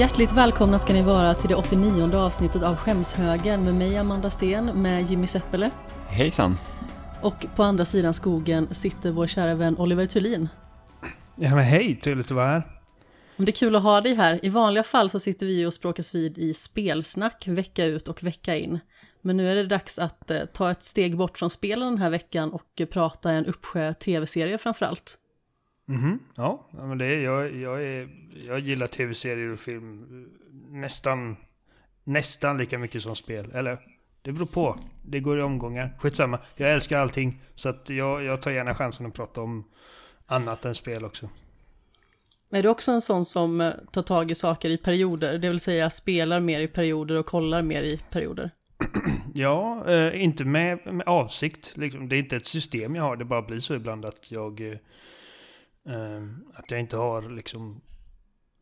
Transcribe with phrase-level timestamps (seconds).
[0.00, 4.82] Hjärtligt välkomna ska ni vara till det 89 avsnittet av Skämshögen med mig Amanda Sten,
[4.82, 5.70] med Jimmy Seppele.
[6.08, 6.56] Hejsan!
[7.22, 10.48] Och på andra sidan skogen sitter vår kära vän Oliver Thulin.
[11.36, 12.62] Ja men hej, trevligt att vara här.
[13.36, 14.44] Det är kul att ha dig här.
[14.44, 18.56] I vanliga fall så sitter vi och språkas vid i spelsnack vecka ut och vecka
[18.56, 18.80] in.
[19.22, 22.10] Men nu är det dags att eh, ta ett steg bort från spelen den här
[22.10, 25.19] veckan och prata en uppsjö tv-serier framförallt.
[25.90, 28.08] Mhm, ja, men det är, jag, jag, är,
[28.46, 31.36] jag gillar tv-serier och film eh, nästan,
[32.04, 33.50] nästan lika mycket som spel.
[33.54, 33.78] Eller,
[34.22, 34.78] det beror på.
[35.02, 35.96] Det går i omgångar.
[35.98, 36.38] Skitsamma.
[36.56, 37.42] Jag älskar allting.
[37.54, 39.64] Så att jag, jag tar gärna chansen att prata om
[40.26, 41.28] annat än spel också.
[42.50, 45.38] Är du också en sån som eh, tar tag i saker i perioder?
[45.38, 48.50] Det vill säga spelar mer i perioder och kollar mer i perioder?
[49.34, 51.76] Ja, eh, inte med, med avsikt.
[51.76, 52.08] Liksom.
[52.08, 53.16] Det är inte ett system jag har.
[53.16, 54.60] Det bara blir så ibland att jag...
[54.60, 54.78] Eh
[56.54, 57.80] att jag inte har liksom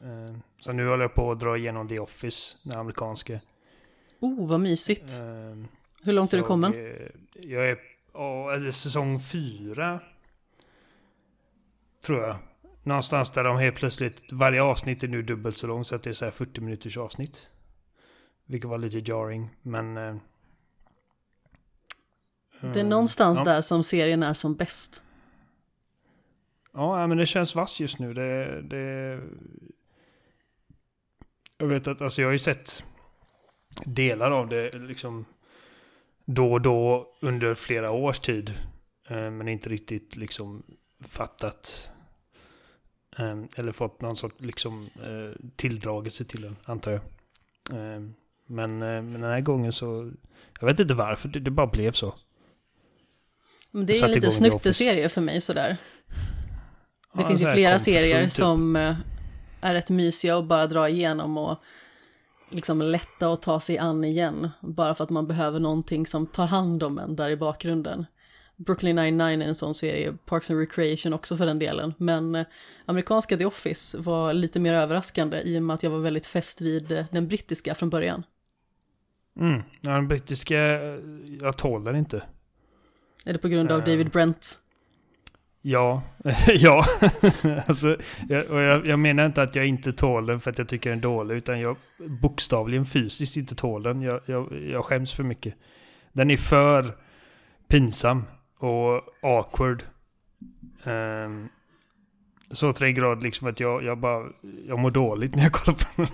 [0.00, 3.40] Eh, så nu håller jag på att dra igenom The Office, den amerikanska.
[4.20, 5.12] Oh, vad mysigt.
[6.04, 6.72] Hur långt är du kommen?
[7.34, 7.78] Jag är,
[8.12, 10.00] oh, säsong fyra
[12.04, 12.36] Tror jag.
[12.86, 16.10] Någonstans där de helt plötsligt, varje avsnitt är nu dubbelt så långt så att det
[16.10, 17.50] är så 40 minuters avsnitt.
[18.46, 19.96] Vilket var lite jarring, men...
[19.96, 20.16] Eh,
[22.60, 23.44] det är någonstans ja.
[23.44, 25.02] där som serien är som bäst.
[26.72, 28.14] Ja, men det känns vass just nu.
[28.14, 29.20] Det, det...
[31.58, 32.84] Jag vet att, alltså jag har ju sett
[33.84, 35.24] delar av det liksom
[36.24, 38.54] då och då under flera års tid.
[39.08, 40.62] Eh, men inte riktigt liksom
[41.00, 41.90] fattat
[43.56, 47.00] eller fått någon sorts liksom, eh, tilldragelse till den, antar jag.
[47.72, 48.14] Ehm,
[48.46, 50.12] men, eh, men den här gången så...
[50.60, 52.14] Jag vet inte varför, det, det bara blev så.
[53.70, 55.76] Men det är lite snutteserie för mig sådär.
[57.12, 58.30] Det ja, finns ju flera serier typ.
[58.30, 58.96] som eh,
[59.60, 61.58] är rätt mysiga och bara dra igenom och
[62.50, 64.50] liksom lätta att ta sig an igen.
[64.60, 68.06] Bara för att man behöver någonting som tar hand om en där i bakgrunden.
[68.56, 71.94] Brooklyn 99 är en sån serie, Parks and Recreation också för den delen.
[71.98, 72.46] Men eh,
[72.86, 76.60] amerikanska The Office var lite mer överraskande i och med att jag var väldigt fäst
[76.60, 78.22] vid eh, den brittiska från början.
[79.40, 80.98] Mm, ja, den brittiska, eh,
[81.40, 82.22] jag tål den inte.
[83.26, 84.58] Är det på grund av uh, David Brent?
[85.62, 86.02] Ja,
[86.46, 86.86] ja.
[87.66, 87.96] alltså,
[88.28, 90.90] jag, och jag, jag, menar inte att jag inte tål den för att jag tycker
[90.90, 91.76] den är dålig, utan jag
[92.22, 94.02] bokstavligen fysiskt inte tål den.
[94.02, 95.54] Jag, jag, jag skäms för mycket.
[96.12, 96.96] Den är för
[97.68, 98.24] pinsam
[98.64, 99.82] och awkward.
[100.84, 101.48] Um,
[102.50, 104.26] så till den grad liksom att jag, jag bara,
[104.66, 106.06] jag mår dåligt när jag kollar på den.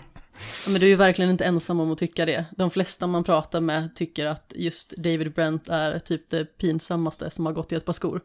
[0.66, 2.47] Men du är ju verkligen inte ensam om att tycka det.
[2.56, 7.47] De flesta man pratar med tycker att just David Brent är typ det pinsammaste som
[7.47, 8.21] har gått i ett par skor.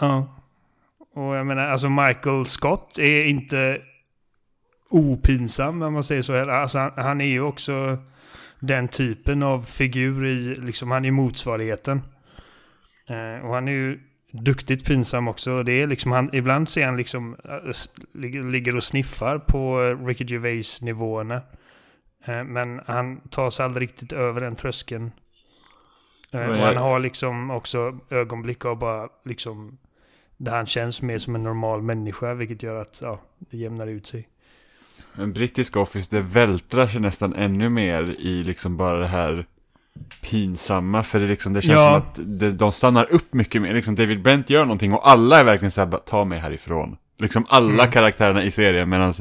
[0.00, 0.36] Ja.
[1.14, 3.78] Och jag menar, alltså Michael Scott är inte
[4.90, 6.50] opinsam om man säger så.
[6.50, 7.98] Alltså han, han är ju också
[8.60, 12.02] den typen av figur i, liksom han är motsvarigheten.
[13.10, 14.00] Eh, och han är ju
[14.32, 15.62] duktigt pinsam också.
[15.62, 20.24] Det är liksom han, ibland ser han liksom, äh, ligger och sniffar på eh, Ricky
[20.24, 21.42] Gervais nivåerna.
[22.24, 25.12] Eh, men han tar sig aldrig riktigt över den tröskeln.
[26.32, 29.78] Eh, och han har liksom också ögonblick av bara liksom,
[30.36, 34.06] där han känns mer som en normal människa, vilket gör att ja, det jämnar ut
[34.06, 34.28] sig.
[35.14, 39.46] En brittisk Office, det vältrar sig nästan ännu mer i liksom bara det här
[40.20, 41.88] pinsamma för det, liksom, det känns ja.
[41.88, 43.74] som att det, de stannar upp mycket mer.
[43.74, 46.96] Liksom David Brent gör någonting och alla är verkligen såhär, ta mig härifrån.
[47.18, 47.90] Liksom alla mm.
[47.90, 49.12] karaktärerna i serien medan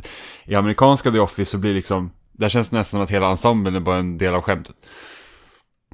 [0.46, 3.76] i amerikanska The Office så blir liksom, där känns det nästan som att hela ensemblen
[3.76, 4.76] är bara en del av skämtet.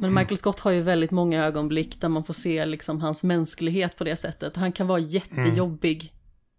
[0.02, 3.98] Men Michael Scott har ju väldigt många ögonblick där man får se liksom hans mänsklighet
[3.98, 4.56] på det sättet.
[4.56, 6.15] Han kan vara jättejobbig mm.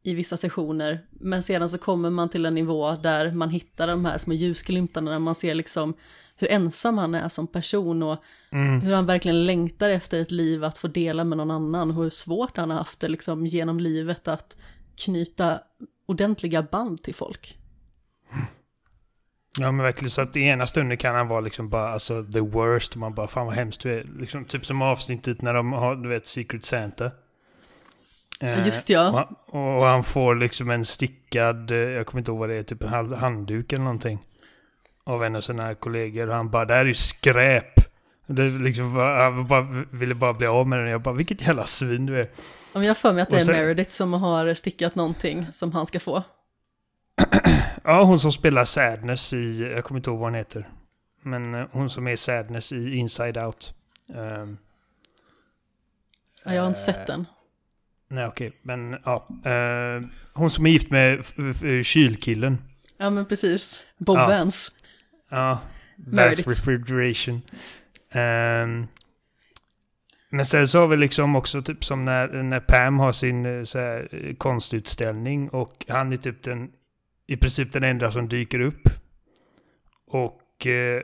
[0.07, 4.05] I vissa sessioner, men sedan så kommer man till en nivå där man hittar de
[4.05, 5.95] här små ljusglimtarna, när man ser liksom
[6.37, 8.17] hur ensam han är som person och
[8.51, 8.81] mm.
[8.81, 12.11] hur han verkligen längtar efter ett liv att få dela med någon annan och hur
[12.11, 14.57] svårt han har haft det liksom genom livet att
[14.97, 15.61] knyta
[16.07, 17.59] ordentliga band till folk.
[19.59, 22.41] Ja men verkligen så att i ena stunden kan han vara liksom bara alltså the
[22.41, 24.05] worst man bara fan vad hemskt du är.
[24.19, 27.11] Liksom, typ som avsnittet när de har du vet Secret Santa.
[28.41, 29.29] Eh, Just ja.
[29.47, 32.63] Och, och, han får liksom en stickad, eh, jag kommer inte ihåg vad det är,
[32.63, 34.19] typ en handduk eller någonting
[35.05, 36.29] av en av sina kollegor.
[36.29, 37.75] Och han bara, det här är ju skräp.
[38.27, 40.89] Det liksom, han bara, ville bara bli av med den.
[40.89, 42.31] Jag bara, vilket jävla svin du är.
[42.73, 45.87] Om jag för mig att det är sen, Meredith som har stickat någonting som han
[45.87, 46.23] ska få.
[47.85, 50.69] ja, hon som spelar Sadness i, jag kommer inte ihåg vad hon heter.
[51.23, 53.75] Men eh, hon som är Sadness i Inside Out.
[54.15, 54.59] Um,
[56.47, 57.27] Ja, jag har inte sett den.
[58.09, 58.49] Nej, okej.
[58.49, 58.59] Okay.
[58.63, 59.29] Men ja.
[59.47, 61.25] Uh, hon som är gift med
[61.87, 62.59] kylkillen.
[62.99, 63.85] Ja, men precis.
[63.99, 64.29] Bob ja.
[64.29, 64.73] Vance.
[65.29, 65.61] Ja.
[65.97, 67.43] Vance Refrigeration.
[68.15, 68.89] Um,
[70.29, 73.65] men sen så har vi liksom också typ som när, när Pam har sin eh,
[73.65, 76.71] så här, konstutställning och han är typ den
[77.27, 78.89] i princip den enda som dyker upp.
[80.07, 81.03] Och eh,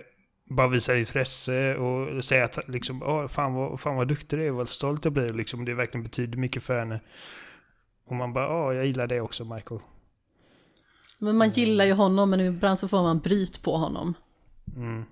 [0.54, 4.50] bara visar intresse och säger att liksom, Åh, fan, vad, fan vad duktig du är,
[4.50, 5.32] vad stolt jag blir.
[5.32, 7.00] Liksom, det verkligen betyder mycket för henne.
[8.06, 9.80] Och man bara, ja, jag gillar det också Michael.
[11.18, 14.14] Men man gillar ju honom, men ibland så får man bryt på honom.
[14.76, 15.04] Mm.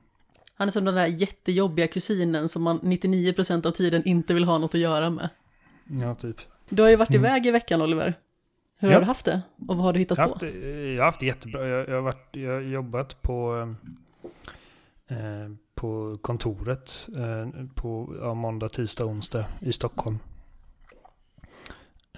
[0.54, 4.58] Han är som den där jättejobbiga kusinen som man 99% av tiden inte vill ha
[4.58, 5.28] något att göra med.
[6.00, 6.36] Ja, typ.
[6.68, 7.24] Du har ju varit mm.
[7.24, 8.14] iväg i veckan, Oliver.
[8.78, 8.94] Hur ja.
[8.94, 9.42] har du haft det?
[9.68, 10.32] Och vad har du hittat jag på?
[10.34, 11.66] Haft, jag har haft det jättebra.
[11.68, 13.74] Jag, jag, har, varit, jag har jobbat på,
[15.10, 20.18] eh, på kontoret eh, på ja, måndag, tisdag, onsdag i Stockholm.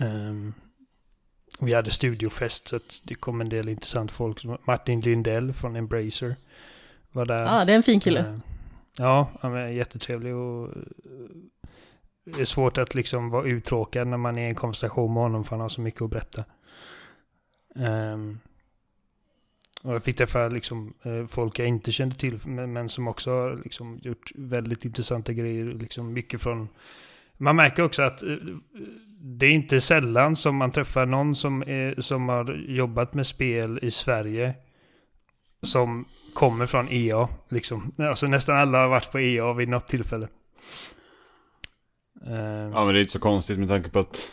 [0.01, 0.55] Um,
[1.61, 2.79] vi hade studiofest så
[3.09, 4.45] det kom en del intressant folk.
[4.67, 6.37] Martin Lindell från Embracer
[7.13, 7.43] var där.
[7.43, 8.21] Ja, ah, det är en fin kille.
[8.21, 8.39] Uh,
[8.99, 10.71] ja, han är jättetrevlig och
[12.25, 15.45] det är svårt att liksom vara uttråkad när man är i en konversation med honom
[15.45, 16.45] för han har så mycket att berätta.
[17.75, 18.41] Um,
[19.83, 23.31] och jag fick träffa liksom, eh, folk jag inte kände till men, men, som också
[23.31, 25.65] har liksom, gjort väldigt intressanta grejer.
[25.65, 26.69] Liksom mycket från...
[27.39, 28.37] Man märker också att eh,
[29.21, 33.79] det är inte sällan som man träffar någon som, är, som har jobbat med spel
[33.83, 34.55] i Sverige
[35.63, 37.29] som kommer från EA.
[37.49, 37.93] Liksom.
[37.99, 40.29] Alltså nästan alla har varit på EA vid något tillfälle.
[42.27, 42.35] Eh,
[42.73, 44.33] ja men det är inte så konstigt med tanke på att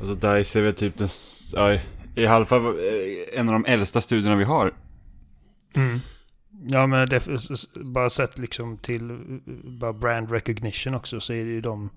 [0.00, 1.08] Alltså DICE är väl typ den,
[1.56, 1.82] Aj
[2.16, 4.72] i alla fall eh, en av de äldsta studierna vi har.
[5.76, 5.98] Mm.
[6.68, 7.28] Ja men det,
[7.74, 9.18] bara sett liksom till
[9.80, 11.90] bara brand recognition också så är det ju de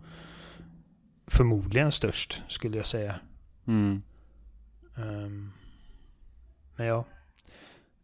[1.28, 3.16] förmodligen störst skulle jag säga.
[3.68, 4.02] Mm.
[4.96, 5.54] Um,
[6.76, 7.06] men ja.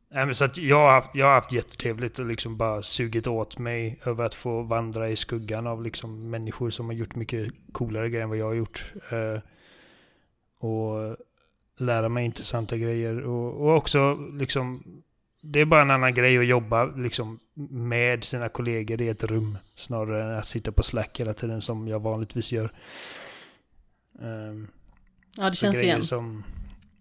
[0.10, 3.28] Nej, men så att jag, har haft, jag har haft jättetrevligt och liksom bara sugit
[3.28, 7.54] åt mig över att få vandra i skuggan av liksom människor som har gjort mycket
[7.72, 8.92] coolare grejer än vad jag har gjort.
[9.14, 9.40] Uh,
[10.60, 11.18] och
[11.78, 13.22] lära mig intressanta grejer.
[13.22, 14.84] Och, och också liksom,
[15.42, 17.40] det är bara en annan grej att jobba liksom
[17.70, 19.58] med sina kollegor i ett rum.
[19.76, 22.72] Snarare än att sitta på Slack hela tiden som jag vanligtvis gör.
[24.20, 24.68] Um,
[25.38, 26.06] ja, det känns igen.
[26.06, 26.44] Som,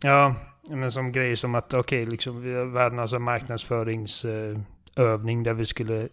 [0.03, 0.35] ja,
[0.69, 6.09] men som grejer som att okej, okay, liksom, vi har världens marknadsföringsövning där vi skulle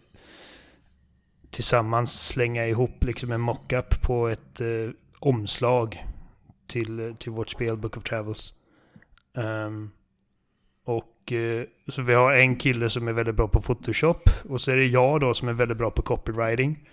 [1.50, 6.04] tillsammans slänga ihop liksom en mockup på ett eh, omslag
[6.66, 8.54] till, till vårt spel Book of Travels.
[9.34, 9.90] Um,
[10.84, 14.70] och eh, så vi har en kille som är väldigt bra på Photoshop och så
[14.70, 16.88] är det jag då som är väldigt bra på copywriting.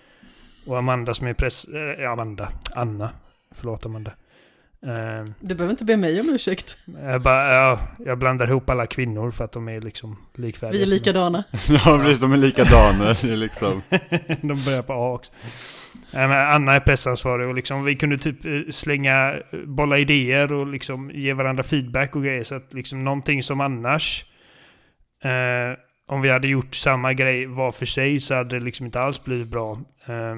[0.66, 1.64] Och Amanda som är press...
[1.64, 2.48] Eh, Amanda.
[2.74, 3.10] Anna.
[3.54, 4.12] Förlåt Amanda.
[4.86, 6.78] Uh, du behöver inte be mig om ursäkt.
[7.02, 10.78] Jag, bara, ja, jag blandar ihop alla kvinnor för att de är liksom likvärdiga.
[10.78, 11.44] Vi är likadana.
[11.68, 12.20] ja, precis.
[12.20, 13.14] De är likadana.
[13.22, 13.82] liksom.
[14.40, 15.32] de börjar på A också.
[16.12, 21.10] Anna är pressansvarig och liksom, vi kunde typ eh, slänga, eh, bolla idéer och liksom
[21.14, 22.44] ge varandra feedback och grejer.
[22.44, 24.24] Så att liksom någonting som annars,
[25.22, 29.00] eh, om vi hade gjort samma grej var för sig så hade det liksom inte
[29.00, 29.78] alls blivit bra.
[30.06, 30.36] Eh,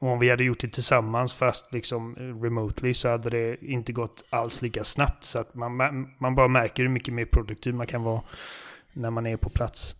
[0.00, 3.92] och om vi hade gjort det tillsammans fast liksom eh, remotely så hade det inte
[3.92, 5.24] gått alls lika snabbt.
[5.24, 5.76] Så att man,
[6.18, 8.22] man bara märker hur mycket mer produktiv man kan vara
[8.92, 9.94] när man är på plats.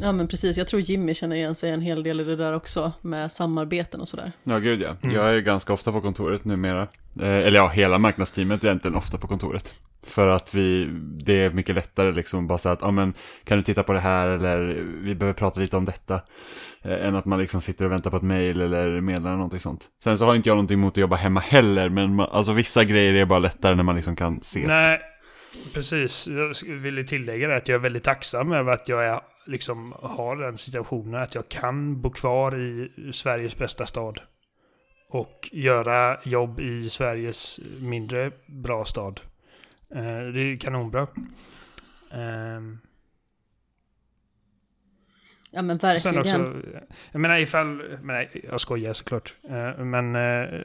[0.00, 2.52] Ja men precis, jag tror Jimmy känner igen sig en hel del i det där
[2.52, 4.32] också med samarbeten och sådär.
[4.44, 5.14] Ja gud ja, mm.
[5.14, 6.82] jag är ganska ofta på kontoret numera.
[7.20, 9.74] Eh, eller ja, hela marknadsteamet är egentligen ofta på kontoret.
[10.02, 10.88] För att vi,
[11.24, 14.00] det är mycket lättare liksom bara säga att, ja men kan du titta på det
[14.00, 14.58] här eller
[15.02, 16.20] vi behöver prata lite om detta.
[16.82, 19.88] Eh, än att man liksom sitter och väntar på ett mail eller meddelar någonting sånt.
[20.04, 22.84] Sen så har inte jag någonting emot att jobba hemma heller, men man, alltså vissa
[22.84, 24.66] grejer är bara lättare när man liksom kan ses.
[24.66, 25.00] Nej,
[25.74, 26.28] precis.
[26.28, 30.36] Jag ville tillägga det att jag är väldigt tacksam över att jag är, liksom har
[30.36, 34.20] den situationen att jag kan bo kvar i Sveriges bästa stad.
[35.08, 39.20] Och göra jobb i Sveriges mindre bra stad.
[39.94, 41.06] Eh, det är kanonbra.
[42.12, 42.80] Um,
[45.52, 46.18] Ja men verkligen.
[46.18, 46.54] Också,
[47.12, 49.34] jag menar ifall, men jag skojar såklart.
[49.48, 50.60] Eh, men eh,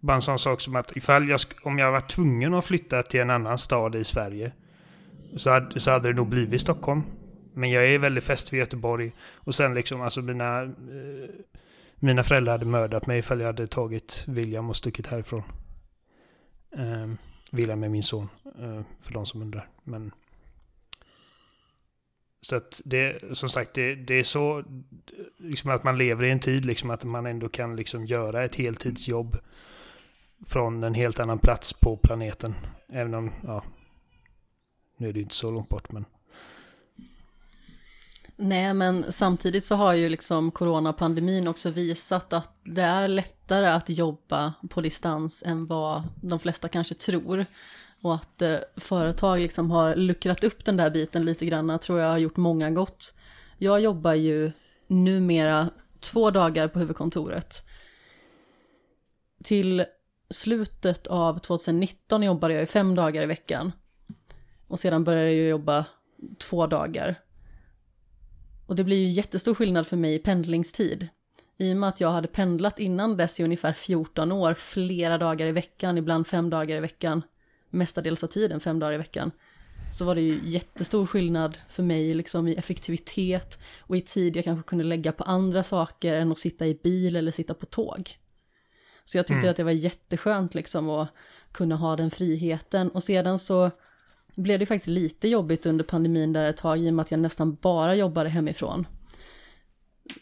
[0.00, 3.20] bara en sån sak som att ifall jag, om jag var tvungen att flytta till
[3.20, 4.52] en annan stad i Sverige.
[5.36, 7.02] Så hade, så hade det nog blivit Stockholm.
[7.60, 9.12] Men jag är väldigt fäst vid Göteborg.
[9.34, 10.62] Och sen liksom, alltså mina...
[10.62, 11.30] Eh,
[12.02, 15.42] mina föräldrar hade mördat mig ifall jag hade tagit William och stuckit härifrån.
[16.76, 17.16] Ehm,
[17.52, 19.68] William är min son, eh, för de som undrar.
[19.84, 20.12] Men
[22.42, 24.64] Så att det, som sagt, det, det är så,
[25.36, 28.56] liksom att man lever i en tid, liksom att man ändå kan liksom göra ett
[28.56, 29.36] heltidsjobb
[30.46, 32.54] från en helt annan plats på planeten.
[32.88, 33.64] Även om, ja,
[34.96, 36.04] nu är det inte så långt bort men.
[38.42, 43.88] Nej, men samtidigt så har ju liksom coronapandemin också visat att det är lättare att
[43.88, 47.46] jobba på distans än vad de flesta kanske tror.
[48.02, 52.10] Och att eh, företag liksom har luckrat upp den där biten lite grann tror jag
[52.10, 53.14] har gjort många gott.
[53.58, 54.52] Jag jobbar ju
[54.86, 55.70] numera
[56.00, 57.64] två dagar på huvudkontoret.
[59.44, 59.84] Till
[60.30, 63.72] slutet av 2019 jobbade jag fem dagar i veckan.
[64.66, 65.84] Och sedan började jag jobba
[66.38, 67.20] två dagar.
[68.70, 71.08] Och det blir ju jättestor skillnad för mig i pendlingstid.
[71.58, 75.46] I och med att jag hade pendlat innan dess i ungefär 14 år, flera dagar
[75.46, 77.22] i veckan, ibland fem dagar i veckan,
[77.70, 79.30] mestadels av tiden fem dagar i veckan,
[79.92, 84.44] så var det ju jättestor skillnad för mig liksom i effektivitet och i tid jag
[84.44, 88.10] kanske kunde lägga på andra saker än att sitta i bil eller sitta på tåg.
[89.04, 89.50] Så jag tyckte mm.
[89.50, 91.12] att det var jätteskönt liksom att
[91.52, 93.70] kunna ha den friheten och sedan så
[94.42, 97.20] blev det faktiskt lite jobbigt under pandemin där ett tag i och med att jag
[97.20, 98.86] nästan bara jobbade hemifrån.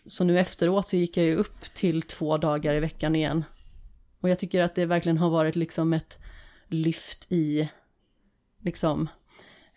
[0.07, 3.45] Så nu efteråt så gick jag ju upp till två dagar i veckan igen.
[4.21, 6.19] Och jag tycker att det verkligen har varit liksom ett
[6.69, 7.69] lyft i
[8.63, 9.09] liksom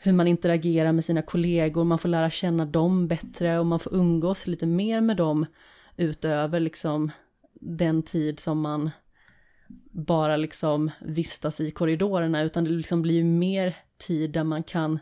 [0.04, 3.94] hur man interagerar med sina kollegor, man får lära känna dem bättre och man får
[3.94, 5.46] umgås lite mer med dem
[5.98, 7.12] utöver liksom
[7.54, 8.90] den tid som man
[9.92, 15.00] bara liksom vistas i korridorerna, utan det liksom blir mer tid där man kan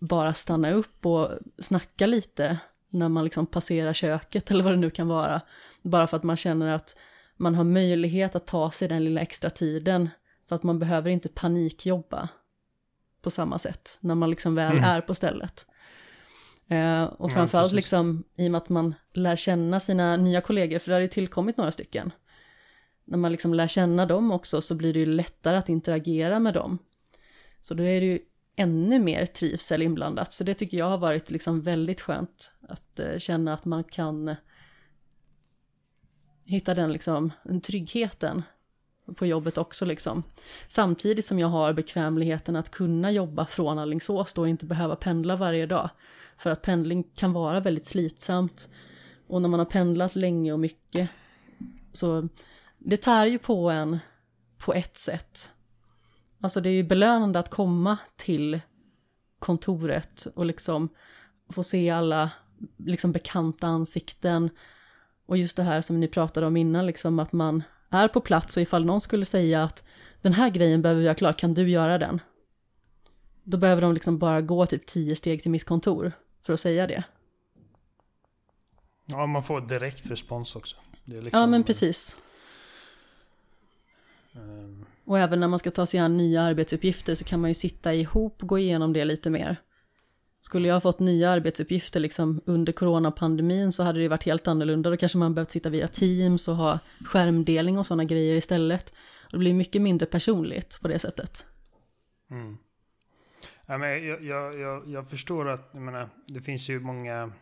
[0.00, 1.28] bara stanna upp och
[1.58, 2.58] snacka lite
[2.90, 5.40] när man liksom passerar köket eller vad det nu kan vara.
[5.82, 6.96] Bara för att man känner att
[7.36, 10.10] man har möjlighet att ta sig den lilla extra tiden
[10.48, 12.28] för att man behöver inte panikjobba
[13.22, 14.84] på samma sätt när man liksom väl mm.
[14.84, 15.66] är på stället.
[16.68, 20.78] Eh, och framförallt ja, liksom i och med att man lär känna sina nya kollegor,
[20.78, 22.10] för det har ju tillkommit några stycken.
[23.04, 26.54] När man liksom lär känna dem också så blir det ju lättare att interagera med
[26.54, 26.78] dem.
[27.62, 28.18] Så då är det ju
[28.56, 30.32] ännu mer trivsel inblandat.
[30.32, 34.34] Så det tycker jag har varit liksom väldigt skönt att eh, känna att man kan
[36.44, 38.42] hitta den liksom, den tryggheten
[39.16, 40.22] på jobbet också liksom.
[40.68, 45.36] Samtidigt som jag har bekvämligheten att kunna jobba från Alingsås då och inte behöva pendla
[45.36, 45.90] varje dag.
[46.36, 48.68] För att pendling kan vara väldigt slitsamt.
[49.26, 51.10] Och när man har pendlat länge och mycket
[51.92, 52.28] så
[52.78, 53.98] det tär ju på en
[54.58, 55.50] på ett sätt.
[56.42, 58.60] Alltså det är ju belönande att komma till
[59.38, 60.88] kontoret och liksom
[61.48, 62.30] få se alla
[62.76, 64.50] liksom bekanta ansikten.
[65.26, 68.56] Och just det här som ni pratade om innan, liksom att man är på plats
[68.56, 69.84] och ifall någon skulle säga att
[70.22, 72.20] den här grejen behöver ha klar, kan du göra den?
[73.42, 76.86] Då behöver de liksom bara gå typ tio steg till mitt kontor för att säga
[76.86, 77.04] det.
[79.06, 80.76] Ja, man får direkt respons också.
[81.04, 82.16] Liksom, ja, men precis.
[84.32, 84.86] Um...
[85.04, 87.94] Och även när man ska ta sig an nya arbetsuppgifter så kan man ju sitta
[87.94, 89.56] ihop och gå igenom det lite mer.
[90.40, 94.90] Skulle jag ha fått nya arbetsuppgifter liksom under coronapandemin så hade det varit helt annorlunda.
[94.90, 98.92] Då kanske man behövt sitta via Teams och ha skärmdelning och sådana grejer istället.
[99.30, 101.46] Det blir mycket mindre personligt på det sättet.
[102.30, 102.56] Mm.
[103.66, 107.32] Ja, men jag, jag, jag, jag förstår att jag menar, det finns ju många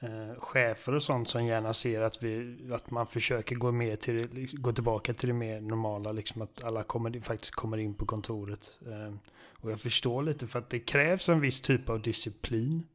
[0.00, 4.48] eh, chefer och sånt som gärna ser att, vi, att man försöker gå, mer till,
[4.52, 6.12] gå tillbaka till det mer normala.
[6.12, 8.78] Liksom att alla kommer, faktiskt kommer in på kontoret.
[8.86, 9.14] Eh,
[9.52, 12.86] och jag förstår lite för att det krävs en viss typ av disciplin.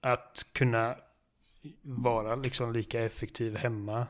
[0.00, 0.96] Att kunna
[1.82, 4.06] vara liksom lika effektiv hemma.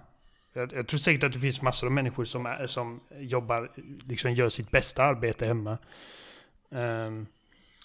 [0.52, 3.72] Jag, jag tror säkert att det finns massor av människor som, är, som jobbar,
[4.08, 5.70] liksom gör sitt bästa arbete hemma.
[5.70, 7.26] Um, men,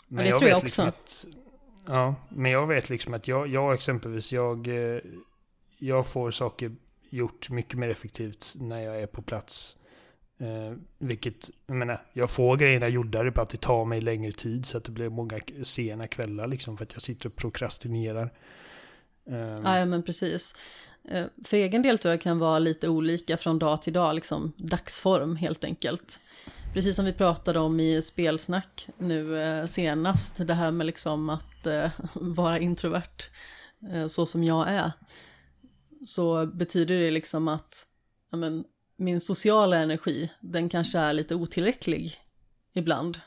[0.08, 1.28] men det jag tror jag liksom också.
[1.28, 1.47] Att,
[1.88, 5.00] ja, men jag vet liksom att jag, jag exempelvis, jag, eh,
[5.78, 6.76] jag får saker
[7.10, 9.78] gjort mycket mer effektivt när jag är på plats
[10.40, 14.02] Eh, vilket, jag menar, jag får grejerna gjorda, det är bara att det tar mig
[14.02, 17.36] längre tid så att det blir många sena kvällar liksom för att jag sitter och
[17.36, 18.34] prokrastinerar.
[19.30, 19.62] Eh.
[19.64, 20.56] Ja, men precis.
[21.10, 24.16] Eh, för egen del tror jag det kan vara lite olika från dag till dag,
[24.16, 26.20] liksom dagsform helt enkelt.
[26.78, 31.66] Precis som vi pratade om i spelsnack nu eh, senast, det här med liksom att
[31.66, 33.24] eh, vara introvert,
[33.92, 34.92] eh, så som jag är.
[36.06, 37.86] Så betyder det liksom att
[38.32, 38.64] ja, men,
[38.98, 42.16] min sociala energi, den kanske är lite otillräcklig
[42.74, 43.20] ibland.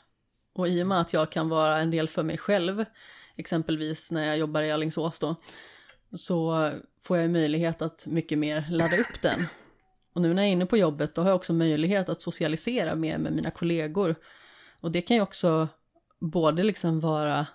[0.53, 2.85] Och i och med att jag kan vara en del för mig själv,
[3.35, 5.35] exempelvis när jag jobbar i Alingsås då,
[6.15, 9.45] så får jag möjlighet att mycket mer ladda upp den.
[10.13, 12.95] Och nu när jag är inne på jobbet, då har jag också möjlighet att socialisera
[12.95, 14.15] mer med mina kollegor.
[14.79, 15.67] Och det kan ju också
[16.19, 17.47] både liksom vara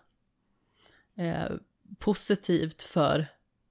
[1.18, 1.56] eh,
[1.98, 3.26] positivt för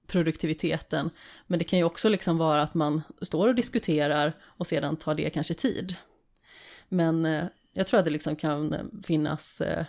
[0.06, 1.10] produktiviteten.
[1.46, 5.14] Men det kan ju också liksom vara att man står och diskuterar och sedan tar
[5.14, 5.96] det kanske tid.
[6.88, 9.84] Men eh, jag tror att det liksom kan finnas eh,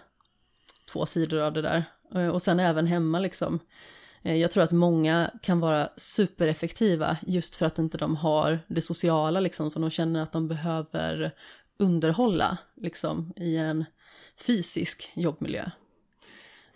[0.92, 1.84] två sidor av det där.
[2.16, 3.60] Eh, och sen även hemma liksom.
[4.28, 8.82] Eh, jag tror att många kan vara supereffektiva just för att inte de har det
[8.82, 11.32] sociala liksom som de känner att de behöver
[11.80, 13.86] underhålla liksom i en
[14.38, 15.66] fysisk jobbmiljö.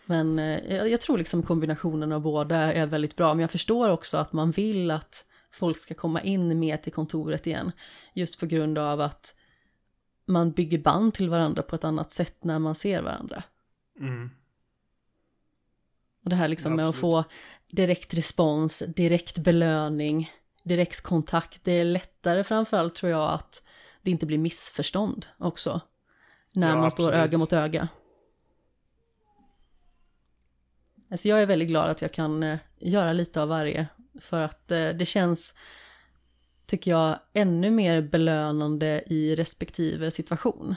[0.06, 4.18] Men eh, jag, tror liksom kombinationen av båda är väldigt bra, men jag förstår också
[4.18, 7.72] att man vill att folk ska komma in mer till kontoret igen,
[8.14, 9.36] just på grund av att
[10.26, 13.44] man bygger band till varandra på ett annat sätt när man ser varandra.
[14.00, 14.30] Mm.
[16.24, 17.24] Och det här liksom med att få
[17.72, 20.32] direkt respons, direkt belöning,
[20.64, 23.64] direkt kontakt, det är lättare framförallt tror jag att
[24.02, 25.82] det inte blir missförstånd också.
[26.54, 27.08] När ja, man absolut.
[27.08, 27.88] står öga mot öga.
[31.12, 33.88] Alltså jag är väldigt glad att jag kan eh, göra lite av varje.
[34.20, 35.56] För att eh, det känns,
[36.66, 40.76] tycker jag, ännu mer belönande i respektive situation.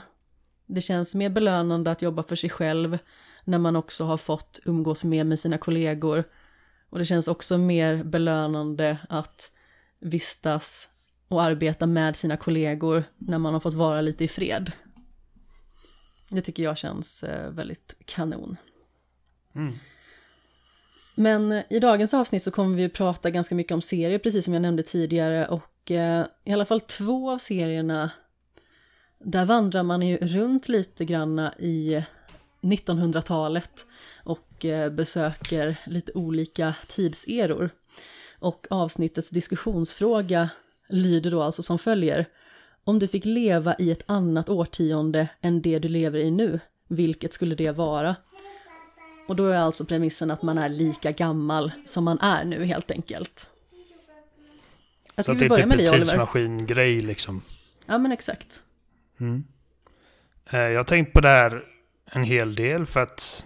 [0.65, 2.97] Det känns mer belönande att jobba för sig själv
[3.45, 6.23] när man också har fått umgås mer med sina kollegor.
[6.89, 9.51] Och det känns också mer belönande att
[9.99, 10.89] vistas
[11.27, 14.71] och arbeta med sina kollegor när man har fått vara lite i fred.
[16.29, 18.57] Det tycker jag känns eh, väldigt kanon.
[19.55, 19.73] Mm.
[21.15, 24.53] Men i dagens avsnitt så kommer vi att prata ganska mycket om serier, precis som
[24.53, 25.47] jag nämnde tidigare.
[25.47, 28.11] Och eh, i alla fall två av serierna,
[29.19, 32.05] där vandrar man ju runt lite granna i
[32.65, 33.85] 1900-talet
[34.23, 37.69] och eh, besöker lite olika tidseror.
[38.39, 40.49] Och avsnittets diskussionsfråga
[40.89, 42.25] lyder då alltså som följer.
[42.83, 47.33] Om du fick leva i ett annat årtionde än det du lever i nu, vilket
[47.33, 48.15] skulle det vara?
[49.27, 52.91] Och då är alltså premissen att man är lika gammal som man är nu helt
[52.91, 53.49] enkelt.
[55.15, 57.41] Jag Så att det är typ en tidsmaskin-grej liksom?
[57.85, 58.63] Ja men exakt.
[59.19, 59.43] Mm.
[60.49, 61.63] Eh, jag har tänkt på det här
[62.11, 63.45] en hel del för att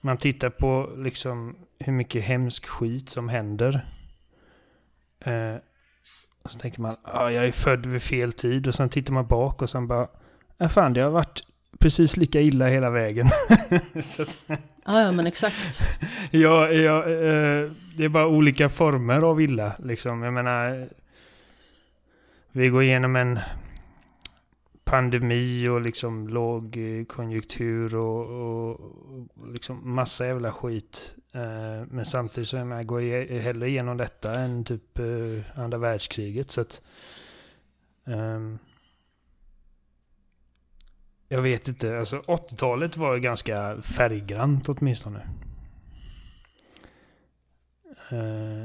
[0.00, 3.86] man tittar på liksom hur mycket hemsk skit som händer.
[5.20, 5.56] Eh,
[6.42, 8.66] och så tänker man, ah, jag är född vid fel tid.
[8.66, 10.08] Och sen tittar man bak och sen bara,
[10.58, 11.42] ja fan det har varit
[11.78, 13.26] precis lika illa hela vägen.
[14.84, 15.84] ja, ja, men exakt.
[16.30, 19.72] ja, ja eh, det är bara olika former av illa.
[19.78, 20.22] Liksom.
[20.22, 20.88] Jag menar,
[22.52, 23.38] vi går igenom en
[24.84, 28.80] pandemi och liksom låg konjunktur och, och,
[29.34, 31.16] och liksom massa jävla skit.
[31.34, 35.04] Eh, men samtidigt så är man går jag hellre igenom detta än typ eh,
[35.60, 36.50] andra världskriget.
[36.50, 36.88] Så att,
[38.06, 38.40] eh,
[41.28, 41.98] jag vet inte.
[41.98, 45.28] Alltså 80-talet var ganska färggrant åtminstone.
[48.10, 48.64] Eh,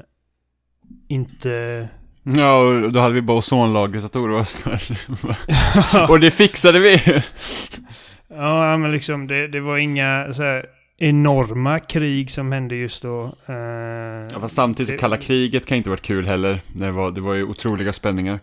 [1.08, 1.90] inte...
[2.36, 6.12] Ja, och då hade vi bara ozonlagret att oroa oss för.
[6.12, 7.22] och det fixade vi!
[8.28, 10.66] ja, men liksom det, det var inga så här,
[10.98, 13.36] enorma krig som hände just då.
[13.50, 13.56] Uh,
[14.34, 16.60] ja, fast samtidigt så kalla kriget kan inte varit kul heller.
[16.68, 18.40] Det var, det var ju otroliga spänningar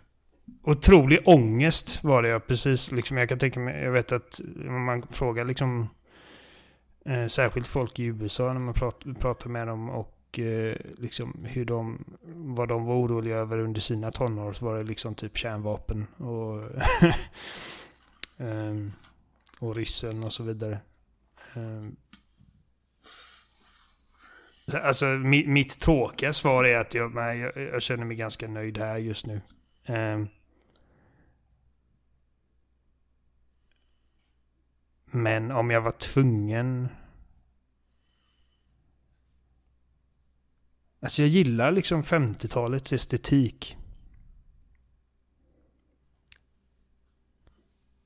[0.66, 3.16] otrolig ångest var det jag precis liksom.
[3.16, 5.88] Jag kan tänka mig, jag vet att om man frågar liksom
[7.06, 11.64] eh, särskilt folk i USA när man pratar, pratar med dem och eh, liksom hur
[11.64, 16.06] de, vad de var oroliga över under sina tonår så var det liksom typ kärnvapen
[16.16, 16.62] och
[18.46, 18.92] ehm,
[19.60, 20.78] och ryssen och så vidare.
[21.54, 21.96] Um,
[24.82, 28.96] Alltså mitt, mitt tråkiga svar är att jag, jag, jag, känner mig ganska nöjd här
[28.96, 29.40] just nu.
[29.88, 30.28] Um,
[35.16, 36.88] Men om jag var tvungen...
[41.00, 43.76] Alltså jag gillar liksom 50-talets estetik.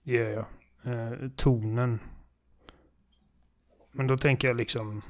[0.02, 0.46] Gör jag.
[0.94, 1.98] Eh, tonen.
[3.92, 5.02] Men då tänker jag liksom...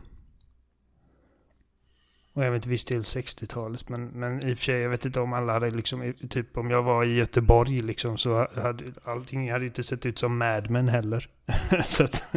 [2.33, 3.89] Och även till viss del 60-talet.
[3.89, 6.71] Men, men i och för sig, jag vet inte om alla hade liksom, typ om
[6.71, 10.89] jag var i Göteborg liksom så hade allting hade inte sett ut som Mad Men
[10.89, 11.29] heller.
[11.89, 12.35] så att,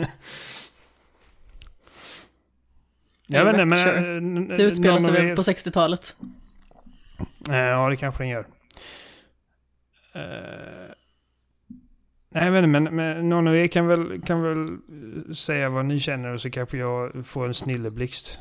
[3.34, 4.48] jag vet inte, men...
[4.48, 6.16] Det utspelar sig väl på 60-talet?
[7.50, 8.46] Ja, det kanske den gör.
[10.16, 10.92] Uh,
[12.32, 14.78] nej, jag vet inte, men, men någon av er kan väl, kan väl
[15.36, 18.40] säga vad ni känner och så kanske jag får en snilleblixt.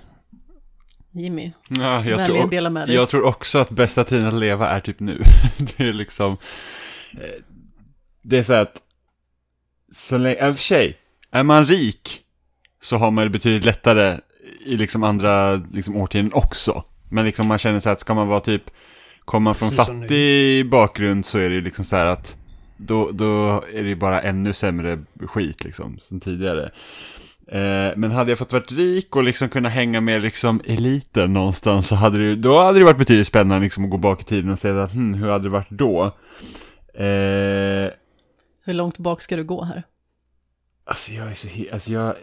[1.11, 1.53] Jimmy.
[1.69, 2.97] Ja, jag, tror, dela med dig.
[2.97, 5.23] jag tror också att bästa tiden att leva är typ nu.
[5.59, 6.37] det är liksom...
[7.13, 7.43] Eh,
[8.23, 8.83] det är så att...
[9.93, 10.99] Så länge, i och för sig,
[11.31, 12.21] är man rik
[12.81, 14.19] så har man det betydligt lättare
[14.65, 16.85] i liksom andra liksom, årtionden också.
[17.11, 18.63] Men liksom man känner sig att ska man vara typ,
[19.25, 22.37] kommer man från Precis fattig bakgrund så är det ju liksom så här att
[22.77, 26.71] då, då är det bara ännu sämre skit liksom, sen tidigare.
[27.49, 31.89] Eh, men hade jag fått varit rik och liksom kunna hänga med liksom eliten någonstans
[31.89, 34.51] så hade det, då hade det varit betydligt spännande liksom att gå bak i tiden
[34.51, 36.05] och säga att hmm, hur hade det varit då?
[36.95, 37.91] Eh,
[38.65, 39.83] hur långt bak ska du gå här?
[40.85, 42.15] Alltså jag är så, alltså jag,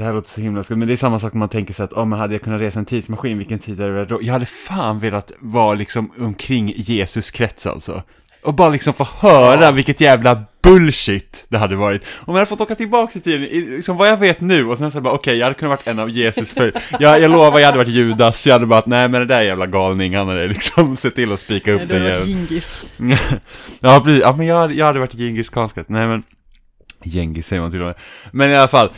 [0.00, 1.92] det här låter så himla skumt, men det är samma sak man tänker sig att,
[1.92, 4.18] oh, men hade jag kunnat resa en tidsmaskin, vilken tid hade det då?
[4.22, 8.02] Jag hade fan velat vara liksom omkring Jesus krets alltså.
[8.42, 9.70] Och bara liksom få höra ja.
[9.70, 12.02] vilket jävla bullshit det hade varit.
[12.02, 13.42] Om jag hade fått åka tillbaka i tiden,
[13.76, 15.86] liksom vad jag vet nu, och sen så bara okej, okay, jag hade kunnat varit
[15.86, 18.86] en av Jesus för, jag, jag lovar, jag hade varit Judas, jag hade bara att
[18.86, 21.88] nej men det där är jävla galning, han hade liksom sett till att spika upp
[21.88, 22.26] den jäveln.
[22.26, 22.84] Gingis.
[23.80, 26.22] ja, precis, ja men jag, jag hade varit Gingis Khanskat, nej men,
[27.04, 27.94] Gengis säger man till och med.
[28.32, 28.90] Men i alla fall,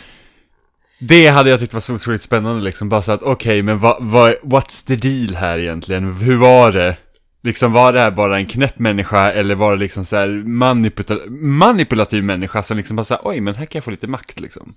[1.08, 3.78] det hade jag tyckt var så otroligt spännande liksom, bara så att okej, okay, men
[3.78, 6.12] vad, vad, what's the deal här egentligen?
[6.12, 6.96] Hur var det?
[7.42, 11.20] Liksom var det här bara en knäpp människa eller var det liksom så här manipula
[11.28, 14.74] manipulativ människa som liksom bara såhär, oj men här kan jag få lite makt liksom.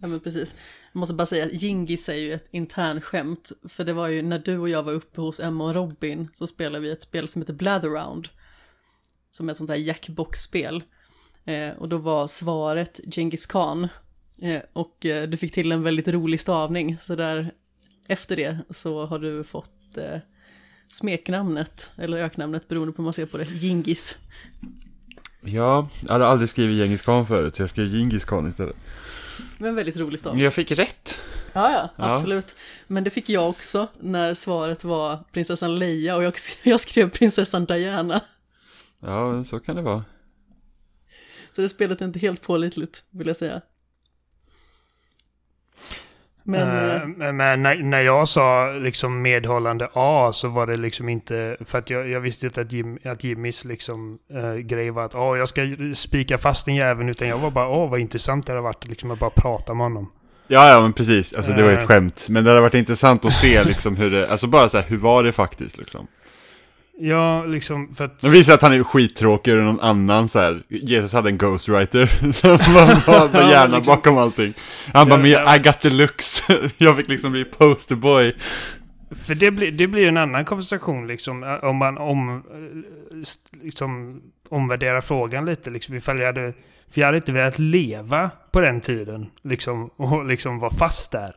[0.00, 0.54] Ja men precis.
[0.92, 3.52] Jag måste bara säga att Gingis är ju ett internskämt.
[3.68, 6.46] För det var ju när du och jag var uppe hos Emma och Robin så
[6.46, 8.28] spelade vi ett spel som heter Blatherround.
[9.30, 10.82] Som är ett sånt där jackbox-spel.
[11.44, 13.88] Eh, och då var svaret Genghis Khan.
[14.42, 16.96] Eh, och eh, du fick till en väldigt rolig stavning.
[17.00, 17.52] Så där
[18.08, 20.18] efter det så har du fått eh,
[20.92, 24.18] smeknamnet, eller öknamnet beroende på hur man ser på det, Gingis.
[25.40, 28.76] Ja, jag hade aldrig skrivit Gengis Khan förut, så jag skrev Gingis Khan istället.
[29.58, 30.38] Men väldigt rolig stav.
[30.38, 31.20] Jag fick rätt.
[31.52, 32.54] Ja, ja, absolut.
[32.56, 32.84] Ja.
[32.86, 37.64] Men det fick jag också när svaret var prinsessan Leia och jag, jag skrev prinsessan
[37.64, 38.20] Diana.
[39.00, 40.04] Ja, så kan det vara.
[41.52, 43.60] Så det spelet är inte helt pålitligt, vill jag säga.
[46.50, 46.68] Men,
[47.18, 51.56] uh, men när, när jag sa liksom medhållande A så var det liksom inte...
[51.60, 55.14] För att jag, jag visste inte att, Jim, att Jimmys liksom, uh, grej var att
[55.14, 55.62] oh, jag ska
[55.94, 57.08] spika fast en jäveln.
[57.08, 59.74] Utan jag var bara åh oh, vad intressant det hade varit liksom, att bara prata
[59.74, 60.10] med honom.
[60.48, 61.32] Ja, ja men precis.
[61.32, 62.26] Alltså det var ett skämt.
[62.28, 64.30] Men det hade varit intressant att se liksom hur det...
[64.30, 66.06] Alltså bara så här, hur var det faktiskt liksom?
[67.00, 68.20] Ja, liksom för att...
[68.20, 70.62] Det visar att han är skittråkig och någon annan så här.
[70.68, 73.94] Jesus hade en ghostwriter som var hjärnan liksom...
[73.94, 74.54] bakom allting.
[74.92, 75.56] Han ja, bara, men ja.
[75.56, 76.42] I got the looks.
[76.78, 78.36] jag fick liksom bli posterboy.
[79.10, 81.58] För det blir, det blir en annan konversation liksom.
[81.62, 82.42] Om man om,
[83.62, 85.70] liksom, omvärderar frågan lite.
[85.70, 86.52] Liksom, ifall jag hade,
[86.90, 89.30] för jag hade inte velat leva på den tiden.
[89.42, 91.32] Liksom, och liksom vara fast där.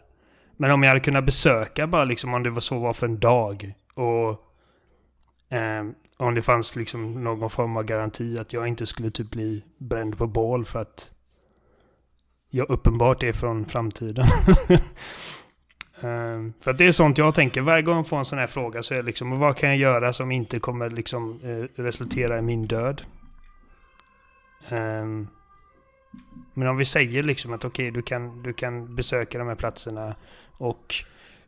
[0.57, 3.19] Men om jag hade kunnat besöka bara liksom om det var så var för en
[3.19, 3.73] dag.
[3.93, 4.47] Och
[5.51, 5.83] Eh,
[6.17, 10.17] om det fanns liksom någon form av garanti att jag inte skulle typ bli bränd
[10.17, 11.13] på bål för att
[12.49, 14.25] jag uppenbart är från framtiden.
[15.95, 17.61] eh, för att det är sånt jag tänker.
[17.61, 19.77] Varje gång jag får en sån här fråga så är det liksom, vad kan jag
[19.77, 23.01] göra som inte kommer liksom eh, resultera i min död?
[24.69, 25.27] Ehm,
[26.53, 29.55] men om vi säger liksom att okej, okay, du, kan, du kan besöka de här
[29.55, 30.15] platserna
[30.57, 30.95] och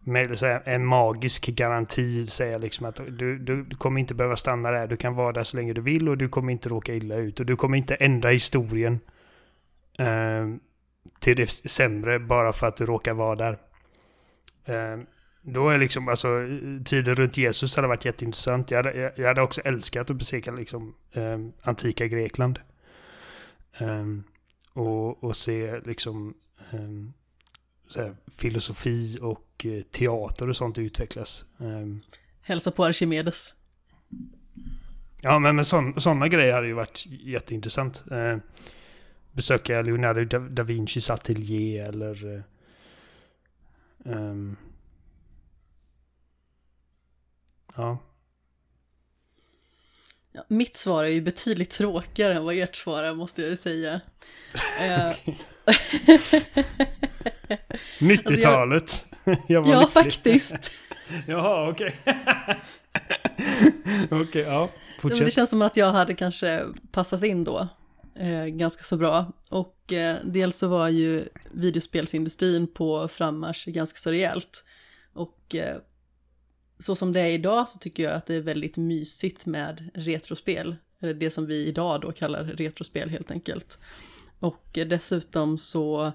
[0.04, 4.72] med här, en magisk garanti säga liksom att du, du, du, kommer inte behöva stanna
[4.72, 4.88] där.
[4.88, 7.40] Du kan vara där så länge du vill och du kommer inte råka illa ut.
[7.40, 9.00] Och du kommer inte ändra historien
[10.00, 10.48] eh,
[11.20, 13.58] till det sämre bara för att du råkar vara där.
[14.66, 15.00] Eh,
[15.42, 16.28] då är liksom, alltså
[16.86, 18.72] tiden runt Jesus hade varit jätteintressant.
[18.72, 22.60] Jag hade, jag, jag hade också älskat att besöka liksom eh, antika Grekland.
[23.78, 24.06] Eh,
[24.74, 26.34] och, och se liksom
[26.72, 26.80] eh,
[27.96, 31.46] här, filosofi och eh, teater och sånt utvecklas.
[31.58, 32.02] Um,
[32.42, 33.56] Hälsa på Archimedes.
[35.22, 38.04] Ja, men, men sådana grejer hade ju varit jätteintressant.
[38.12, 38.38] Uh,
[39.32, 42.26] besöka Leonardo da, da Vincis ateljé eller...
[42.26, 42.42] Uh,
[44.04, 44.58] um,
[47.76, 47.98] ja.
[50.32, 50.46] ja.
[50.48, 54.02] Mitt svar är ju betydligt tråkigare än vad ert svar är, måste jag ju säga.
[58.00, 58.82] 90-talet.
[58.82, 59.68] Alltså jag...
[59.68, 60.72] ja, faktiskt.
[61.28, 61.96] Jaha, okej.
[64.06, 64.70] okej, okay, ja.
[65.00, 65.26] Fortsätt.
[65.26, 67.68] Det känns som att jag hade kanske passat in då.
[68.16, 69.32] Eh, ganska så bra.
[69.52, 74.66] Och eh, dels så var ju videospelsindustrin på frammarsch ganska så rejält.
[75.14, 75.78] Och eh,
[76.80, 80.76] så som det är idag så tycker jag att det är väldigt mysigt med retrospel.
[81.02, 83.78] Eller det som vi idag då kallar retrospel helt enkelt.
[84.40, 86.12] Och eh, dessutom så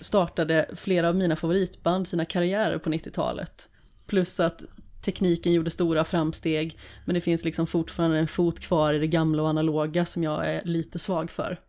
[0.00, 3.68] startade flera av mina favoritband sina karriärer på 90-talet.
[4.06, 4.62] Plus att
[5.02, 9.42] tekniken gjorde stora framsteg, men det finns liksom fortfarande en fot kvar i det gamla
[9.42, 11.60] och analoga som jag är lite svag för.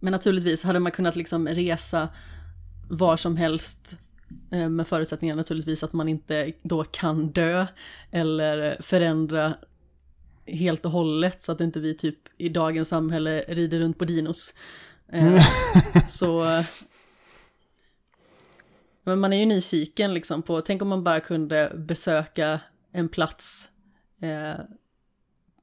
[0.00, 2.08] Men naturligtvis hade man kunnat liksom resa
[2.88, 3.96] var som helst
[4.52, 7.66] eh, med förutsättningen naturligtvis att man inte då kan dö
[8.10, 9.54] eller förändra
[10.46, 14.54] helt och hållet så att inte vi typ i dagens samhälle rider runt på dinos.
[15.12, 15.44] Eh,
[16.06, 16.62] så...
[19.02, 22.60] Men man är ju nyfiken liksom på, tänk om man bara kunde besöka
[22.92, 23.68] en plats
[24.22, 24.64] eh,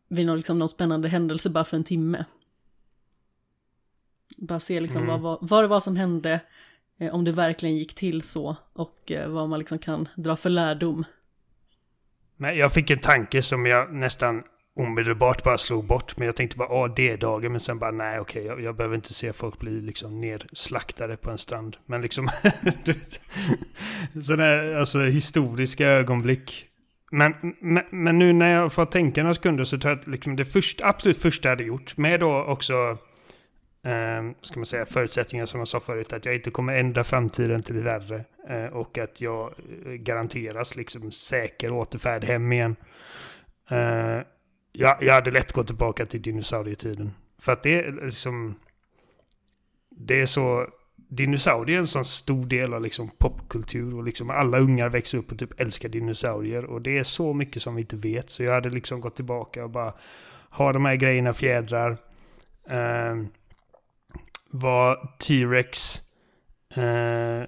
[0.09, 2.25] vid någon, liksom, någon spännande händelse bara för en timme.
[4.37, 5.11] Bara se liksom mm.
[5.11, 6.41] vad, vad, vad det var som hände,
[6.99, 10.49] eh, om det verkligen gick till så och eh, vad man liksom kan dra för
[10.49, 11.05] lärdom.
[12.37, 14.43] Men jag fick en tanke som jag nästan
[14.75, 16.17] omedelbart bara slog bort.
[16.17, 17.51] Men jag tänkte bara, ah, det är dagen.
[17.51, 21.17] Men sen bara, nej okej, okay, jag, jag, behöver inte se folk bli liksom nerslaktade
[21.17, 21.77] på en strand.
[21.85, 22.29] Men liksom,
[24.23, 26.65] sådana alltså historiska ögonblick.
[27.11, 30.35] Men, men, men, nu när jag får tänka några sekunder så tror jag att liksom
[30.35, 32.97] det första, absolut första jag hade gjort, med då också
[33.85, 37.63] eh, ska man säga, förutsättningar som jag sa förut, att jag inte kommer ändra framtiden
[37.63, 38.25] till det värre.
[38.49, 39.53] Eh, och att jag
[39.85, 42.75] eh, garanteras liksom säker återfärd hem igen.
[43.69, 44.19] Eh,
[44.77, 47.13] jag, jag hade lätt gått tillbaka till dinosaurietiden.
[47.39, 48.55] För att det är liksom...
[49.89, 50.67] Det är så...
[50.95, 55.31] Dinosaurier är en sån stor del av liksom popkultur och liksom alla ungar växer upp
[55.31, 56.65] och typ älskar dinosaurier.
[56.65, 58.29] Och det är så mycket som vi inte vet.
[58.29, 59.93] Så jag hade liksom gått tillbaka och bara
[60.49, 61.97] ha de här grejerna, fjädrar.
[62.69, 63.23] Eh,
[64.49, 66.01] var T-Rex.
[66.75, 67.43] Eh,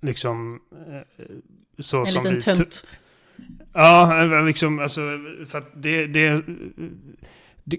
[0.00, 0.60] liksom...
[0.88, 1.26] Eh,
[1.78, 2.86] så en som liten tönt.
[3.76, 5.00] Ja, liksom alltså,
[5.46, 6.42] för att det, det,
[7.64, 7.78] det,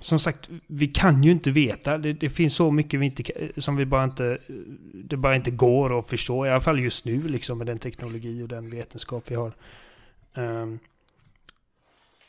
[0.00, 1.98] Som sagt, vi kan ju inte veta.
[1.98, 4.38] Det, det, finns så mycket vi inte, som vi bara inte...
[4.94, 6.46] Det bara inte går att förstå.
[6.46, 9.52] I alla fall just nu, liksom med den teknologi och den vetenskap vi har.
[10.34, 10.78] Um,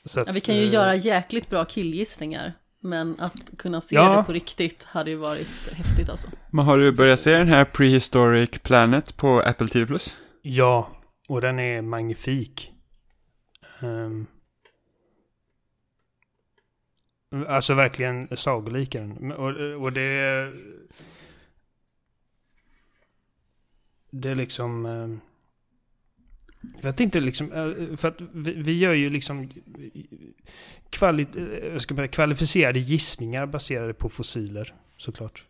[0.06, 2.54] att, ja, vi kan ju uh, göra jäkligt bra killgissningar.
[2.80, 4.18] Men att kunna se ja.
[4.18, 6.28] det på riktigt hade ju varit häftigt alltså.
[6.50, 9.98] Men har du börjat se den här Prehistoric Planet på Apple TV+.
[10.42, 10.90] Ja,
[11.28, 12.74] och den är magnifik.
[13.82, 14.28] Um,
[17.48, 18.96] alltså verkligen sagolik
[19.38, 20.52] Och, och det...
[24.10, 24.86] Det är liksom...
[24.86, 25.22] Um,
[26.76, 29.50] jag vet inte liksom, eh, för att vi, vi gör ju liksom
[30.90, 35.46] kvali, jag eh, ska säga, kvalificerade gissningar baserade på fossiler såklart.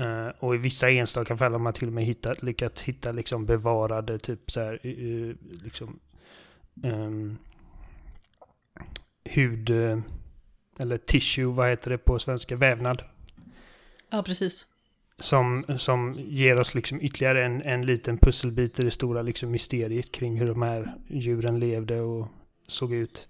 [0.00, 3.46] Uh, och i vissa enstaka fall har man till och med hittat, lyckats hitta liksom
[3.46, 5.34] bevarade typ så här, uh,
[5.64, 5.98] liksom,
[6.82, 7.38] um,
[9.24, 9.98] hud, uh,
[10.78, 13.02] eller tissue, vad heter det på svenska, vävnad.
[14.10, 14.66] Ja, precis.
[15.18, 20.12] Som, som ger oss liksom ytterligare en, en liten pusselbit i det stora liksom mysteriet
[20.12, 22.28] kring hur de här djuren levde och
[22.66, 23.28] såg ut.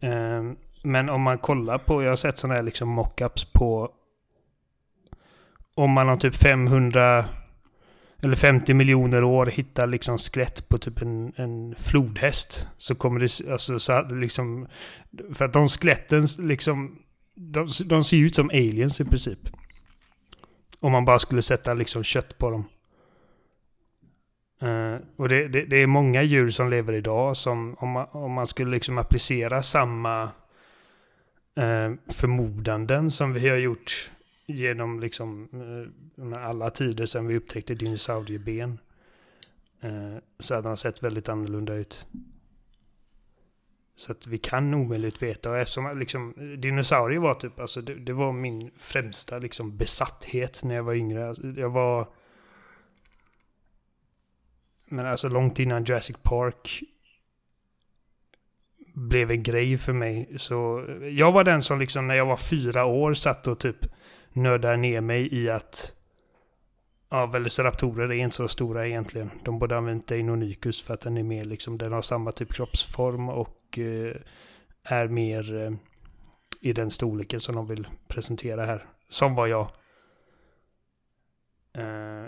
[0.00, 3.94] Um, men om man kollar på, jag har sett sådana här liksom mockups på
[5.74, 7.24] om man har typ 500
[8.22, 12.68] eller 50 miljoner år hittar liksom skelett på typ en, en flodhäst.
[12.78, 14.68] Så kommer det, alltså så liksom,
[15.34, 16.98] för att de skeletten liksom,
[17.34, 19.38] de, de ser ut som aliens i princip.
[20.80, 22.64] Om man bara skulle sätta liksom kött på dem.
[24.62, 28.32] Uh, och det, det, det, är många djur som lever idag som om man, om
[28.32, 30.22] man skulle liksom applicera samma
[31.58, 34.10] uh, förmodanden som vi har gjort
[34.52, 35.48] genom liksom
[36.16, 38.78] eh, alla tider sedan vi upptäckte dinosaurieben.
[39.80, 42.06] Eh, så hade han sett väldigt annorlunda ut.
[43.96, 45.50] Så att vi kan omöjligt veta.
[45.50, 50.74] Och eftersom liksom, dinosaurier var typ, alltså det, det, var min främsta liksom besatthet när
[50.74, 51.28] jag var yngre.
[51.28, 52.08] Alltså, jag var...
[54.88, 56.82] Men alltså långt innan Jurassic Park
[58.94, 60.34] blev en grej för mig.
[60.38, 63.86] Så jag var den som liksom när jag var fyra år satt och typ
[64.32, 65.96] nördar ner mig i att
[67.12, 69.30] Ja, Velociraptorer är inte så stora egentligen.
[69.44, 73.28] De borde använt Deinonychus för att den är mer liksom, den har samma typ kroppsform
[73.28, 74.16] och eh,
[74.82, 75.72] är mer eh,
[76.60, 78.86] i den storleken som de vill presentera här.
[79.08, 79.70] Som var jag.
[81.72, 82.24] Eh,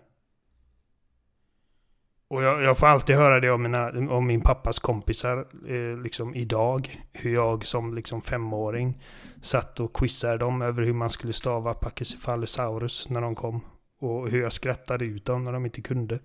[2.33, 6.35] och jag, jag, får alltid höra det om, mina, om min pappas kompisar eh, liksom
[6.35, 7.01] idag.
[7.12, 9.03] Hur jag som liksom femåring
[9.42, 13.61] satt och quizade dem över hur man skulle stava Pachycephalosaurus när de kom.
[14.01, 16.18] Och hur jag skrattade ut dem när de inte kunde.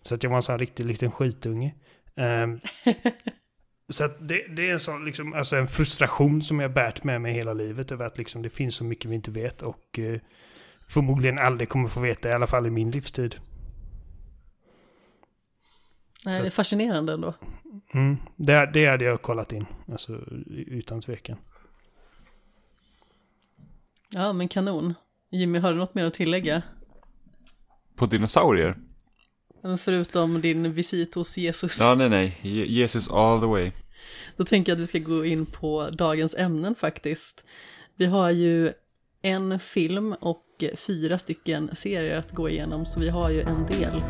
[0.00, 1.74] Så att jag var en sån riktig liten skitunge.
[2.16, 2.60] Um,
[3.88, 7.20] så att det, det, är en sån liksom, alltså en frustration som jag bärt med
[7.20, 10.18] mig hela livet över att liksom det finns så mycket vi inte vet och uh,
[10.88, 13.36] förmodligen aldrig kommer få veta, i alla fall i min livstid.
[16.24, 16.42] Nej, så.
[16.42, 17.34] det är fascinerande ändå.
[17.94, 20.12] Mm, det, det hade jag kollat in, alltså
[20.66, 21.36] utan tvekan.
[24.10, 24.94] Ja, men kanon.
[25.30, 26.62] Jimmy, har du något mer att tillägga?
[27.96, 28.76] På dinosaurier?
[29.78, 31.80] Förutom din visit hos Jesus.
[31.80, 32.38] Ja, nej, nej.
[32.68, 33.72] Jesus all the way.
[34.36, 37.46] Då tänker jag att vi ska gå in på dagens ämnen faktiskt.
[37.96, 38.72] Vi har ju
[39.22, 44.02] en film och fyra stycken serier att gå igenom, så vi har ju en del.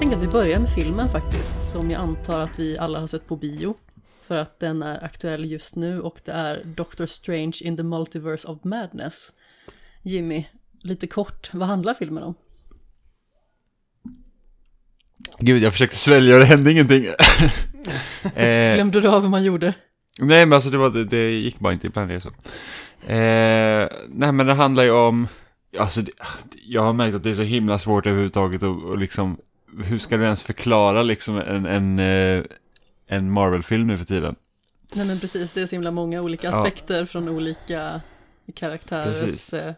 [0.00, 3.26] Tänker att vi börjar med filmen faktiskt, som jag antar att vi alla har sett
[3.26, 3.74] på bio.
[4.20, 8.48] För att den är aktuell just nu och det är Doctor Strange in the Multiverse
[8.48, 9.32] of Madness.
[10.02, 10.44] Jimmy,
[10.82, 12.34] lite kort, vad handlar filmen om?
[15.38, 17.04] Gud, jag försökte svälja och det hände ingenting.
[18.34, 19.74] eh, Glömde du av hur man gjorde?
[20.18, 22.30] Nej, men alltså det, var, det, det gick bara inte, ibland är det så.
[23.12, 25.28] Eh, nej, men det handlar ju om,
[25.78, 26.12] alltså det,
[26.66, 29.36] jag har märkt att det är så himla svårt överhuvudtaget och, och liksom,
[29.84, 32.44] hur ska du ens förklara liksom en, en, eh,
[33.06, 34.36] en Marvel-film nu för tiden?
[34.92, 37.06] Nej men precis, det är så himla många olika aspekter ja.
[37.06, 38.00] från olika
[38.54, 39.54] karaktärers precis.
[39.54, 39.74] Eh,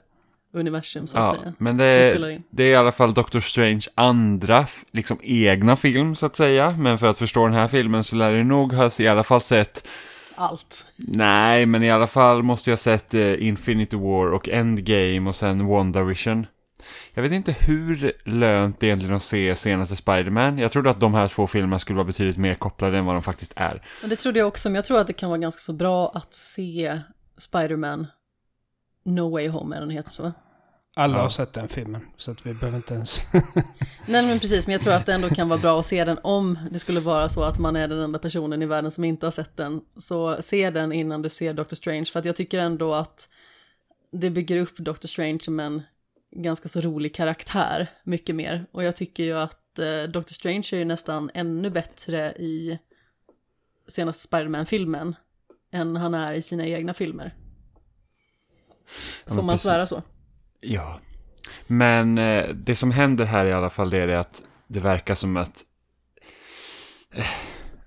[0.53, 1.55] universum så att ja, säga.
[1.59, 6.27] Men det är, det är i alla fall Doctor Strange andra, liksom egna film så
[6.27, 6.75] att säga.
[6.79, 9.41] Men för att förstå den här filmen så lär det nog ha i alla fall
[9.41, 9.87] sett
[10.35, 10.87] allt.
[10.97, 15.37] Nej, men i alla fall måste jag ha sett uh, Infinity War och Endgame och
[15.37, 16.47] sen WandaVision.
[17.15, 20.59] Jag vet inte hur lönt det egentligen att se senaste Spiderman.
[20.59, 23.23] Jag trodde att de här två filmerna skulle vara betydligt mer kopplade än vad de
[23.23, 23.83] faktiskt är.
[24.03, 26.09] Och det trodde jag också, men jag tror att det kan vara ganska så bra
[26.15, 27.01] att se
[27.39, 28.07] Spiderman
[29.05, 30.33] No Way Home, är den heter så.
[30.97, 31.23] Alla ja.
[31.23, 33.25] har sett den filmen, så att vi behöver inte ens...
[34.07, 36.19] Nej men precis, men jag tror att det ändå kan vara bra att se den
[36.23, 39.27] om det skulle vara så att man är den enda personen i världen som inte
[39.27, 39.81] har sett den.
[39.97, 43.29] Så se den innan du ser Doctor Strange, för att jag tycker ändå att
[44.13, 45.83] det bygger upp Doctor Strange som en
[46.33, 48.67] ganska så rolig karaktär, mycket mer.
[48.73, 52.79] Och jag tycker ju att eh, Doctor Strange är ju nästan ännu bättre i
[53.89, 55.17] senaste Spiderman-filmen
[55.73, 57.35] än han är i sina egna filmer.
[59.27, 59.63] Får ja, man precis.
[59.63, 60.03] svära så?
[60.61, 61.01] Ja.
[61.67, 65.37] Men eh, det som händer här i alla fall är det att det verkar som
[65.37, 65.65] att
[67.15, 67.27] eh,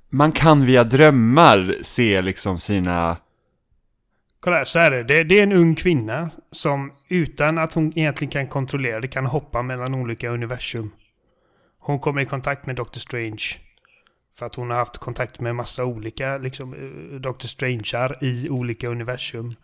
[0.10, 3.18] man kan via drömmar se liksom sina...
[4.46, 5.04] Kolla, så är det.
[5.04, 5.24] det.
[5.24, 9.62] Det är en ung kvinna som utan att hon egentligen kan kontrollera det kan hoppa
[9.62, 10.92] mellan olika universum.
[11.80, 13.44] Hon kommer i kontakt med Doctor Strange.
[14.36, 18.88] För att hon har haft kontakt med massa olika liksom, eh, Doctor Strangear i olika
[18.88, 19.56] universum.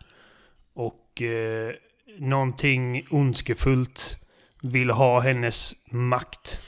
[0.74, 1.72] Och eh,
[2.18, 4.18] någonting ondskefullt
[4.62, 6.60] vill ha hennes makt.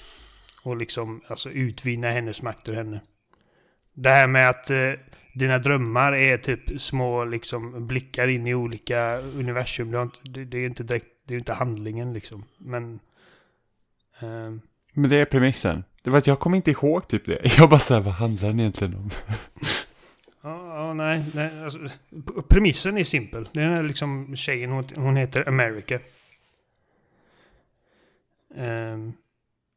[0.62, 3.00] Och liksom alltså utvinna hennes makt ur henne.
[3.94, 4.92] Det här med att eh,
[5.34, 9.90] dina drömmar är typ små liksom blickar in i olika universum.
[9.90, 12.44] Det, inte, det, det är inte direkt, det är inte handlingen liksom.
[12.58, 13.00] Men...
[14.20, 14.52] Eh,
[14.92, 15.84] men det är premissen.
[16.02, 17.40] Det var att jag kommer inte ihåg typ det.
[17.58, 19.10] Jag bara såhär, vad handlar den egentligen om?
[20.42, 21.24] Ja, nej.
[21.34, 21.78] nej alltså,
[22.48, 23.48] premissen är simpel.
[23.52, 25.98] Det är liksom tjejen, hon, hon heter America.
[28.54, 29.14] Um,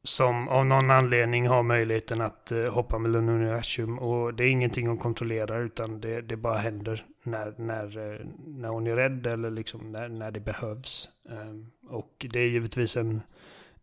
[0.08, 4.00] som av någon anledning har möjligheten att uh, hoppa mellan universum.
[4.00, 8.70] Och det är ingenting hon kontrollerar utan det, det bara händer när, när, uh, när
[8.70, 11.10] hon är rädd eller liksom när, när det behövs.
[11.24, 13.22] Um, och det är givetvis en,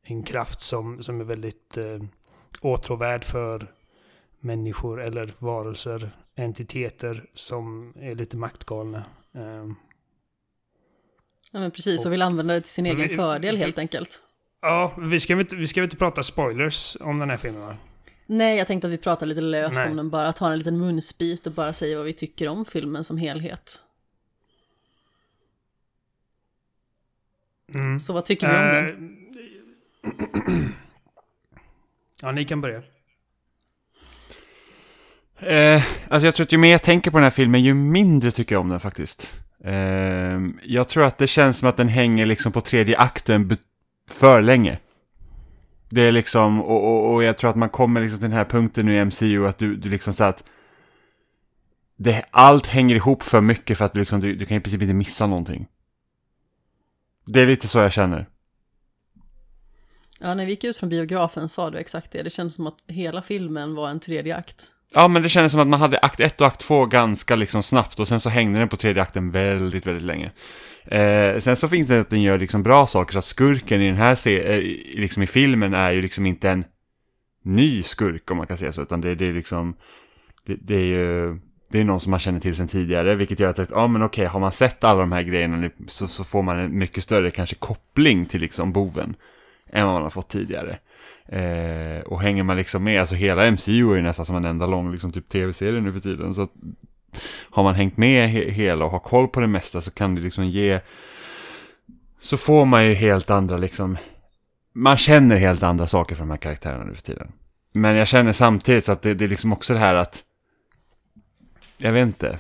[0.03, 2.05] en kraft som, som är väldigt uh,
[2.61, 3.67] åtråvärd för
[4.41, 9.05] människor eller varelser entiteter som är lite maktgalna.
[9.33, 9.77] Um,
[11.53, 14.23] ja men precis, och, och vill använda det till sin egen vi, fördel helt enkelt.
[14.65, 17.77] Ja, vi ska, inte, vi ska inte prata spoilers om den här filmen va?
[18.27, 19.91] Nej, jag tänkte att vi pratar lite löst Nej.
[19.91, 23.05] om den, bara tar en liten munsbit och bara säger vad vi tycker om filmen
[23.05, 23.83] som helhet.
[27.75, 28.01] Mm.
[28.01, 29.17] Så vad tycker vi om uh, den?
[32.23, 32.83] ja, ni kan börja.
[35.39, 38.31] Eh, alltså jag tror att ju mer jag tänker på den här filmen, ju mindre
[38.31, 39.35] tycker jag om den faktiskt.
[39.65, 43.49] Eh, jag tror att det känns som att den hänger liksom på tredje akten
[44.09, 44.79] för länge.
[45.89, 48.45] Det är liksom, och, och, och, jag tror att man kommer liksom till den här
[48.45, 50.45] punkten nu i MCU att du, du liksom så att
[51.97, 54.83] det, allt hänger ihop för mycket för att du liksom, du, du kan i princip
[54.83, 55.67] inte missa någonting.
[57.27, 58.27] Det är lite så jag känner.
[60.21, 62.23] Ja, när vi gick ut från biografen sa du exakt det.
[62.23, 64.67] Det kändes som att hela filmen var en tredje akt.
[64.95, 67.63] Ja, men det kändes som att man hade akt 1 och akt 2 ganska liksom
[67.63, 70.33] snabbt och sen så hängde den på tredje akten väldigt, väldigt länge.
[70.85, 73.87] Eh, sen så finns det att den gör liksom bra saker så att skurken i
[73.87, 74.61] den här se eh,
[75.01, 76.65] liksom i filmen är ju liksom inte en
[77.43, 79.77] ny skurk om man kan säga så, utan det, det är liksom,
[80.47, 83.61] det, det är ju, det är någon som man känner till sedan tidigare, vilket gör
[83.61, 86.43] att, ja men okej, har man sett alla de här grejerna nu så, så får
[86.43, 89.17] man en mycket större kanske koppling till liksom boven.
[89.73, 90.79] än vad man har fått tidigare.
[91.29, 94.67] Eh, och hänger man liksom med, alltså hela MCU är ju nästan som en enda
[94.67, 96.35] lång liksom, typ tv-serie nu för tiden.
[96.35, 96.53] Så att,
[97.51, 100.21] har man hängt med he hela och har koll på det mesta så kan det
[100.21, 100.81] liksom ge...
[102.19, 103.99] Så får man ju helt andra liksom...
[104.73, 107.33] Man känner helt andra saker för de här karaktärerna nu för tiden.
[107.73, 110.23] Men jag känner samtidigt så att det, det är liksom också det här att...
[111.77, 112.39] Jag vet inte.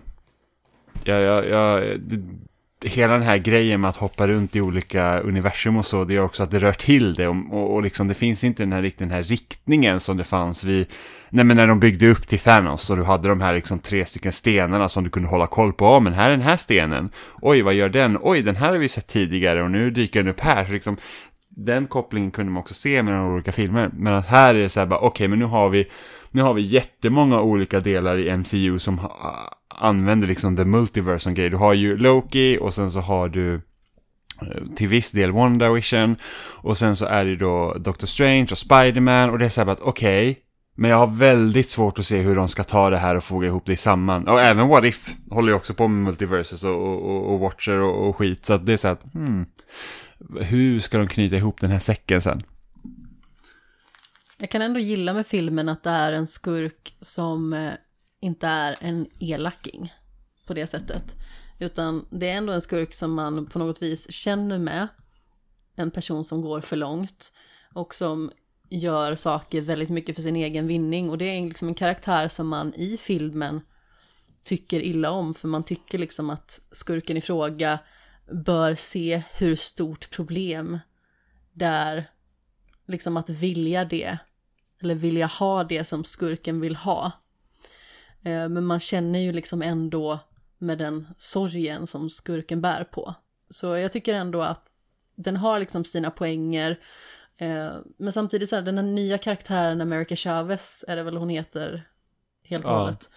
[1.04, 2.22] Jag, jag, jag, det,
[2.84, 6.24] hela den här grejen med att hoppa runt i olika universum och så, det gör
[6.24, 7.28] också att det rör till det.
[7.28, 10.64] Och, och, och liksom det finns inte den här, den här riktningen som det fanns
[10.64, 10.86] vid,
[11.30, 14.06] nej men när de byggde upp till Thanos och du hade de här liksom tre
[14.06, 17.10] stycken stenarna som du kunde hålla koll på, ja men här är den här stenen,
[17.42, 20.30] oj vad gör den, oj den här har vi sett tidigare och nu dyker den
[20.30, 20.96] upp här, så liksom
[21.48, 24.80] den kopplingen kunde man också se mellan olika filmer, men att här är det så
[24.80, 25.86] här bara, okej okay, men nu har vi
[26.30, 29.00] nu har vi jättemånga olika delar i MCU som
[29.74, 31.50] använder liksom the multiverse som grej.
[31.50, 36.16] Du har ju Loki och sen så har du eh, till viss del WandaVision
[36.56, 39.72] och sen så är det då Doctor Strange och Spiderman och det är så här
[39.72, 40.44] att okej okay,
[40.76, 43.46] men jag har väldigt svårt att se hur de ska ta det här och foga
[43.46, 44.28] ihop det samman.
[44.28, 48.08] Och även What If håller ju också på med multiverses och, och, och Watcher och,
[48.08, 48.46] och, skit.
[48.46, 49.46] Så att det är så att, hmm,
[50.40, 52.40] hur ska de knyta ihop den här säcken sen?
[54.38, 57.72] Jag kan ändå gilla med filmen att det är en skurk som eh,
[58.24, 59.92] inte är en elaking
[60.46, 61.16] på det sättet.
[61.58, 64.88] Utan det är ändå en skurk som man på något vis känner med.
[65.76, 67.32] En person som går för långt
[67.74, 68.30] och som
[68.70, 71.10] gör saker väldigt mycket för sin egen vinning.
[71.10, 73.60] Och det är liksom en karaktär som man i filmen
[74.44, 75.34] tycker illa om.
[75.34, 77.78] För man tycker liksom att skurken i fråga
[78.32, 80.78] bör se hur stort problem
[81.52, 82.10] det är.
[82.86, 84.18] Liksom att vilja det.
[84.82, 87.12] Eller vilja ha det som skurken vill ha.
[88.24, 90.20] Eh, men man känner ju liksom ändå
[90.58, 93.14] med den sorgen som skurken bär på.
[93.50, 94.70] Så jag tycker ändå att
[95.14, 96.80] den har liksom sina poänger.
[97.36, 101.28] Eh, men samtidigt så här, den här nya karaktären America Chavez är det väl hon
[101.28, 101.88] heter
[102.44, 102.78] helt och ja.
[102.78, 103.10] hållet.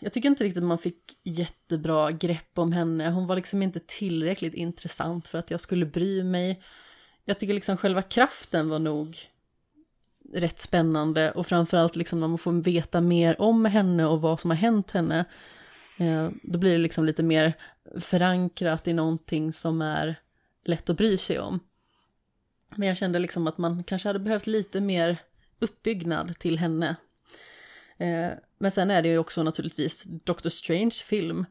[0.00, 3.10] Jag tycker inte riktigt man fick jättebra grepp om henne.
[3.10, 6.62] Hon var liksom inte tillräckligt intressant för att jag skulle bry mig.
[7.24, 9.18] Jag tycker liksom själva kraften var nog
[10.32, 14.50] rätt spännande och framförallt liksom när man får veta mer om henne och vad som
[14.50, 15.24] har hänt henne.
[15.98, 17.52] Eh, då blir det liksom lite mer
[18.00, 20.16] förankrat i någonting som är
[20.64, 21.60] lätt att bry sig om.
[22.74, 25.16] Men jag kände liksom att man kanske hade behövt lite mer
[25.58, 26.96] uppbyggnad till henne.
[27.98, 28.28] Eh,
[28.58, 31.46] men sen är det ju också naturligtvis Doctor Strange film.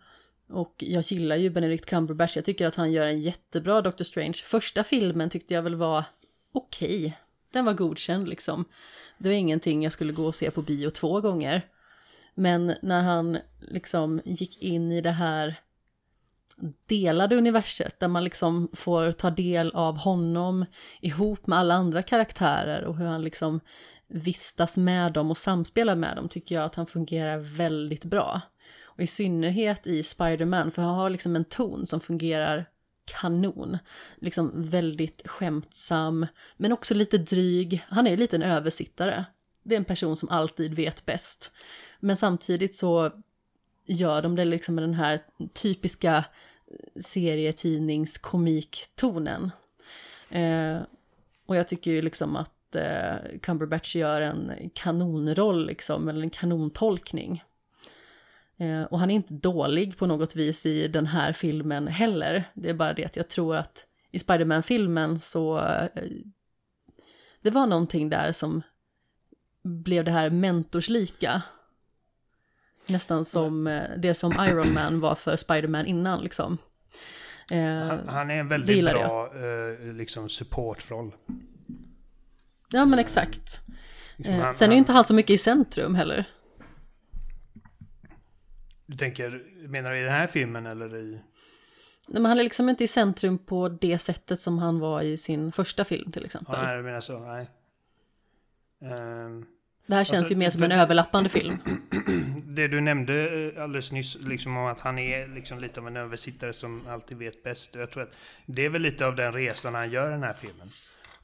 [0.49, 4.33] Och jag gillar ju Benedict Cumberbatch, jag tycker att han gör en jättebra Doctor Strange.
[4.43, 6.03] Första filmen tyckte jag väl var
[6.51, 7.05] okej.
[7.05, 7.13] Okay
[7.51, 8.65] den var godkänd liksom.
[9.17, 11.65] Det var ingenting jag skulle gå och se på bio två gånger.
[12.35, 15.59] Men när han liksom gick in i det här
[16.85, 20.65] delade universet där man liksom får ta del av honom
[21.01, 23.59] ihop med alla andra karaktärer och hur han liksom
[24.07, 28.41] vistas med dem och samspelar med dem tycker jag att han fungerar väldigt bra.
[28.83, 32.65] Och i synnerhet i Spiderman för han har liksom en ton som fungerar
[33.09, 33.77] kanon.
[34.17, 36.25] Liksom väldigt skämtsam,
[36.57, 37.85] men också lite dryg.
[37.89, 39.25] Han är lite en översittare.
[39.63, 41.51] Det är en person som alltid vet bäst.
[41.99, 43.11] Men samtidigt så
[43.85, 45.19] gör de det liksom med den här
[45.53, 46.23] typiska eh,
[47.01, 49.51] serietidningskomiktonen.
[50.29, 50.77] Eh,
[51.45, 57.43] och jag tycker ju liksom att eh, Cumberbatch gör en kanonroll liksom, eller en kanontolkning.
[58.59, 62.43] Eh, och han är inte dålig på något vis i den här filmen heller.
[62.53, 65.59] Det är bara det att jag tror att i Spiderman-filmen så...
[65.59, 66.01] Eh,
[67.41, 68.61] det var någonting där som
[69.63, 71.41] blev det här mentorslika.
[72.87, 76.57] Nästan som eh, det som Iron Man var för Spiderman innan liksom.
[77.51, 81.15] Han, han, är en väldigt bra eh, liksom supportroll.
[82.71, 83.61] Ja men exakt.
[84.15, 86.25] Liksom han, Sen är ju inte han så mycket i centrum heller.
[88.89, 91.11] Du tänker, menar du i den här filmen eller i?
[92.07, 95.17] Nej, men han är liksom inte i centrum på det sättet som han var i
[95.17, 96.55] sin första film till exempel.
[96.57, 97.49] Ja, nej, du menar så, nej.
[98.81, 99.45] Um,
[99.85, 101.57] det här känns alltså, ju mer som en överlappande film.
[102.43, 103.13] Det du nämnde
[103.53, 107.17] eh, alldeles nyss, liksom om att han är liksom lite av en översittare som alltid
[107.17, 107.75] vet bäst.
[107.75, 108.13] Jag tror att
[108.45, 110.67] det är väl lite av den resan han gör i den här filmen.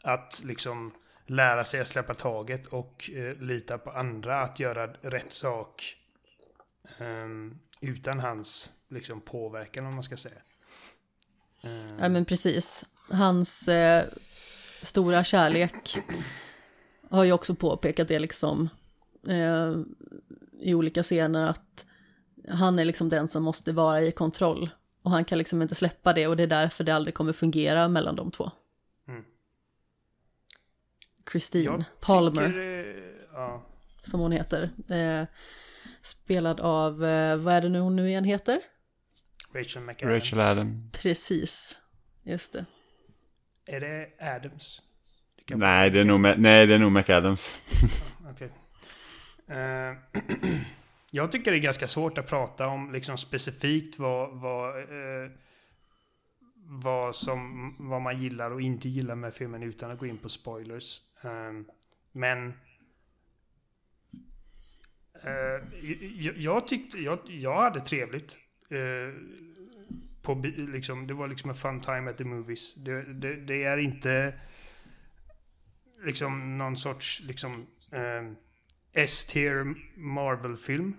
[0.02, 0.92] Att liksom
[1.26, 5.98] lära sig att släppa taget och eh, lita på andra att göra rätt sak
[7.00, 10.42] Um, utan hans liksom, påverkan om man ska säga.
[11.64, 12.86] Um, ja men precis.
[13.10, 14.06] Hans eh,
[14.82, 15.98] stora kärlek
[17.10, 18.70] har ju också påpekat det liksom
[19.28, 19.74] eh,
[20.60, 21.86] i olika scener att
[22.50, 24.70] han är liksom den som måste vara i kontroll
[25.02, 27.88] och han kan liksom inte släppa det och det är därför det aldrig kommer fungera
[27.88, 28.52] mellan de två.
[29.08, 29.24] Mm.
[31.32, 32.54] Christine Palmer.
[33.34, 33.64] ja.
[34.02, 34.70] Som hon heter.
[34.90, 35.28] Eh,
[36.06, 38.62] spelad av, eh, vad är det nu hon nu igen heter?
[39.54, 40.14] Rachel McAdams.
[40.16, 40.92] Rachel Adams.
[40.92, 41.80] Precis,
[42.24, 42.66] just det.
[43.68, 44.82] Är det Adams?
[45.46, 47.62] Det nej, det är nog, nej, det är nog McAdams.
[48.32, 48.50] okay.
[49.50, 49.98] uh,
[51.12, 55.32] jag tycker det är ganska svårt att prata om liksom specifikt vad, vad, uh,
[56.58, 60.30] vad, som, vad man gillar och inte gillar med filmen utan att gå in på
[60.30, 61.02] spoilers.
[61.22, 61.66] Um,
[62.12, 62.54] men uh,
[65.24, 65.80] Eh,
[66.16, 68.40] jag, jag, tyckte, jag, jag hade trevligt.
[68.70, 69.14] Eh,
[70.22, 72.76] på, liksom, det var liksom en fun time at the movies.
[72.76, 74.34] Det, det, det är inte
[76.06, 77.52] liksom någon sorts liksom
[77.92, 78.32] eh,
[78.94, 80.96] S-tier Marvel-film.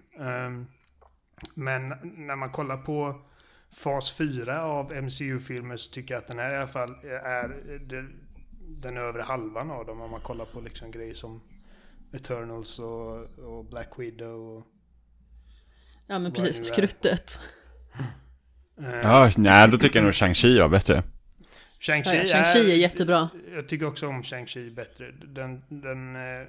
[1.54, 3.26] Men när man kollar på
[3.82, 7.62] fas 4 av MCU-filmer så tycker jag att den här i alla fall är
[8.68, 10.00] den övre halvan av dem.
[10.00, 11.40] Om man kollar på liksom grejer som
[12.12, 14.56] Eternals och, och Black Widow.
[14.56, 14.66] Och
[16.06, 17.40] ja men precis, skruttet.
[19.02, 21.02] Ja, nej då tycker jag nog Shang-Chi var bättre.
[21.80, 23.28] Shang-Chi ja, Shang är, är jättebra.
[23.54, 25.10] Jag tycker också om Shang-Chi bättre.
[25.10, 26.16] Den, den...
[26.16, 26.48] Eh,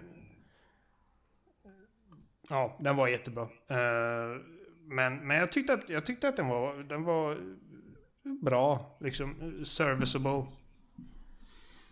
[2.49, 3.43] ja, den var jättebra.
[3.43, 4.41] Uh,
[4.87, 7.37] men, men jag tyckte att, jag tyckte att den, var, den var
[8.41, 8.97] bra.
[8.99, 10.45] Liksom serviceable.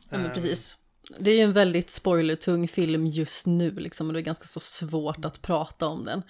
[0.10, 0.78] Ja, men precis.
[1.20, 4.60] Det är ju en väldigt spoilertung film just nu, liksom, och det är ganska så
[4.60, 6.24] svårt att prata om den.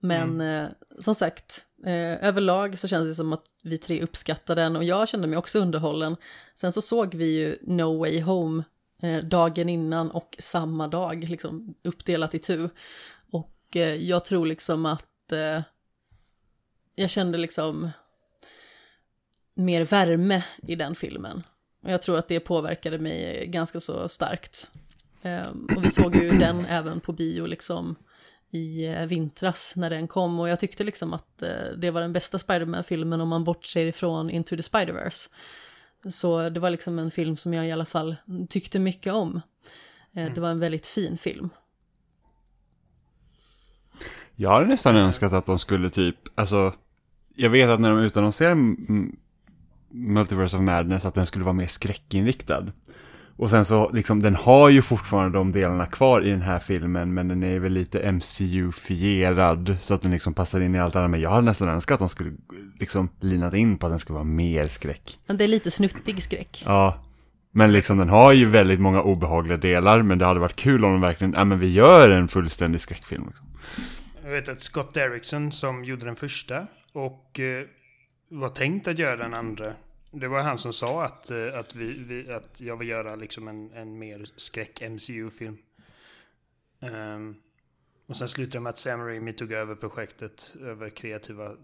[0.00, 0.64] Men mm.
[0.64, 0.70] eh,
[1.00, 5.08] som sagt, eh, överlag så känns det som att vi tre uppskattar den och jag
[5.08, 6.16] kände mig också underhållen.
[6.56, 8.64] Sen så såg vi ju No Way Home
[9.02, 12.68] eh, dagen innan och samma dag, liksom uppdelat i tu.
[13.30, 15.62] Och eh, jag tror liksom att eh,
[16.94, 17.90] jag kände liksom
[19.54, 21.42] mer värme i den filmen.
[21.88, 24.70] Och jag tror att det påverkade mig ganska så starkt.
[25.22, 27.96] Um, och vi såg ju den även på bio liksom
[28.50, 32.12] i eh, vintras när den kom och jag tyckte liksom att uh, det var den
[32.12, 35.30] bästa Spiderman-filmen om man bortser ifrån Into the Spiderverse.
[36.10, 38.16] Så det var liksom en film som jag i alla fall
[38.48, 39.34] tyckte mycket om.
[40.16, 40.34] Uh, mm.
[40.34, 41.50] Det var en väldigt fin film.
[44.34, 46.74] Jag hade nästan önskat att de skulle typ, alltså
[47.34, 48.60] jag vet att när de utannonserade
[49.90, 52.66] Multiverse of Madness att den skulle vara mer skräckinriktad.
[53.36, 57.14] Och sen så, liksom, den har ju fortfarande de delarna kvar i den här filmen,
[57.14, 61.10] men den är väl lite MCU-fierad, så att den liksom passar in i allt annat.
[61.10, 62.32] Men jag hade nästan önskat att de skulle
[62.78, 65.18] liksom linat in på att den skulle vara mer skräck.
[65.26, 66.62] Det är lite snuttig skräck.
[66.66, 67.04] Ja,
[67.52, 70.92] men liksom den har ju väldigt många obehagliga delar, men det hade varit kul om
[70.92, 73.46] de verkligen, ja men vi gör en fullständig skräckfilm liksom.
[74.24, 77.64] Jag vet att Scott Derrickson som gjorde den första och eh,
[78.28, 79.74] var tänkt att göra den andra.
[80.10, 83.48] Det var han som sa att, eh, att, vi, vi, att jag vill göra liksom
[83.48, 85.58] en, en mer skräck-MCU-film.
[86.80, 87.36] Um, ehm,
[88.06, 91.56] och sen slutade det med att Sam Raimi tog över projektet över kreativa uh,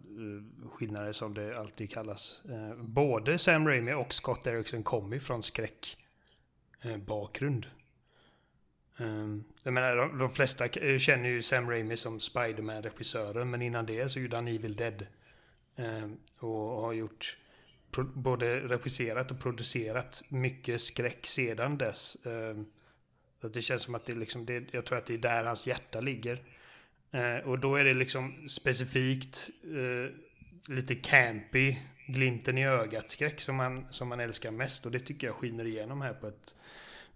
[0.72, 2.42] skillnader som det alltid kallas.
[2.50, 7.66] Uh, både Sam Raimi och Scott Derrickson kom ifrån skräckbakgrund.
[8.98, 13.62] Eh, uh, um, jag menar, de, de, flesta känner ju Sam Raimi som Spiderman-regissören, men
[13.62, 15.06] innan det så gjorde han Evil Dead.
[15.76, 17.36] Ehm, och har gjort
[18.14, 22.16] både regisserat och producerat mycket skräck sedan dess.
[22.26, 22.66] Ehm,
[23.40, 25.66] så det känns som att det liksom, det, jag tror att det är där hans
[25.66, 26.42] hjärta ligger.
[27.10, 30.12] Eh, och då är det liksom specifikt eh,
[30.74, 34.86] lite campy, glimten i ögat skräck som man, som man älskar mest.
[34.86, 36.56] Och det tycker jag skiner igenom här på ett...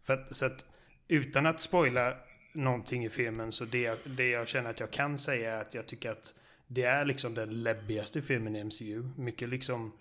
[0.03, 0.67] För att, så att
[1.09, 2.17] utan att spoila
[2.53, 5.87] någonting i filmen så det, det jag känner att jag kan säga är att jag
[5.87, 6.35] tycker att
[6.69, 9.03] det är liksom den läbbigaste filmen i MCU.
[9.17, 9.93] Mycket liksom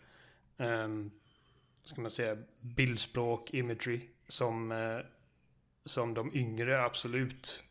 [0.57, 1.11] um,
[1.83, 5.01] ska man säga, bildspråk, imagery som, uh,
[5.85, 7.63] som de yngre absolut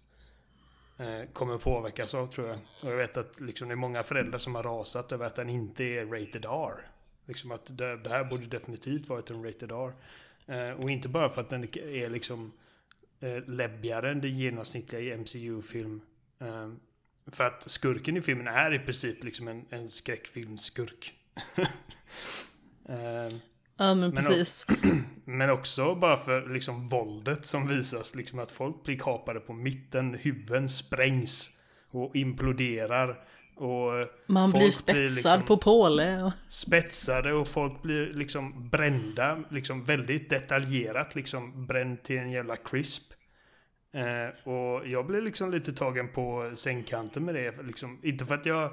[1.01, 2.59] uh, kommer påverkas av tror jag.
[2.83, 5.49] Och jag vet att liksom, det är många föräldrar som har rasat över att den
[5.49, 6.91] inte är rated R.
[7.27, 9.93] Liksom att det, det här borde definitivt varit en rated R.
[10.49, 12.53] Uh, och inte bara för att den är liksom
[13.23, 16.01] uh, läbbigare än det genomsnittliga i MCU-film.
[16.39, 16.81] Ehm,
[17.33, 21.13] för att skurken i filmen är i princip liksom en, en skräckfilmskurk.
[22.89, 23.37] Eh,
[23.77, 24.67] ja men precis.
[24.69, 25.05] Men,
[25.39, 28.15] men också bara för liksom våldet som visas.
[28.15, 31.53] Liksom att folk blir kapade på mitten, huvuden sprängs
[31.91, 33.25] och imploderar.
[33.57, 36.23] Och Man blir spetsad blir liksom på påle.
[36.23, 36.33] Och...
[36.49, 39.45] Spetsade och folk blir liksom brända.
[39.51, 43.13] Liksom väldigt detaljerat liksom bränd till en jävla crisp.
[43.97, 47.63] Eh, och jag blev liksom lite tagen på sängkanten med det.
[47.63, 48.65] Liksom, inte för att jag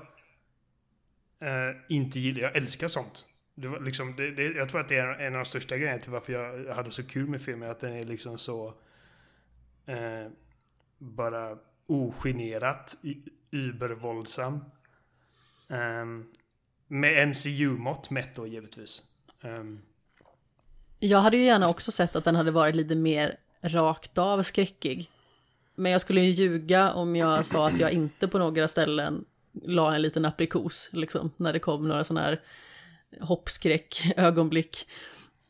[1.40, 3.26] eh, inte gillar, jag älskar sånt.
[3.56, 6.00] Det var liksom, det, det, jag tror att det är en av de största grejerna
[6.00, 7.72] till varför jag hade så kul med filmen.
[7.72, 8.74] Att den är liksom så...
[9.86, 10.28] Eh,
[10.98, 11.58] bara
[11.88, 12.98] ogenerat
[13.52, 14.54] übervåldsam.
[14.54, 16.26] Um, ehm,
[16.88, 19.04] med MCU-mått mätt då givetvis.
[19.42, 19.82] Um,
[21.00, 25.10] jag hade ju gärna också sett att den hade varit lite mer rakt av skräckig.
[25.76, 29.26] Men jag skulle ju ljuga om jag sa att jag inte på några ställen
[29.64, 32.42] la en liten aprikos, liksom, när det kom några sådana här
[33.22, 34.88] hoppskräck ögonblick.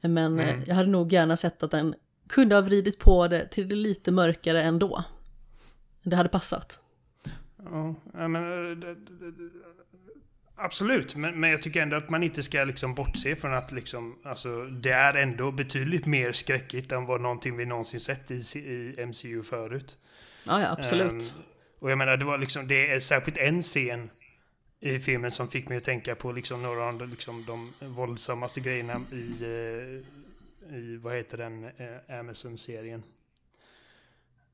[0.02, 0.62] Men mm.
[0.68, 1.96] jag hade nog gärna sett att den
[2.30, 5.04] kunde ha vridit på det till det lite mörkare ändå.
[6.04, 6.80] Det hade passat.
[7.64, 7.96] Ja,
[8.28, 8.88] men eh,
[10.56, 14.20] Absolut, men, men jag tycker ändå att man inte ska liksom bortse från att liksom,
[14.24, 19.06] alltså, det är ändå betydligt mer skräckigt än vad någonting vi någonsin sett i, i
[19.06, 19.98] MCU förut.
[20.44, 21.14] Ja, ja absolut.
[21.14, 21.44] Um,
[21.80, 24.10] och jag menar, det var liksom, det är särskilt en scen
[24.80, 29.02] i filmen som fick mig att tänka på liksom några av liksom, de våldsammaste grejerna
[29.12, 33.04] i, uh, i vad heter den, uh, Amazon-serien?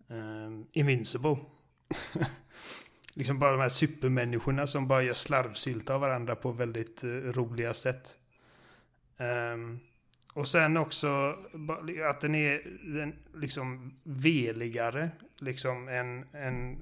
[0.07, 1.37] Um, Invincible.
[3.13, 7.73] liksom bara de här supermänniskorna som bara gör slarvsylta av varandra på väldigt uh, roliga
[7.73, 8.17] sätt.
[9.17, 9.79] Um,
[10.39, 11.35] och sen också
[12.09, 16.81] att den är den, liksom veligare liksom än, än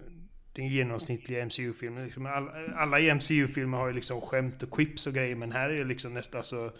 [0.53, 2.03] den genomsnittliga MCU-filmen.
[2.03, 5.77] Liksom alla, alla MCU-filmer har ju liksom skämt och quips och grejer men här är
[5.77, 6.71] det liksom nästan så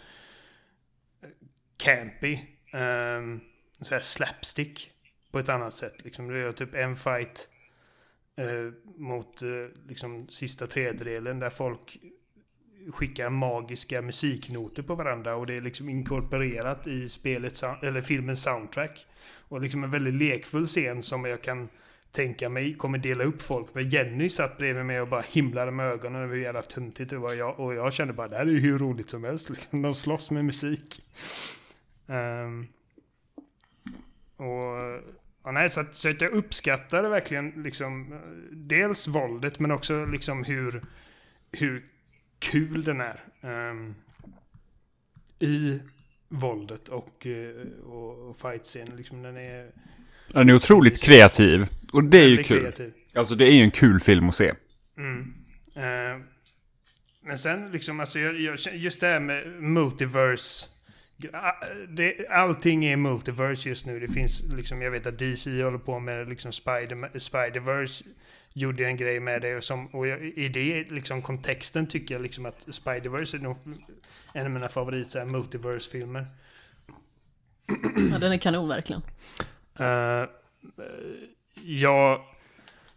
[1.76, 2.38] campy.
[2.72, 3.40] Um,
[3.80, 4.90] så här slapstick
[5.30, 6.04] på ett annat sätt.
[6.04, 7.48] Liksom det är typ en fight
[8.38, 9.48] Eh, mot eh,
[9.88, 11.98] liksom sista tredjedelen där folk
[12.92, 19.06] skickar magiska musiknoter på varandra och det är liksom inkorporerat i spelet, eller filmens soundtrack.
[19.48, 21.68] Och liksom en väldigt lekfull scen som jag kan
[22.10, 23.74] tänka mig kommer dela upp folk.
[23.74, 26.22] Men Jenny satt bredvid mig och bara himlade med ögonen.
[26.22, 27.12] över hur jävla töntigt.
[27.12, 29.50] Och jag, och jag kände bara det här är ju hur roligt som helst.
[29.50, 29.82] Liksom.
[29.82, 31.02] De slåss med musik.
[32.06, 32.68] Um,
[34.36, 34.78] och
[35.48, 38.18] Ja, nej, så, att, så att jag uppskattade verkligen liksom eh,
[38.52, 40.82] dels våldet men också liksom hur,
[41.52, 41.84] hur
[42.38, 43.24] kul den är.
[43.70, 43.94] Um,
[45.38, 45.80] I
[46.28, 48.96] våldet och, eh, och, och fightscenen.
[48.96, 49.70] Liksom den är...
[50.28, 51.66] Den är otroligt kreativ.
[51.92, 52.60] Och det är ju kul.
[52.60, 52.92] Kreativ.
[53.14, 54.54] Alltså det är ju en kul film att se.
[54.98, 55.34] Mm.
[55.76, 56.24] Uh,
[57.22, 58.18] men sen liksom, alltså
[58.72, 60.68] just det här med multiverse
[61.88, 64.00] det, allting är multiverse just nu.
[64.00, 68.04] Det finns liksom, jag vet att DC håller på med liksom Spider, Spiderverse
[68.52, 69.56] gjorde en grej med det.
[69.56, 73.56] Och, som, och i det liksom, kontexten tycker jag liksom att Spiderverse är nog
[74.34, 76.26] en av mina favorit multiverse-filmer.
[78.10, 79.02] Ja, den är kanon verkligen.
[79.80, 80.28] Uh,
[81.64, 82.20] jag,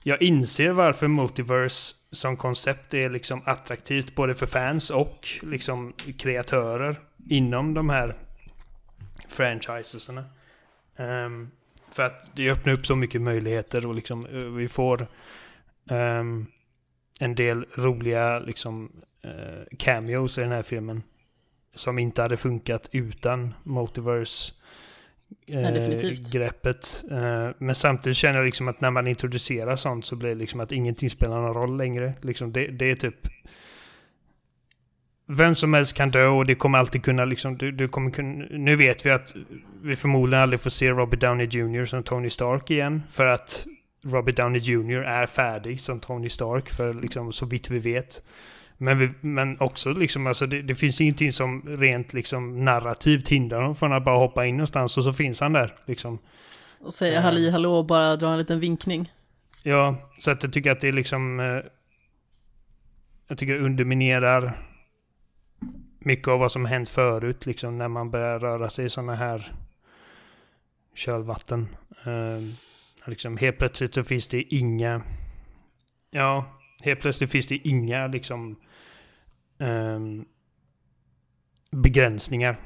[0.04, 7.00] jag inser varför multiverse som koncept är liksom attraktivt både för fans och liksom kreatörer
[7.30, 8.18] inom de här
[9.28, 10.26] franchisesarna.
[10.96, 11.52] Um,
[11.90, 15.08] för att det öppnar upp så mycket möjligheter och liksom uh, vi får
[15.90, 16.48] um,
[17.20, 18.92] en del roliga liksom
[19.26, 21.04] uh, cameos i den här filmen.
[21.76, 24.54] Som inte hade funkat utan multiverse
[25.50, 27.04] uh, greppet.
[27.58, 30.72] men samtidigt känner jag liksom att när man introducerar sånt så blir det liksom att
[30.72, 32.14] ingenting spelar någon roll längre.
[32.22, 33.28] Liksom det, det är typ
[35.32, 38.46] vem som helst kan dö och det kommer alltid kunna liksom, du, du kommer kunna,
[38.50, 39.36] nu vet vi att
[39.82, 41.86] vi förmodligen aldrig får se Robert Downey Jr.
[41.86, 43.04] som Tony Stark igen.
[43.12, 43.66] För att
[44.04, 45.04] Robert Downey Jr.
[45.04, 48.24] är färdig som Tony Stark, för liksom så vitt vi vet.
[48.78, 53.58] Men, vi, men också liksom, alltså det, det, finns ingenting som rent liksom narrativt hindrar
[53.58, 56.20] honom från att bara hoppa in någonstans och så finns han där liksom.
[56.80, 59.12] Och säga uh, halli hallå och bara dra en liten vinkning.
[59.64, 61.40] Ja, så att jag tycker att det är liksom...
[61.40, 61.64] Uh,
[63.28, 64.68] jag tycker det underminerar
[66.00, 69.54] mycket av vad som hänt förut, liksom när man börjar röra sig i sådana här
[70.96, 71.68] kölvatten.
[72.08, 72.54] Uh,
[73.06, 75.02] liksom helt plötsligt så finns det inga...
[76.12, 78.56] Ja, helt plötsligt finns det inga liksom
[79.58, 80.26] um,
[81.72, 82.58] begränsningar.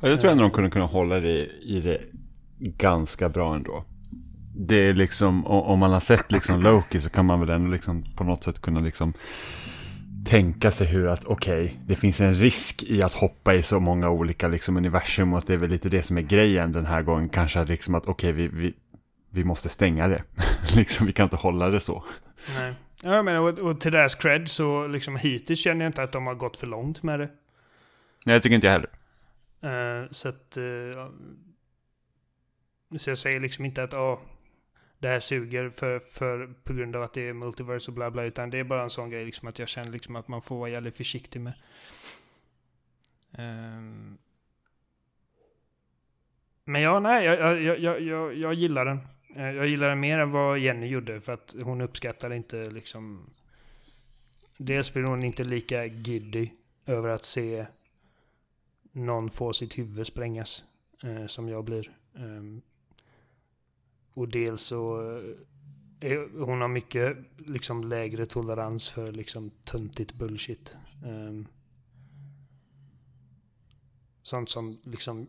[0.00, 2.00] Ja, jag tror ändå de kunde kunna hålla det i det
[2.58, 3.84] ganska bra ändå.
[4.56, 8.04] Det är liksom, om man har sett liksom Loki så kan man väl ändå liksom
[8.16, 9.12] på något sätt kunna liksom
[10.24, 13.80] tänka sig hur att okej, okay, det finns en risk i att hoppa i så
[13.80, 16.86] många olika liksom, universum och att det är väl lite det som är grejen den
[16.86, 17.28] här gången.
[17.28, 18.74] Kanske liksom att okej, okay, vi, vi,
[19.30, 20.22] vi måste stänga det.
[20.76, 22.04] liksom, vi kan inte hålla det så.
[22.58, 22.74] Nej.
[23.02, 26.26] Ja, men, och, och till deras cred så liksom hittills känner jag inte att de
[26.26, 27.30] har gått för långt med det.
[28.24, 30.02] Nej, jag tycker inte jag heller.
[30.02, 30.56] Uh, så att...
[30.58, 31.08] Uh,
[32.98, 34.18] så jag säger liksom inte att oh,
[35.02, 38.24] det här suger för, för, på grund av att det är multiverse och bla bla.
[38.24, 40.58] Utan det är bara en sån grej liksom att jag känner liksom att man får
[40.58, 41.54] vara jävligt försiktig med.
[43.38, 44.18] Um,
[46.64, 48.98] Men ja, nej, jag, jag, jag, jag, jag gillar den.
[49.36, 53.30] Eh, jag gillar den mer än vad Jenny gjorde för att hon uppskattar inte liksom...
[54.56, 56.50] Dels blir hon inte lika giddy
[56.86, 57.66] över att se
[58.92, 60.64] någon få sitt huvud sprängas
[61.02, 61.90] eh, som jag blir.
[62.12, 62.62] Um,
[64.14, 70.76] och dels så eh, är hon har mycket liksom lägre tolerans för liksom töntigt bullshit.
[71.04, 71.48] Um,
[74.22, 75.28] sånt som liksom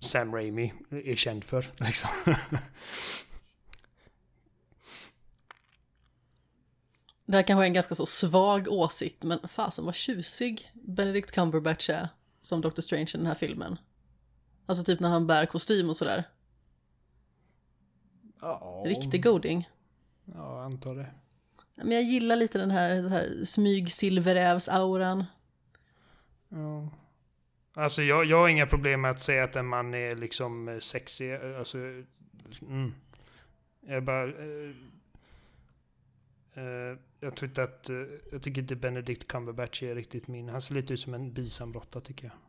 [0.00, 1.72] Sam Raimi är känd för.
[1.78, 2.10] Liksom.
[7.26, 11.90] Det här kanske är en ganska så svag åsikt, men fasen vad tjusig Benedict Cumberbatch
[11.90, 12.08] är
[12.40, 13.78] som Doctor Strange i den här filmen.
[14.66, 16.24] Alltså typ när han bär kostym och sådär.
[18.42, 18.84] Oh.
[18.84, 19.68] Riktig goding.
[20.24, 21.10] Ja, jag antar det.
[21.74, 25.24] Men jag gillar lite den här, här smyg-silverävs-auran.
[26.48, 26.88] Ja.
[27.74, 31.32] Alltså jag, jag har inga problem med att säga att en man är liksom sexig.
[31.58, 31.78] Alltså,
[32.62, 32.94] mm.
[33.80, 34.26] Jag bara...
[34.26, 34.74] Uh,
[36.56, 37.90] uh, jag tror inte att...
[37.90, 40.48] Uh, jag tycker inte Benedict Cumberbatch är riktigt min.
[40.48, 42.32] Han ser lite ut som en bisamrotta tycker jag.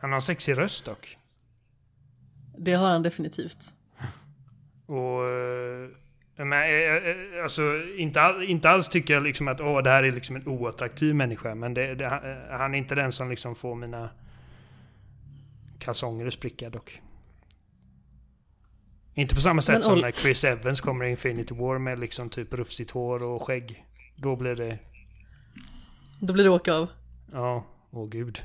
[0.00, 1.16] han har en sexig röst dock.
[2.58, 3.72] Det har han definitivt.
[4.86, 5.32] Och
[6.44, 7.62] men, eh, eh, alltså,
[7.96, 11.14] inte, all, inte alls tycker jag liksom att åh, det här är liksom en oattraktiv
[11.14, 11.54] människa.
[11.54, 14.10] Men det, det, eh, han är inte den som liksom får mina
[15.78, 17.00] kalsonger att spricka dock.
[19.14, 22.30] Inte på samma sätt men, som när Chris Evans kommer i Infinity War med liksom
[22.30, 23.84] typ rufsigt hår och skägg.
[24.16, 24.78] Då blir det...
[26.20, 26.88] Då blir det åka av.
[27.32, 28.44] Ja, åh gud.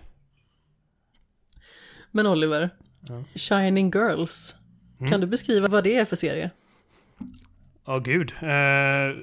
[2.16, 2.70] Men Oliver,
[3.08, 3.24] ja.
[3.36, 4.56] Shining Girls.
[5.00, 5.12] Mm.
[5.12, 6.52] Kan du beskriva vad det är för serie?
[7.86, 8.34] Ja, oh, gud.
[8.42, 9.18] Eh,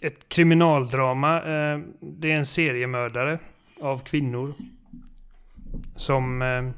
[0.00, 1.36] ett kriminaldrama.
[1.36, 3.38] Eh, det är en seriemördare
[3.80, 4.54] av kvinnor.
[5.96, 6.70] Som, eh,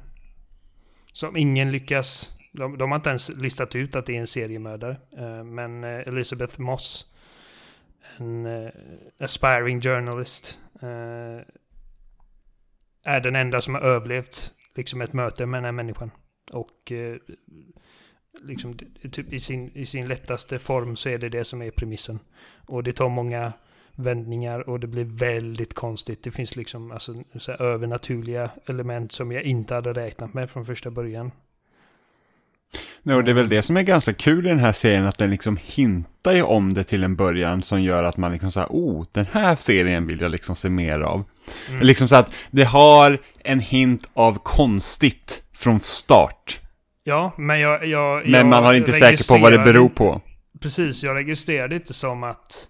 [1.12, 2.32] som ingen lyckas...
[2.52, 4.96] De, de, har inte ens listat ut att det är en seriemördare.
[5.18, 7.06] Eh, men eh, Elizabeth Moss,
[8.16, 8.70] en eh,
[9.18, 10.58] aspiring journalist,
[13.06, 16.10] är den enda som har överlevt liksom ett möte med den här människan.
[16.52, 17.16] Och eh,
[18.42, 18.78] liksom,
[19.12, 22.18] typ i, sin, i sin lättaste form så är det det som är premissen.
[22.66, 23.52] Och det tar många
[23.92, 26.22] vändningar och det blir väldigt konstigt.
[26.22, 30.90] Det finns liksom alltså, så övernaturliga element som jag inte hade räknat med från första
[30.90, 31.30] början.
[33.02, 35.18] Nej, och det är väl det som är ganska kul i den här serien, att
[35.18, 38.68] den liksom hintar ju om det till en början som gör att man liksom säger,
[38.70, 41.24] oh, den här serien vill jag liksom se mer av.
[41.70, 41.80] Mm.
[41.80, 46.60] Liksom så att det har en hint av konstigt från start.
[47.04, 47.86] Ja, men jag...
[47.86, 50.20] jag men man har inte säker på vad det beror på.
[50.60, 52.68] Precis, jag registrerar det inte som att...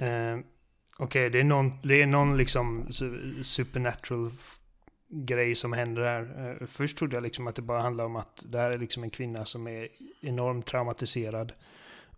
[0.00, 0.06] Eh,
[0.98, 2.86] Okej, okay, det är någon, det är någon liksom
[3.42, 4.30] supernatural
[5.24, 6.56] grej som händer här.
[6.60, 9.02] Eh, först trodde jag liksom att det bara handlade om att det här är liksom
[9.02, 9.88] en kvinna som är
[10.20, 11.52] enormt traumatiserad.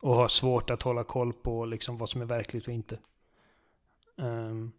[0.01, 2.99] Och har svårt att hålla koll på liksom vad som är verkligt och inte.
[4.17, 4.73] Um,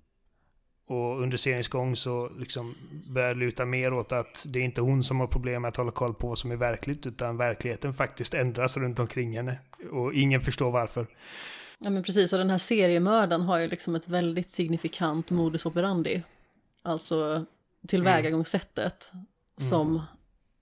[0.88, 2.76] och under seriens gång så liksom
[3.08, 5.76] börjar det luta mer åt att det är inte hon som har problem med att
[5.76, 9.60] hålla koll på vad som är verkligt, utan verkligheten faktiskt ändras runt omkring henne.
[9.92, 11.08] Och ingen förstår varför.
[11.78, 16.24] Ja men precis, och den här seriemördaren har ju liksom ett väldigt signifikant modus operandi.
[16.82, 17.46] Alltså
[17.88, 19.26] tillvägagångssättet mm.
[19.58, 20.02] som mm.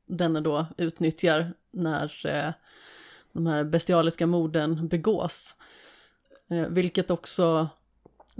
[0.05, 2.53] denne då utnyttjar när eh,
[3.33, 5.55] de här bestialiska morden begås.
[6.49, 7.69] Eh, vilket också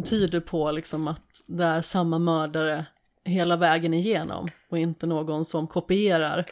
[0.06, 2.86] tyder på liksom att det är samma mördare
[3.24, 6.46] hela vägen igenom och inte någon som kopierar.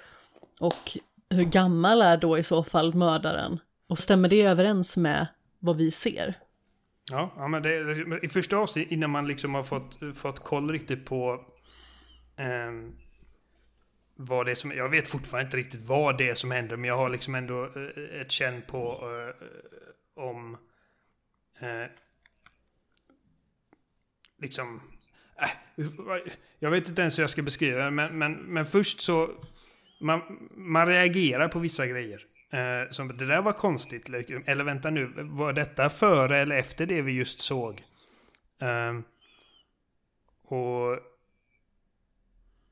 [0.59, 0.97] Och
[1.30, 3.59] hur gammal är då i så fall mördaren?
[3.89, 5.28] Och stämmer det överens med
[5.59, 6.38] vad vi ser?
[7.11, 11.05] Ja, ja men det, i första avsnittet innan man liksom har fått, fått koll riktigt
[11.05, 11.41] på
[12.36, 12.71] eh,
[14.15, 16.88] vad det är som, jag vet fortfarande inte riktigt vad det är som händer, men
[16.88, 19.47] jag har liksom ändå eh, eh, ett känn på eh,
[20.23, 20.57] om
[21.59, 21.86] eh,
[24.41, 24.81] liksom...
[25.41, 25.49] Äh,
[26.59, 29.29] jag vet inte ens hur jag ska beskriva det, men, men, men först så...
[29.99, 32.25] Man, man reagerar på vissa grejer.
[32.49, 34.09] Eh, som det där var konstigt.
[34.45, 37.83] Eller vänta nu, var detta före eller efter det vi just såg?
[38.61, 38.99] Eh,
[40.43, 40.99] och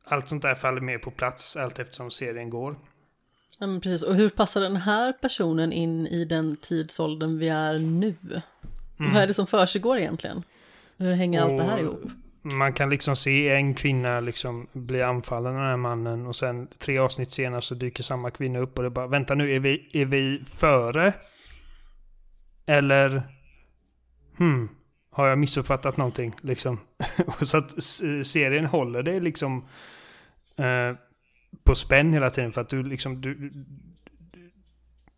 [0.03, 2.75] allt sånt där faller mer på plats allt eftersom serien går.
[3.59, 4.03] Ja, men precis.
[4.03, 8.15] Och hur passar den här personen in i den tidsåldern vi är nu?
[8.99, 9.13] Mm.
[9.13, 10.43] Vad är det som försiggår egentligen?
[10.97, 12.01] Hur hänger och allt det här ihop?
[12.41, 16.67] Man kan liksom se en kvinna liksom bli anfallen av den här mannen och sen
[16.67, 19.89] tre avsnitt senare så dyker samma kvinna upp och det bara vänta nu, är vi,
[19.93, 21.13] är vi före?
[22.65, 23.23] Eller
[24.37, 24.69] hmm,
[25.11, 26.79] har jag missuppfattat någonting liksom?
[27.41, 27.83] så att
[28.23, 29.65] serien håller det liksom
[30.55, 30.97] eh,
[31.63, 33.51] på spänn hela tiden för att du liksom du,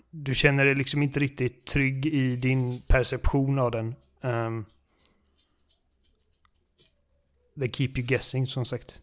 [0.09, 3.95] du känner dig liksom inte riktigt trygg i din perception av den.
[4.21, 4.65] Um,
[7.59, 9.01] they keep you guessing som sagt.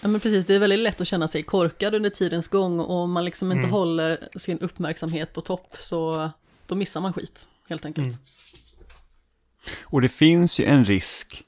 [0.00, 2.94] Ja men precis, det är väldigt lätt att känna sig korkad under tidens gång och
[2.94, 3.70] om man liksom inte mm.
[3.70, 6.30] håller sin uppmärksamhet på topp så
[6.66, 8.06] då missar man skit helt enkelt.
[8.06, 8.18] Mm.
[9.84, 11.44] Och det finns ju en risk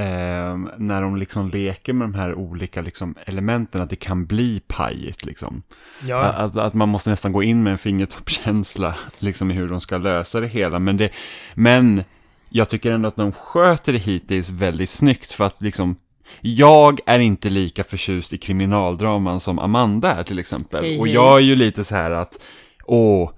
[0.00, 4.60] eh, när de liksom leker med de här olika liksom, elementen, att det kan bli
[4.66, 5.24] pajigt.
[5.24, 5.62] Liksom.
[6.06, 6.22] Ja.
[6.22, 9.98] Att, att, man måste nästan gå in med en fingertoppskänsla liksom, i hur de ska
[9.98, 10.78] lösa det hela.
[10.78, 11.10] Men, det,
[11.54, 12.04] men
[12.48, 15.96] jag tycker ändå att de sköter det hittills väldigt snyggt för att liksom
[16.40, 20.84] jag är inte lika förtjust i kriminaldraman som Amanda är till exempel.
[20.84, 21.00] Hej, hej.
[21.00, 22.42] Och jag är ju lite så här att,
[22.84, 23.30] åh,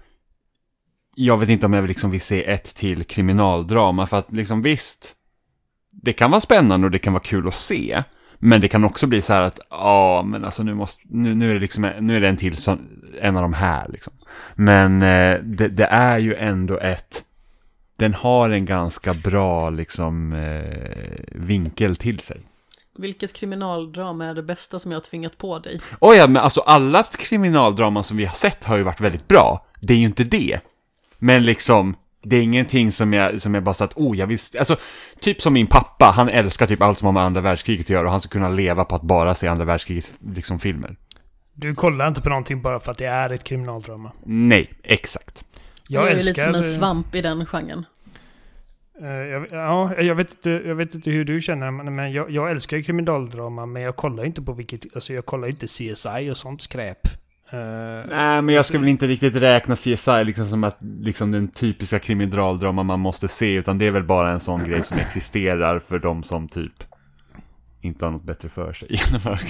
[1.14, 5.16] jag vet inte om jag liksom vill se ett till kriminaldrama, för att liksom visst,
[6.02, 8.02] det kan vara spännande och det kan vara kul att se.
[8.38, 11.50] Men det kan också bli så här att, ja, men alltså nu måste, nu, nu
[11.50, 12.78] är det liksom, nu är det en till som,
[13.20, 14.12] en av de här liksom.
[14.54, 17.24] Men eh, det, det, är ju ändå ett,
[17.96, 22.40] den har en ganska bra liksom eh, vinkel till sig.
[22.98, 25.80] Vilket kriminaldrama är det bästa som jag har tvingat på dig?
[26.00, 29.66] Oj, ja, men alltså alla kriminaldraman som vi har sett har ju varit väldigt bra.
[29.80, 30.60] Det är ju inte det.
[31.18, 34.58] Men liksom, det är ingenting som jag, som jag bara så att, oh, jag visste,
[34.58, 34.76] alltså,
[35.20, 38.04] typ som min pappa, han älskar typ allt som har med andra världskriget att göra
[38.04, 40.96] och han ska kunna leva på att bara se andra världskriget, liksom filmer.
[41.54, 44.12] Du kollar inte på någonting bara för att det är ett kriminaldrama?
[44.24, 45.44] Nej, exakt.
[45.88, 47.86] Jag, jag är lite som en svamp i den genren.
[49.02, 52.50] Uh, jag, ja, jag vet, inte, jag vet inte hur du känner, men jag, jag
[52.50, 56.62] älskar kriminaldrama, men jag kollar inte på vilket, alltså jag kollar inte CSI och sånt
[56.62, 57.08] skräp.
[57.54, 57.58] Uh,
[58.10, 61.98] Nej, men jag ska väl inte riktigt räkna CSI liksom som att liksom den typiska
[61.98, 65.98] kriminaldrama man måste se, utan det är väl bara en sån grej som existerar för
[65.98, 66.72] de som typ
[67.80, 68.88] inte har något bättre för sig.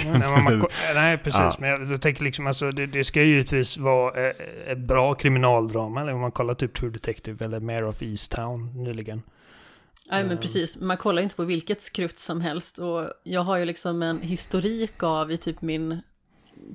[0.04, 1.40] nej, man, nej, precis.
[1.40, 1.56] Ja.
[1.58, 4.36] Men jag, jag, tänker liksom, alltså, det, det ska ju givetvis vara ett,
[4.66, 6.00] ett bra kriminaldrama.
[6.00, 9.22] Eller om man kollar typ True Detective eller Mayor of Easttown nyligen.
[10.10, 13.64] Nej men precis, man kollar inte på vilket skrutt som helst och jag har ju
[13.64, 16.00] liksom en historik av i typ min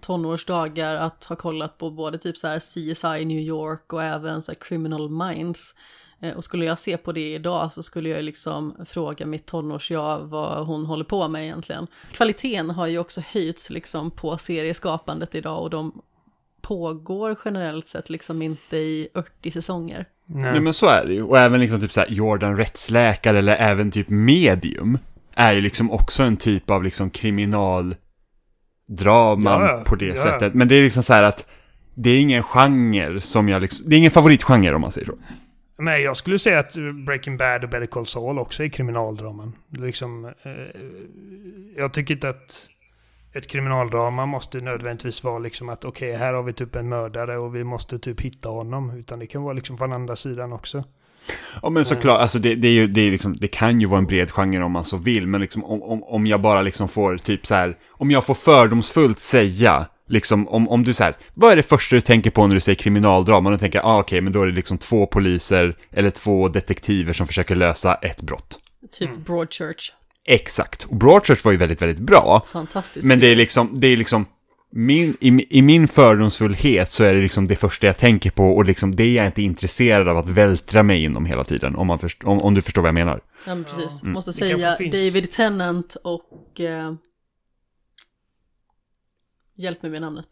[0.02, 4.52] tonårsdagar att ha kollat på både typ så här CSI New York och även så
[4.52, 5.76] här Criminal Minds.
[6.22, 10.20] Eh, och skulle jag se på det idag så skulle jag liksom fråga mitt tonårs-jag
[10.20, 11.88] vad hon håller på med egentligen.
[12.12, 16.02] Kvaliteten har ju också höjts liksom på serieskapandet idag och de
[16.62, 20.06] pågår generellt sett liksom inte i 80 säsonger.
[20.26, 20.52] Nej.
[20.52, 21.24] Nej men så är det ju.
[21.24, 24.98] Och även liksom typ så här Jordan rättsläkare eller även typ medium
[25.34, 27.10] är ju liksom också en typ av liksom
[28.88, 30.16] kriminaldrama ja, på det ja.
[30.16, 30.54] sättet.
[30.54, 31.46] Men det är liksom så här att
[31.96, 35.18] det är ingen genre som jag liksom, det är ingen favoritgenre om man säger så.
[35.78, 36.76] Men jag skulle säga att
[37.06, 39.56] Breaking Bad och Better Call Saul också är kriminaldraman.
[39.70, 40.32] Liksom, eh,
[41.78, 42.70] jag tycker inte att
[43.34, 47.38] ett kriminaldrama måste nödvändigtvis vara liksom att okej, okay, här har vi typ en mördare
[47.38, 48.98] och vi måste typ hitta honom.
[48.98, 50.84] Utan det kan vara liksom från andra sidan också.
[51.62, 53.98] Ja men såklart, alltså det, det, är ju, det, är liksom, det kan ju vara
[53.98, 56.90] en bred genre om man så vill, men liksom om, om, om jag bara liksom
[56.90, 61.16] får typ så här, om jag får fördomsfullt säga, liksom om, om du så här,
[61.34, 63.54] vad är det första du tänker på när du säger kriminaldrama?
[63.54, 67.14] Och tänker, ah, okej, okay, men då är det liksom två poliser eller två detektiver
[67.14, 68.60] som försöker lösa ett brott.
[68.92, 69.24] Typ mm.
[69.24, 69.94] Broadchurch.
[70.30, 72.46] Exakt, och Broadchurch var ju väldigt, väldigt bra.
[72.52, 73.08] Fantastiskt.
[73.08, 74.26] Men det är liksom, det är liksom,
[74.70, 78.66] min, i, i, min fördomsfullhet så är det liksom det första jag tänker på och
[78.66, 82.00] liksom det är jag inte intresserad av att vältra mig inom hela tiden, om, man
[82.00, 83.22] först, om, om du förstår vad jag menar.
[83.46, 84.04] Ja, men precis.
[84.04, 84.14] Mm.
[84.14, 86.62] Måste säga David Tennant och...
[86.62, 86.94] Eh,
[89.58, 90.28] hjälp mig med namnet.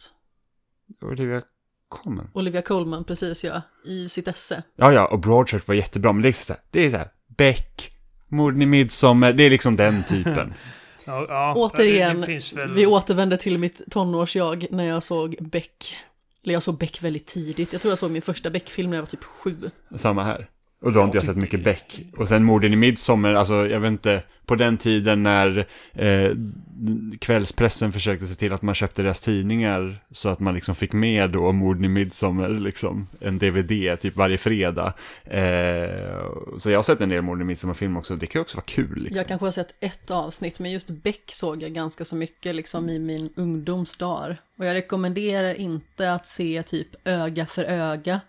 [1.01, 1.41] Olivia
[1.89, 2.29] Colman.
[2.33, 3.61] Olivia Colman, precis ja.
[3.85, 4.63] I sitt esse.
[4.75, 7.09] Ja, ja, och Broadchurch var jättebra, men det är så här, det är så här,
[7.37, 7.91] Beck,
[8.27, 10.53] Morden i Midsommar, det är liksom den typen.
[11.05, 12.73] ja, ja, Återigen, väl...
[12.73, 15.97] vi återvände till mitt tonårs-jag när jag såg Beck.
[16.43, 17.73] Eller jag såg Beck väldigt tidigt.
[17.73, 19.55] Jag tror jag såg min första Beck-film när jag var typ sju.
[19.95, 20.47] Samma här.
[20.85, 22.01] Och då har inte jag sett mycket Beck.
[22.17, 26.31] Och sen Morden i Midsommar, alltså jag vet inte, på den tiden när eh,
[27.19, 31.29] kvällspressen försökte se till att man köpte deras tidningar så att man liksom fick med
[31.29, 34.93] då Morden i Midsommar, liksom en DVD typ varje fredag.
[35.23, 36.25] Eh,
[36.57, 38.65] så jag har sett en del Morden i Midsommar-film också, det kan ju också vara
[38.65, 38.95] kul.
[38.95, 39.17] Liksom.
[39.17, 42.89] Jag kanske har sett ett avsnitt, men just Beck såg jag ganska så mycket liksom
[42.89, 44.35] i min ungdomsdag.
[44.57, 48.21] Och jag rekommenderar inte att se typ öga för öga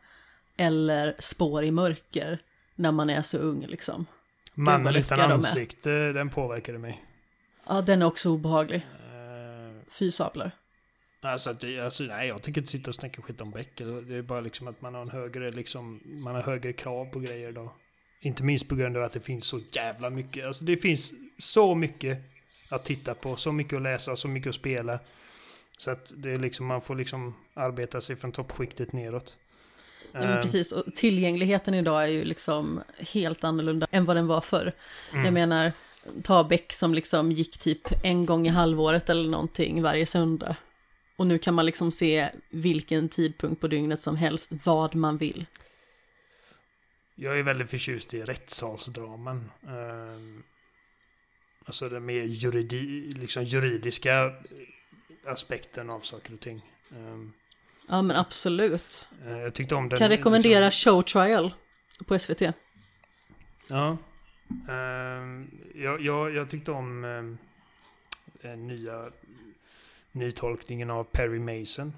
[0.57, 2.39] eller spår i mörker
[2.77, 4.07] när man är så ung liksom.
[4.55, 7.05] Mannen utan ansikte, den påverkade mig.
[7.69, 8.77] Ja, den är också obehaglig.
[8.77, 10.51] Uh, Fy sablar.
[11.21, 13.77] Alltså, alltså, nej, jag tänker inte sitta och snacka skit om Beck.
[13.77, 17.21] Det är bara liksom att man har en högre, liksom, man har högre krav på
[17.21, 17.73] grejer då.
[18.21, 20.47] Inte minst på grund av att det finns så jävla mycket.
[20.47, 22.19] Alltså det finns så mycket
[22.71, 24.99] att titta på, så mycket att läsa, så mycket att spela.
[25.79, 29.37] Så att det är liksom, man får liksom arbeta sig från toppskiktet neråt.
[30.17, 30.43] Ja, men ehm.
[30.43, 34.73] precis, och tillgängligheten idag är ju liksom helt annorlunda än vad den var förr.
[35.13, 35.25] Mm.
[35.25, 35.73] Jag menar,
[36.23, 40.57] ta Beck som liksom gick typ en gång i halvåret eller någonting varje söndag.
[41.17, 45.47] Och nu kan man liksom se vilken tidpunkt på dygnet som helst, vad man vill.
[47.15, 49.51] Jag är väldigt förtjust i rättssalsdraman.
[49.63, 50.43] Um,
[51.65, 54.33] alltså den mer juridi, liksom juridiska
[55.27, 56.63] aspekten av saker och ting.
[57.89, 59.09] Ja men absolut.
[59.27, 59.99] Uh, jag tyckte om den.
[59.99, 61.55] Kan rekommendera liksom, Show Trial
[62.07, 62.43] på SVT.
[63.69, 63.97] Ja.
[65.75, 67.39] Jag, jag, jag, tyckte om um,
[68.69, 69.05] nya
[70.13, 71.93] nytolkningen av Perry Mason.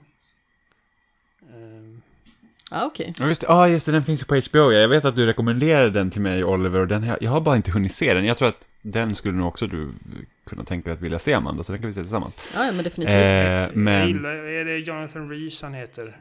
[1.55, 2.03] Um,
[2.71, 3.11] ah, okej.
[3.11, 3.25] Okay.
[3.25, 3.45] Ja, just.
[3.49, 4.73] Ah, just det, den finns ju på HBO.
[4.73, 7.71] Jag vet att du rekommenderade den till mig, Oliver, och den jag har bara inte
[7.71, 8.25] hunnit se den.
[8.25, 9.93] Jag tror att den skulle nog också du
[10.47, 12.51] kunna tänka dig att vilja se, Amanda, så den kan vi se tillsammans.
[12.55, 13.43] Ja, ja men definitivt.
[13.43, 14.09] Eh, men...
[14.09, 16.21] Gillar, är det Jonathan Rees han heter?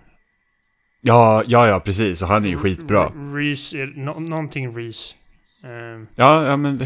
[1.02, 2.22] Ja, ja, ja, precis.
[2.22, 3.12] Och han är ju skitbra.
[3.34, 5.16] Rees, no, någonting Rees.
[5.64, 6.74] Um, ja, ja, men...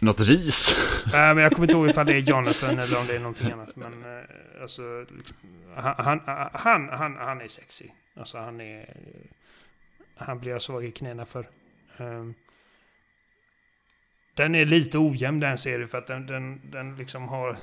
[0.00, 0.78] Något ris.
[1.12, 3.50] Nej, men jag kommer inte ihåg ifall det är Jonathan eller om det är någonting
[3.50, 3.76] annat.
[3.76, 4.22] Men uh,
[4.62, 4.82] alltså,
[5.16, 5.36] liksom,
[5.76, 6.20] han,
[6.52, 7.84] han, han, han är sexy.
[8.16, 8.94] Alltså han är...
[10.16, 11.48] Han blir jag svag i knäna för.
[11.96, 12.34] Um,
[14.38, 17.56] den är lite ojämn den serien för att den, den, den liksom har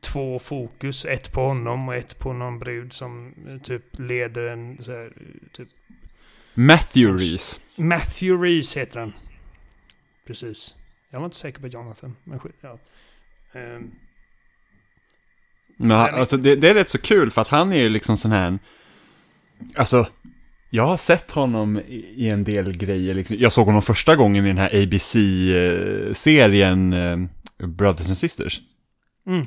[0.00, 1.04] två fokus.
[1.04, 5.12] Ett på honom och ett på någon brud som typ leder en så här,
[5.52, 5.68] typ
[6.54, 7.60] Matthew Reese.
[7.76, 9.12] Matthew Reese heter han.
[10.26, 10.74] Precis.
[11.10, 12.16] Jag var inte säker på Jonathan.
[12.24, 12.78] Men skit, ja.
[13.52, 13.94] Um,
[15.76, 18.32] men alltså, det, det, är rätt så kul för att han är ju liksom sån
[18.32, 18.58] här...
[19.74, 20.08] Alltså,
[20.70, 23.14] jag har sett honom i, en del grejer.
[23.14, 23.36] Liksom.
[23.40, 26.12] Jag såg honom första gången i den här ABC-serien
[26.92, 27.26] uh,
[27.66, 28.60] Brothers and Sisters.
[29.26, 29.46] Mm.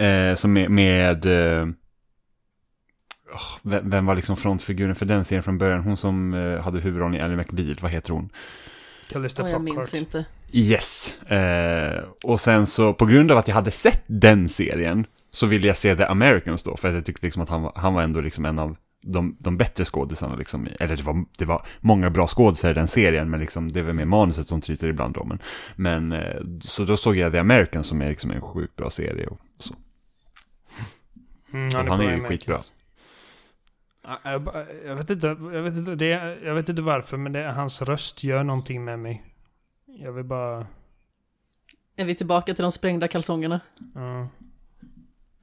[0.00, 1.58] Uh, som med, med oh,
[3.62, 5.82] vem, vem, var liksom frontfiguren för den serien från början?
[5.82, 6.32] Hon som
[6.64, 8.30] hade huvudrollen i Ally McBeal, vad heter hon?
[9.10, 10.24] Callista oh, Jag minns inte.
[10.52, 11.16] Yes.
[12.24, 15.76] Och sen så, på grund av att jag hade sett den serien, så ville jag
[15.76, 18.20] se The Americans då, för att jag tyckte liksom att han var, han var ändå
[18.20, 22.26] liksom en av de, de bättre skådisarna liksom, eller det var, det var många bra
[22.26, 25.38] skådisar i den serien, men liksom det var med manuset som tryter ibland då, men,
[25.76, 29.26] men uh, så då såg jag The Americans som är liksom en sjukt bra serie
[29.26, 29.74] och så.
[31.52, 32.62] Mm, han, han är ju skitbra.
[34.24, 34.48] Jag,
[34.84, 36.06] jag, vet inte, jag, vet inte, det,
[36.44, 39.22] jag vet inte varför, men det, hans röst gör någonting med mig.
[39.86, 40.66] Jag vill bara...
[41.96, 43.60] Är vi tillbaka till de sprängda kalsongerna?
[43.94, 44.28] Ja.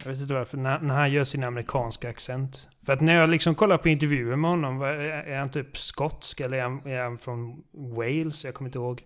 [0.04, 2.70] Jag vet inte varför, när, när han gör sin amerikanska accent.
[2.86, 6.40] För att när jag liksom kollar på intervjuer med honom, är, är han typ skotsk
[6.40, 8.46] eller är han, är han från Wales?
[8.46, 9.04] Jag kommer inte ihåg.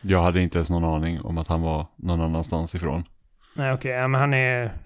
[0.00, 3.04] Jag hade inte ens någon aning om att han var någon annanstans ifrån.
[3.54, 4.78] Nej okej, okay, ja, men han är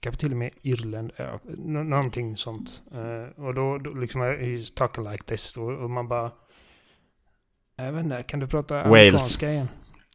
[0.00, 2.82] kanske till och med Irland, ja, någonting sånt.
[2.94, 5.56] Uh, och då, då liksom, he's talking like this.
[5.56, 6.30] Och, och man bara...
[7.76, 8.86] Jag vet inte, kan du prata Wales.
[8.86, 9.68] amerikanska igen?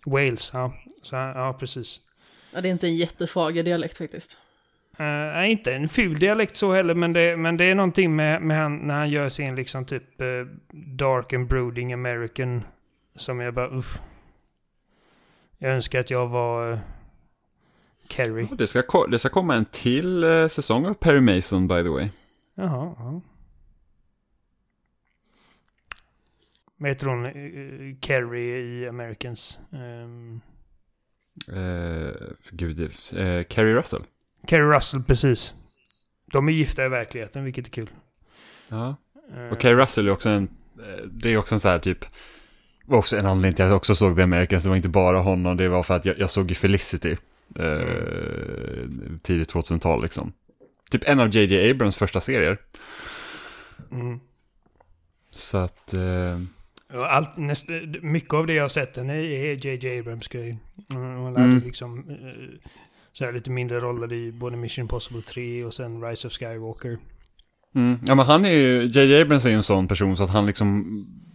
[0.05, 0.73] Wales, ja.
[1.03, 1.99] Så, ja, precis.
[2.53, 4.39] Ja, det är inte en jättefager dialekt faktiskt.
[5.00, 8.58] Uh, inte en ful dialekt så heller, men det, men det är någonting med, med
[8.58, 12.64] han, när han gör sin liksom typ uh, dark and brooding American.
[13.16, 14.02] Som jag bara, uff.
[15.58, 16.72] Jag önskar att jag var...
[16.72, 16.80] Uh,
[18.10, 18.48] Kerry.
[18.58, 22.10] det, ska, det ska komma en till eh, säsong av Perry Mason by the way.
[22.56, 22.95] Jaha.
[22.98, 23.22] Ja.
[26.78, 27.26] Vad heter hon?
[27.26, 29.60] Uh, Carrie i Americans?
[29.72, 30.41] Um...
[31.54, 32.12] Uh,
[32.52, 34.02] gud, uh, Carrie Russell.
[34.45, 35.53] Carrie Russell, precis.
[36.31, 37.89] De är gifta i verkligheten, vilket är kul.
[38.69, 38.95] Ja.
[39.51, 40.49] Och Carrie Russell är också en,
[41.05, 42.05] det är också en så här typ,
[42.85, 45.19] var också en anledning till att jag också såg The Americans, det var inte bara
[45.19, 47.17] honom, det var för att jag, jag såg Felicity.
[47.55, 48.89] Eh,
[49.21, 50.33] tidigt 2000-tal liksom.
[50.91, 52.57] Typ en av JJ Abrams första serier.
[53.91, 54.19] Mm.
[55.31, 55.93] Så att...
[55.93, 56.39] Eh...
[56.93, 57.69] Allt, näst,
[58.01, 60.57] mycket av det jag har sett den är JJ Abrams grej.
[60.93, 61.63] Hon lärde mm.
[61.63, 62.69] liksom eh,
[63.18, 66.97] så här lite mindre roller i både Mission Impossible 3 och sen Rise of Skywalker.
[67.76, 67.99] Mm.
[68.05, 70.45] Ja men han är ju, JJ Abrams är ju en sån person så att han
[70.45, 70.86] liksom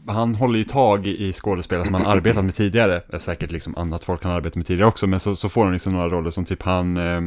[0.07, 3.03] han håller ju tag i skådespelare som han arbetat med tidigare.
[3.09, 5.65] Det är säkert liksom annat folk han arbetat med tidigare också, men så, så får
[5.65, 6.97] han liksom några roller som typ han...
[6.97, 7.21] Eh,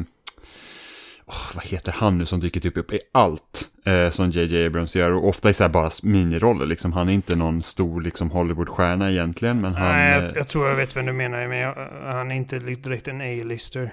[1.25, 4.95] oh, vad heter han nu som dyker typ upp i allt eh, som JJ Abrams
[4.95, 5.11] gör?
[5.11, 6.93] Och ofta i så här bara miniroller liksom.
[6.93, 9.91] Han är inte någon stor liksom Hollywood-stjärna egentligen, men han...
[9.91, 12.59] Nej, jag, eh, jag, tror jag vet vem du menar, men jag, han är inte
[12.59, 13.91] direkt en A-lister.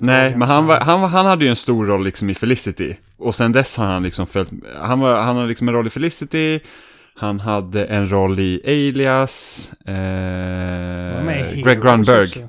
[0.00, 2.94] Nej, men han, var, han, han hade ju en stor roll liksom i Felicity.
[3.18, 4.50] Och sen dess har han liksom följt...
[4.82, 6.60] Han, var, han har liksom en roll i Felicity
[7.14, 9.70] Han hade en roll i Alias.
[9.86, 9.94] Eh,
[11.64, 12.48] Greg Grunberg.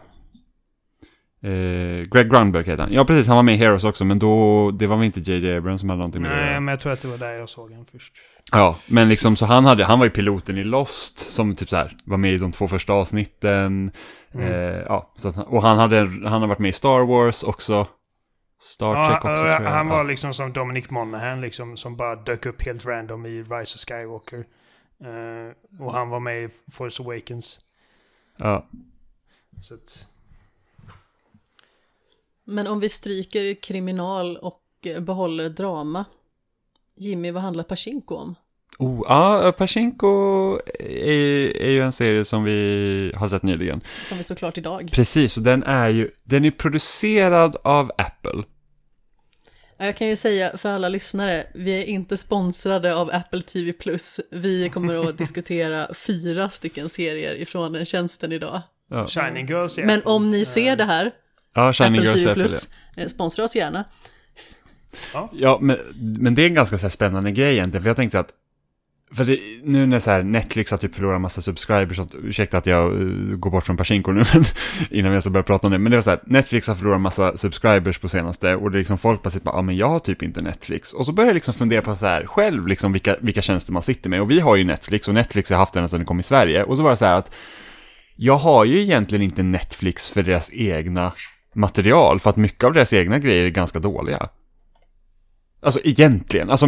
[1.44, 2.94] Eh, Greg Grunberg heter han.
[2.94, 3.28] Ja, precis.
[3.28, 4.72] Han var med i Heroes också, men då...
[4.72, 6.94] Det var väl inte JJ Abrams som hade någonting med det Nej, men jag tror
[6.94, 8.14] att det var där jag såg honom först.
[8.52, 9.86] Ja, men liksom så han hade...
[9.86, 12.68] Han var ju piloten i Lost, som typ så här var med i de två
[12.68, 13.92] första avsnitten.
[14.34, 14.48] Mm.
[14.48, 15.98] Eh, ja, så att, och han hade...
[16.00, 17.88] Han har varit med i Star Wars också.
[18.62, 19.62] Star ja, Trek också, tror jag.
[19.62, 23.76] Han var liksom som Dominic Monaghan, liksom, som bara dök upp helt random i Rise
[23.76, 24.46] of Skywalker.
[25.06, 27.60] Uh, och han var med i Force Awakens.
[28.38, 28.68] Ja.
[29.62, 30.08] Så att...
[32.52, 34.62] Men om vi stryker kriminal och
[35.00, 36.06] behåller drama.
[36.98, 38.36] Jimmy, vad handlar Pachinko om?
[38.80, 43.82] Oh, ja, Pachinko är, är, ju en serie som vi har sett nyligen.
[44.04, 44.90] Som vi såklart idag.
[44.94, 48.44] Precis, och den är ju, den är producerad av Apple.
[49.78, 53.74] Jag kan ju säga för alla lyssnare, vi är inte sponsrade av Apple TV+.
[54.32, 58.62] Vi kommer att diskutera fyra stycken serier ifrån den tjänsten idag.
[58.90, 59.08] Ja.
[59.08, 61.12] Shining Girls Men om ni ser det här,
[61.56, 63.02] ja, Shining Apple Girls TV+, Plus, ja.
[63.02, 63.84] Eh, sponsra oss gärna.
[65.14, 68.20] Ja, ja men, men det är en ganska så spännande grej egentligen, för jag tänkte
[68.20, 68.34] att
[69.14, 72.66] för det, nu när så här Netflix har typ förlorat massa subscribers, så ursäkta att
[72.66, 74.46] jag uh, går bort från Pachinko nu, men
[74.90, 77.02] innan vi ska börja prata om det, men det var så här, Netflix har förlorat
[77.02, 79.90] massa subscribers på senaste, och det är liksom folk bara sitter bara, ja men jag
[79.90, 82.92] har typ inte Netflix, och så börjar jag liksom fundera på så här, själv liksom
[82.92, 85.74] vilka, vilka tjänster man sitter med, och vi har ju Netflix, och Netflix har haft
[85.74, 87.32] den sedan den kom i Sverige, och så var det så här att,
[88.16, 91.12] jag har ju egentligen inte Netflix för deras egna
[91.56, 94.30] material, för att mycket av deras egna grejer är ganska dåliga.
[95.60, 96.68] Alltså egentligen, alltså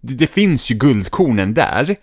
[0.00, 1.96] det, det finns ju guldkornen där.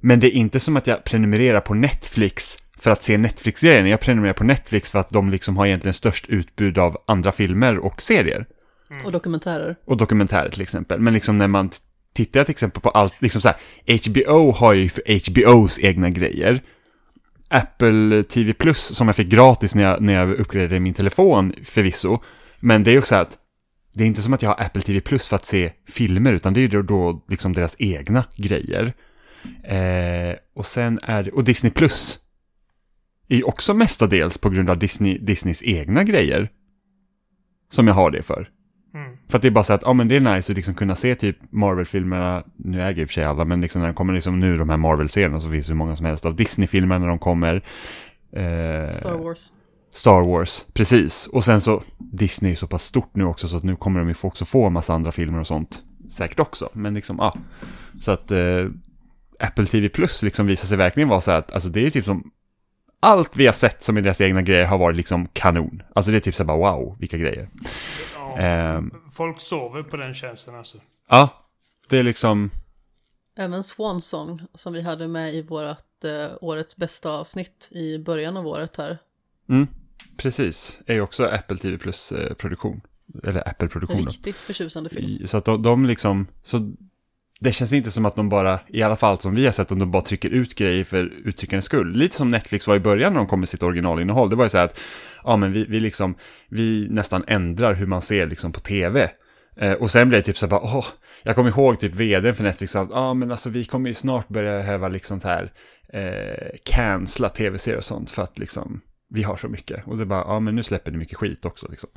[0.00, 3.86] Men det är inte som att jag prenumererar på Netflix för att se Netflix-serien.
[3.86, 7.78] Jag prenumererar på Netflix för att de liksom har egentligen störst utbud av andra filmer
[7.78, 8.46] och serier.
[8.90, 9.06] Mm.
[9.06, 9.76] Och dokumentärer.
[9.84, 11.00] Och dokumentärer till exempel.
[11.00, 11.70] Men liksom när man
[12.14, 13.56] tittar till exempel på allt, liksom så här,
[14.10, 16.62] HBO har ju för HBOs egna grejer.
[17.54, 22.22] Apple TV Plus som jag fick gratis när jag, när jag uppgraderade min telefon förvisso.
[22.60, 23.38] Men det är också att
[23.94, 26.54] det är inte som att jag har Apple TV Plus för att se filmer, utan
[26.54, 28.92] det är ju då liksom deras egna grejer.
[29.64, 32.18] Eh, och sen är och Disney Plus
[33.28, 36.48] är ju också mestadels på grund av Disney, Disneys egna grejer.
[37.70, 38.50] Som jag har det för.
[39.34, 40.96] För att det är bara så att, ja men det är nice att liksom kunna
[40.96, 44.12] se typ Marvel-filmerna, nu äger i och för sig alla, men liksom när de kommer
[44.12, 47.08] liksom nu de här Marvel-serierna så finns det hur många som helst av Disney-filmer när
[47.08, 47.54] de kommer.
[48.32, 49.52] Eh, Star Wars.
[49.92, 51.26] Star Wars, precis.
[51.26, 54.08] Och sen så, Disney är så pass stort nu också så att nu kommer de
[54.08, 55.82] ju också få en massa andra filmer och sånt.
[56.10, 57.34] Säkert också, men liksom, ja.
[58.00, 58.66] Så att eh,
[59.38, 62.04] Apple TV Plus liksom visar sig verkligen vara så här att, alltså det är typ
[62.04, 62.30] som,
[63.00, 65.82] allt vi har sett som är deras egna grejer har varit liksom kanon.
[65.94, 67.48] Alltså det är typ så här bara wow, vilka grejer.
[68.36, 68.82] Ja, eh,
[69.12, 70.78] folk sover på den tjänsten alltså.
[71.08, 71.28] Ja,
[71.88, 72.50] det är liksom...
[73.36, 78.46] Även Swansong som vi hade med i vårt eh, årets bästa avsnitt i början av
[78.46, 78.98] året här.
[79.48, 79.66] Mm.
[80.16, 82.80] Precis, är ju också Apple TV Plus-produktion.
[83.22, 83.96] Eh, Eller Apple-produktion.
[83.96, 85.26] Riktigt förtjusande film.
[85.26, 86.72] Så att de, de liksom, så
[87.40, 89.78] det känns inte som att de bara, i alla fall som vi har sett, om
[89.78, 91.92] de bara trycker ut grejer för uttryckandets skull.
[91.96, 94.30] Lite som Netflix var i början när de kom med sitt originalinnehåll.
[94.30, 94.78] Det var ju så här att,
[95.24, 96.14] ja men vi, vi liksom,
[96.48, 99.10] vi nästan ändrar hur man ser liksom på tv.
[99.56, 100.86] Eh, och sen blev det typ så här bara, åh,
[101.22, 103.94] jag kommer ihåg typ vdn för Netflix sa att, ja men alltså vi kommer ju
[103.94, 105.52] snart börja behöva liksom så här,
[105.92, 109.86] eh, cancella tv-serier och sånt för att liksom, vi har så mycket.
[109.86, 111.90] Och det är bara, ja men nu släpper ni mycket skit också liksom.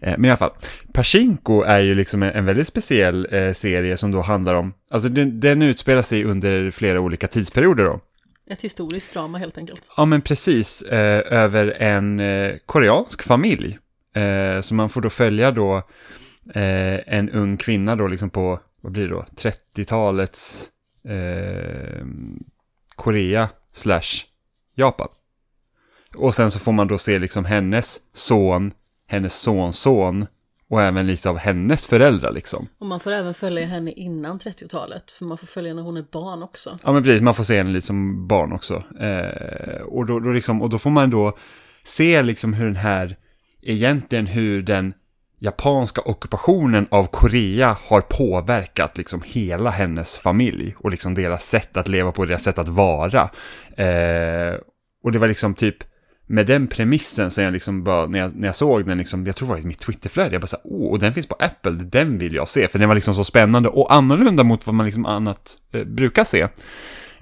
[0.00, 0.52] Eh, men i alla fall,
[0.92, 5.08] Pachinko är ju liksom en, en väldigt speciell eh, serie som då handlar om, alltså
[5.08, 8.00] den, den utspelar sig under flera olika tidsperioder då.
[8.50, 9.90] Ett historiskt drama helt enkelt.
[9.96, 12.20] Ja men precis, eh, över en
[12.66, 13.78] koreansk familj.
[14.14, 15.82] Eh, så man får då följa då
[16.54, 20.68] en ung kvinna då liksom på, vad blir det då, 30-talets
[22.96, 24.24] Korea slash
[24.74, 25.08] Japan.
[26.16, 28.72] Och sen så får man då se liksom hennes son,
[29.06, 30.26] hennes sonson
[30.70, 32.68] och även lite av hennes föräldrar liksom.
[32.78, 36.04] Och man får även följa henne innan 30-talet, för man får följa när hon är
[36.12, 36.78] barn också.
[36.84, 38.82] Ja men precis, man får se henne lite som barn också.
[39.00, 41.38] Eh, och, då, då liksom, och då får man då
[41.84, 43.16] se liksom hur den här,
[43.62, 44.94] egentligen hur den
[45.38, 51.88] japanska ockupationen av Korea har påverkat liksom hela hennes familj och liksom deras sätt att
[51.88, 53.30] leva på, deras sätt att vara.
[53.76, 54.54] Eh,
[55.04, 55.76] och det var liksom typ
[56.30, 59.36] med den premissen så jag liksom bara, när jag, när jag såg den, liksom, jag
[59.36, 61.70] tror det var i mitt Twitterflöde, jag bara såhär, oh, och den finns på Apple,
[61.70, 64.86] den vill jag se, för den var liksom så spännande och annorlunda mot vad man
[64.86, 66.40] liksom annat eh, brukar se.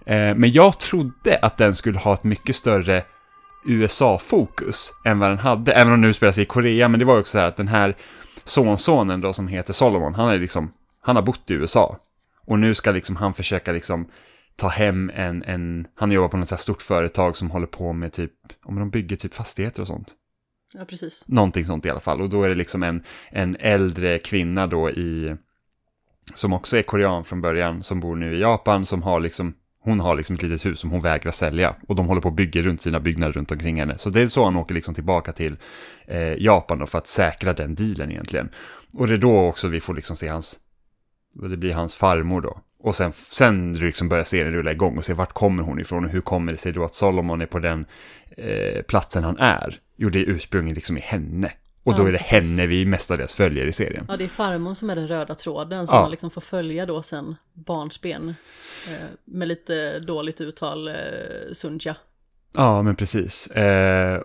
[0.06, 3.02] Eh, men jag trodde att den skulle ha ett mycket större
[3.66, 7.14] USA-fokus än vad den hade, även om den utspelar sig i Korea, men det var
[7.14, 7.96] ju också så här att den här
[8.44, 11.96] sonsonen då som heter Solomon, han är liksom, han har bott i USA.
[12.46, 14.08] Och nu ska liksom han försöka liksom
[14.58, 17.92] ta hem en, en han jobbar på något så här stort företag som håller på
[17.92, 18.32] med typ,
[18.68, 20.14] om de bygger typ fastigheter och sånt.
[20.74, 21.28] Ja, precis.
[21.28, 22.20] Någonting sånt i alla fall.
[22.20, 25.36] Och då är det liksom en, en äldre kvinna då i,
[26.34, 30.00] som också är korean från början, som bor nu i Japan, som har liksom, hon
[30.00, 31.76] har liksom ett litet hus som hon vägrar sälja.
[31.88, 33.98] Och de håller på att bygga runt sina byggnader runt omkring henne.
[33.98, 35.56] Så det är så han åker liksom tillbaka till
[36.06, 38.48] eh, Japan då för att säkra den dealen egentligen.
[38.94, 40.58] Och det är då också vi får liksom se hans,
[41.32, 42.60] det blir hans farmor då.
[42.88, 46.10] Och sen, sen liksom börjar serien rulla igång och se vart kommer hon ifrån och
[46.10, 47.86] hur kommer det sig då att Solomon är på den
[48.36, 49.80] eh, platsen han är.
[49.96, 51.52] Jo, det är ursprunget liksom i henne.
[51.84, 52.32] Och då ja, är det precis.
[52.32, 54.06] henne vi mestadels följer i serien.
[54.08, 56.02] Ja, det är farmor som är den röda tråden som ja.
[56.02, 58.34] man liksom får följa då sen barnsben.
[58.88, 60.94] Eh, med lite dåligt uttal, eh,
[61.52, 61.96] Sunja.
[62.54, 63.46] Ja, men precis.
[63.46, 64.22] Eh,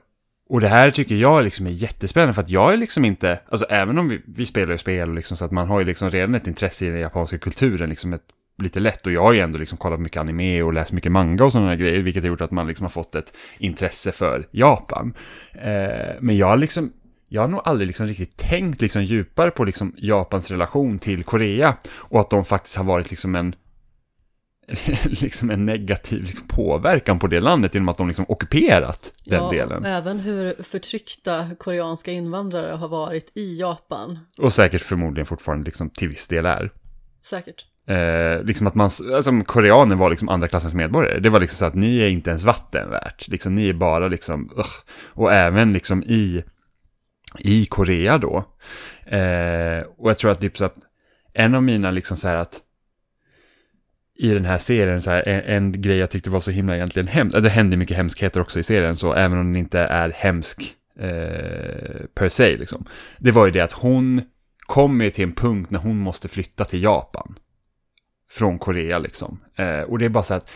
[0.49, 3.65] och det här tycker jag liksom är jättespännande för att jag är liksom inte, alltså
[3.69, 6.35] även om vi, vi spelar ju spel liksom så att man har ju liksom redan
[6.35, 8.27] ett intresse i den japanska kulturen, liksom ett
[8.57, 11.43] lite lätt och jag har ju ändå liksom kollat mycket anime och läst mycket manga
[11.43, 15.13] och sådana grejer, vilket har gjort att man liksom har fått ett intresse för Japan.
[15.53, 16.93] Eh, men jag har liksom,
[17.27, 21.77] jag har nog aldrig liksom riktigt tänkt liksom djupare på liksom Japans relation till Korea
[21.85, 23.55] och att de faktiskt har varit liksom en
[25.05, 29.49] liksom en negativ liksom påverkan på det landet genom att de liksom ockuperat den ja,
[29.49, 29.85] delen.
[29.85, 34.19] även hur förtryckta koreanska invandrare har varit i Japan.
[34.37, 36.71] Och säkert förmodligen fortfarande liksom till viss del är.
[37.21, 37.65] Säkert.
[37.87, 41.19] Eh, liksom att man, alltså koreaner var liksom andra klassens medborgare.
[41.19, 43.27] Det var liksom så att ni är inte ens vatten värt.
[43.27, 44.67] Liksom ni är bara liksom, ugh.
[45.09, 46.43] och även liksom i,
[47.39, 48.45] i Korea då.
[49.05, 50.75] Eh, och jag tror att typ så att
[51.33, 52.61] en av mina liksom så här att
[54.15, 57.07] i den här serien, så här, en, en, grej jag tyckte var så himla egentligen
[57.07, 60.75] hemskt, det händer mycket hemskheter också i serien, så även om den inte är hemsk
[60.99, 62.85] eh, per se, liksom.
[63.19, 64.21] Det var ju det att hon
[64.59, 67.35] kommer till en punkt när hon måste flytta till Japan
[68.33, 69.39] från Korea liksom.
[69.55, 70.51] Eh, och det är bara så att,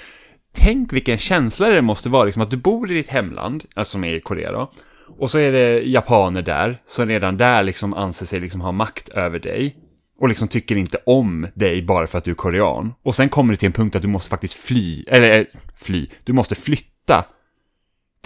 [0.54, 4.04] tänk vilken känsla det måste vara liksom att du bor i ditt hemland, alltså som
[4.04, 4.72] är i Korea då,
[5.18, 9.10] och så är det japaner där, som redan där liksom anser sig liksom ha makt
[9.10, 9.76] över dig.
[10.20, 12.94] Och liksom tycker inte om dig bara för att du är korean.
[13.04, 15.46] Och sen kommer det till en punkt att du måste faktiskt fly, eller eh,
[15.76, 17.26] fly, du måste flytta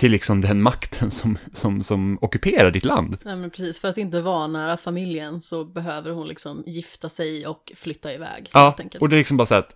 [0.01, 3.17] till liksom den makten som, som, som ockuperar ditt land.
[3.25, 7.71] Ja, men precis, för att inte vanära familjen så behöver hon liksom gifta sig och
[7.75, 8.49] flytta iväg.
[8.53, 9.75] Ja, och det är liksom bara så att,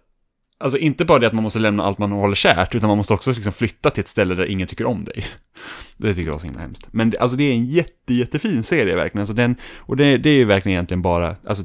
[0.57, 3.13] alltså inte bara det att man måste lämna allt man håller kärt, utan man måste
[3.13, 5.25] också liksom flytta till ett ställe där ingen tycker om dig.
[5.97, 6.87] Det tycker jag var så himla hemskt.
[6.91, 10.29] Men det, alltså det är en jätte, jättefin serie verkligen, alltså den, och det, det
[10.29, 11.63] är ju verkligen egentligen bara, alltså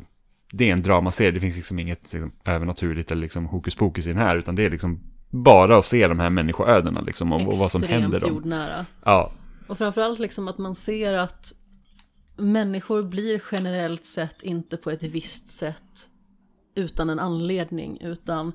[0.53, 4.11] det är en dramaserie, det finns liksom inget liksom, övernaturligt eller liksom hokus pokus i
[4.11, 5.01] den här, utan det är liksom
[5.31, 8.31] bara att se de här människoödena liksom och, och vad som händer dem.
[8.31, 8.87] jordnära.
[9.05, 9.33] Ja.
[9.69, 11.53] Och framförallt liksom att man ser att
[12.37, 16.09] människor blir generellt sett inte på ett visst sätt
[16.75, 18.53] utan en anledning, utan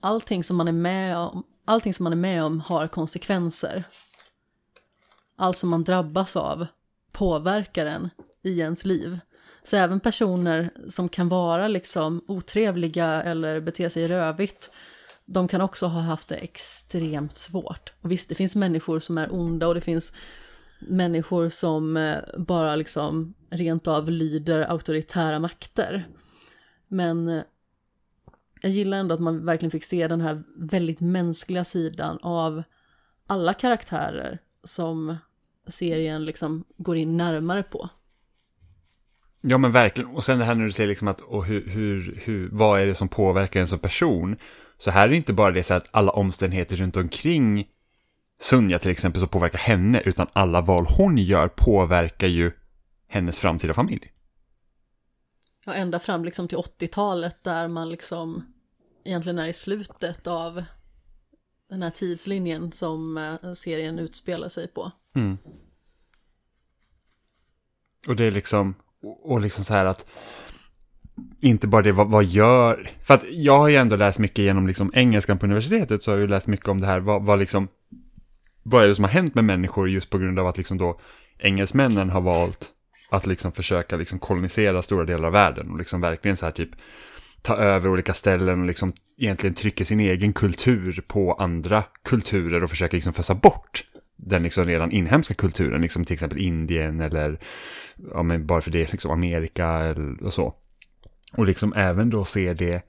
[0.00, 3.84] allting som man är med om, allting som man är med om har konsekvenser.
[5.38, 6.66] Allt som man drabbas av
[7.12, 8.10] påverkar en
[8.42, 9.18] i ens liv.
[9.62, 14.70] Så även personer som kan vara liksom otrevliga eller bete sig rövigt
[15.26, 17.92] de kan också ha haft det extremt svårt.
[18.00, 20.12] Och visst, det finns människor som är onda och det finns
[20.78, 26.08] människor som eh, bara liksom rent av lyder auktoritära makter.
[26.88, 27.42] Men eh,
[28.62, 32.62] jag gillar ändå att man verkligen fick se den här väldigt mänskliga sidan av
[33.26, 35.16] alla karaktärer som
[35.66, 37.88] serien liksom går in närmare på.
[39.40, 42.20] Ja men verkligen, och sen det här när du säger liksom att och hur, hur,
[42.24, 44.36] hur, vad är det som påverkar en som person?
[44.78, 47.68] Så här är det inte bara det så att alla omständigheter runt omkring
[48.40, 52.52] Sunja till exempel som påverkar henne, utan alla val hon gör påverkar ju
[53.08, 54.12] hennes framtida familj.
[55.66, 58.54] Ja, ända fram liksom till 80-talet där man liksom
[59.04, 60.62] egentligen är i slutet av
[61.68, 64.92] den här tidslinjen som eh, serien utspelar sig på.
[65.14, 65.38] Mm.
[68.06, 68.74] Och det är liksom,
[69.22, 70.06] och liksom så här att
[71.40, 72.90] inte bara det, vad, vad, gör...
[73.04, 76.16] För att jag har ju ändå läst mycket genom liksom engelskan på universitetet, så har
[76.16, 77.68] jag ju läst mycket om det här, vad, vad liksom...
[78.62, 81.00] Vad är det som har hänt med människor just på grund av att liksom då
[81.38, 82.72] engelsmännen har valt
[83.10, 86.70] att liksom försöka liksom kolonisera stora delar av världen och liksom verkligen så här typ
[87.42, 92.70] ta över olika ställen och liksom egentligen trycka sin egen kultur på andra kulturer och
[92.70, 93.84] försöka liksom fösa bort
[94.16, 97.38] den liksom redan inhemska kulturen, liksom till exempel Indien eller
[98.12, 100.54] ja men bara för det liksom Amerika eller, och så.
[101.36, 102.82] Och liksom även då se det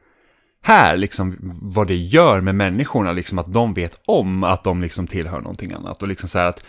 [0.61, 5.07] här, liksom vad det gör med människorna, liksom att de vet om att de liksom
[5.07, 6.01] tillhör någonting annat.
[6.01, 6.63] Och liksom så här att,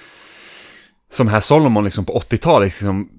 [1.10, 3.10] som här Solomon liksom på 80-talet, liksom,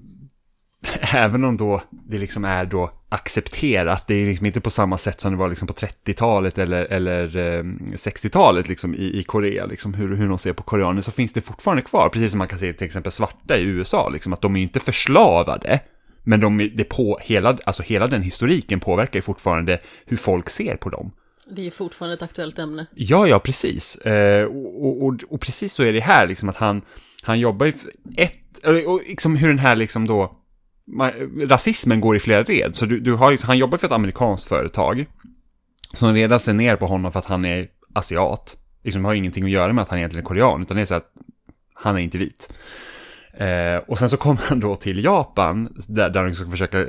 [1.14, 5.20] även om då det liksom är då accepterat, det är liksom inte på samma sätt
[5.20, 7.62] som det var liksom på 30-talet eller, eller eh,
[7.92, 11.40] 60-talet liksom i, i Korea, liksom hur, hur de ser på koreaner, så finns det
[11.40, 14.56] fortfarande kvar, precis som man kan se till exempel svarta i USA, liksom att de
[14.56, 15.80] är inte förslavade,
[16.22, 20.76] men de, det på, hela, alltså hela den historiken påverkar ju fortfarande hur folk ser
[20.76, 21.12] på dem.
[21.56, 22.86] Det är fortfarande ett aktuellt ämne.
[22.94, 23.96] Ja, ja, precis.
[23.96, 26.82] Eh, och, och, och, precis så är det här, liksom att han,
[27.22, 27.72] han jobbar ju
[28.16, 30.39] ett, och liksom hur den här liksom då,
[31.42, 32.76] rasismen går i flera led.
[32.76, 35.06] Så du, du har, han jobbar för ett amerikanskt företag
[35.94, 38.56] som redan ser ner på honom för att han är asiat.
[38.84, 40.94] Liksom har ingenting att göra med att han egentligen är korean, utan det är så
[40.94, 41.12] att
[41.74, 42.52] han är inte vit.
[43.32, 46.86] Eh, och sen så kommer han då till Japan, där, där de ska försöka eh,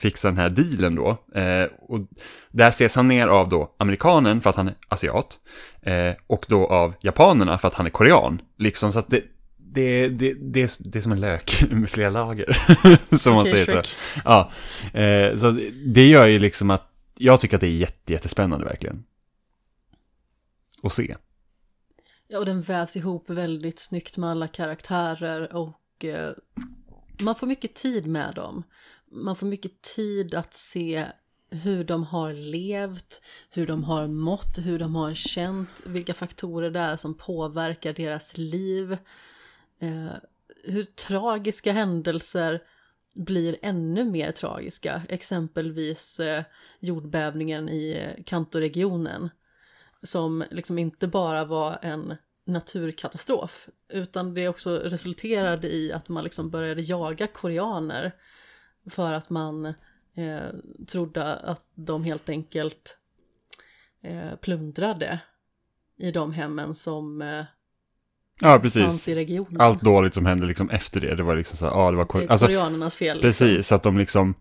[0.00, 1.08] fixa den här dealen då.
[1.40, 2.00] Eh, och
[2.50, 5.38] där ses han ner av då amerikanen för att han är asiat.
[5.82, 8.40] Eh, och då av japanerna för att han är korean.
[8.58, 9.22] Liksom så att det,
[9.74, 12.56] det, det, det, det är som en lök med flera lager.
[13.16, 13.88] som man säger så.
[14.24, 14.52] Ja,
[15.00, 15.50] eh, så
[15.86, 19.04] det gör ju liksom att jag tycker att det är jätte, jättespännande verkligen.
[20.82, 21.16] Att se.
[22.28, 26.32] Ja, och den vävs ihop väldigt snyggt med alla karaktärer och eh,
[27.20, 28.62] man får mycket tid med dem.
[29.10, 31.06] Man får mycket tid att se
[31.50, 36.80] hur de har levt, hur de har mått, hur de har känt, vilka faktorer det
[36.80, 38.96] är som påverkar deras liv
[39.84, 40.12] eh,
[40.64, 42.62] hur tragiska händelser
[43.14, 46.44] blir ännu mer tragiska, exempelvis eh,
[46.80, 49.30] jordbävningen i eh, Kantoregionen
[50.02, 52.14] som liksom inte bara var en
[52.46, 58.12] naturkatastrof utan det också resulterade i att man liksom började jaga koreaner
[58.90, 59.66] för att man
[60.14, 60.48] eh,
[60.86, 62.98] trodde att de helt enkelt
[64.02, 65.20] eh, plundrade
[65.96, 67.44] i de hemmen som eh,
[68.40, 69.08] Ja, precis.
[69.58, 72.20] Allt dåligt som hände liksom efter det, det var liksom så här, ja det var
[72.20, 73.16] det alltså, koreanernas fel.
[73.16, 73.28] Liksom.
[73.28, 74.34] Precis, så att de liksom,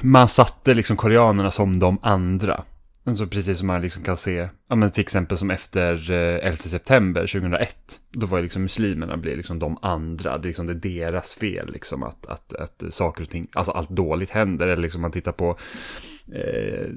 [0.00, 2.64] man satte liksom koreanerna som de andra.
[3.06, 6.56] Alltså precis som man liksom kan se, ja men till exempel som efter 11 eh,
[6.56, 7.76] september 2001.
[8.10, 11.72] Då var ju liksom muslimerna blir liksom de andra, det är liksom det deras fel
[11.72, 14.66] liksom att, att, att saker och ting, alltså allt dåligt händer.
[14.66, 15.58] Eller liksom man tittar på
[16.32, 16.88] eh,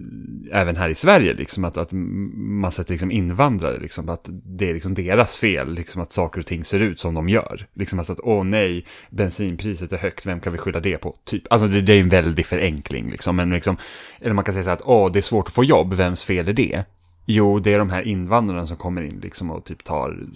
[0.52, 4.74] även här i Sverige, liksom att, att man sätter liksom invandrare, liksom att det är
[4.74, 7.68] liksom deras fel, liksom att saker och ting ser ut som de gör.
[7.74, 11.16] Liksom alltså att, åh nej, bensinpriset är högt, vem kan vi skylla det på?
[11.26, 13.78] Typ, alltså det, det är en väldig förenkling, liksom, men liksom,
[14.20, 16.48] eller man kan säga så att, åh, det är svårt att få jobb, vems fel
[16.48, 16.84] är det?
[17.26, 20.28] Jo, det är de här invandrarna som kommer in liksom och typ tar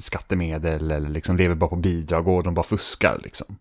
[0.00, 3.56] skattemedel eller liksom lever bara på bidrag och de bara fuskar liksom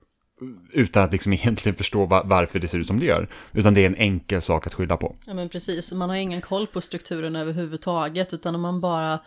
[0.71, 3.29] utan att liksom egentligen förstå varför det ser ut som det gör.
[3.51, 5.15] Utan det är en enkel sak att skylla på.
[5.27, 9.19] Ja men precis, man har ingen koll på strukturen överhuvudtaget utan om man bara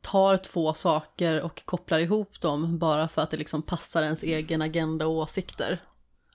[0.00, 4.62] tar två saker och kopplar ihop dem bara för att det liksom passar ens egen
[4.62, 5.82] agenda och åsikter.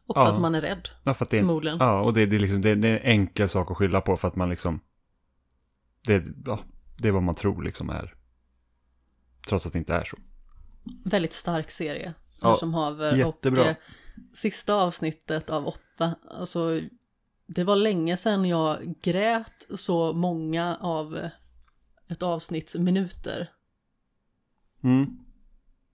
[0.07, 0.31] Och för ja.
[0.31, 1.77] att man är rädd, ja, för att det, förmodligen.
[1.79, 4.17] Ja, och det, det, är liksom, det, det, är en enkel sak att skylla på
[4.17, 4.79] för att man liksom...
[6.05, 6.59] Det, ja,
[6.97, 8.15] det är vad man tror liksom är.
[9.47, 10.17] Trots att det inte är så.
[11.03, 12.13] Väldigt stark serie.
[12.41, 13.15] Ja, som haver.
[13.15, 13.61] Jättebra.
[13.61, 13.75] Och, eh,
[14.33, 16.79] sista avsnittet av åtta, alltså
[17.47, 21.19] det var länge sedan jag grät så många av
[22.09, 23.49] ett avsnitts minuter.
[24.83, 25.17] Mm.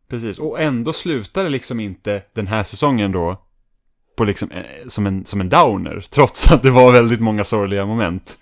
[0.07, 3.47] Precis, och ändå slutar det liksom inte den här säsongen då
[4.17, 7.85] på liksom, eh, som, en, som en downer, trots att det var väldigt många sorgliga
[7.85, 8.37] moment.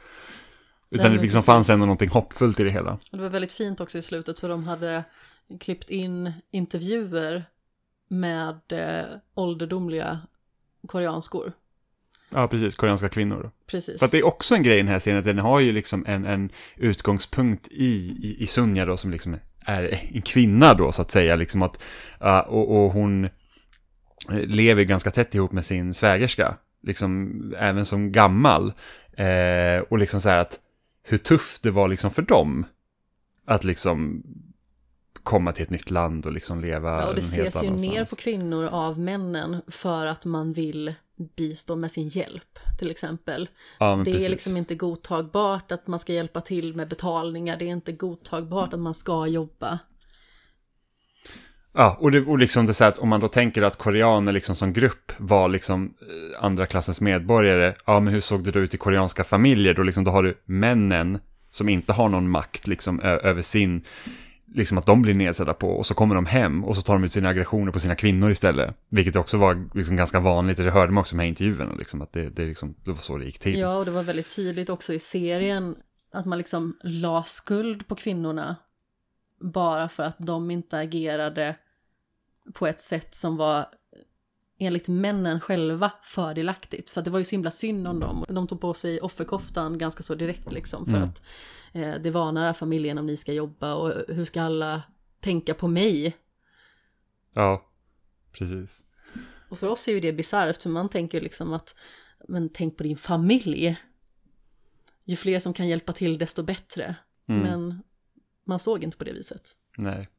[0.90, 3.00] Utan det liksom fanns ändå någonting hoppfullt i det hela.
[3.12, 5.04] Det var väldigt fint också i slutet för de hade
[5.60, 7.46] klippt in intervjuer
[8.08, 10.20] med eh, ålderdomliga
[10.88, 11.54] koreanskor.
[12.30, 12.76] Ja, precis.
[12.76, 13.52] Koreanska kvinnor.
[13.68, 14.00] Precis.
[14.00, 15.72] För att det är också en grej i den här scenen, att den har ju
[15.72, 17.86] liksom en, en utgångspunkt i,
[18.22, 21.36] i, i Sunja då, som liksom är en kvinna då, så att säga.
[21.36, 21.82] Liksom att,
[22.24, 23.30] uh, och, och hon
[24.30, 28.74] lever ganska tätt ihop med sin svägerska, liksom även som gammal.
[29.18, 30.60] Eh, och liksom så här att
[31.04, 32.66] hur tufft det var liksom för dem
[33.46, 34.24] att liksom
[35.26, 38.16] komma till ett nytt land och liksom leva ja, och det ses ju ner på
[38.16, 40.94] kvinnor av männen för att man vill
[41.36, 43.50] bistå med sin hjälp till exempel.
[43.80, 44.26] Ja, det precis.
[44.26, 48.74] är liksom inte godtagbart att man ska hjälpa till med betalningar, det är inte godtagbart
[48.74, 49.80] att man ska jobba.
[51.74, 54.56] Ja, och, det, och liksom det så att om man då tänker att koreaner liksom
[54.56, 58.74] som grupp var liksom eh, andra klassens medborgare, ja men hur såg det då ut
[58.74, 59.74] i koreanska familjer?
[59.74, 61.20] Då, liksom, då har du männen
[61.52, 63.84] som inte har någon makt liksom över sin
[64.54, 67.04] liksom att de blir nedsedda på och så kommer de hem och så tar de
[67.04, 68.76] ut sina aggressioner på sina kvinnor istället.
[68.90, 72.30] Vilket också var liksom ganska vanligt, det hörde man också med intervjuerna, liksom, att det,
[72.30, 73.60] det, liksom, det var så det gick till.
[73.60, 75.76] Ja, och det var väldigt tydligt också i serien
[76.12, 78.56] att man liksom la skuld på kvinnorna
[79.42, 81.56] bara för att de inte agerade
[82.54, 83.66] på ett sätt som var
[84.58, 86.90] enligt männen själva fördelaktigt.
[86.90, 88.26] För det var ju så himla synd om dem.
[88.30, 90.86] De tog på sig offerkoftan ganska så direkt liksom.
[90.86, 91.04] För mm.
[91.04, 91.24] att
[91.74, 94.84] eh, det var nära familjen om ni ska jobba och hur ska alla
[95.20, 96.18] tänka på mig?
[97.34, 97.66] Ja,
[98.32, 98.84] precis.
[99.50, 101.76] Och för oss är ju det bisarrt, för man tänker liksom att,
[102.28, 103.78] men tänk på din familj.
[105.04, 106.96] Ju fler som kan hjälpa till, desto bättre.
[107.28, 107.42] Mm.
[107.42, 107.84] Men
[108.44, 109.52] man såg inte på det viset.
[109.78, 110.10] Nej.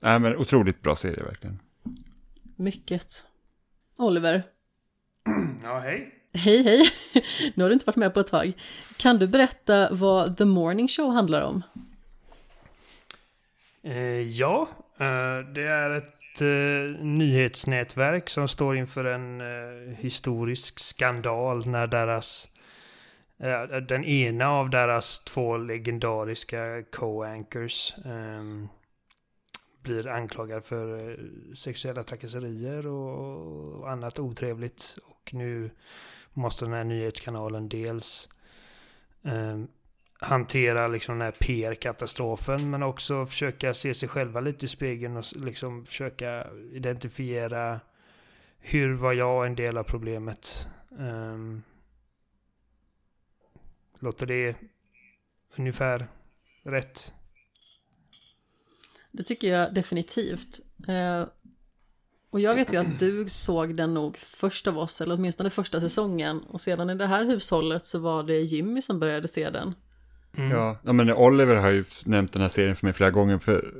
[0.00, 1.58] Nej, men otroligt bra serie verkligen.
[2.56, 3.26] Mycket.
[3.96, 4.42] Oliver.
[5.62, 6.14] Ja, hej.
[6.34, 6.90] Hej, hej.
[7.54, 8.52] Nu har du inte varit med på ett tag.
[8.96, 11.62] Kan du berätta vad The Morning Show handlar om?
[13.82, 21.66] Eh, ja, eh, det är ett eh, nyhetsnätverk som står inför en eh, historisk skandal
[21.66, 22.48] när deras
[23.38, 28.68] eh, den ena av deras två legendariska co-anchors ehm,
[29.82, 31.16] blir anklagad för eh,
[31.54, 34.98] sexuella trakasserier och annat otrevligt.
[35.04, 35.70] Och nu
[36.32, 38.28] måste den här nyhetskanalen dels
[39.22, 39.58] eh,
[40.20, 45.24] hantera liksom den här PR-katastrofen men också försöka se sig själva lite i spegeln och
[45.36, 47.80] liksom försöka identifiera
[48.58, 50.68] hur var jag en del av problemet.
[50.90, 51.62] Um,
[53.98, 54.56] låter det
[55.56, 56.06] ungefär
[56.62, 57.14] rätt?
[59.12, 60.60] Det tycker jag definitivt.
[60.88, 61.28] Eh,
[62.30, 65.80] och jag vet ju att du såg den nog först av oss, eller åtminstone första
[65.80, 66.40] säsongen.
[66.48, 69.74] Och sedan i det här hushållet så var det Jimmy som började se den.
[70.36, 70.50] Mm.
[70.50, 73.74] Ja, men Oliver har ju nämnt den här serien för mig flera gånger för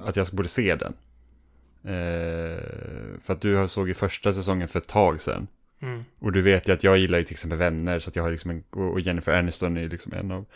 [0.00, 0.94] att jag borde se den.
[1.84, 2.60] Eh,
[3.24, 5.46] för att du såg ju första säsongen för ett tag sedan.
[5.82, 6.02] Mm.
[6.18, 8.30] Och du vet ju att jag gillar ju till exempel vänner, så att jag har
[8.30, 10.46] liksom en, och Jennifer Aniston är liksom en av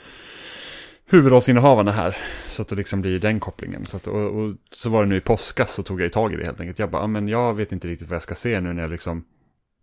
[1.14, 2.16] huvudrollsinnehavarna här.
[2.48, 3.86] Så att det liksom blir den kopplingen.
[3.86, 6.36] Så, att, och, och, så var det nu i påskas så tog jag tag i
[6.36, 6.78] det helt enkelt.
[6.78, 8.90] Jag bara, ja, men jag vet inte riktigt vad jag ska se nu när jag
[8.90, 9.24] liksom,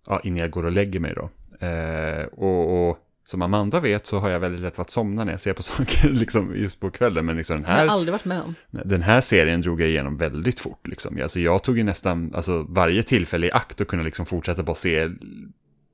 [0.07, 1.29] ja, innan jag går och lägger mig då.
[1.65, 5.31] Eh, och, och, som Amanda vet så har jag väldigt lätt för att somna när
[5.31, 7.25] jag ser på saker liksom just på kvällen.
[7.25, 8.55] Men liksom den här, jag har aldrig varit med om.
[8.69, 11.21] Den här serien drog jag igenom väldigt fort liksom.
[11.21, 14.75] Alltså jag tog ju nästan, alltså varje tillfälle i akt att kunna liksom fortsätta bara
[14.75, 15.09] se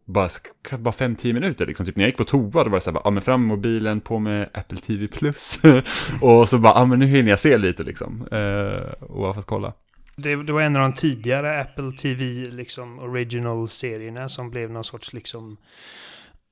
[0.07, 0.29] bara,
[0.77, 1.85] bara fem, tio minuter liksom.
[1.85, 3.47] Typ när jag gick på toa då var det så här, ja men fram med
[3.47, 5.59] mobilen, på med Apple TV Plus.
[6.21, 8.27] och så bara, ja men nu hinner jag se lite liksom.
[8.31, 9.73] Eh, och bara för att kolla.
[10.15, 15.13] Det, det, var en av de tidigare Apple TV liksom original-serierna som blev någon sorts
[15.13, 15.57] liksom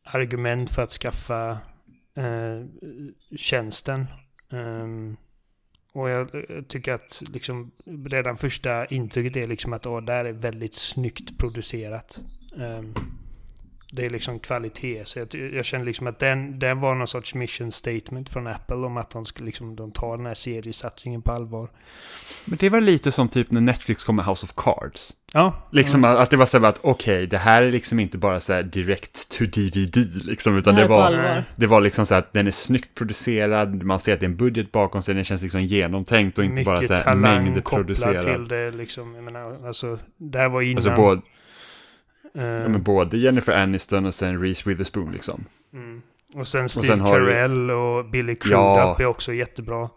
[0.03, 1.49] argument för att skaffa
[2.17, 2.65] eh,
[3.37, 4.05] tjänsten.
[4.49, 5.17] Um,
[5.93, 7.71] och jag, jag, tycker att liksom
[8.05, 12.21] redan första intrycket är liksom att åh, det här är väldigt snyggt producerat.
[12.55, 12.93] Um,
[13.95, 15.05] det är liksom kvalitet.
[15.05, 18.75] Så jag, jag känner liksom att den, den var någon sorts mission statement från Apple
[18.75, 21.69] om att de, ska liksom, de tar den här seriesatsningen på allvar.
[22.45, 25.13] Men det var lite som typ när Netflix kom med House of Cards.
[25.33, 25.53] Ja.
[25.71, 26.17] Liksom mm.
[26.17, 28.53] att det var så här att okej, okay, det här är liksom inte bara så
[28.53, 32.33] här direct to DVD liksom, utan det, det var, det var liksom så här att
[32.33, 35.41] den är snyggt producerad, man ser att det är en budget bakom sig, den känns
[35.41, 38.15] liksom genomtänkt och inte Mycket bara så här mängdproducerad.
[38.15, 40.75] Mycket talang till det liksom, jag menar, alltså, det här var innan.
[40.75, 41.21] Alltså både,
[42.41, 45.45] ja, men både Jennifer Aniston och sen Reese Witherspoon liksom.
[45.73, 46.01] Mm.
[46.33, 48.97] Och sen Steve och sen Carell och Billy Crudup ja.
[48.99, 49.89] är också jättebra.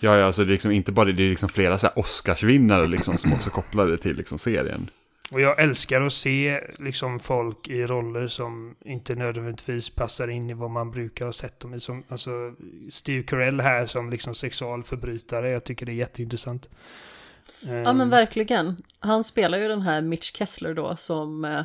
[0.00, 1.98] Ja, ja, alltså det är liksom inte bara det, det är liksom flera så här
[1.98, 4.90] Oscarsvinnare liksom som också kopplade till liksom serien.
[5.30, 10.54] Och jag älskar att se liksom folk i roller som inte nödvändigtvis passar in i
[10.54, 11.80] vad man brukar ha sett dem i.
[11.80, 12.54] Som, alltså
[12.90, 15.50] Steve Carell här som liksom sexualförbrytare.
[15.50, 16.68] Jag tycker det är jätteintressant.
[17.60, 18.10] Ja men ehm.
[18.10, 18.76] verkligen.
[19.00, 21.62] Han spelar ju den här Mitch Kessler då som eh,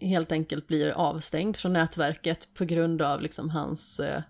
[0.00, 4.22] helt enkelt blir avstängd från nätverket på grund av liksom hans eh,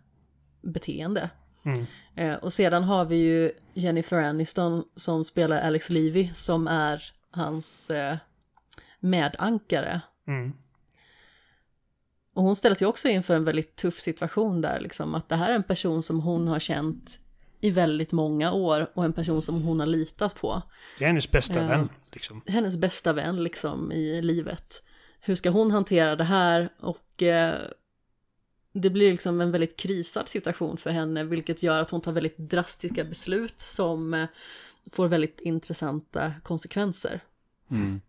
[0.62, 1.30] beteende.
[1.64, 1.86] Mm.
[2.16, 7.90] Eh, och sedan har vi ju Jennifer Aniston som spelar Alex Levy som är hans
[9.00, 10.00] medankare.
[10.26, 10.52] Mm.
[12.34, 15.50] Och hon ställs ju också inför en väldigt tuff situation där, liksom att det här
[15.50, 17.18] är en person som hon har känt
[17.64, 20.62] i väldigt många år och en person som hon har litat på.
[20.98, 21.88] Det är hennes bästa eh, vän.
[22.12, 22.42] Liksom.
[22.46, 24.82] Hennes bästa vän liksom i livet.
[25.20, 26.68] Hur ska hon hantera det här?
[26.80, 27.58] Och eh,
[28.72, 32.38] det blir liksom en väldigt krisad situation för henne, vilket gör att hon tar väldigt
[32.38, 34.26] drastiska beslut som eh,
[34.92, 37.20] får väldigt intressanta konsekvenser.
[37.70, 38.00] Mm.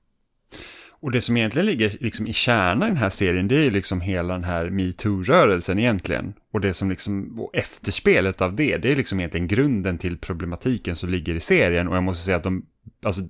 [1.06, 4.02] Och det som egentligen ligger liksom i kärnan i den här serien, det är liksom
[4.02, 6.34] hela den här metoo-rörelsen egentligen.
[6.54, 10.96] Och det som liksom, och efterspelet av det, det är liksom egentligen grunden till problematiken
[10.96, 11.88] som ligger i serien.
[11.88, 12.66] Och jag måste säga att de,
[13.04, 13.22] alltså,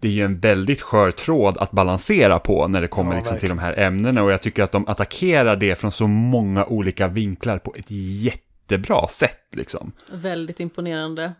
[0.00, 3.38] det är ju en väldigt skör tråd att balansera på när det kommer ja, liksom
[3.38, 4.22] till de här ämnena.
[4.22, 9.08] Och jag tycker att de attackerar det från så många olika vinklar på ett jättebra
[9.08, 9.92] sätt liksom.
[10.12, 11.32] Väldigt imponerande.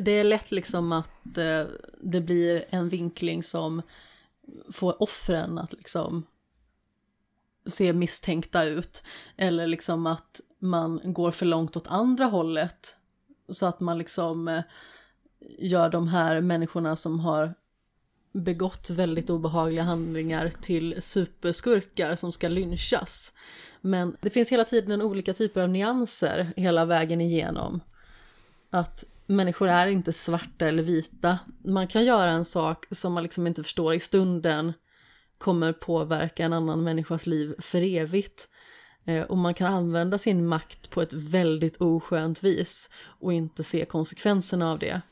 [0.00, 1.64] Det är lätt liksom att eh,
[2.02, 3.82] det blir en vinkling som
[4.72, 6.26] få offren att liksom
[7.66, 9.02] se misstänkta ut.
[9.36, 12.96] Eller liksom att man går för långt åt andra hållet.
[13.48, 14.62] Så att man liksom eh,
[15.58, 17.54] gör de här människorna som har
[18.32, 23.32] begått väldigt obehagliga handlingar till superskurkar som ska lynchas.
[23.80, 27.80] Men det finns hela tiden olika typer av nyanser hela vägen igenom.
[28.70, 31.38] Att människor är inte svarta eller vita.
[31.64, 34.72] Man kan göra en sak som man liksom inte förstår i stunden
[35.38, 38.48] kommer påverka en annan människas liv för evigt.
[39.04, 43.84] Eh, och man kan använda sin makt på ett väldigt oskönt vis och inte se
[43.84, 45.02] konsekvenserna av det.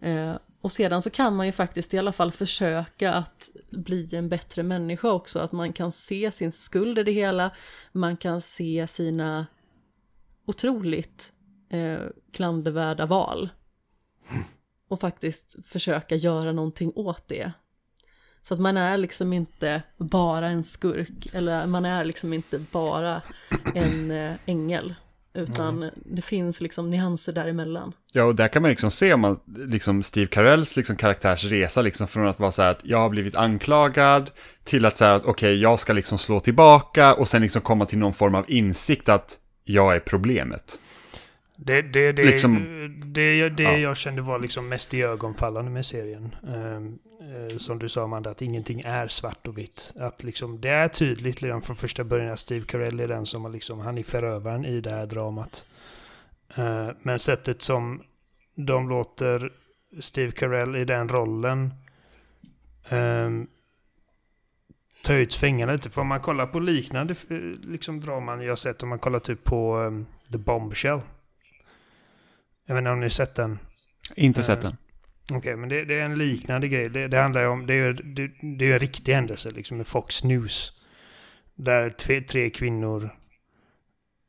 [0.00, 4.28] Eh, och sedan så kan man ju faktiskt i alla fall försöka att bli en
[4.28, 7.50] bättre människa också, att man kan se sin skuld i det hela,
[7.92, 9.46] man kan se sina
[10.46, 11.32] otroligt
[11.70, 11.98] eh,
[12.32, 13.48] klandervärda val.
[14.88, 17.52] Och faktiskt försöka göra någonting åt det.
[18.42, 23.22] Så att man är liksom inte bara en skurk, eller man är liksom inte bara
[23.74, 24.94] en eh, ängel.
[25.34, 25.90] Utan mm.
[25.94, 27.92] det finns liksom nyanser däremellan.
[28.12, 32.08] Ja, och där kan man liksom se om man, liksom Steve Carells liksom karaktärsresa liksom
[32.08, 34.30] från att vara så här att jag har blivit anklagad
[34.64, 37.86] till att säga att okej, okay, jag ska liksom slå tillbaka och sen liksom komma
[37.86, 40.80] till någon form av insikt att jag är problemet.
[41.60, 42.54] Det, det, det, liksom,
[43.04, 43.76] det, det ja.
[43.76, 46.34] jag kände var liksom mest i ögonfallande med serien.
[46.42, 49.94] Um, uh, som du sa Amanda, att ingenting är svart och vitt.
[50.00, 53.44] Att liksom, det är tydligt redan från första början att Steve Carell är den som
[53.44, 55.64] har liksom, han är förövaren i det här dramat.
[56.58, 58.02] Uh, men sättet som
[58.54, 59.52] de låter
[60.00, 61.74] Steve Carell i den rollen
[62.90, 63.46] um,
[65.04, 65.90] ta ut svängarna lite.
[65.90, 67.14] För om man kollar på liknande
[67.62, 71.00] liksom, draman jag sett, om man kollar typ på um, The Bombshell.
[72.68, 73.58] Jag vet inte om ni sett den?
[74.16, 74.76] Inte sett den.
[75.24, 76.88] Okej, okay, men det, det, är en liknande grej.
[76.88, 80.24] Det, det handlar om, det är, det, det är en riktig händelse liksom med Fox
[80.24, 80.72] News.
[81.54, 83.02] Där tre, tre kvinnor,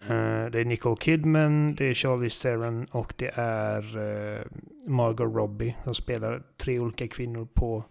[0.04, 4.42] uh, det är Nicole Kidman, det är Charlie Theron och det är uh,
[4.88, 7.84] Margot Robbie som spelar tre olika kvinnor på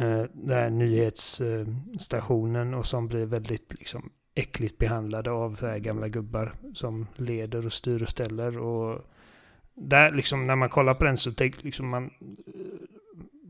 [0.00, 7.06] uh, den här nyhetsstationen och som blir väldigt liksom äckligt behandlade av gamla gubbar som
[7.16, 9.04] leder och styr och ställer och
[9.80, 12.10] där liksom när man kollar på den så tänker liksom man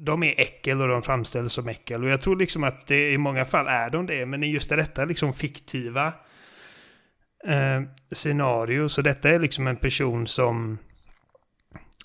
[0.01, 2.05] de är äckel och de framställs som äckel.
[2.05, 4.27] Och jag tror liksom att det i många fall är de det.
[4.27, 6.07] Men i just detta liksom fiktiva
[7.47, 7.83] eh,
[8.13, 8.89] scenario.
[8.89, 10.79] Så detta är liksom en person som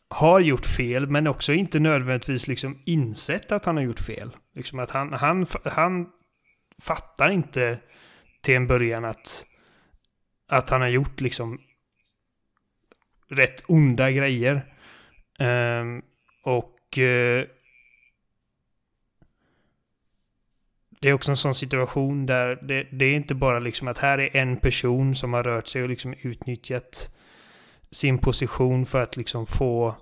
[0.10, 4.36] har gjort fel men också inte nödvändigtvis liksom insett att han har gjort fel.
[4.56, 6.08] Liksom att han, han, han
[6.82, 7.80] fattar inte
[8.42, 9.46] till en början att,
[10.50, 11.60] att han har gjort liksom
[13.36, 14.66] rätt onda grejer.
[15.40, 16.02] Um,
[16.44, 17.44] och uh,
[21.00, 24.18] det är också en sån situation där det, det, är inte bara liksom att här
[24.18, 27.16] är en person som har rört sig och liksom utnyttjat
[27.92, 29.96] sin position för att liksom få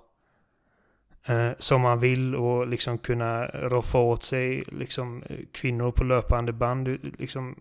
[1.30, 6.52] uh, som man vill och liksom kunna roffa åt sig liksom eh, kvinnor på löpande
[6.52, 6.98] band.
[7.18, 7.60] Liksom,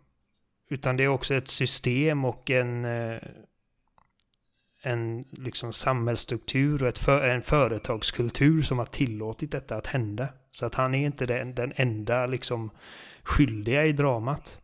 [0.70, 3.20] utan det är också ett system och en uh,
[4.82, 10.28] en liksom samhällsstruktur och ett för, en företagskultur som har tillåtit detta att hända.
[10.52, 12.70] Så att han är inte den, den enda liksom
[13.24, 14.62] skyldiga i dramat.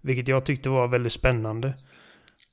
[0.00, 1.74] Vilket jag tyckte var väldigt spännande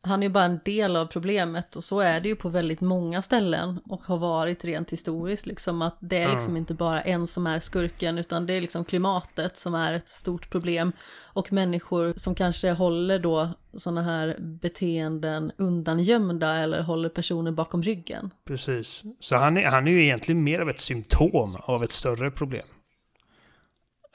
[0.05, 2.81] han är ju bara en del av problemet och så är det ju på väldigt
[2.81, 6.57] många ställen och har varit rent historiskt liksom att det är liksom mm.
[6.57, 10.49] inte bara en som är skurken utan det är liksom klimatet som är ett stort
[10.49, 10.91] problem
[11.25, 18.29] och människor som kanske håller då sådana här beteenden undangömda eller håller personer bakom ryggen.
[18.45, 22.31] Precis, så han är, han är ju egentligen mer av ett symptom av ett större
[22.31, 22.65] problem.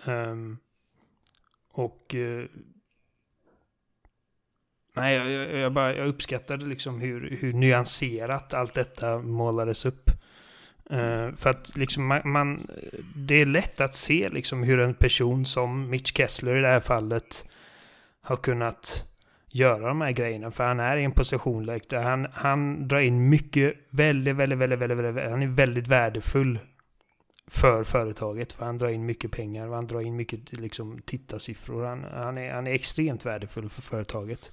[0.05, 0.59] Um,
[1.73, 2.45] och uh,
[5.01, 10.11] Nej, jag, jag, jag, bara, jag uppskattade liksom hur, hur nyanserat allt detta målades upp.
[10.93, 12.67] Uh, för att liksom man, man,
[13.15, 16.81] det är lätt att se liksom hur en person som Mitch Kessler i det här
[16.81, 17.49] fallet
[18.23, 19.09] har kunnat
[19.51, 20.51] göra de här grejerna.
[20.51, 24.79] För han är i en position där han, han drar in mycket, väldigt, väldigt, väldigt,
[24.79, 26.59] väldigt, väldigt, han är väldigt värdefull
[27.49, 28.53] för företaget.
[28.53, 31.85] För han drar in mycket pengar och han drar in mycket liksom, tittarsiffror.
[31.85, 34.53] Han, han, är, han är extremt värdefull för företaget.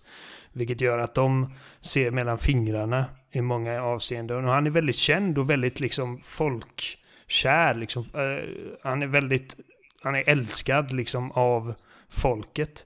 [0.53, 4.45] Vilket gör att de ser mellan fingrarna i många avseenden.
[4.45, 7.73] Och han är väldigt känd och väldigt liksom folkkär.
[7.73, 8.03] Liksom.
[8.03, 9.55] Uh, han är väldigt
[10.01, 11.73] han är älskad liksom av
[12.09, 12.85] folket.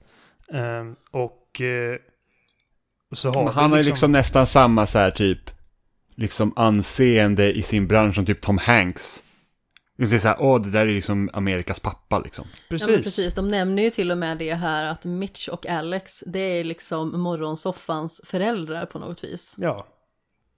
[0.54, 1.96] Uh, och uh,
[3.12, 5.50] så har Han har liksom, liksom nästan samma så här typ
[6.14, 9.22] liksom anseende i sin bransch som typ Tom Hanks.
[10.08, 12.46] Det är så här, åh, det där är ju som Amerikas pappa liksom.
[12.68, 12.88] Precis.
[12.88, 13.34] Ja, precis.
[13.34, 17.20] De nämner ju till och med det här att Mitch och Alex, det är liksom
[17.20, 19.54] morgonsoffans föräldrar på något vis.
[19.58, 19.86] Ja.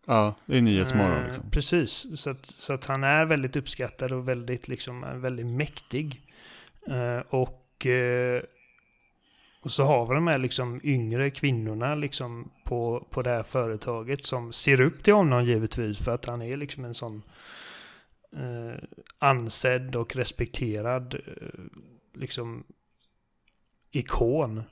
[0.06, 1.50] Ja, det är Nyhetsmorgon eh, liksom.
[1.50, 6.20] precis, så att, så att han är väldigt uppskattad och väldigt, liksom, väldigt mäktig.
[6.90, 8.40] Uh, och, uh,
[9.62, 14.24] och så har vi de här liksom yngre kvinnorna liksom på, på det här företaget
[14.24, 17.22] som ser upp till honom givetvis för att han är liksom en sån
[18.36, 18.78] eh,
[19.18, 21.60] ansedd och respekterad eh,
[22.14, 22.64] liksom
[23.90, 24.62] ikon.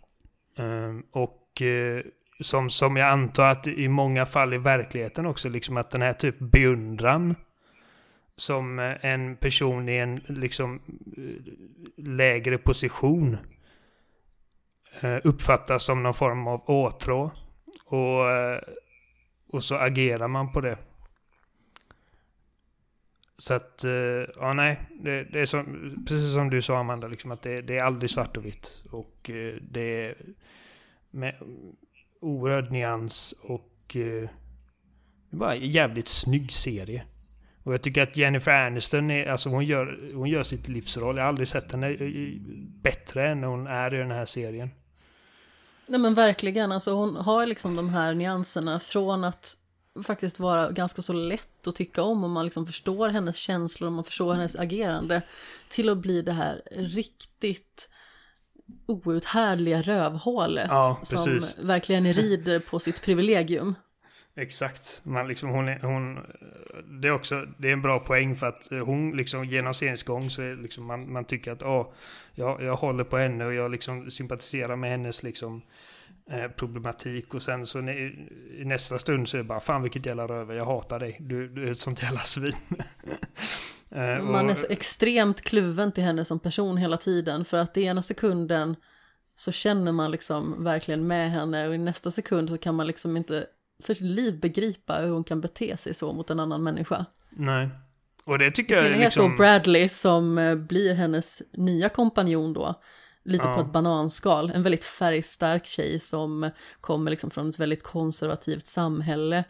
[0.57, 2.03] Eh, och eh,
[2.41, 6.13] som, som jag antar att i många fall i verkligheten också, liksom att den här
[6.13, 7.35] typ beundran
[8.37, 10.81] som en person i en liksom
[11.97, 13.37] lägre position
[15.23, 17.31] uppfattas som någon form av åtrå.
[17.85, 18.21] Och,
[19.53, 20.79] och så agerar man på det.
[23.41, 23.93] Så att, eh,
[24.37, 25.65] ja nej, det, det är som,
[26.09, 28.83] precis som du sa Amanda, liksom att det, det är aldrig svart och vitt.
[28.91, 30.15] Och eh, det är
[31.11, 31.35] med,
[32.21, 34.29] oerhörd nyans och eh,
[35.31, 37.05] det är bara en jävligt snygg serie.
[37.63, 41.17] Och jag tycker att Jennifer Aniston är, alltså hon gör, hon gör sitt livsroll.
[41.17, 41.97] Jag har aldrig sett henne
[42.83, 44.71] bättre än hon är i den här serien.
[45.87, 49.57] Nej men verkligen, alltså hon har liksom de här nyanserna från att
[50.05, 53.93] faktiskt vara ganska så lätt att tycka om och man liksom förstår hennes känslor och
[53.93, 55.23] man förstår hennes agerande
[55.69, 57.91] till att bli det här riktigt
[58.87, 63.75] outhärdliga rövhålet ja, som verkligen rider på sitt privilegium.
[64.37, 65.01] Exakt.
[65.05, 66.15] Man liksom, hon är, hon,
[67.01, 70.31] det, är också, det är en bra poäng för att hon liksom genom seriens gång
[70.31, 71.93] så är liksom man, man tycker att åh,
[72.35, 75.63] jag, jag håller på henne och jag liksom sympatiserar med hennes liksom,
[76.57, 80.55] problematik och sen så i nästa stund så är det bara fan vilket jävla röve,
[80.55, 82.53] jag hatar dig, du, du är ett sånt jävla svin.
[83.93, 87.85] Eh, Man är så extremt kluven till henne som person hela tiden för att i
[87.85, 88.77] ena sekunden
[89.37, 93.17] så känner man liksom verkligen med henne och i nästa sekund så kan man liksom
[93.17, 93.47] inte
[93.83, 97.07] för sitt liv begripa hur hon kan bete sig så mot en annan människa.
[97.31, 97.69] Nej.
[98.25, 99.31] Och det tycker jag är liksom...
[99.31, 102.81] då Bradley som eh, blir hennes nya kompanjon då.
[103.25, 103.55] Lite ja.
[103.55, 104.51] på ett bananskal.
[104.55, 109.45] En väldigt färgstark tjej som kommer liksom från ett väldigt konservativt samhälle.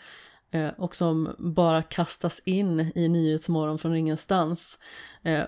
[0.51, 4.79] Eh, och som bara kastas in i Nyhetsmorgon från ingenstans.
[5.23, 5.43] Eh,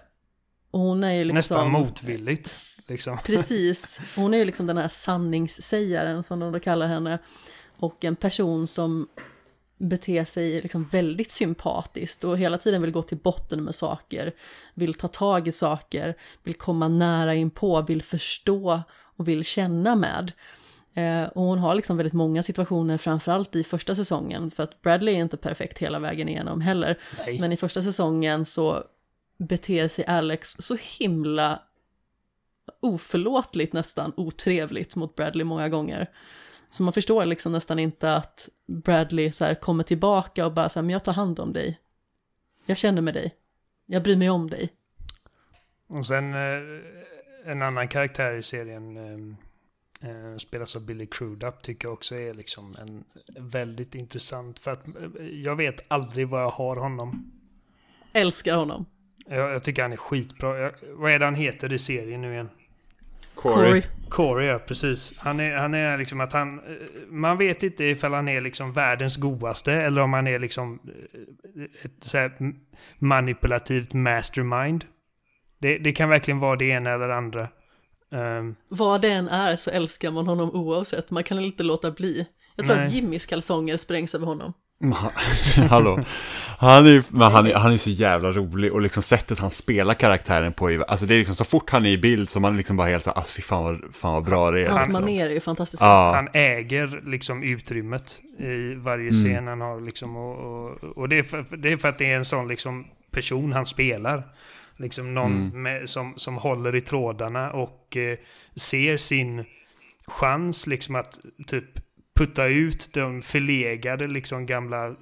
[0.71, 1.35] och hon är ju liksom...
[1.35, 2.51] Nästan motvilligt.
[2.91, 3.19] Liksom.
[3.25, 4.01] Precis.
[4.17, 7.19] Hon är ju liksom den här sanningssägaren som de då kallar henne.
[7.77, 9.09] Och en person som
[9.79, 14.33] beter sig liksom väldigt sympatiskt och hela tiden vill gå till botten med saker,
[14.75, 18.83] vill ta tag i saker, vill komma nära in på, vill förstå
[19.17, 20.33] och vill känna med.
[20.95, 25.15] Eh, och hon har liksom väldigt många situationer, framförallt i första säsongen, för att Bradley
[25.15, 26.99] är inte perfekt hela vägen igenom heller.
[27.27, 27.41] Nej.
[27.41, 28.85] Men i första säsongen så
[29.39, 31.63] beter sig Alex så himla
[32.81, 36.11] oförlåtligt nästan otrevligt mot Bradley många gånger.
[36.73, 40.79] Så man förstår liksom nästan inte att Bradley så här kommer tillbaka och bara så
[40.79, 41.81] här, men jag tar hand om dig.
[42.67, 43.35] Jag känner med dig.
[43.87, 44.73] Jag bryr mig om dig.
[45.87, 49.37] Och sen eh, en annan karaktär i serien eh,
[50.05, 53.05] Eh, spelas av Billy Crudup tycker jag också är liksom en
[53.51, 54.59] väldigt intressant.
[54.59, 54.85] För att
[55.33, 57.33] jag vet aldrig vad jag har honom.
[58.13, 58.87] Älskar honom.
[59.27, 60.59] Jag, jag tycker han är skitbra.
[60.59, 62.49] Jag, vad är det han heter i serien nu igen?
[63.35, 63.83] Corey.
[64.09, 65.13] Corey, ja precis.
[65.17, 66.59] Han är, han är liksom att han...
[66.59, 66.75] Eh,
[67.09, 70.81] man vet inte ifall han är liksom världens godaste eller om han är liksom
[71.83, 72.31] ett så
[72.99, 74.85] manipulativt mastermind.
[75.59, 77.49] Det, det kan verkligen vara det ena eller det andra.
[78.11, 82.27] Um, Vad det än är så älskar man honom oavsett, man kan inte låta bli.
[82.57, 82.87] Jag tror nej.
[82.87, 84.53] att Jimmys kalsonger sprängs över honom.
[85.71, 85.99] Hallå,
[86.59, 89.95] han är, men han, är, han är så jävla rolig och liksom sättet han spelar
[89.95, 92.77] karaktären på, alltså det är liksom så fort han är i bild så man liksom
[92.77, 94.69] bara helt så alltså fy fan vad, fan vad bra det är.
[94.69, 95.05] Hans liksom.
[95.05, 95.85] manér är ju fantastiska.
[95.85, 96.15] Ja.
[96.15, 99.15] Han äger liksom utrymmet i varje mm.
[99.15, 102.13] scen han har liksom och, och, och det, är för, det är för att det
[102.13, 104.25] är en sån liksom person han spelar.
[104.77, 105.63] Liksom någon mm.
[105.63, 108.19] med, som, som håller i trådarna och eh,
[108.57, 109.45] ser sin
[110.07, 111.65] chans liksom att typ
[112.23, 114.95] putta ut de förlegade liksom gamla eh,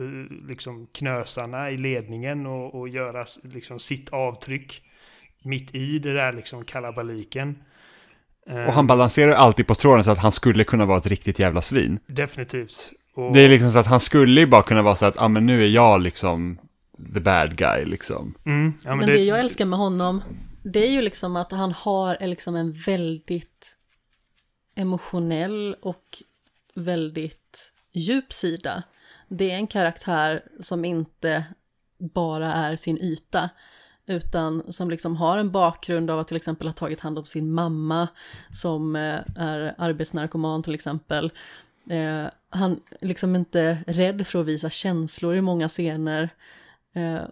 [0.48, 4.82] liksom knösarna i ledningen och, och göra liksom sitt avtryck
[5.42, 7.56] mitt i det där liksom kalabaliken.
[8.66, 11.62] Och han balanserar alltid på tråden så att han skulle kunna vara ett riktigt jävla
[11.62, 11.98] svin.
[12.06, 12.92] Definitivt.
[13.14, 13.32] Och...
[13.32, 15.28] Det är liksom så att han skulle ju bara kunna vara så att, ja ah,
[15.28, 16.58] men nu är jag liksom
[17.14, 18.34] the bad guy liksom.
[18.46, 19.12] Mm, ja, men, men det...
[19.12, 19.24] det...
[19.24, 20.22] jag älskar med honom,
[20.62, 23.76] det är ju liksom att han har liksom en väldigt
[24.76, 26.04] emotionell och
[26.74, 28.82] väldigt djup sida.
[29.28, 31.44] Det är en karaktär som inte
[31.98, 33.50] bara är sin yta,
[34.06, 37.52] utan som liksom har en bakgrund av att till exempel ha tagit hand om sin
[37.52, 38.08] mamma
[38.52, 41.32] som eh, är arbetsnarkoman till exempel.
[41.90, 46.28] Eh, han är liksom inte rädd för att visa känslor i många scener.
[46.94, 47.22] Eh,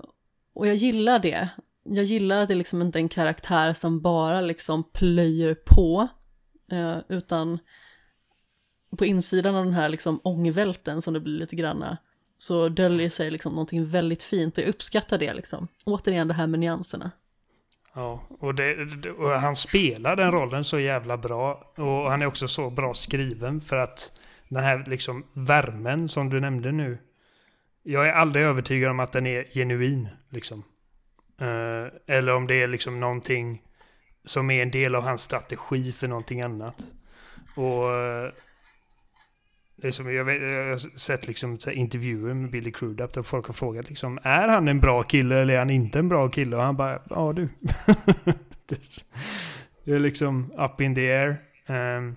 [0.55, 1.48] och jag gillar det.
[1.85, 6.09] Jag gillar att det liksom inte är en karaktär som bara liksom plöjer på,
[6.73, 7.59] eh, utan
[8.97, 11.98] på insidan av den här liksom ångvälten som det blir lite granna
[12.39, 15.69] så döljer sig liksom någonting väldigt fint och jag uppskattar det liksom.
[15.85, 17.10] Återigen det här med nyanserna.
[17.94, 18.77] Ja, och, det,
[19.10, 21.73] och han spelar den rollen så jävla bra.
[21.77, 26.40] Och han är också så bra skriven för att den här liksom värmen som du
[26.40, 26.98] nämnde nu.
[27.82, 30.09] Jag är aldrig övertygad om att den är genuin.
[30.28, 30.65] Liksom.
[31.40, 33.62] Eh, eller om det är liksom någonting
[34.24, 36.85] som är en del av hans strategi för någonting annat.
[37.56, 38.31] Och eh,
[39.80, 43.46] det är som, jag, vet, jag har sett liksom intervjuer med Billy Crudup där folk
[43.46, 46.56] har frågat liksom Är han en bra kille eller är han inte en bra kille?
[46.56, 47.48] Och han bara Ja du.
[49.84, 51.36] det är liksom up in the air.
[51.66, 52.16] Um,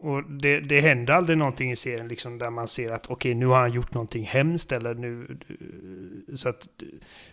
[0.00, 3.34] och det, det händer aldrig någonting i serien liksom där man ser att okej okay,
[3.34, 5.38] nu har han gjort någonting hemskt eller nu...
[6.36, 6.68] Så att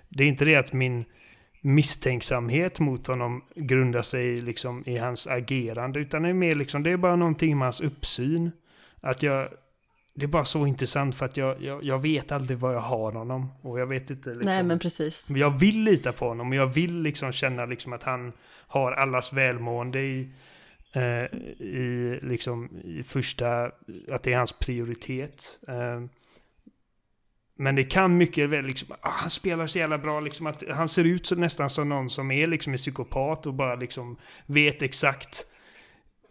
[0.10, 1.06] det är inte det att min
[1.61, 6.91] misstänksamhet mot honom grundar sig liksom i hans agerande utan det är mer liksom det
[6.91, 8.52] är bara någonting med hans uppsyn.
[9.06, 9.49] Att jag...
[10.18, 13.11] Det är bara så intressant för att jag, jag, jag vet aldrig var jag har
[13.11, 13.52] honom.
[13.61, 15.30] Och jag vet inte liksom, Nej men precis.
[15.30, 18.34] Jag vill lita på honom och jag vill liksom känna liksom att han
[18.68, 20.32] har allas välmående i,
[20.94, 23.72] eh, i, liksom, i första,
[24.11, 25.60] att det är hans prioritet.
[25.68, 26.02] Eh,
[27.57, 30.88] men det kan mycket väl liksom, ah, han spelar så jävla bra liksom att han
[30.88, 34.82] ser ut så, nästan som någon som är liksom en psykopat och bara liksom vet
[34.82, 35.45] exakt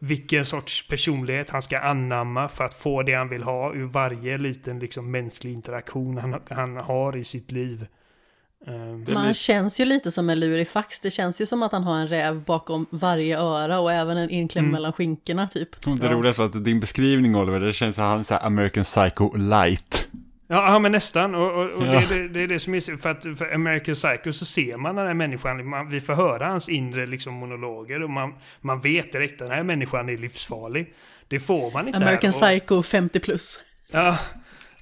[0.04, 4.38] vilken sorts personlighet han ska anamma för att få det han vill ha ur varje
[4.38, 7.86] liten liksom, mänsklig interaktion han, han har i sitt liv.
[8.66, 11.00] Um, Man känns ju lite som en lurifax.
[11.00, 14.30] Det känns ju som att han har en räv bakom varje öra och även en
[14.30, 14.72] inklämd mm.
[14.72, 15.84] mellan skinkorna typ.
[15.84, 16.12] Det ja.
[16.12, 19.36] roliga är att din beskrivning Oliver, det känns som att han är så American Psycho
[19.36, 20.08] light.
[20.46, 21.34] Ja, ja men nästan.
[21.34, 22.00] Och, och, och ja.
[22.00, 24.96] det, det, det, är det som är för att för American Psycho så ser man
[24.96, 29.12] den här människan, man, vi får höra hans inre liksom, monologer och man, man vet
[29.12, 30.94] direkt att den här människan är livsfarlig.
[31.28, 32.58] Det får man inte American här.
[32.58, 33.60] Psycho 50 plus.
[33.90, 34.18] Ja,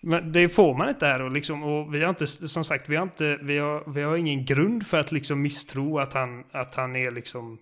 [0.00, 2.96] men det får man inte här och liksom, och vi har inte, som sagt, vi
[2.96, 6.74] har inte, vi har, vi har ingen grund för att liksom misstro att han, att
[6.74, 7.58] han är liksom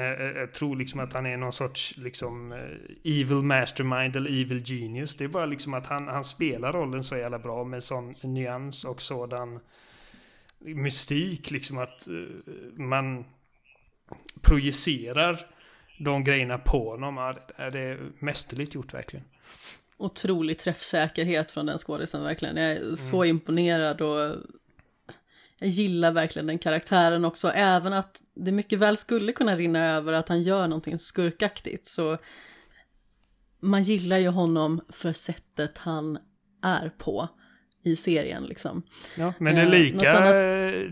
[0.00, 5.16] jag tror liksom att han är någon sorts liksom eh, evil mastermind eller evil genius.
[5.16, 8.84] Det är bara liksom att han, han spelar rollen så jävla bra med sån nyans
[8.84, 9.60] och sådan
[10.58, 11.50] mystik.
[11.50, 12.08] Liksom att
[12.72, 13.24] man
[14.42, 15.46] projicerar
[15.98, 17.16] de grejerna på honom.
[17.16, 19.24] Ja, det är mästerligt gjort verkligen.
[19.96, 22.56] Otrolig träffsäkerhet från den skådisen verkligen.
[22.56, 22.96] Jag är mm.
[22.96, 24.36] så imponerad och
[25.58, 30.12] jag gillar verkligen den karaktären också, även att det mycket väl skulle kunna rinna över
[30.12, 31.86] att han gör någonting skurkaktigt.
[31.86, 32.18] Så
[33.60, 36.18] man gillar ju honom för sättet han
[36.62, 37.28] är på
[37.82, 38.82] i serien liksom.
[39.18, 40.32] Ja, men det är eh, lika, annat...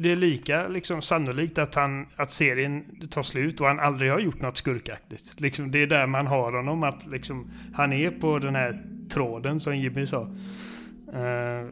[0.03, 4.21] det är lika liksom sannolikt att, han, att serien tar slut och han aldrig har
[4.21, 5.41] gjort något skurkaktigt.
[5.41, 9.61] Liksom, det är där man har honom, att liksom, han är på den här tråden
[9.61, 10.21] som Jimmy sa.
[10.21, 11.71] Uh,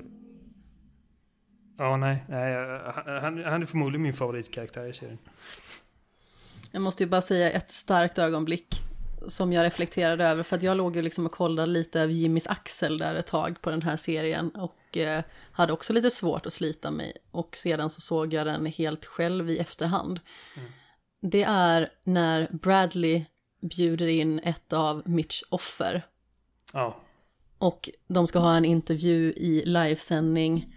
[1.83, 2.25] Ja, nej.
[2.29, 2.55] nej
[3.21, 5.19] han, han är förmodligen min favoritkaraktär i serien.
[6.73, 8.83] Jag måste ju bara säga ett starkt ögonblick
[9.29, 12.47] som jag reflekterade över, för att jag låg ju liksom och kollade lite av Jimmys
[12.47, 15.23] axel där ett tag på den här serien och eh,
[15.53, 19.51] hade också lite svårt att slita mig och sedan så såg jag den helt själv
[19.51, 20.21] i efterhand.
[20.57, 20.71] Mm.
[21.21, 23.25] Det är när Bradley
[23.61, 26.07] bjuder in ett av Mitch offer.
[26.73, 26.97] Ja.
[27.59, 30.72] Och de ska ha en intervju i livesändning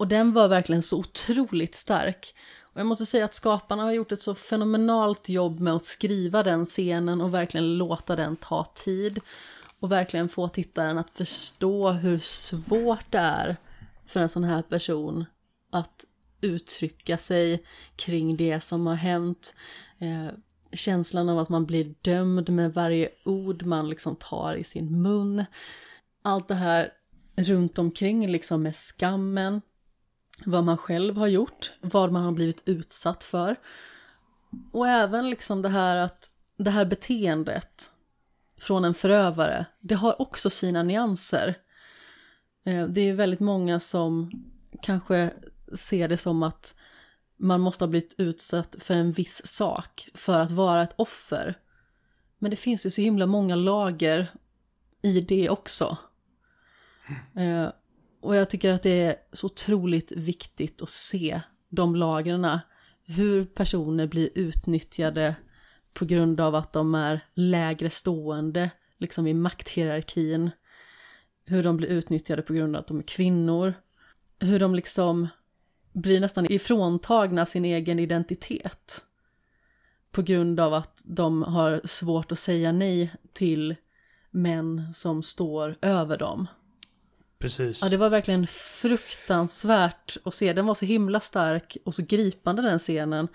[0.00, 2.34] och den var verkligen så otroligt stark.
[2.62, 6.42] Och jag måste säga att skaparna har gjort ett så fenomenalt jobb med att skriva
[6.42, 9.20] den scenen och verkligen låta den ta tid.
[9.80, 13.56] Och verkligen få tittaren att förstå hur svårt det är
[14.06, 15.24] för en sån här person
[15.72, 16.04] att
[16.40, 17.64] uttrycka sig
[17.96, 19.54] kring det som har hänt.
[19.98, 20.34] Eh,
[20.72, 25.44] känslan av att man blir dömd med varje ord man liksom tar i sin mun.
[26.22, 26.92] Allt det här
[27.36, 29.60] runt omkring liksom med skammen
[30.44, 33.56] vad man själv har gjort, vad man har blivit utsatt för.
[34.72, 37.90] Och även liksom det här att det här beteendet
[38.60, 41.54] från en förövare, det har också sina nyanser.
[42.64, 44.30] Eh, det är ju väldigt många som
[44.82, 45.30] kanske
[45.74, 46.74] ser det som att
[47.36, 51.58] man måste ha blivit utsatt för en viss sak för att vara ett offer.
[52.38, 54.32] Men det finns ju så himla många lager
[55.02, 55.98] i det också.
[58.20, 62.46] Och jag tycker att det är så otroligt viktigt att se de lagren
[63.04, 65.36] hur personer blir utnyttjade
[65.94, 70.50] på grund av att de är lägre stående, liksom i makthierarkin.
[71.44, 73.74] Hur de blir utnyttjade på grund av att de är kvinnor.
[74.40, 75.28] Hur de liksom
[75.92, 79.04] blir nästan ifråntagna sin egen identitet.
[80.12, 83.76] På grund av att de har svårt att säga nej till
[84.30, 86.46] män som står över dem.
[87.40, 87.82] Precis.
[87.82, 90.52] Ja, det var verkligen fruktansvärt att se.
[90.52, 93.28] Den var så himla stark och så gripande den scenen.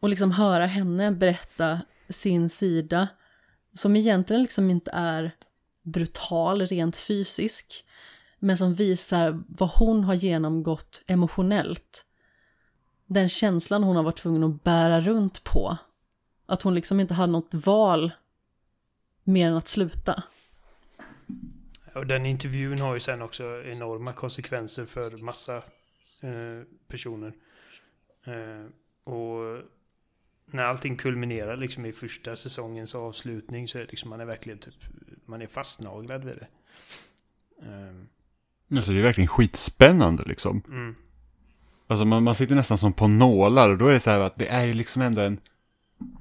[0.00, 3.08] Och liksom höra henne berätta sin sida,
[3.74, 5.36] som egentligen liksom inte är
[5.82, 7.84] brutal rent fysisk,
[8.38, 12.04] men som visar vad hon har genomgått emotionellt.
[13.06, 15.76] Den känslan hon har varit tvungen att bära runt på.
[16.46, 18.12] Att hon liksom inte hade något val
[19.24, 20.22] mer än att sluta.
[21.94, 25.56] Och den intervjun har ju sen också enorma konsekvenser för massa
[26.22, 27.32] eh, personer.
[28.24, 28.66] Eh,
[29.12, 29.62] och
[30.46, 34.74] när allting kulminerar liksom i första säsongens avslutning så är liksom man är verkligen typ
[35.24, 36.46] man är fastnaglad vid det.
[37.68, 38.08] Um.
[38.76, 40.62] Alltså det är verkligen skitspännande liksom.
[40.68, 40.94] Mm.
[41.86, 44.38] Alltså man, man sitter nästan som på nålar och då är det så här att
[44.38, 45.40] det är liksom ändå en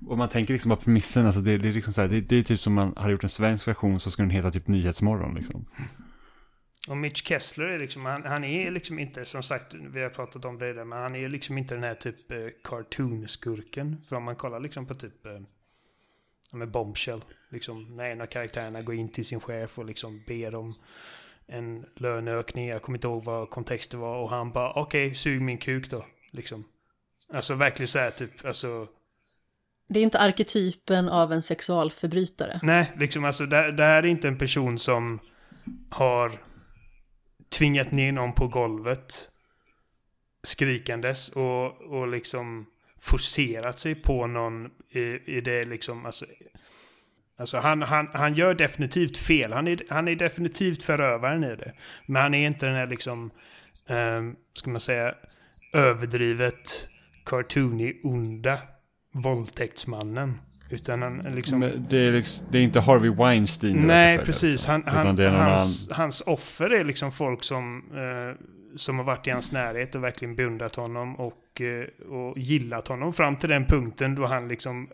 [0.07, 2.35] och man tänker liksom på premissen, alltså det, det är liksom så här, det, det,
[2.35, 5.35] är typ som man hade gjort en svensk version så skulle den heta typ Nyhetsmorgon
[5.35, 5.65] liksom.
[6.87, 10.45] Och Mitch Kessler är liksom, han, han, är liksom inte, som sagt, vi har pratat
[10.45, 13.97] om det där, men han är liksom inte den här typ eh, cartoon-skurken.
[14.09, 15.39] För om man kollar liksom på typ, eh,
[16.51, 20.55] med Bombshell, liksom när en av karaktärerna går in till sin chef och liksom ber
[20.55, 20.75] om
[21.47, 25.41] en löneökning, jag kommer inte ihåg vad kontexten var, och han bara okej, okay, sug
[25.41, 26.63] min kuk då, liksom.
[27.33, 28.87] Alltså verkligen så här typ, alltså
[29.89, 32.59] det är inte arketypen av en sexualförbrytare.
[32.63, 35.19] Nej, liksom alltså det, det här är inte en person som
[35.89, 36.31] har
[37.57, 39.29] tvingat ner någon på golvet
[40.43, 42.65] skrikandes och, och liksom
[42.99, 46.25] forcerat sig på någon i, i det liksom, alltså,
[47.37, 49.53] alltså han, han, han gör definitivt fel.
[49.53, 51.73] Han är, han är definitivt förövaren i det.
[52.05, 53.31] Men han är inte den här liksom,
[53.87, 55.15] um, ska man säga,
[55.73, 56.89] överdrivet
[57.25, 58.59] cartoony onda
[59.11, 60.37] våldtäktsmannen.
[60.69, 61.59] Utan han liksom...
[61.89, 63.87] det, är liksom, det är inte Harvey Weinstein.
[63.87, 64.65] Nej, precis.
[64.65, 68.45] Han, han, hans, hans offer är liksom folk som, eh,
[68.77, 73.13] som har varit i hans närhet och verkligen beundrat honom och, eh, och gillat honom.
[73.13, 74.89] Fram till den punkten då han liksom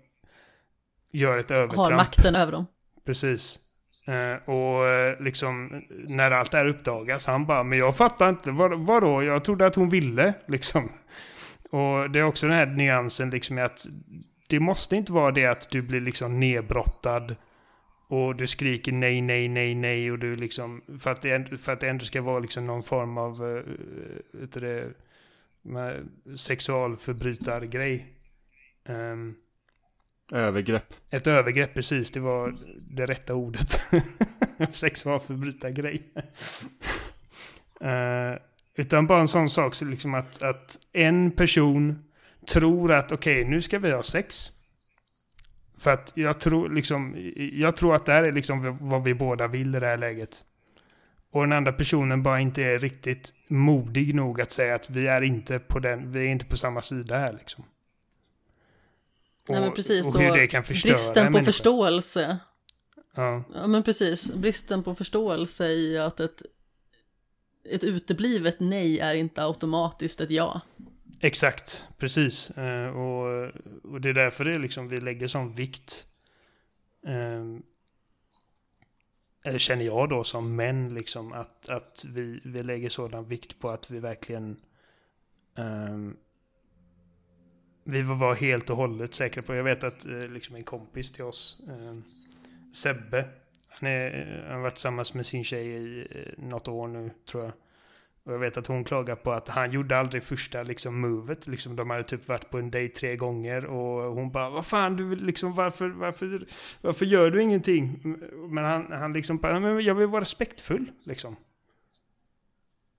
[1.11, 1.91] gör ett övertramp.
[1.91, 2.65] Har makten över dem.
[3.05, 3.59] Precis.
[4.07, 8.51] Eh, och eh, liksom när allt det här uppdagas, han bara, men jag fattar inte,
[8.51, 9.23] vad, vadå?
[9.23, 10.89] Jag trodde att hon ville, liksom.
[11.69, 13.85] Och det är också den här nyansen liksom att
[14.47, 17.35] det måste inte vara det att du blir liksom nedbrottad
[18.07, 21.79] och du skriker nej, nej, nej, nej och du liksom för att det, för att
[21.79, 23.63] det ändå ska vara liksom någon form av uh,
[24.31, 24.93] det,
[26.37, 28.13] sexualförbrytargrej.
[28.89, 29.35] Um,
[30.31, 30.93] övergrepp.
[31.09, 32.11] Ett övergrepp, precis.
[32.11, 32.55] Det var
[32.95, 33.69] det rätta ordet.
[34.71, 36.13] Sexualförbrytargrej.
[37.83, 38.37] uh,
[38.75, 42.03] Utan bara en sån sak, så liksom att, att en person
[42.47, 44.51] tror att okej, okay, nu ska vi ha sex.
[45.77, 49.47] För att jag tror liksom, jag tror att det här är liksom vad vi båda
[49.47, 50.43] vill i det här läget.
[51.31, 55.21] Och den andra personen bara inte är riktigt modig nog att säga att vi är
[55.21, 57.63] inte på den, vi är inte på samma sida här liksom.
[59.49, 62.37] Och, Nej precis, och hur det kan förstöra bristen på förståelse.
[63.15, 63.43] Ja.
[63.53, 66.41] ja men precis, bristen på förståelse i att ett
[67.69, 70.61] ett uteblivet nej är inte automatiskt ett ja.
[71.19, 72.49] Exakt, precis.
[72.51, 73.51] Eh, och,
[73.83, 76.07] och det är därför det är liksom, vi lägger sån vikt.
[77.05, 77.63] Ehm,
[79.43, 83.69] eller känner jag då som män, liksom, att, att vi, vi lägger sådan vikt på
[83.69, 84.57] att vi verkligen
[85.59, 86.11] uh,
[87.83, 89.55] vi var helt och hållet säkra på.
[89.55, 92.03] Jag vet att eh, liksom en kompis till oss, ehm,
[92.73, 93.29] Sebbe,
[93.85, 97.43] han, är, han har varit tillsammans med sin tjej i eh, något år nu, tror
[97.43, 97.53] jag.
[98.23, 101.47] Och jag vet att hon klagar på att han gjorde aldrig första liksom movet.
[101.47, 104.97] Liksom, de hade typ varit på en dejt tre gånger och hon bara Vad fan,
[104.97, 106.47] du liksom, varför, varför,
[106.81, 107.99] varför gör du ingenting?
[108.49, 111.35] Men han, han liksom bara, men jag vill vara respektfull liksom.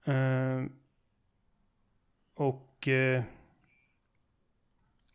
[0.08, 0.66] Uh,
[2.34, 2.88] och...
[2.88, 3.22] Uh,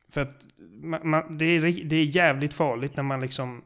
[0.09, 0.47] för att
[0.81, 3.63] man, man, det, är, det är jävligt farligt när man liksom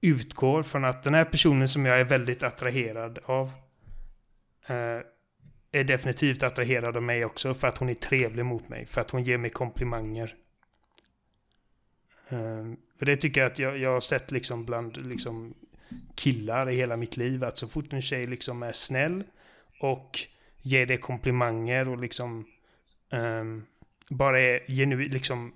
[0.00, 3.50] utgår från att den här personen som jag är väldigt attraherad av
[4.66, 5.00] eh,
[5.72, 8.86] är definitivt attraherad av mig också för att hon är trevlig mot mig.
[8.86, 10.34] För att hon ger mig komplimanger.
[12.28, 12.66] Eh,
[12.98, 15.54] för det tycker jag att jag, jag har sett liksom bland liksom
[16.14, 17.44] killar i hela mitt liv.
[17.44, 19.24] Att så fort en tjej liksom är snäll
[19.80, 20.18] och
[20.62, 22.46] ger dig komplimanger och liksom
[23.12, 23.44] eh,
[24.10, 25.52] bara är genuint, liksom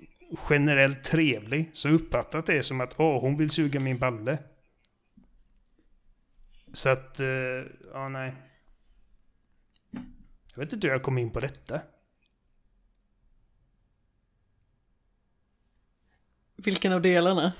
[0.50, 1.70] generellt trevlig.
[1.72, 4.38] Så uppfattat det som att åh, hon vill suga min balle.
[6.72, 8.34] Så att, uh, ja nej.
[10.54, 11.80] Jag vet inte hur jag kom in på detta.
[16.56, 17.52] Vilken av delarna?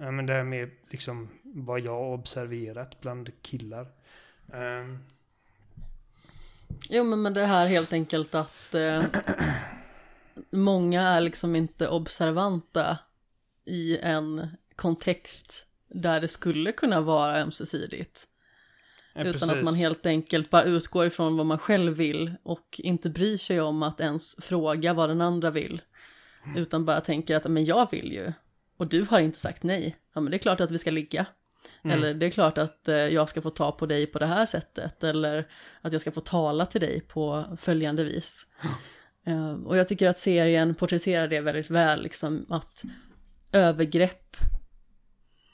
[0.00, 3.86] Ja, men det här med liksom vad jag observerat bland killar.
[4.52, 5.04] Um.
[6.90, 9.04] Jo, men, men det här helt enkelt att eh,
[10.50, 12.98] många är liksom inte observanta
[13.64, 18.26] i en kontext där det skulle kunna vara ömsesidigt.
[19.14, 19.48] Ja, utan precis.
[19.48, 23.60] att man helt enkelt bara utgår ifrån vad man själv vill och inte bryr sig
[23.60, 25.82] om att ens fråga vad den andra vill.
[26.56, 28.32] Utan bara tänker att men jag vill ju.
[28.76, 29.96] Och du har inte sagt nej.
[30.14, 31.26] Ja men det är klart att vi ska ligga.
[31.82, 31.98] Mm.
[31.98, 34.46] Eller det är klart att eh, jag ska få ta på dig på det här
[34.46, 35.04] sättet.
[35.04, 35.48] Eller
[35.80, 38.46] att jag ska få tala till dig på följande vis.
[39.28, 42.02] Uh, och jag tycker att serien porträtterar det väldigt väl.
[42.02, 42.84] Liksom att
[43.52, 44.36] övergrepp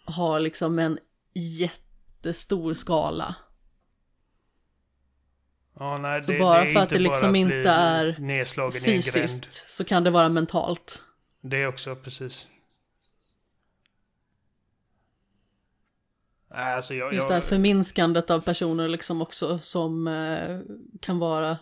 [0.04, 0.98] har liksom en
[1.34, 3.36] jättestor skala.
[5.78, 10.04] Ja, nej, så det, bara det för att det liksom inte är fysiskt så kan
[10.04, 11.02] det vara mentalt.
[11.40, 12.48] Det också, precis.
[16.48, 20.58] Alltså jag, Just det här förminskandet av personer liksom också som eh,
[21.00, 21.58] kan vara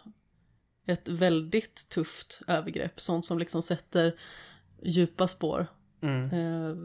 [0.86, 3.01] ett väldigt tufft övergrepp.
[3.01, 4.19] Sånt som liksom sätter
[4.82, 5.66] djupa spår.
[6.02, 6.31] Mm.
[6.31, 6.77] Eh,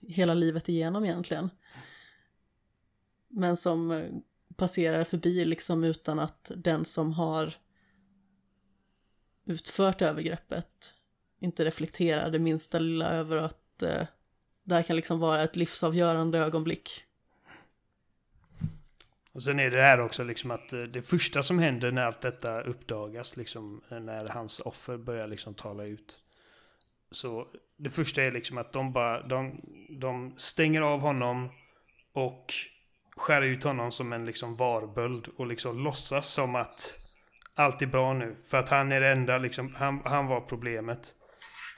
[0.00, 1.50] hela livet igenom egentligen.
[3.28, 4.10] Men som eh,
[4.56, 7.54] passerar förbi liksom utan att den som har
[9.44, 10.94] utfört övergreppet
[11.40, 14.06] inte reflekterar det minsta lilla över att eh,
[14.64, 17.03] det här kan liksom vara ett livsavgörande ögonblick.
[19.34, 22.20] Och sen är det här också liksom att eh, det första som händer när allt
[22.20, 26.18] detta uppdagas, liksom eh, när hans offer börjar liksom tala ut.
[27.10, 27.46] Så
[27.76, 29.60] det första är liksom att de bara, de,
[30.00, 31.50] de stänger av honom
[32.12, 32.54] och
[33.16, 36.98] skär ut honom som en liksom varböld och liksom låtsas som att
[37.54, 38.36] allt är bra nu.
[38.44, 41.14] För att han är det enda, liksom, han, han var problemet.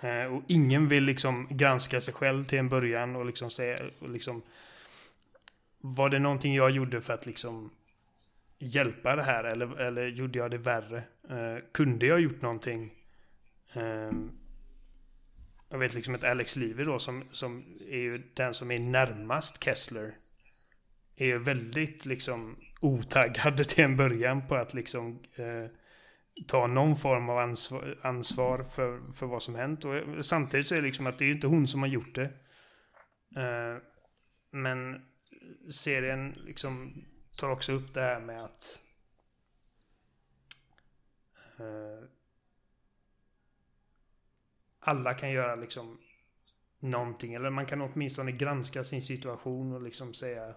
[0.03, 4.11] Eh, och ingen vill liksom granska sig själv till en början och liksom säga, och
[4.11, 4.43] liksom,
[5.79, 7.71] var det någonting jag gjorde för att liksom
[8.59, 11.05] hjälpa det här eller, eller gjorde jag det värre?
[11.31, 12.93] Eh, kunde jag gjort någonting?
[13.73, 14.11] Eh,
[15.69, 19.65] jag vet liksom att Alex Levy då som, som är ju den som är närmast
[19.65, 20.15] Kessler
[21.17, 25.71] är ju väldigt liksom otaggad till en början på att liksom eh,
[26.47, 29.85] ta någon form av ansvar, ansvar för, för vad som hänt.
[29.85, 32.15] Och eh, samtidigt så är det liksom att det är inte hon som har gjort
[32.15, 32.25] det.
[33.37, 33.83] Eh,
[34.51, 35.07] men
[35.71, 37.05] serien liksom
[37.37, 38.81] tar också upp det här med att
[41.59, 42.09] eh,
[44.79, 45.99] alla kan göra liksom
[46.79, 47.35] någonting.
[47.35, 50.55] Eller man kan åtminstone granska sin situation och liksom säga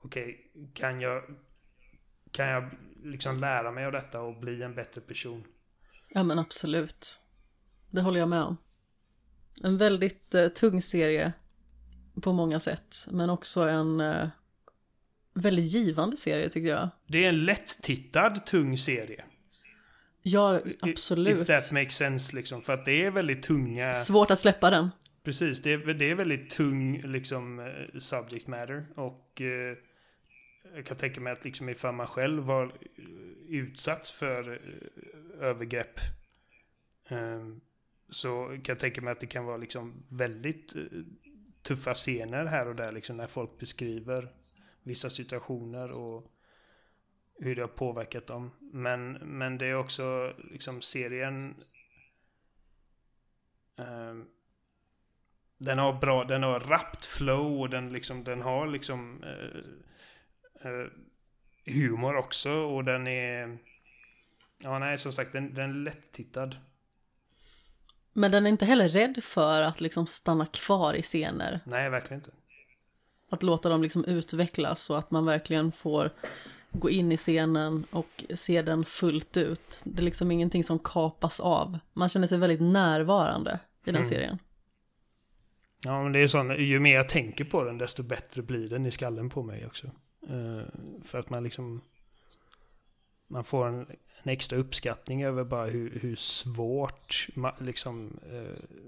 [0.00, 1.22] okej, okay, kan jag
[2.30, 2.70] kan jag
[3.02, 5.44] liksom lära mig av detta och bli en bättre person?
[6.08, 7.20] Ja men absolut.
[7.90, 8.56] Det håller jag med om.
[9.62, 11.32] En väldigt uh, tung serie
[12.20, 13.06] på många sätt.
[13.10, 14.28] Men också en uh,
[15.34, 16.88] väldigt givande serie tycker jag.
[17.06, 19.24] Det är en lätt-tittad tung serie.
[20.22, 21.38] Ja, absolut.
[21.38, 22.62] If that makes sense liksom.
[22.62, 23.94] För att det är väldigt tunga...
[23.94, 24.90] Svårt att släppa den.
[25.22, 28.86] Precis, det är, det är väldigt tung liksom eh, subject matter.
[28.94, 29.76] Och eh,
[30.74, 32.72] jag kan tänka mig att liksom ifall man själv var
[33.48, 36.00] utsatt för eh, övergrepp.
[37.08, 37.46] Eh,
[38.10, 40.82] så kan jag tänka mig att det kan vara liksom väldigt eh,
[41.68, 44.32] tuffa scener här och där liksom när folk beskriver
[44.82, 46.32] vissa situationer och
[47.38, 48.50] hur det har påverkat dem.
[48.60, 51.54] Men, men det är också liksom serien
[53.78, 54.14] eh,
[55.58, 59.60] den har bra, den har rappt flow och den liksom, den har liksom eh,
[60.70, 60.86] eh,
[61.64, 63.58] humor också och den är...
[64.58, 66.56] Ja, nej, som sagt, den, den är lätt-tittad.
[68.18, 71.60] Men den är inte heller rädd för att liksom stanna kvar i scener.
[71.64, 72.30] Nej, verkligen inte.
[73.30, 76.10] Att låta dem liksom utvecklas så att man verkligen får
[76.72, 79.80] gå in i scenen och se den fullt ut.
[79.84, 81.78] Det är liksom ingenting som kapas av.
[81.92, 84.08] Man känner sig väldigt närvarande i den mm.
[84.08, 84.38] serien.
[85.84, 88.86] Ja, men det är så, ju mer jag tänker på den, desto bättre blir den
[88.86, 89.86] i skallen på mig också.
[90.30, 90.62] Uh,
[91.04, 91.80] för att man liksom...
[93.28, 93.86] Man får en,
[94.22, 97.28] en, extra uppskattning över bara hur, hur svårt,
[97.58, 98.20] liksom,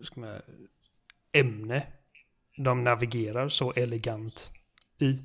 [0.03, 0.41] ska man,
[1.33, 1.87] ämne
[2.57, 4.51] de navigerar så elegant
[4.99, 5.19] i.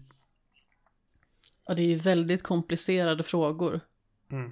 [1.67, 3.79] Ja, det är ju väldigt komplicerade frågor.
[4.31, 4.51] Mm.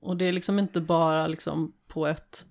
[0.00, 2.46] Och det är liksom inte bara liksom på ett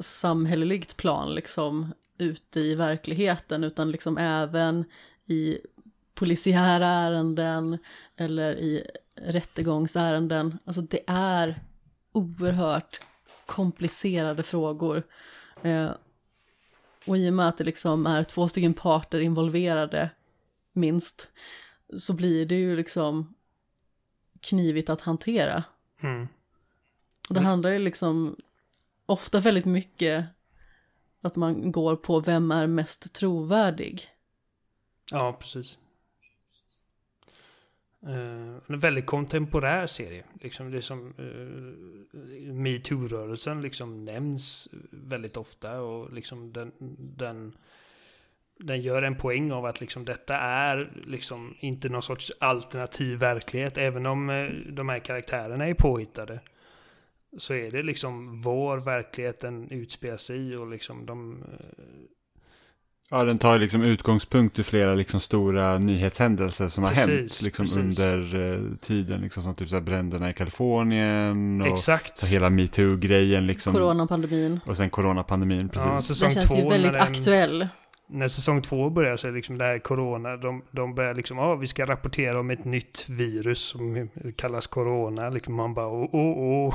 [0.00, 4.84] samhälleligt plan liksom ute i verkligheten utan liksom även
[5.26, 5.58] i
[6.16, 7.78] polisiära ärenden
[8.16, 8.84] eller i
[9.14, 10.58] rättegångsärenden.
[10.64, 11.62] Alltså det är
[12.12, 13.00] oerhört
[13.46, 15.02] komplicerade frågor.
[15.62, 15.90] Eh,
[17.06, 20.10] och i och med att det liksom är två stycken parter involverade,
[20.72, 21.30] minst,
[21.98, 23.34] så blir det ju liksom
[24.40, 25.64] knivigt att hantera.
[26.02, 26.28] Mm.
[27.28, 28.36] Och det handlar ju liksom
[29.06, 30.26] ofta väldigt mycket
[31.22, 34.08] att man går på vem är mest trovärdig.
[35.10, 35.78] Ja, precis.
[38.08, 40.24] Uh, en väldigt kontemporär serie.
[40.40, 46.72] Liksom det som uh, metoo-rörelsen liksom nämns väldigt ofta och liksom den,
[47.16, 47.56] den,
[48.58, 53.78] den gör en poäng av att liksom detta är liksom inte någon sorts alternativ verklighet.
[53.78, 56.40] Även om uh, de här karaktärerna är påhittade
[57.38, 61.44] så är det liksom vår verklighet den utspelar sig i och liksom de...
[63.12, 67.42] Eh, ja, den tar liksom utgångspunkt i flera liksom stora nyhetshändelser som precis, har hänt
[67.42, 69.20] liksom under uh, tiden.
[69.20, 72.18] Liksom som typ så här bränderna i Kalifornien och Exakt.
[72.18, 73.46] Så hela metoo-grejen.
[73.46, 74.60] Liksom, coronapandemin.
[74.66, 75.88] Och sen coronapandemin, precis.
[75.88, 77.68] Ja, säsong den känns ju väldigt den, aktuell
[78.08, 81.54] när säsong två börjar så är liksom det här corona, de, de börjar liksom, ja
[81.54, 85.30] vi ska rapportera om ett nytt virus som kallas corona.
[85.30, 86.74] Liksom man bara, oh, oh, oh.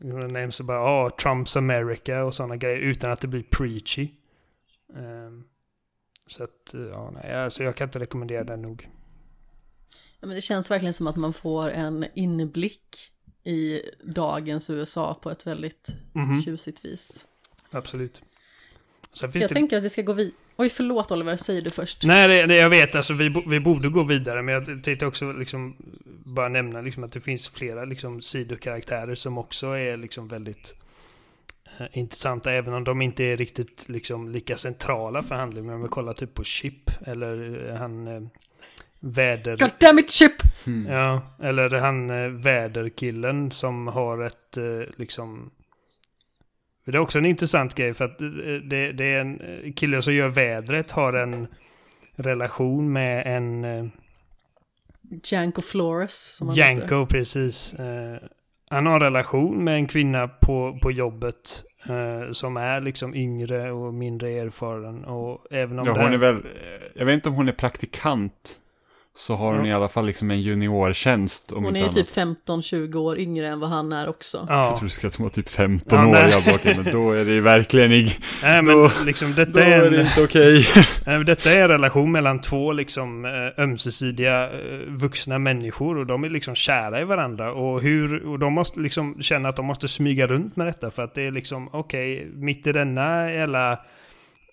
[0.00, 4.08] Um, det nämns bara, ja, Trumps America och sådana grejer utan att det blir preachy.
[4.94, 5.44] Um,
[6.26, 8.88] så att, ja, nej, alltså jag kan inte rekommendera den nog.
[10.20, 13.10] Ja, men det känns verkligen som att man får en inblick
[13.44, 16.42] i dagens USA på ett väldigt mm -hmm.
[16.42, 17.26] tjusigt vis.
[17.70, 18.22] Absolut.
[19.22, 19.48] jag det...
[19.48, 20.34] tänker att vi ska gå vidare.
[20.56, 22.04] Oj, förlåt Oliver, säger du först.
[22.04, 25.32] Nej, det, det, jag vet, alltså vi, vi borde gå vidare, men jag tänkte också
[25.32, 25.76] liksom
[26.24, 30.74] bara nämna liksom att det finns flera liksom sidokaraktärer som också är liksom väldigt
[31.78, 35.66] eh, intressanta, även om de inte är riktigt liksom lika centrala för handlingen.
[35.66, 38.22] Men om vi kollar typ på Chip, eller eh, han eh,
[39.00, 39.56] väder...
[39.56, 40.32] God damn it, Chip!
[40.66, 40.92] Mm.
[40.92, 45.50] Ja, eller han eh, väderkillen som har ett eh, liksom...
[46.86, 48.28] Det är också en intressant grej för att eh,
[48.64, 51.46] det, det, är en kille som gör vädret har en
[52.16, 53.90] relation med en...
[55.24, 56.36] Janko Flores.
[56.36, 57.06] Som han Janko, heter.
[57.06, 57.74] precis.
[57.74, 58.16] Eh,
[58.70, 63.72] han har en relation med en kvinna på, på jobbet eh, som är liksom yngre
[63.72, 65.04] och mindre erfaren.
[65.04, 66.46] Och även om ja, hon är väl,
[66.94, 68.60] jag vet inte om hon är praktikant
[69.16, 71.52] så har hon i alla fall liksom en juniortjänst.
[71.52, 74.46] Om hon är ju typ 15-20 år yngre än vad han är också.
[74.48, 74.66] Ja.
[74.66, 77.12] Jag tror du ska att hon var typ 15 ja, år jag bort, men då
[77.12, 78.08] är det ju verkligen ing...
[78.42, 80.66] Nej, men då, liksom, detta då är, en, är det inte okej.
[81.00, 81.24] Okay.
[81.24, 86.30] detta är en relation mellan två liksom eh, ömsesidiga eh, vuxna människor och de är
[86.30, 87.52] liksom kära i varandra.
[87.52, 91.02] Och, hur, och de måste liksom känna att de måste smyga runt med detta för
[91.02, 93.72] att det är liksom okej, okay, mitt i denna jävla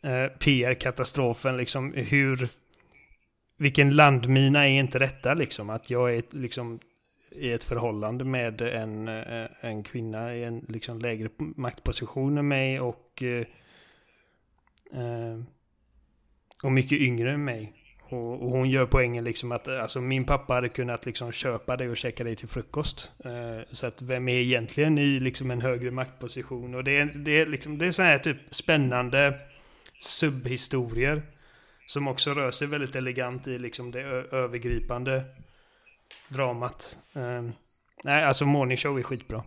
[0.04, 2.50] eh, PR-katastrofen liksom hur
[3.62, 5.70] vilken landmina är inte detta liksom?
[5.70, 6.80] Att jag är liksom
[7.32, 12.80] i ett förhållande med en, eh, en kvinna i en liksom lägre maktposition än mig
[12.80, 13.46] och, eh,
[15.02, 15.40] eh,
[16.64, 17.74] och mycket yngre än mig.
[18.10, 21.90] Och, och, hon gör poängen liksom att alltså, min pappa hade kunnat liksom köpa dig
[21.90, 23.12] och käka dig till frukost.
[23.72, 26.76] Så att vem är egentligen i liksom en högre maktposition?
[26.76, 29.40] Och det är, det är, liksom, det är så här typ spännande
[30.00, 31.22] subhistorier.
[31.92, 34.02] Som också rör sig väldigt elegant i liksom det
[34.32, 35.24] övergripande
[36.28, 36.98] dramat.
[37.14, 37.54] Um,
[38.04, 39.44] nej, alltså Morning Show är skitbra.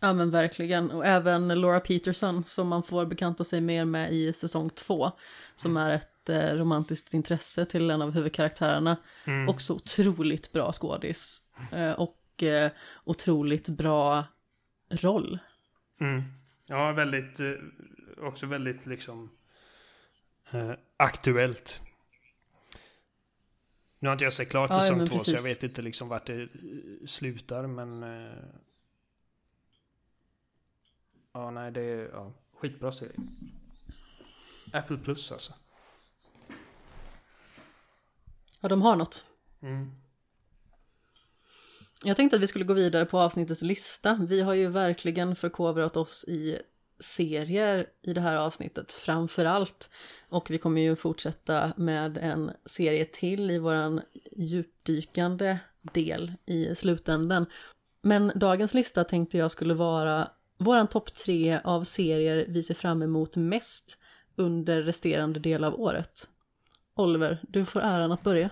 [0.00, 0.90] Ja men verkligen.
[0.90, 5.10] Och även Laura Peterson som man får bekanta sig mer med i säsong två.
[5.54, 8.96] Som är ett eh, romantiskt intresse till en av huvudkaraktärerna.
[9.24, 9.48] Mm.
[9.48, 11.42] Också otroligt bra skådis.
[11.72, 12.70] Eh, och eh,
[13.04, 14.24] otroligt bra
[14.90, 15.38] roll.
[16.00, 16.22] Mm.
[16.66, 17.52] Ja, väldigt, eh,
[18.22, 19.30] också väldigt liksom
[20.52, 21.82] eh, aktuellt.
[23.98, 26.26] Nu har inte jag sett klart ja, säsong två så jag vet inte liksom vart
[26.26, 26.48] det eh,
[27.06, 28.02] slutar men...
[28.02, 28.44] Eh,
[31.32, 33.16] ja nej det är ja, skitbra serie.
[34.72, 35.52] Apple Plus alltså.
[38.60, 39.26] Ja de har något.
[39.60, 39.92] Mm.
[42.04, 44.26] Jag tänkte att vi skulle gå vidare på avsnittets lista.
[44.28, 46.58] Vi har ju verkligen förkovrat oss i
[47.00, 49.90] serier i det här avsnittet framför allt.
[50.28, 54.00] Och vi kommer ju fortsätta med en serie till i våran
[54.36, 55.58] djupdykande
[55.92, 57.46] del i slutänden.
[58.02, 63.02] Men dagens lista tänkte jag skulle vara våran topp tre av serier vi ser fram
[63.02, 63.98] emot mest
[64.36, 66.28] under resterande del av året.
[66.96, 68.50] Oliver, du får äran att börja.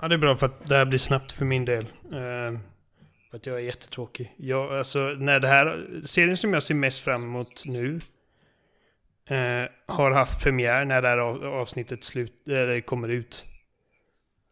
[0.00, 1.84] Ja, det är bra för att det här blir snabbt för min del.
[2.12, 2.60] Eh,
[3.30, 4.34] för att jag är jättetråkig.
[4.36, 8.00] Jag, alltså, när det här, serien som jag ser mest fram emot nu
[9.26, 13.44] eh, har haft premiär när det här avsnittet slut, eh, eller kommer ut.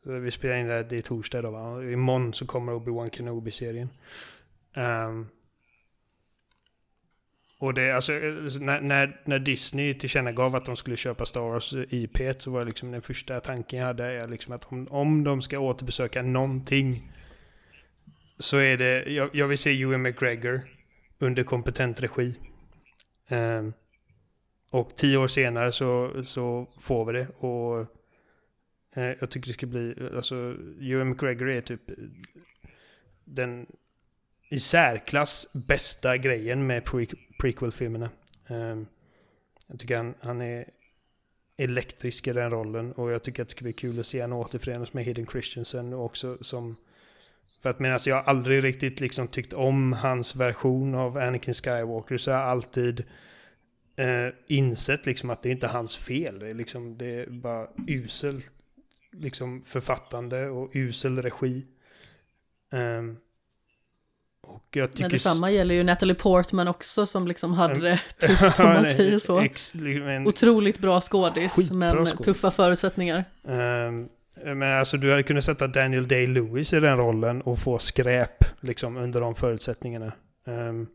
[0.02, 1.82] Vi spelar in det, här, det är torsdag då va?
[1.82, 3.88] Imorgon så kommer Obi-Wan Kenobi-serien.
[4.76, 5.28] Um,
[7.59, 12.18] och det, alltså, när, när, när Disney tillkännagav att de skulle köpa Star Wars IP
[12.38, 16.22] så var liksom den första tanken jag hade liksom att om, om de ska återbesöka
[16.22, 17.12] någonting
[18.39, 20.60] så är det, jag, jag vill se Ewan McGregor
[21.19, 22.35] under kompetent regi.
[23.28, 23.73] Um,
[24.70, 27.28] och tio år senare så, så får vi det.
[27.28, 27.81] Och
[28.97, 31.81] uh, jag tycker det ska bli, alltså Ewan McGregor är typ
[33.24, 33.66] den
[34.48, 37.06] i särklass bästa grejen med pre
[37.40, 38.10] prequel-filmerna.
[38.48, 38.86] Um,
[39.66, 40.70] jag tycker han, han är
[41.56, 44.39] elektrisk i den rollen och jag tycker att det ska bli kul att se honom
[44.39, 46.77] återförenas med Hayden Christensen och också som...
[47.62, 52.16] För att medan jag har aldrig riktigt liksom tyckt om hans version av Anakin Skywalker
[52.16, 53.05] så har jag alltid
[53.97, 56.39] eh, insett liksom att det är inte hans fel.
[56.39, 58.43] Det är, liksom, det är bara usel
[59.12, 61.66] liksom författande och usel regi.
[62.72, 63.16] Um,
[64.43, 65.05] och jag tycker...
[65.05, 69.18] Men detsamma gäller ju Natalie Portman också som liksom hade det tufft om man säger
[69.18, 69.40] så.
[69.40, 69.72] Ex.
[70.26, 72.26] Otroligt bra skådis, men skådis.
[72.26, 73.24] tuffa förutsättningar.
[73.43, 74.09] Um,
[74.44, 78.97] men alltså du hade kunnat sätta Daniel Day-Lewis i den rollen och få skräp liksom
[78.97, 80.12] under de förutsättningarna.
[80.47, 80.89] Um,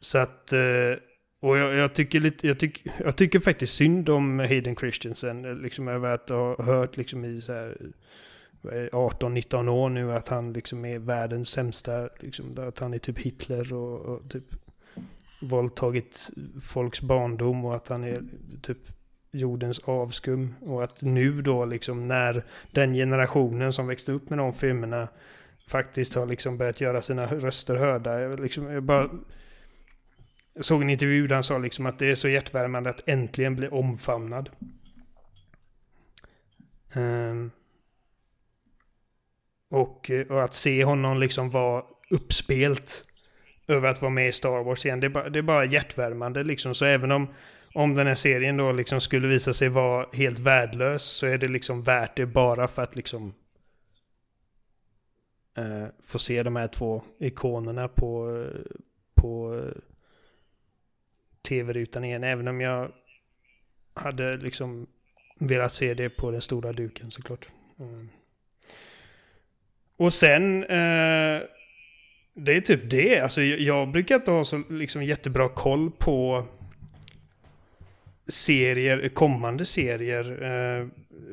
[0.00, 0.52] så att...
[0.52, 0.98] Uh,
[1.40, 5.54] och jag, jag, tycker lite, jag, tyck, jag tycker faktiskt synd om Hayden Christensen, eh,
[5.54, 7.76] liksom över att ha hört liksom i så här
[8.62, 13.72] 18-19 år nu att han liksom är världens sämsta, liksom, att han är typ Hitler
[13.72, 14.44] och, och typ
[15.40, 16.30] våldtagit
[16.62, 18.22] folks barndom och att han är
[18.62, 18.78] typ
[19.36, 20.54] jordens avskum.
[20.60, 25.08] Och att nu då liksom när den generationen som växte upp med de filmerna
[25.68, 28.20] faktiskt har liksom börjat göra sina röster hörda.
[28.20, 29.10] Jag, liksom, jag bara
[30.54, 33.56] jag såg en intervju där han sa liksom att det är så hjärtvärmande att äntligen
[33.56, 34.50] bli omfamnad.
[36.94, 37.50] Um,
[39.70, 43.04] och, och, att se honom liksom vara uppspelt
[43.68, 45.00] över att vara med i Star Wars igen.
[45.00, 46.74] Det är bara, det är bara hjärtvärmande liksom.
[46.74, 47.28] Så även om,
[47.76, 51.48] om den här serien då liksom skulle visa sig vara helt värdelös så är det
[51.48, 53.34] liksom värt det bara för att liksom
[55.56, 58.44] eh, få se de här två ikonerna på,
[59.14, 59.80] på eh,
[61.42, 62.24] tv-rutan igen.
[62.24, 62.92] Även om jag
[63.94, 64.86] hade liksom
[65.38, 67.48] velat se det på den stora duken såklart.
[67.78, 68.08] Mm.
[69.96, 70.64] Och sen...
[70.64, 71.42] Eh,
[72.38, 73.20] det är typ det.
[73.20, 76.46] Alltså jag brukar inte ha så liksom jättebra koll på
[78.28, 80.42] serier, kommande serier.
[80.42, 80.86] Eh,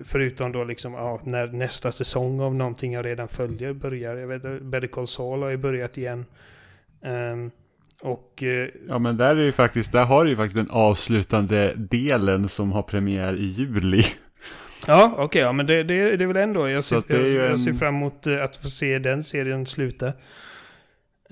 [0.04, 4.16] förutom då liksom ja, när nästa säsong av någonting jag redan följer börjar.
[4.16, 6.26] Jag vet Better Call Saul har ju börjat igen.
[7.02, 7.52] Um,
[8.02, 8.44] och...
[8.44, 12.50] Eh, ja men där är ju faktiskt, där har du ju faktiskt den avslutande delen
[12.50, 14.04] som har premiär i juli.
[14.88, 16.70] Ja, okej, okay, ja, men det, det, det är väl ändå.
[16.70, 17.58] Jag ser, jag, jag en...
[17.58, 20.14] ser fram emot eh, att få se den serien sluta.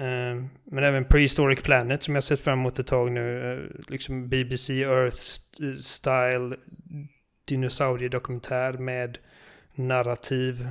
[0.01, 3.21] Uh, men även Prehistoric Planet som jag sett fram emot ett tag nu.
[3.21, 5.21] Uh, liksom BBC Earth
[5.79, 6.55] Style
[7.45, 9.17] dinosauriedokumentär med
[9.75, 10.67] narrativ.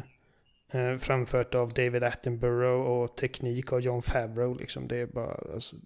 [0.74, 4.54] Uh, framfört av David Attenborough och teknik av John Favreau.
[4.54, 4.88] Liksom.
[4.88, 5.76] Det är bara alltså,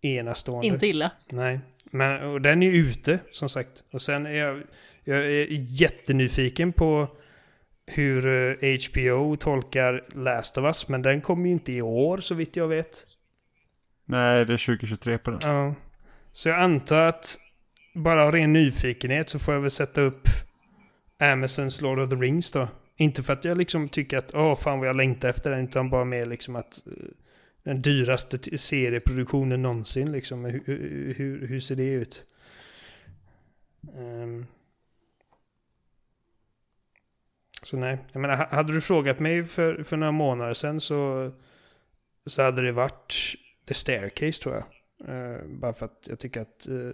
[0.00, 0.66] enastående.
[0.66, 1.12] Inte illa.
[1.32, 1.60] Nej,
[1.90, 3.84] men och den är ute som sagt.
[3.90, 4.62] Och sen är jag
[5.04, 7.08] jag är jättenyfiken på
[7.90, 8.22] hur
[8.90, 12.56] HBO eh, tolkar Last of Us, men den kommer ju inte i år så vitt
[12.56, 13.06] jag vet.
[14.04, 15.40] Nej, det är 2023 på den.
[15.42, 15.74] Ja.
[16.32, 17.38] Så jag antar att
[17.94, 20.28] bara av ren nyfikenhet så får jag väl sätta upp
[21.18, 22.68] Amazons Lord of the Rings då.
[22.96, 25.90] Inte för att jag liksom tycker att åh fan vad jag längtar efter den, utan
[25.90, 26.92] bara mer liksom att uh,
[27.62, 30.44] den dyraste serieproduktionen någonsin liksom.
[30.44, 32.24] Hur, hur, hur ser det ut?
[33.96, 34.46] Um,
[37.70, 41.30] så nej, jag menar, hade du frågat mig för, för några månader sedan så,
[42.26, 43.14] så hade det varit
[43.68, 44.64] The Staircase tror jag.
[45.08, 46.92] Uh, bara för att jag tycker att uh,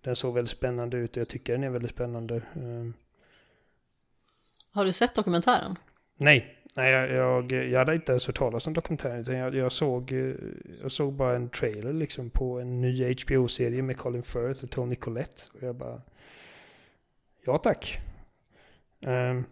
[0.00, 2.34] den såg väldigt spännande ut och jag tycker den är väldigt spännande.
[2.34, 2.90] Uh.
[4.72, 5.78] Har du sett dokumentären?
[6.16, 9.20] Nej, nej jag, jag, jag hade inte ens hört talas om dokumentären.
[9.20, 10.12] Utan jag, jag, såg,
[10.82, 14.96] jag såg bara en trailer liksom på en ny HBO-serie med Colin Firth och Tony
[14.96, 15.42] Collette.
[15.54, 16.02] Och jag bara...
[17.44, 18.00] Ja tack.
[19.06, 19.46] Um,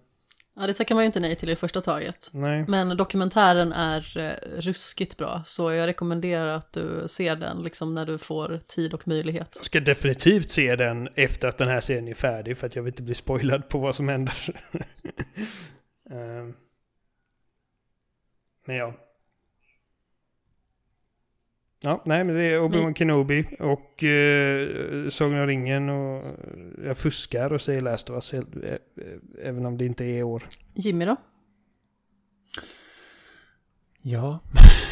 [0.59, 2.28] Ja, det tackar man ju inte nej till i första taget.
[2.32, 2.64] Nej.
[2.68, 8.06] Men dokumentären är eh, ruskigt bra, så jag rekommenderar att du ser den liksom när
[8.06, 9.55] du får tid och möjlighet.
[9.56, 12.82] Jag ska definitivt se den efter att den här serien är färdig, för att jag
[12.82, 14.62] vill inte bli spoilad på vad som händer.
[16.10, 16.55] um.
[18.66, 18.94] Men ja.
[21.82, 26.24] Ja, nej men det är Obi-Wan Kenobi och uh, Sagan om ringen och
[26.84, 28.34] jag fuskar och säger Last of Us
[29.42, 30.48] även om det inte är år.
[30.74, 31.16] Jimmy då?
[34.02, 34.40] Ja,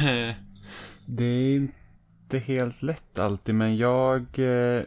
[1.06, 4.82] det är inte helt lätt alltid men jag, eh,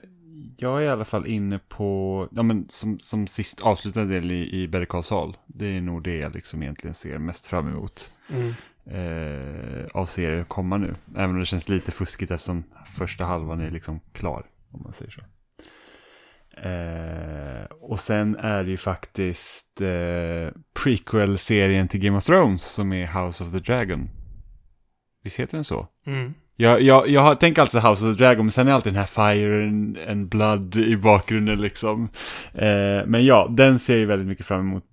[0.58, 4.62] jag är i alla fall inne på, ja men som, som sist avslutande del i,
[4.62, 5.38] i Better Call Saul.
[5.48, 8.12] Det är nog det jag liksom egentligen ser mest fram emot.
[8.30, 8.54] Mm
[8.92, 10.94] eh, av serier komma nu.
[11.16, 14.46] Även om det känns lite fuskigt eftersom första halvan är liksom klar.
[14.72, 15.22] Om man säger så.
[16.62, 23.24] Eh, och sen är det ju faktiskt eh, prequel-serien till Game of Thrones som är
[23.24, 24.10] House of the Dragon.
[25.24, 25.88] Visst heter den så?
[26.06, 26.34] Mm.
[26.56, 29.34] Jag, jag, jag tänker alltså House of the Dragon, men sen är alltid den här
[29.34, 32.10] Fire and, and Blood i bakgrunden liksom.
[32.54, 34.84] Eh, men ja, den ser jag väldigt mycket fram emot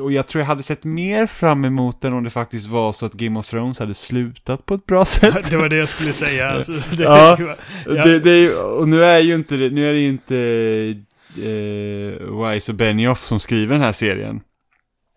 [0.00, 3.06] och jag tror jag hade sett mer fram emot den om det faktiskt var så
[3.06, 5.50] att Game of Thrones hade slutat på ett bra sätt.
[5.50, 6.50] det var det jag skulle säga.
[6.52, 7.38] Alltså, det, ja,
[7.86, 8.04] ja.
[8.04, 10.36] Det, det, och nu är ju inte, nu är det ju inte
[11.36, 14.40] eh, Wise och Benioff som skriver den här serien.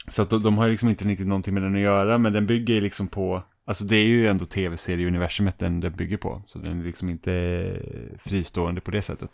[0.08, 2.46] Så att de, de har liksom inte riktigt någonting med den att göra, men den
[2.46, 6.42] bygger liksom på, alltså det är ju ändå tv-serieuniversumet den, den bygger på.
[6.48, 7.76] Så den är liksom inte
[8.24, 9.30] fristående på det sättet.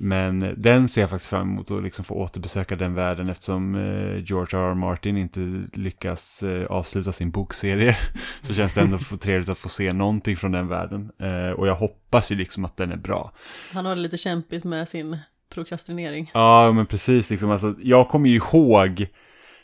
[0.00, 4.24] Men den ser jag faktiskt fram emot att liksom få återbesöka den världen eftersom eh,
[4.24, 4.70] George R.
[4.70, 4.74] R.
[4.74, 5.40] Martin inte
[5.72, 7.96] lyckas eh, avsluta sin bokserie.
[8.42, 11.10] Så känns det ändå trevligt att få se någonting från den världen.
[11.20, 13.32] Eh, och jag hoppas ju liksom att den är bra.
[13.72, 15.18] Han har det lite kämpigt med sin
[15.54, 16.30] prokrastinering.
[16.34, 17.30] Ja, men precis.
[17.30, 19.06] Liksom, alltså, jag kommer ju ihåg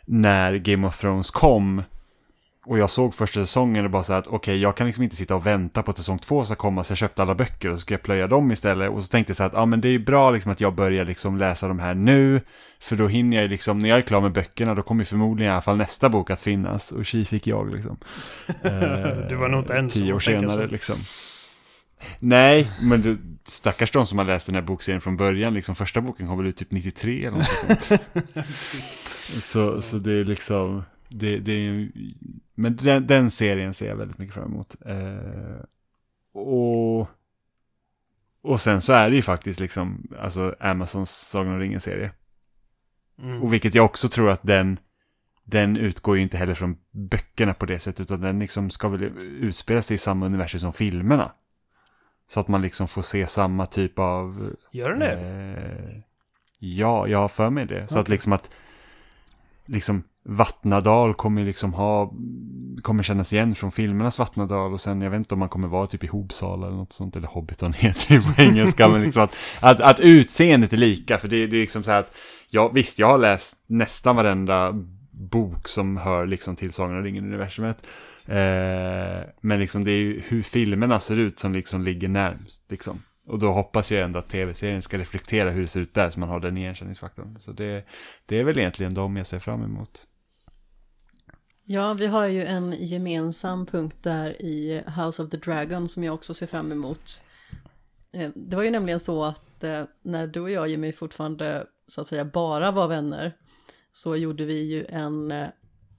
[0.06, 1.82] när Game of Thrones kom
[2.66, 5.16] och jag såg första säsongen och bara så att okej, okay, jag kan liksom inte
[5.16, 7.76] sitta och vänta på att säsong två ska komma, så jag köpte alla böcker och
[7.76, 8.90] så ska jag plöja dem istället.
[8.90, 11.04] Och så tänkte jag så att ja, men det är bra liksom att jag börjar
[11.04, 12.40] liksom läsa de här nu,
[12.80, 15.52] för då hinner jag liksom, när jag är klar med böckerna, då kommer förmodligen i
[15.52, 16.92] alla fall nästa bok att finnas.
[16.92, 17.96] Och tji fick jag liksom.
[19.28, 20.02] du var nog inte ensam.
[20.02, 20.96] Tio år senare liksom.
[22.18, 26.00] Nej, men du, stackars de som har läst den här bokserien från början, liksom första
[26.00, 28.00] boken kom väl ut typ 93 eller något sånt.
[29.42, 31.88] så, så det är liksom, det, det är
[32.54, 34.76] men den, den, serien ser jag väldigt mycket fram emot.
[34.86, 35.64] Eh,
[36.32, 37.08] och,
[38.42, 42.12] och sen så är det ju faktiskt liksom, alltså Amazons Sagan om ringen-serie.
[43.18, 43.42] Mm.
[43.42, 44.78] Och vilket jag också tror att den,
[45.44, 49.02] den utgår ju inte heller från böckerna på det sättet, utan den liksom ska väl
[49.18, 51.32] utspela sig i samma universum som filmerna.
[52.26, 54.56] Så att man liksom får se samma typ av...
[54.72, 55.12] Gör den det?
[55.12, 56.00] Eh,
[56.58, 57.88] ja, jag har för mig det.
[57.88, 58.00] Så okay.
[58.02, 58.50] att liksom att,
[59.66, 62.12] liksom Vattnadal kommer liksom ha,
[62.82, 65.86] kommer kännas igen från filmernas Vattnadal och sen jag vet inte om man kommer vara
[65.86, 69.34] typ i Hobsala eller något sånt, eller Hobbiton heter det på engelska, men liksom att,
[69.60, 72.16] att, att utseendet är lika, för det, det är liksom så här att,
[72.50, 74.72] ja visst, jag har läst nästan varenda
[75.10, 77.86] bok som hör liksom till Sagan om ringen-universumet,
[78.26, 83.02] eh, men liksom det är ju hur filmerna ser ut som liksom ligger närmst, liksom.
[83.26, 86.20] Och då hoppas jag ändå att tv-serien ska reflektera hur det ser ut där, så
[86.20, 87.36] man har den igenkänningsfaktorn.
[87.38, 87.84] Så det,
[88.26, 90.06] det är väl egentligen de jag ser fram emot.
[91.66, 96.14] Ja, vi har ju en gemensam punkt där i House of the Dragon som jag
[96.14, 97.22] också ser fram emot.
[98.12, 102.00] Eh, det var ju nämligen så att eh, när du och jag, Jimmy, fortfarande så
[102.00, 103.36] att säga bara var vänner
[103.92, 105.48] så gjorde vi ju en eh,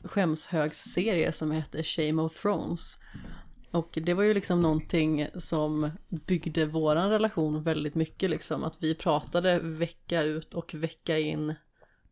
[0.03, 2.97] skämshögsserie som hette Shame of Thrones.
[3.71, 8.63] Och det var ju liksom någonting som byggde våran relation väldigt mycket liksom.
[8.63, 11.55] Att vi pratade vecka ut och vecka in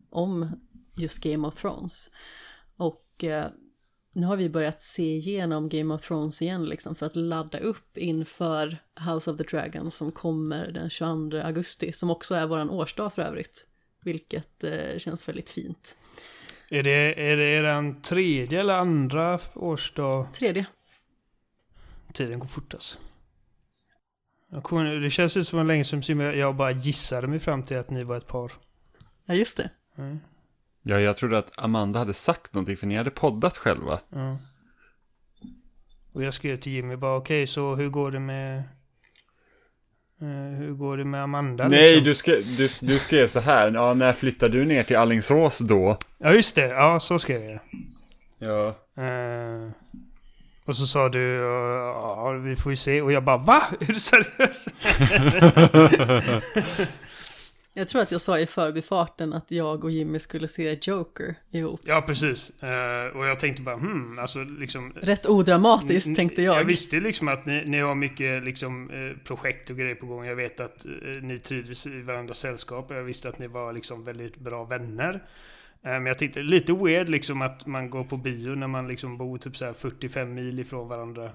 [0.10, 0.62] om
[0.96, 2.10] just Game of Thrones.
[3.24, 3.50] Och eh,
[4.14, 7.98] nu har vi börjat se igenom Game of Thrones igen liksom för att ladda upp
[7.98, 8.78] inför
[9.10, 13.22] House of the Dragon som kommer den 22 augusti, som också är våran årsdag för
[13.22, 13.68] övrigt.
[14.04, 15.98] Vilket eh, känns väldigt fint.
[16.70, 20.28] Är det, är det den tredje eller andra årsdag?
[20.34, 20.66] Tredje.
[22.14, 22.98] Tiden går fort alltså.
[24.62, 28.04] Kommer, det känns ju som länge som jag bara gissade mig fram till att ni
[28.04, 28.52] var ett par.
[29.26, 29.70] Ja, just det.
[29.98, 30.20] Mm.
[30.86, 34.00] Ja, jag trodde att Amanda hade sagt någonting för ni hade poddat själva.
[34.10, 34.38] Ja.
[36.14, 38.64] Och jag skrev till Jimmy bara okej, okay, så hur går det med...
[40.22, 41.68] Uh, hur går det med Amanda?
[41.68, 42.04] Nej, liksom?
[42.04, 43.72] du, skrev, du, du skrev så här.
[43.72, 45.98] Ja, när flyttar du ner till Allingsås då?
[46.18, 46.68] Ja, just det.
[46.68, 47.60] Ja, så skrev jag.
[48.40, 48.76] Ja.
[49.04, 49.72] Uh,
[50.66, 53.02] och så sa du, ja, vi får ju se.
[53.02, 53.64] Och jag bara, va?
[53.80, 54.68] Är du seriös?
[57.76, 61.82] Jag tror att jag sa i förbifarten att jag och Jimmy skulle se Joker ihop.
[61.84, 62.54] Ja, precis.
[62.64, 64.94] Uh, och jag tänkte bara, hmm, alltså liksom...
[64.96, 66.60] Rätt odramatiskt tänkte jag.
[66.60, 70.26] Jag visste liksom att ni, ni har mycket liksom, uh, projekt och grejer på gång.
[70.26, 72.92] Jag vet att uh, ni trivdes i varandras sällskap.
[72.92, 75.24] Jag visste att ni var liksom väldigt bra vänner.
[75.86, 79.38] Men jag tyckte lite weird liksom att man går på bio när man liksom bor
[79.38, 81.32] typ så 45 mil ifrån varandra.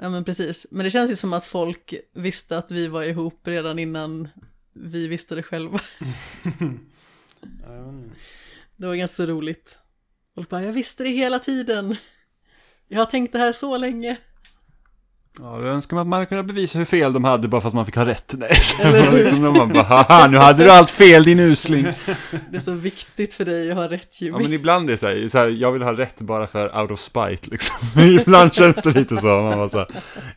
[0.00, 0.66] Ja men precis.
[0.70, 4.28] Men det känns ju som att folk visste att vi var ihop redan innan
[4.72, 5.80] vi visste det själva.
[8.76, 9.78] det var ganska roligt.
[10.34, 11.96] Folk bara, jag visste det hela tiden.
[12.88, 14.16] Jag har tänkt det här så länge.
[15.38, 17.74] Ja, då önskar man att man kunde bevisa hur fel de hade bara för att
[17.74, 18.34] man fick ha rätt.
[18.38, 18.50] Nej,
[18.82, 21.82] Eller liksom de bara, haha, nu hade du allt fel din usling.
[22.50, 24.36] Det är så viktigt för dig att ha rätt Jimmy.
[24.36, 26.80] Ja, men ibland är det så här, så här, jag vill ha rätt bara för
[26.80, 28.00] out of spite liksom.
[28.20, 29.88] ibland känns det lite så, man bara så här,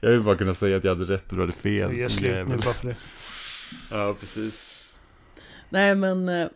[0.01, 1.89] jag vill bara kunna säga att jag hade rätt och du hade fel.
[1.89, 2.95] Jag gör slut nu bara för det.
[3.91, 4.99] Ja, precis.
[5.69, 6.49] Nej, men eh,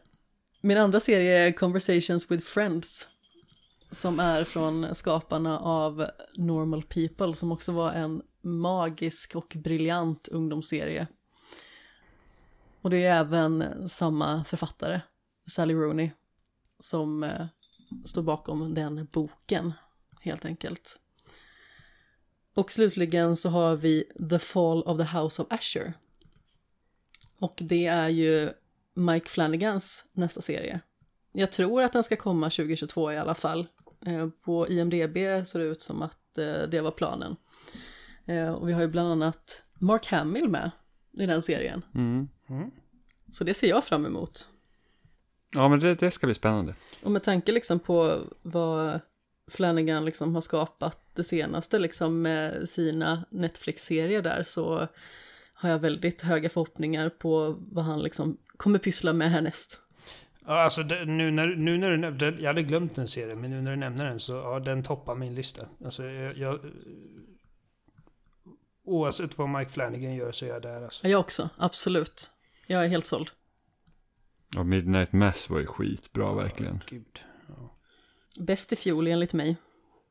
[0.61, 3.07] min andra serie är Conversations with Friends.
[3.91, 11.07] Som är från skaparna av Normal People, som också var en magisk och briljant ungdomsserie.
[12.81, 15.01] Och det är även samma författare,
[15.49, 16.11] Sally Rooney,
[16.79, 17.45] som eh,
[18.05, 19.73] står bakom den boken,
[20.21, 20.99] helt enkelt.
[22.53, 25.93] Och slutligen så har vi The Fall of the House of Asher
[27.39, 28.49] och det är ju
[28.93, 30.79] Mike Flanagans nästa serie.
[31.31, 33.67] Jag tror att den ska komma 2022 i alla fall.
[34.05, 35.15] Eh, på IMDB
[35.45, 37.35] ser det ut som att eh, det var planen.
[38.25, 40.71] Eh, och vi har ju bland annat Mark Hamill med
[41.17, 41.81] i den serien.
[41.95, 42.27] Mm.
[42.49, 42.71] Mm.
[43.31, 44.49] Så det ser jag fram emot.
[45.53, 46.75] Ja, men det, det, ska bli spännande.
[47.03, 48.99] Och med tanke liksom på vad
[49.51, 54.87] Flanagan liksom har skapat det senaste liksom med sina Netflix-serier där så
[55.57, 59.81] har jag väldigt höga förhoppningar på vad han liksom kommer pyssla med härnäst.
[60.45, 63.51] Ja, alltså det, nu när, nu när du nämnde, jag hade glömt den serien, men
[63.51, 65.67] nu när du nämner den så, ja, den toppar min lista.
[65.85, 66.59] Alltså jag, jag
[68.87, 71.07] Oavsett vad Mike Flanagan gör så är jag där alltså.
[71.07, 72.31] Jag också, absolut.
[72.67, 73.29] Jag är helt såld.
[74.55, 76.83] Ja, Midnight Mass var ju skitbra ja, verkligen.
[76.87, 77.19] Gud.
[77.47, 77.77] Ja.
[78.39, 79.55] Bäst i fjol enligt mig.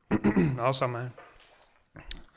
[0.57, 1.11] ja, samma här.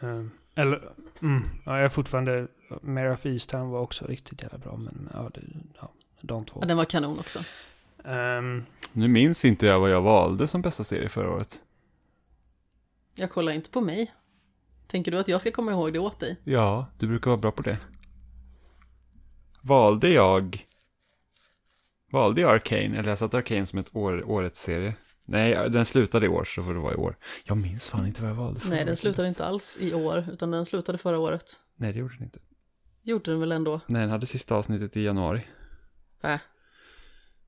[0.01, 2.49] Um, eller, mm, ja, jag är fortfarande
[2.83, 5.41] Mare of Easttown var också riktigt jävla bra, men ja, det,
[5.81, 6.59] ja de två.
[6.63, 7.39] Ja, den var kanon också.
[8.05, 11.61] Um, nu minns inte jag vad jag valde som bästa serie förra året.
[13.15, 14.15] Jag kollar inte på mig.
[14.87, 16.37] Tänker du att jag ska komma ihåg det åt dig?
[16.45, 17.81] Ja, du brukar vara bra på det.
[19.61, 20.67] Valde jag...
[22.13, 24.95] Valde jag Arcane, eller jag satte Arcane som ett år, årets serie?
[25.31, 27.17] Nej, den slutade i år, så får det vara i år.
[27.45, 28.61] Jag minns fan inte vad jag valde.
[28.65, 31.61] Nej, den slutade inte alls i år, utan den slutade förra året.
[31.77, 32.39] Nej, det gjorde den inte.
[33.03, 33.81] Gjorde den väl ändå?
[33.87, 35.47] Nej, den hade sista avsnittet i januari.
[36.23, 36.41] Äh.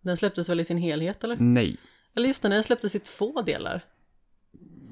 [0.01, 1.37] Den släpptes väl i sin helhet eller?
[1.37, 1.77] Nej.
[2.15, 3.85] Eller just det, den släpptes i två delar.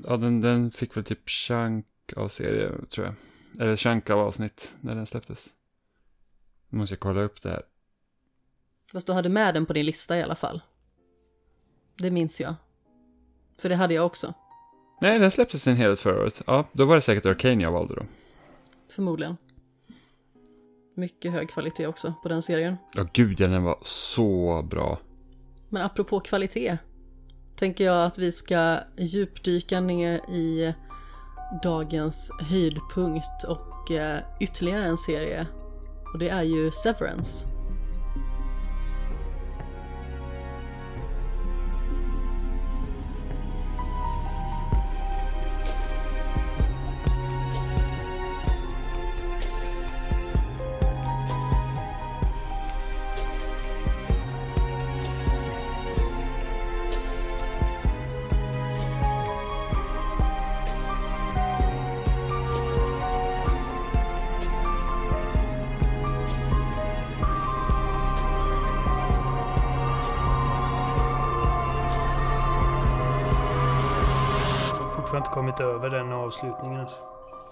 [0.05, 1.87] Ja, den, den fick väl typ chunk
[2.17, 3.15] av serie, tror jag.
[3.63, 5.49] Eller chunk av avsnitt när den släpptes.
[6.69, 7.63] Nu måste jag kolla upp det här.
[8.93, 10.63] Fast du hade med den på din lista i alla fall.
[11.99, 12.55] Det minns jag.
[13.61, 14.35] För det hade jag också.
[15.01, 16.43] Nej, den släpptes i sin helhet förra året.
[16.47, 18.03] Ja, då var det säkert Arcane jag valde då.
[18.91, 19.37] Förmodligen.
[20.97, 22.77] Mycket hög kvalitet också på den serien.
[22.95, 24.99] Ja, gud ja, den var så bra.
[25.69, 26.79] Men apropå kvalitet.
[27.57, 30.75] Tänker jag att vi ska djupdyka ner i
[31.63, 35.47] dagens höjdpunkt och eh, ytterligare en serie.
[36.13, 37.60] Och det är ju Severance.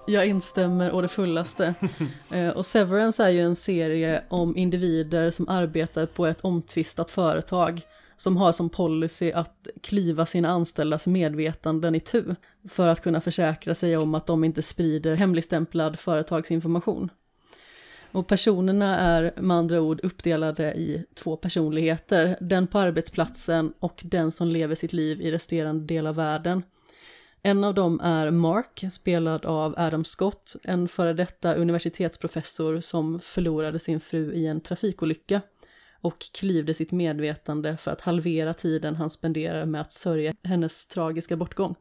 [0.08, 1.74] Jag instämmer å det fullaste.
[2.30, 7.82] Eh, och Severance är ju en serie om individer som arbetar på ett omtvistat företag
[8.16, 12.34] som har som policy att klyva sina anställdas medvetanden i tu
[12.68, 17.10] för att kunna försäkra sig om att de inte sprider hemligstämplad företagsinformation.
[18.12, 24.32] Och personerna är med andra ord uppdelade i två personligheter, den på arbetsplatsen och den
[24.32, 26.62] som lever sitt liv i resterande del av världen.
[27.48, 33.78] En av dem är Mark, spelad av Adam Scott, en före detta universitetsprofessor som förlorade
[33.78, 35.40] sin fru i en trafikolycka
[36.00, 41.36] och klyvde sitt medvetande för att halvera tiden han spenderar med att sörja hennes tragiska
[41.36, 41.74] bortgång.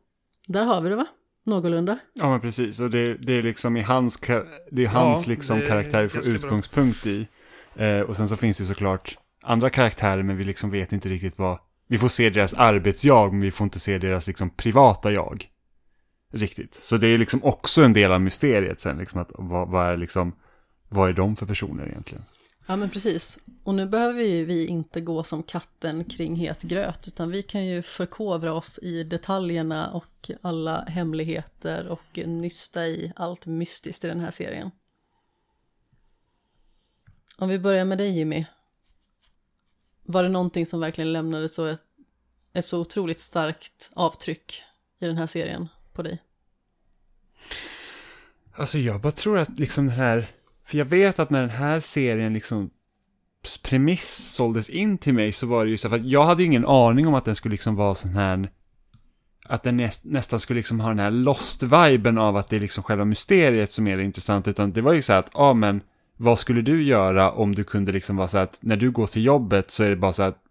[0.48, 1.06] Där har vi det va?
[1.45, 1.99] Någorlunda.
[2.14, 4.19] Ja men precis, och det, det är liksom i hans,
[4.72, 7.11] det är hans ja, liksom karaktär vi får utgångspunkt bra.
[7.11, 7.27] i.
[7.76, 11.38] Eh, och sen så finns det såklart andra karaktärer men vi liksom vet inte riktigt
[11.38, 15.49] vad, vi får se deras arbetsjag men vi får inte se deras liksom privata jag.
[16.31, 16.75] Riktigt.
[16.75, 19.97] Så det är liksom också en del av mysteriet sen, liksom att vad, vad är
[19.97, 20.35] liksom,
[20.89, 22.25] vad är de för personer egentligen?
[22.67, 23.39] Ja men precis.
[23.63, 27.65] Och nu behöver ju vi inte gå som katten kring het gröt, utan vi kan
[27.65, 34.19] ju förkovra oss i detaljerna och alla hemligheter och nysta i allt mystiskt i den
[34.19, 34.71] här serien.
[37.37, 38.45] Om vi börjar med dig Jimmy.
[40.03, 41.83] Var det någonting som verkligen lämnade så ett,
[42.53, 44.63] ett så otroligt starkt avtryck
[44.99, 45.67] i den här serien
[45.98, 46.24] på dig?
[48.56, 50.28] Alltså jag bara tror att liksom den här
[50.65, 52.69] för jag vet att när den här serien liksom
[53.64, 56.48] premiss såldes in till mig så var det ju så för att jag hade ju
[56.48, 58.49] ingen aning om att den skulle liksom vara sån här
[59.45, 62.84] att den näst, nästan skulle liksom ha den här lost-viben av att det är liksom
[62.84, 65.53] själva mysteriet som är det intressant, utan det var ju så här att, ja ah,
[65.53, 65.82] men,
[66.18, 69.07] vad skulle du göra om du kunde liksom vara så här att när du går
[69.07, 70.44] till jobbet så är det bara så här att,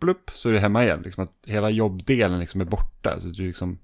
[0.00, 3.46] blupp, så är du hemma igen, liksom att hela jobbdelen liksom är borta, så du
[3.46, 3.78] liksom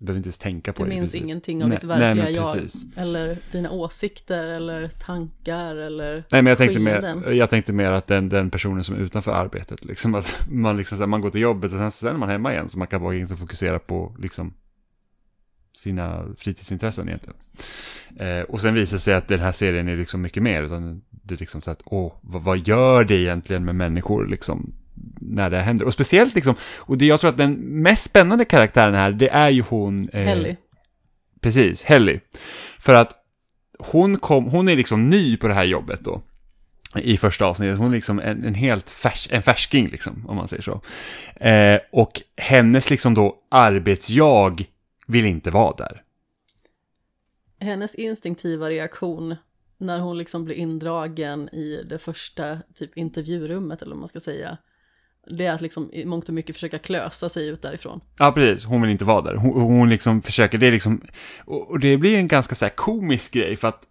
[0.00, 0.94] du behöver inte ens tänka på du det.
[0.94, 2.68] Du minns ingenting av nej, ditt verkliga nej, jag.
[2.96, 8.06] Eller dina åsikter eller tankar eller Nej, men jag tänkte, mer, jag tänkte mer att
[8.06, 11.72] den, den personen som är utanför arbetet, liksom att man, liksom, man går till jobbet
[11.72, 12.68] och sen, sen är man hemma igen.
[12.68, 14.54] Så man kan vara egen som fokuserar på liksom,
[15.74, 17.38] sina fritidsintressen egentligen.
[18.16, 20.62] Eh, och sen visar det sig att den här serien är liksom mycket mer.
[20.62, 24.74] Utan det är liksom så att, åh, vad, vad gör det egentligen med människor liksom?
[25.20, 25.84] När det händer.
[25.84, 27.52] Och speciellt liksom, och det, jag tror att den
[27.82, 30.08] mest spännande karaktären här, det är ju hon...
[30.08, 30.56] Eh, Helly.
[31.40, 32.20] Precis, Helly.
[32.78, 33.12] För att
[33.78, 36.22] hon, kom, hon är liksom ny på det här jobbet då.
[36.96, 37.78] I första avsnittet.
[37.78, 40.80] Hon är liksom en, en helt färs, en färsking liksom, om man säger så.
[41.44, 44.64] Eh, och hennes liksom då arbetsjag
[45.06, 46.02] vill inte vara där.
[47.60, 49.36] Hennes instinktiva reaktion
[49.78, 54.58] när hon liksom blir indragen i det första typ intervjurummet eller vad man ska säga
[55.26, 58.00] det är att liksom i mångt och mycket försöka klösa sig ut därifrån.
[58.18, 58.64] Ja, precis.
[58.64, 59.34] Hon vill inte vara där.
[59.34, 61.00] Hon, hon liksom försöker, det är liksom,
[61.44, 63.82] och det blir en ganska så här komisk grej för att,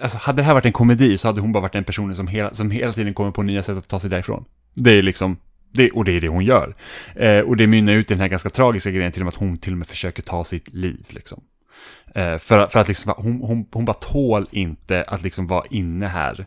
[0.00, 2.26] alltså hade det här varit en komedi så hade hon bara varit den personen som
[2.26, 4.44] hela, som hela tiden kommer på nya sätt att ta sig därifrån.
[4.74, 5.36] Det är liksom,
[5.72, 6.74] det, och det är det hon gör.
[7.14, 9.40] Eh, och det mynnar ut i den här ganska tragiska grejen till och med att
[9.40, 11.42] hon till och med försöker ta sitt liv liksom.
[12.14, 16.06] Eh, för, för att liksom, hon, hon, hon bara tål inte att liksom vara inne
[16.06, 16.46] här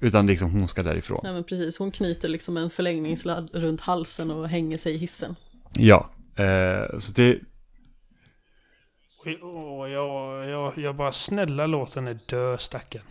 [0.00, 1.20] utan liksom hon ska därifrån.
[1.22, 5.36] Ja men precis, hon knyter liksom en förlängningssladd runt halsen och hänger sig i hissen.
[5.72, 7.38] Ja, eh, så det...
[9.42, 13.02] Oh, jag, jag, jag bara snälla låt henne dö stacken.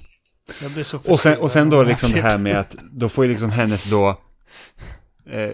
[0.61, 3.26] Jag blir så och sen, och sen då liksom det här med att då får
[3.26, 4.19] ju liksom hennes då...
[5.26, 5.51] Eh,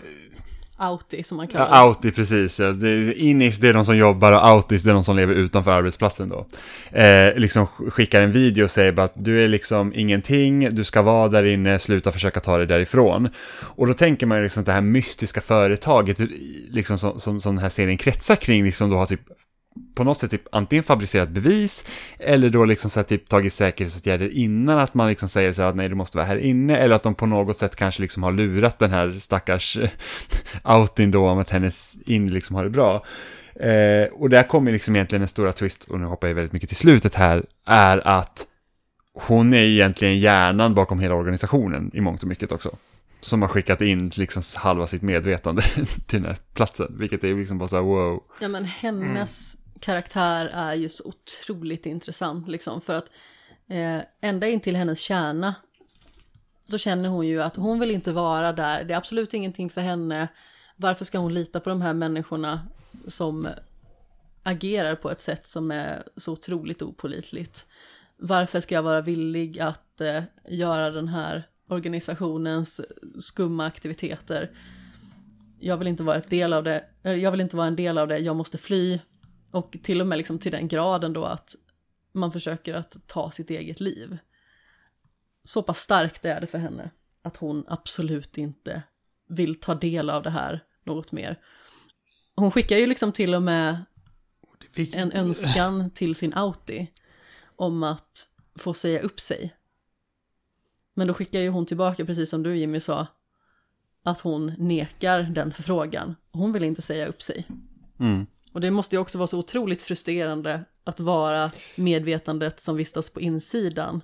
[0.89, 1.75] Outie som man kallar det.
[1.75, 2.59] Ja, outie, precis.
[3.15, 6.29] Inis det är de som jobbar och outies det är de som lever utanför arbetsplatsen
[6.29, 6.45] då.
[6.99, 11.01] Eh, liksom skickar en video och säger bara att du är liksom ingenting, du ska
[11.01, 13.29] vara där inne, sluta försöka ta dig därifrån.
[13.59, 16.19] Och då tänker man ju liksom att det här mystiska företaget,
[16.69, 19.21] liksom som, som, som den här serien kretsar kring, liksom då har typ
[19.95, 21.85] på något sätt typ antingen fabricerat bevis
[22.19, 25.69] eller då liksom så här typ tagit säkerhetsåtgärder innan att man liksom säger så här
[25.69, 28.23] att nej du måste vara här inne eller att de på något sätt kanske liksom
[28.23, 29.77] har lurat den här stackars
[30.63, 33.03] outin då om att hennes in liksom har det bra.
[33.55, 36.69] Eh, och där kommer liksom egentligen en stora twist och nu hoppar jag väldigt mycket
[36.69, 38.45] till slutet här är att
[39.13, 42.77] hon är egentligen hjärnan bakom hela organisationen i mångt och mycket också
[43.25, 45.61] som har skickat in liksom halva sitt medvetande
[46.07, 48.23] till den här platsen, vilket är liksom bara så här wow.
[48.39, 53.09] Ja men hennes mm karaktär är ju så otroligt intressant liksom, för att
[53.67, 55.55] eh, ända in till hennes kärna,
[56.69, 59.81] så känner hon ju att hon vill inte vara där, det är absolut ingenting för
[59.81, 60.27] henne,
[60.75, 62.61] varför ska hon lita på de här människorna
[63.07, 63.47] som
[64.43, 67.65] agerar på ett sätt som är så otroligt opolitligt?
[68.17, 72.81] Varför ska jag vara villig att eh, göra den här organisationens
[73.19, 74.51] skumma aktiviteter.
[75.59, 77.97] Jag vill inte vara ett del av det, eh, jag vill inte vara en del
[77.97, 78.99] av det, jag måste fly.
[79.53, 81.55] Och till och med liksom till den graden då att
[82.11, 84.17] man försöker att ta sitt eget liv.
[85.43, 86.89] Så pass starkt är det för henne
[87.21, 88.83] att hon absolut inte
[89.27, 91.39] vill ta del av det här något mer.
[92.35, 93.77] Hon skickar ju liksom till och med
[94.75, 96.91] en önskan till sin Audi
[97.55, 99.53] om att få säga upp sig
[100.93, 103.07] men då skickar ju hon tillbaka, precis som du Jimmy sa,
[104.03, 106.15] att hon nekar den förfrågan.
[106.31, 107.47] Hon vill inte säga upp sig.
[107.99, 108.25] Mm.
[108.53, 113.21] Och det måste ju också vara så otroligt frustrerande att vara medvetandet som vistas på
[113.21, 114.01] insidan.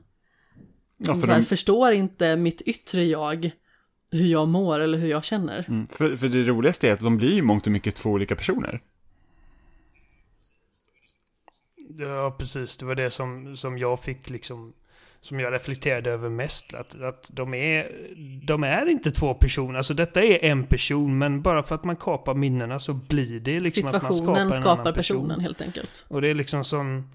[1.05, 1.45] Som ja, för så här, de...
[1.45, 3.51] förstår inte mitt yttre jag
[4.11, 5.65] hur jag mår eller hur jag känner.
[5.67, 8.35] Mm, för, för det roligaste är att de blir ju mångt och mycket två olika
[8.35, 8.81] personer.
[11.97, 12.77] Ja, precis.
[12.77, 14.73] Det var det som, som jag fick liksom
[15.21, 16.73] som jag reflekterade över mest.
[16.73, 17.91] Att, att de, är,
[18.45, 19.77] de är inte två personer.
[19.77, 23.59] Alltså detta är en person, men bara för att man kapar minnena så blir det
[23.59, 24.93] liksom att man skapar en skapar annan person.
[25.17, 26.05] personen helt enkelt.
[26.09, 27.09] Och det är liksom sån...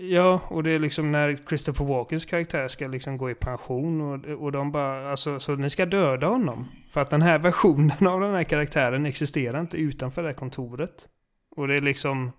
[0.00, 4.42] Ja, och det är liksom när Christopher Walkens karaktär ska liksom gå i pension och,
[4.42, 6.68] och de bara, alltså, så ni ska döda honom.
[6.90, 11.08] För att den här versionen av den här karaktären existerar inte utanför det här kontoret.
[11.56, 12.32] Och det är liksom...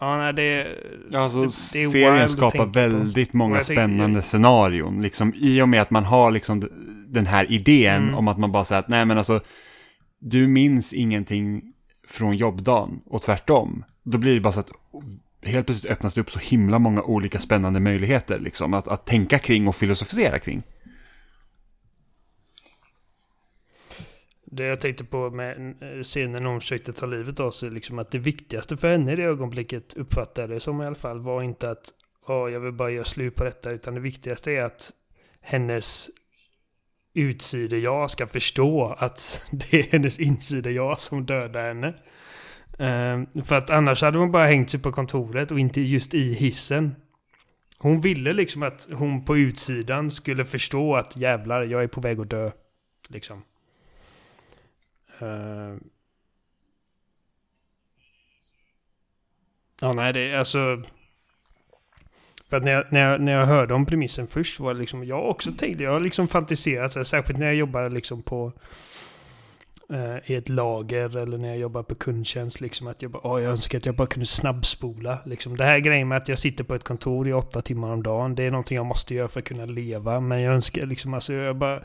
[0.00, 0.76] Ja, nej, det,
[1.14, 3.36] alltså, det, det är serien skapar väldigt på.
[3.36, 5.02] många spännande tycker, scenarion.
[5.02, 6.68] Liksom, I och med att man har liksom
[7.08, 8.14] den här idén mm.
[8.14, 9.40] om att man bara säger att nej men alltså,
[10.20, 11.62] du minns ingenting
[12.08, 13.84] från jobbdagen och tvärtom.
[14.02, 14.70] Då blir det bara så att
[15.42, 19.38] helt plötsligt öppnas det upp så himla många olika spännande möjligheter liksom, att, att tänka
[19.38, 20.62] kring och filosofera kring.
[24.56, 27.98] Det jag tänkte på med eh, scenen när hon försökte ta livet av sig, liksom
[27.98, 31.42] att det viktigaste för henne i det ögonblicket, uppfattade det som i alla fall, var
[31.42, 31.92] inte att
[32.26, 34.90] oh, jag vill bara göra slut på detta, utan det viktigaste är att
[35.42, 36.10] hennes
[37.14, 41.94] utsida jag ska förstå att det är hennes insida jag som dödar henne.
[42.80, 46.34] Uh, för att annars hade hon bara hängt sig på kontoret och inte just i
[46.34, 46.94] hissen.
[47.78, 52.20] Hon ville liksom att hon på utsidan skulle förstå att jävlar, jag är på väg
[52.20, 52.50] att dö.
[53.08, 53.42] Liksom.
[55.22, 55.76] Uh,
[59.80, 60.82] ja, nej, det är alltså...
[62.50, 65.04] För att när jag, när, jag, när jag hörde om premissen först var det liksom,
[65.04, 68.52] jag också tänkte, jag har liksom fantiserat, så här, särskilt när jag jobbar liksom på
[69.90, 73.42] eh, i ett lager eller när jag jobbar på kundtjänst, liksom att jag bara, åh,
[73.42, 75.18] jag önskar att jag bara kunde snabbspola.
[75.24, 75.56] Liksom.
[75.56, 78.34] Det här grejen med att jag sitter på ett kontor i åtta timmar om dagen,
[78.34, 80.20] det är någonting jag måste göra för att kunna leva.
[80.20, 81.82] Men jag önskar liksom, alltså jag bara,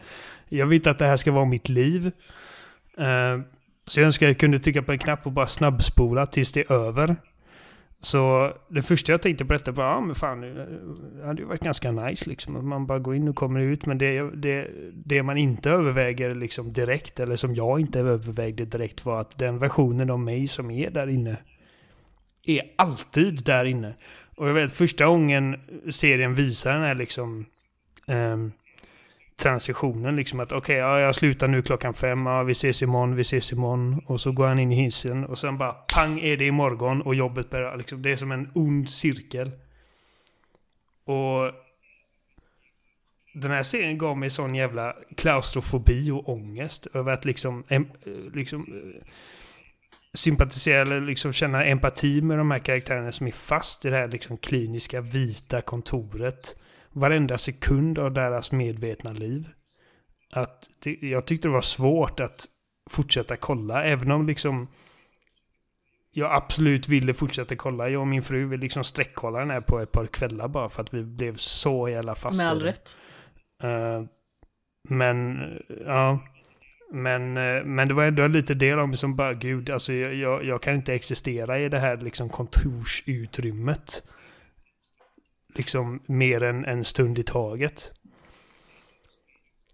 [0.50, 2.12] jag vet att det här ska vara mitt liv.
[2.98, 3.40] Eh,
[3.86, 6.74] så jag önskar jag kunde trycka på en knapp och bara snabbspola tills det är
[6.74, 7.16] över.
[8.04, 10.66] Så det första jag tänkte på detta var, ja men fan, eh,
[11.18, 12.56] det hade ju varit ganska nice liksom.
[12.56, 13.86] Att man bara går in och kommer ut.
[13.86, 19.06] Men det, det, det man inte överväger liksom direkt, eller som jag inte övervägde direkt,
[19.06, 21.38] var att den versionen av mig som är där inne,
[22.46, 23.94] är alltid där inne.
[24.38, 27.46] Och jag vet första gången serien visar den här liksom
[28.08, 28.52] um,
[29.36, 33.16] transitionen liksom att okej, okay, ja, jag slutar nu klockan fem, ja, vi ses imorgon,
[33.16, 34.02] vi ses imorgon.
[34.06, 37.16] Och så går han in i hissen och sen bara pang är det imorgon och
[37.16, 39.52] jobbet börjar liksom, det är som en ond cirkel.
[41.06, 41.52] Och
[43.34, 47.88] den här serien gav mig sån jävla klaustrofobi och ångest över att liksom, em,
[48.34, 48.66] liksom
[50.14, 54.08] sympatisera eller liksom känna empati med de här karaktärerna som är fast i det här
[54.08, 56.56] liksom kliniska vita kontoret
[56.94, 59.50] varenda sekund av deras medvetna liv.
[60.34, 62.46] Att det, jag tyckte det var svårt att
[62.90, 64.68] fortsätta kolla, även om liksom
[66.14, 67.90] jag absolut ville fortsätta kolla.
[67.90, 70.82] Jag och min fru vill liksom sträckkolla den här på ett par kvällar bara för
[70.82, 72.98] att vi blev så jävla fast Med all rätt.
[73.64, 74.06] Uh,
[74.90, 75.40] men,
[75.86, 76.20] ja.
[76.92, 80.16] Men, uh, men det var ändå lite del av mig som bara, gud, alltså jag,
[80.16, 84.04] jag, jag, kan inte existera i det här liksom kontorsutrymmet
[85.56, 87.94] liksom mer än en stund i taget.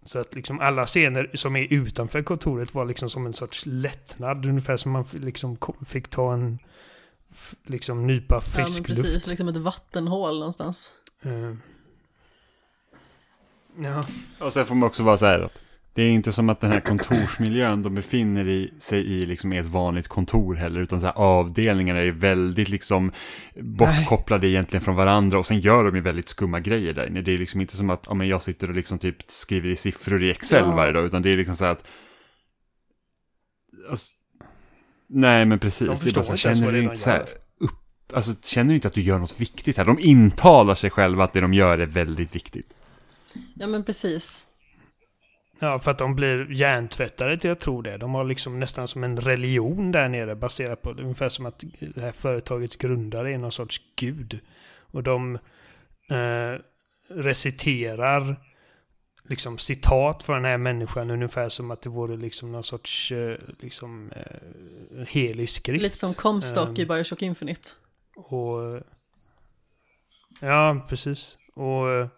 [0.02, 4.46] Så att liksom alla scener som är utanför kontoret var liksom som en sorts lättnad.
[4.46, 6.58] Ungefär som man liksom fick ta en
[7.66, 8.80] liksom nypa frisk.
[8.80, 9.14] Ja, precis.
[9.14, 9.26] Luft.
[9.26, 10.92] Liksom ett vattenhål någonstans.
[11.26, 11.54] Uh.
[13.82, 14.06] Ja.
[14.38, 15.60] Och sen får man också vara så här att
[15.98, 19.60] det är inte som att den här kontorsmiljön de befinner i, sig i liksom är
[19.60, 23.12] ett vanligt kontor heller, utan så här avdelningarna är väldigt liksom
[23.60, 24.50] bortkopplade Nej.
[24.50, 27.22] egentligen från varandra och sen gör de ju väldigt skumma grejer där inne.
[27.22, 29.76] Det är liksom inte som att ja, men jag sitter och liksom typ skriver i
[29.76, 30.74] siffror i Excel ja.
[30.74, 31.84] varje dag, utan det är liksom så här att
[33.90, 34.14] alltså,
[35.06, 35.88] Nej, men precis.
[35.88, 37.26] De det är bara så här, känner du inte så här
[37.60, 37.80] upp,
[38.12, 39.84] alltså känner du inte att du gör något viktigt här?
[39.84, 42.76] De intalar sig själva att det de gör är väldigt viktigt.
[43.54, 44.47] Ja, men precis.
[45.58, 47.96] Ja, för att de blir hjärntvättade till att tro det.
[47.96, 52.00] De har liksom nästan som en religion där nere baserat på, ungefär som att det
[52.00, 54.40] här företagets grundare är någon sorts gud.
[54.92, 55.34] Och de
[56.10, 56.60] eh,
[57.08, 58.36] reciterar
[59.28, 63.36] liksom citat för den här människan ungefär som att det vore liksom någon sorts eh,
[63.60, 65.82] liksom eh, helig skrift.
[65.82, 67.68] Lite som Comstock um, i ehm, Bioshock Infinite.
[68.16, 68.82] Och...
[70.40, 71.36] Ja, precis.
[71.54, 72.08] Och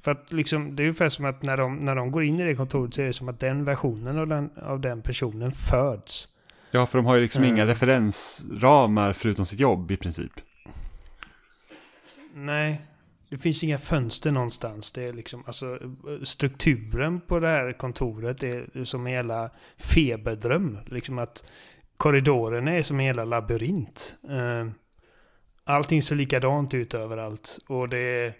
[0.00, 2.44] för att liksom, det är ungefär som att när de, när de går in i
[2.44, 6.28] det kontoret så är det som att den versionen av den, av den personen föds.
[6.70, 7.54] Ja, för de har ju liksom mm.
[7.54, 10.32] inga referensramar förutom sitt jobb i princip.
[12.34, 12.82] Nej,
[13.28, 14.92] det finns inga fönster någonstans.
[14.92, 15.78] Det är liksom, alltså
[16.22, 20.78] strukturen på det här kontoret är som en jävla feberdröm.
[20.86, 21.52] Liksom att
[21.96, 24.14] korridorerna är som en jävla labyrint.
[24.30, 24.70] Uh,
[25.64, 27.58] allting ser likadant ut överallt.
[27.66, 28.34] Och det är...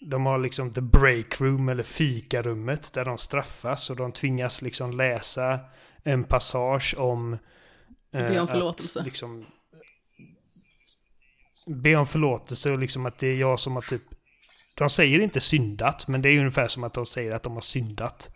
[0.00, 4.90] De har liksom the break room eller fikarummet där de straffas och de tvingas liksom
[4.90, 5.60] läsa
[6.02, 7.32] en passage om...
[8.12, 9.00] Eh, be om förlåtelse.
[9.00, 9.46] Att, liksom,
[11.66, 14.02] be om förlåtelse och liksom att det är jag som har typ...
[14.74, 17.60] De säger inte syndat, men det är ungefär som att de säger att de har
[17.60, 18.30] syndat.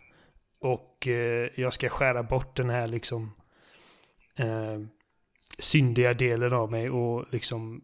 [0.59, 3.33] Och eh, jag ska skära bort den här liksom...
[4.35, 4.79] Eh,
[5.59, 7.81] syndiga delen av mig och liksom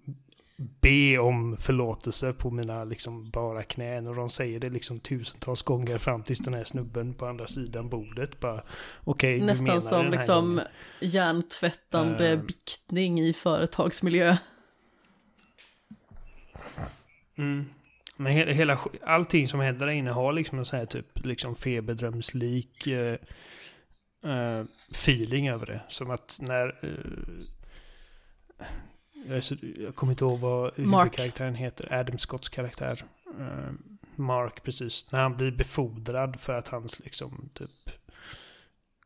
[0.81, 4.07] be om förlåtelse på mina liksom bara knän.
[4.07, 7.89] Och de säger det liksom tusentals gånger fram tills den här snubben på andra sidan
[7.89, 8.63] bordet bara
[9.03, 10.61] okej, okay, Nästan som liksom
[10.99, 14.37] hjärntvättande uh, biktning i företagsmiljö.
[17.37, 17.65] Mm.
[18.17, 21.55] Men hela, hela, allting som händer där inne har liksom en sån här typ liksom
[21.55, 23.15] feberdrömslik uh,
[24.25, 25.81] uh, feeling över det.
[25.87, 26.75] Som att när
[29.27, 31.93] jag, så, jag kommer inte ihåg vad huvudkaraktären heter.
[31.93, 33.05] Adam Scotts karaktär.
[33.39, 33.71] Uh,
[34.15, 35.05] Mark, precis.
[35.09, 37.69] När han blir befordrad för att hans liksom typ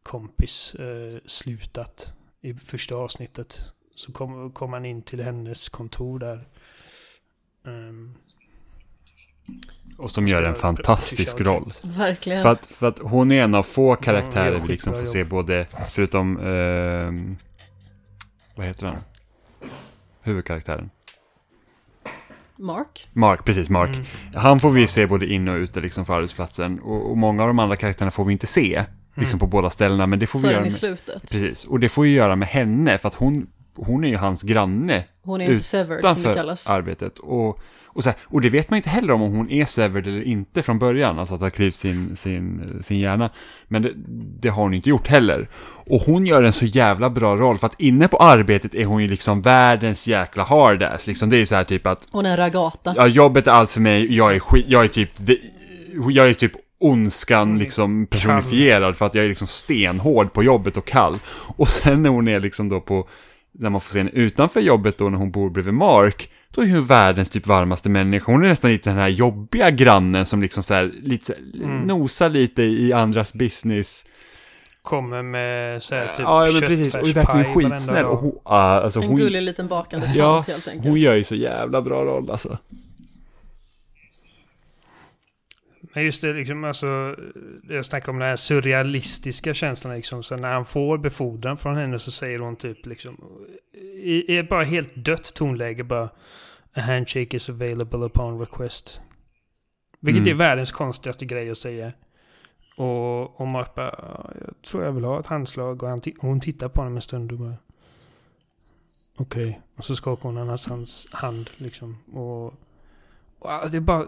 [0.03, 3.59] kompis uh, slutat i första avsnittet.
[3.95, 6.47] Så kom, kom han in till hennes kontor där.
[7.63, 8.15] Um,
[9.97, 11.69] och som gör en fantastisk roll.
[11.83, 12.43] Verkligen.
[12.43, 15.65] För att, för att hon är en av få karaktärer vi liksom får se både,
[15.91, 17.37] förutom, eh,
[18.55, 18.97] vad heter han?
[20.25, 20.89] Huvudkaraktären?
[22.57, 23.07] Mark?
[23.13, 23.95] Mark, precis, Mark.
[23.95, 24.05] Mm.
[24.35, 26.79] Han får vi se både in och ute liksom för arbetsplatsen.
[26.79, 28.85] Och, och många av de andra karaktärerna får vi inte se.
[29.15, 29.39] Liksom mm.
[29.39, 30.67] på båda ställena, men det får vi göra med...
[30.67, 31.31] i slutet.
[31.31, 34.43] Precis, och det får vi göra med henne, för att hon, hon är ju hans
[34.43, 35.03] granne.
[35.23, 36.69] Hon är inte severed, som det kallas.
[36.69, 37.19] arbetet.
[37.19, 37.59] Och
[37.95, 40.64] och, så här, och det vet man inte heller om, hon är severed eller inte
[40.64, 43.30] från början, alltså att det har klivit sin, sin, sin hjärna.
[43.67, 43.91] Men det,
[44.41, 45.49] det, har hon inte gjort heller.
[45.88, 49.01] Och hon gör en så jävla bra roll, för att inne på arbetet är hon
[49.01, 51.07] ju liksom världens jäkla hardass.
[51.07, 52.07] Liksom, det är ju så här typ att...
[52.11, 52.93] Hon är en ragata.
[52.98, 55.11] Ja, jobbet är allt för mig, jag är skit, jag är typ,
[56.11, 60.85] jag är typ ondskan liksom personifierad för att jag är liksom stenhård på jobbet och
[60.85, 61.19] kall.
[61.57, 63.07] Och sen när hon är liksom då på,
[63.51, 66.69] när man får se henne utanför jobbet då när hon bor bredvid Mark, då är
[66.69, 68.32] hon världens typ varmaste människa.
[68.32, 71.82] Hon är nästan lite den här jobbiga grannen som liksom så här, lite, mm.
[71.82, 74.06] nosar lite i andras business.
[74.82, 76.95] Kommer med så här, typ Ja, men precis.
[76.95, 78.06] Och är verkligen skitsnäll.
[78.06, 80.88] Och hon, uh, alltså en hon, gullig liten bakande tant ja, helt enkelt.
[80.88, 82.58] Hon gör ju så jävla bra roll alltså.
[85.93, 87.16] Men just det, liksom, alltså,
[87.69, 89.95] jag snackar om den här surrealistiska känslan.
[89.95, 93.17] Liksom, så när han får befordran från henne så säger hon typ liksom,
[94.03, 96.09] i, i bara helt dött tonläge bara
[96.75, 99.01] A handshake is available upon request.
[99.99, 100.33] Vilket mm.
[100.33, 101.93] är världens konstigaste grej att säga.
[102.77, 105.83] Och, och Mark bara, jag tror jag vill ha ett handslag.
[105.83, 107.55] Och, han hon tittar på honom en stund och bara,
[109.17, 109.49] okej.
[109.49, 109.61] Okay.
[109.75, 111.97] Och så skakar hon hans hand liksom.
[112.13, 112.45] Och,
[113.39, 114.05] och det är bara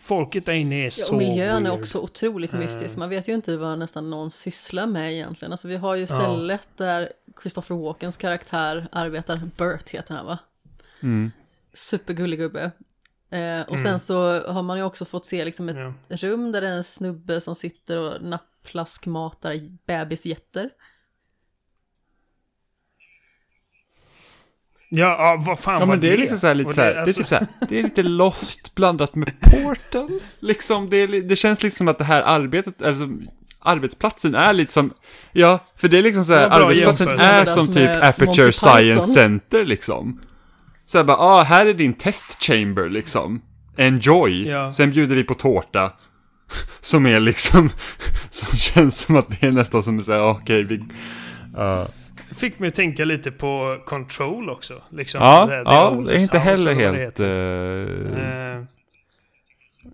[0.00, 1.74] folket där inne är så ja, och miljön weird.
[1.74, 2.58] är också otroligt uh.
[2.58, 2.96] mystisk.
[2.96, 5.52] Man vet ju inte vad nästan någon sysslar med egentligen.
[5.52, 6.84] Alltså vi har ju stället ja.
[6.84, 7.12] där
[7.42, 9.40] Christopher Walkens karaktär arbetar.
[9.56, 10.38] Burt heter han va?
[11.02, 11.30] Mm.
[11.72, 12.70] Supergullig gubbe.
[13.30, 13.82] Eh, och mm.
[13.82, 15.76] sen så har man ju också fått se liksom ett
[16.08, 16.16] ja.
[16.16, 20.70] rum där det är en snubbe som sitter och nappflaskmatar bebisjätter.
[24.90, 26.06] Ja, ja, vad fan ja, var men det?
[26.06, 27.82] det är liksom så här, lite så här, det, är typ så här, det är
[27.82, 30.08] lite lost blandat med Portal.
[30.40, 33.08] Liksom, det, är, det känns liksom som att det här arbetet, alltså
[33.60, 34.92] arbetsplatsen är lite som,
[35.32, 40.20] ja, för det är liksom så här, arbetsplatsen är som typ Aperture Science Center liksom.
[40.86, 43.42] Så här bara, ah, här är din test chamber liksom.
[43.76, 44.48] Enjoy.
[44.48, 44.72] Ja.
[44.72, 45.92] Sen bjuder vi på tårta.
[46.80, 47.70] Som är liksom,
[48.30, 50.84] som känns som att det är nästan som att säga, okej, okay, vi...
[51.58, 51.86] Uh,
[52.34, 54.82] fick mig att tänka lite på Control också.
[54.90, 57.20] Liksom, ja, det, ja, det är inte heller helt...
[57.20, 58.18] Uh...
[58.22, 58.64] Eh,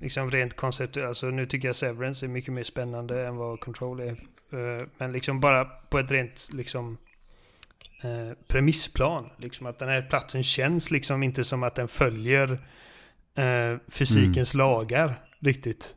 [0.01, 1.09] liksom rent konceptuellt.
[1.09, 4.11] Alltså, nu tycker jag Severance är mycket mer spännande än vad Control är.
[4.11, 6.99] Uh, men liksom bara på ett rent liksom
[8.49, 9.31] premissplan.
[9.37, 12.59] Liksom att den här platsen känns liksom inte som att den följer
[13.89, 14.67] fysikens mm.
[14.67, 15.95] lagar riktigt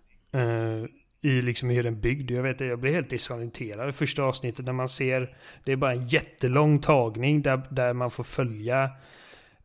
[1.21, 2.31] i liksom hur den är byggd.
[2.31, 5.91] Jag vet jag blir helt desorienterad i första avsnittet när man ser, det är bara
[5.91, 8.89] en jättelång tagning där, där man får följa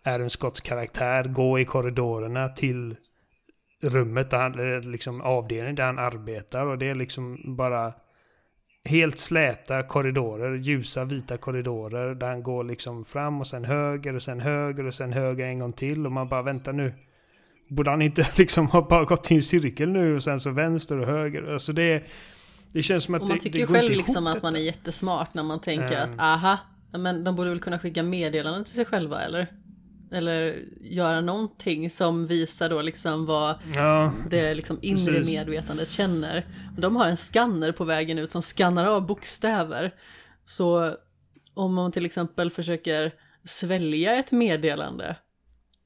[0.02, 2.96] Adam Scotts karaktär gå i korridorerna till
[3.80, 7.92] rummet, där han, liksom avdelningen där han arbetar och det är liksom bara
[8.84, 14.22] helt släta korridorer, ljusa vita korridorer där han går liksom fram och sen höger och
[14.22, 16.94] sen höger och sen höger en gång till och man bara väntar nu.
[17.74, 20.98] Borde han inte liksom ha bara gått i en cirkel nu och sen så vänster
[20.98, 21.52] och höger?
[21.52, 22.04] Alltså det,
[22.72, 25.34] det känns som att och man det, tycker det själv liksom att man är jättesmart
[25.34, 26.10] när man tänker Mm.
[26.10, 26.58] att aha,
[26.98, 29.46] men de borde väl kunna skicka meddelanden till sig själva eller?
[30.12, 35.26] Eller göra någonting som visar då liksom vad Ja, det liksom inre Precis.
[35.34, 36.46] medvetandet känner.
[36.78, 39.94] De har en skanner på vägen ut som skannar av bokstäver.
[40.44, 40.94] Så
[41.54, 43.12] om man till exempel försöker
[43.44, 45.16] svälja ett meddelande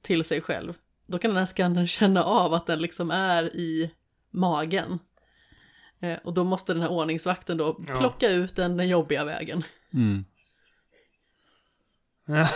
[0.03, 0.73] till sig själv,
[1.07, 3.91] då kan den här skannern känna av att den liksom är i
[4.31, 4.99] magen.
[6.01, 7.99] Eh, Och då måste den här ordningsvakten då Ja.
[7.99, 9.63] plocka ut den, den jobbiga vägen.
[9.95, 10.25] Mm.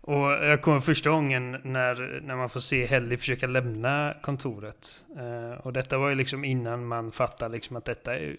[0.00, 5.04] och jag kommer första gången när, när man får se Helly försöka lämna kontoret.
[5.16, 8.36] Eh, och detta var ju liksom innan man fattar liksom att detta är,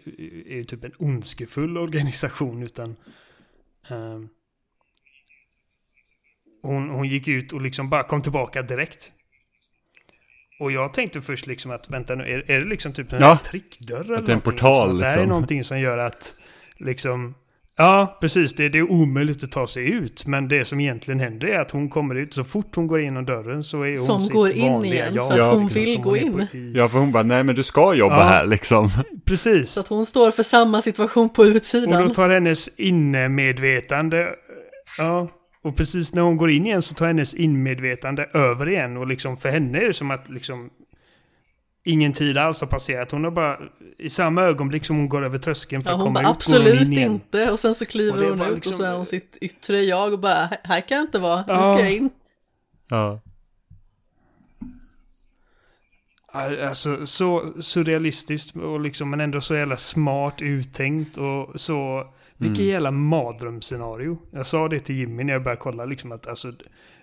[0.47, 2.63] är ju typ en ondskefull organisation.
[2.63, 2.95] Utan
[3.89, 4.19] eh,
[6.61, 9.11] hon, hon gick ut och liksom bara kom tillbaka direkt.
[10.59, 13.37] Och jag tänkte först liksom att vänta nu, är, är det liksom typ en Ja,
[13.45, 14.51] trickdörr eller att det är en någonting?
[14.51, 15.29] portal, Liksom, Det här är liksom.
[15.29, 16.33] någonting som gör att
[16.79, 17.35] liksom
[17.79, 18.53] Ja, precis.
[18.55, 20.25] Det, det är omöjligt att ta sig ut.
[20.25, 22.33] Men det som egentligen händer är att hon kommer ut.
[22.33, 25.13] Så fort hon går igenom dörren så är hon Som sitt går in vanliga igen,
[25.27, 26.47] för att hon liksom, vill gå in.
[26.53, 28.23] i- Ja, för hon bara, nej men du ska jobba Ja.
[28.23, 28.89] här liksom.
[29.25, 29.69] Precis.
[29.69, 32.07] Så att hon står för samma situation på Och utsidan.
[32.07, 34.29] då tar hennes inmedvetande...
[34.97, 35.27] Ja.
[35.67, 38.97] Och precis när hon går in igen så tar hennes inmedvetande över igen.
[38.97, 40.69] Och liksom för henne är det som att liksom...
[41.83, 43.11] Ingen tid alls har passerat.
[43.11, 43.59] Hon har bara...
[43.97, 46.29] I samma ögonblick som hon går över tröskeln för Ja, att komma bara ut går
[46.29, 47.11] hon absolut in igen.
[47.11, 47.51] inte.
[47.51, 50.19] Och sen så kliver hon ut liksom- och så är hon sitt yttre jag och
[50.19, 51.63] bara "Här- kan jag inte vara, nu Ja.
[51.63, 52.09] ska jag in.
[52.89, 53.19] Ja.
[56.67, 62.07] Alltså så surrealistiskt och liksom men ändå så jävla smart uttänkt och så...
[62.37, 62.69] Vilket Mm.
[62.71, 64.17] jävla mardrömsscenario.
[64.31, 66.51] Jag sa det till Jimmy när jag började kolla liksom att alltså...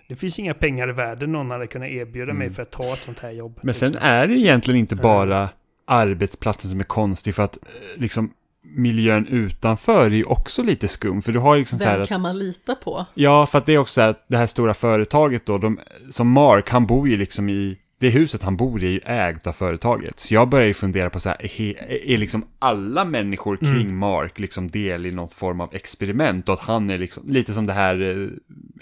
[0.07, 2.53] Det finns inga pengar i världen någon hade kunnat erbjuda mig Mm.
[2.53, 3.59] för att ta ett sånt här jobb.
[3.63, 4.07] Men sen liksom.
[4.07, 5.49] är det egentligen inte bara
[5.85, 8.31] arbetsplatsen som är konstig för att eh, liksom
[8.61, 11.21] miljön utanför är ju också lite skum.
[11.21, 13.05] För du har ju liksom så här Vem att, kan man lita på?
[13.13, 15.79] Ja, för att det är också så här att det här stora företaget då, de,
[16.09, 18.99] som Mark, han bor ju liksom i, det huset han bor i är ju
[19.29, 20.19] ägt av företaget.
[20.19, 23.97] Så jag börjar ju fundera på så här, är, är liksom alla människor kring Mm.
[23.97, 26.49] Mark liksom del i något form av experiment?
[26.49, 28.27] Och att han är liksom, lite som det här, eh,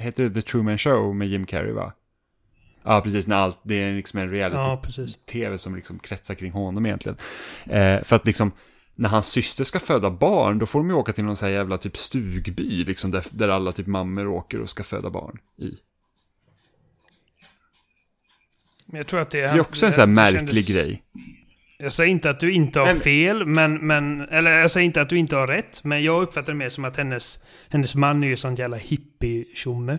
[0.03, 1.93] heter det The Truman Show med Jim Carrey va?
[2.83, 4.57] Ja, precis, när allt, det är liksom en reality
[5.33, 7.17] Ja, som liksom kretsar kring honom egentligen.
[7.65, 8.51] Eh, för att liksom,
[8.95, 11.53] när hans syster ska föda barn, då får de ju åka till någon så här
[11.53, 15.71] jävla typ stugby, liksom där, där alla typ mammor åker och ska föda barn i.
[18.93, 21.03] Men jag tror att det Det är också en så här märklig kändes- grej.
[21.77, 24.21] Jag säger inte att du inte har Men- fel, men, men...
[24.21, 26.85] Eller jag säger inte att du inte har rätt, men jag uppfattar det mer som
[26.85, 27.39] att hennes,
[27.69, 29.97] hennes man är ju sån jävla hippie-tjomme.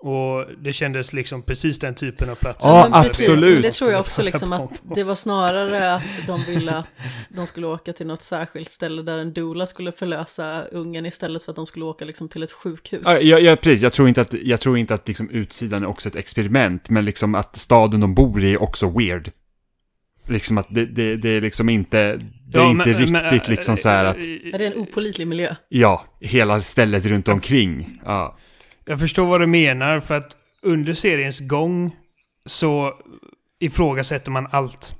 [0.00, 2.58] Och det kändes liksom precis den typen av plats.
[2.62, 3.52] Ja, men precis, absolut.
[3.54, 6.88] men det tror jag också liksom att det var snarare att de ville att
[7.28, 11.52] de skulle åka till något särskilt ställe där en doula skulle förlösa ungen istället för
[11.52, 13.02] att de skulle åka liksom till ett sjukhus.
[13.04, 15.86] Ja, jag, jag, precis, jag tror inte att, jag tror inte att liksom utsidan är
[15.86, 19.30] också ett experiment, men liksom att staden de bor i är också weird.
[20.26, 21.98] Liksom att det, det, det är liksom inte,
[22.46, 24.16] det är Ja, inte men- riktigt men, liksom så här att,
[24.52, 25.54] Ja, det är en opålitlig miljö.
[25.68, 28.00] ja, hela stället runt omkring.
[28.04, 28.36] Ja.
[28.88, 31.96] Jag förstår vad du menar, för att under seriens gång
[32.46, 32.94] så
[33.58, 34.96] ifrågasätter man allt.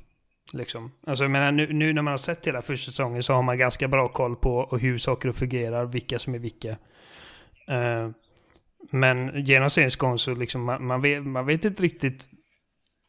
[0.52, 0.92] Liksom.
[1.07, 3.58] Alltså jag menar, nu, nu när man har sett hela första säsongen så har man
[3.58, 6.68] ganska bra koll på hur saker fungerar, vilka som är vilka.
[7.68, 8.10] Eh,
[8.91, 12.28] men genom seriens gång så liksom man, man, vet, man vet inte riktigt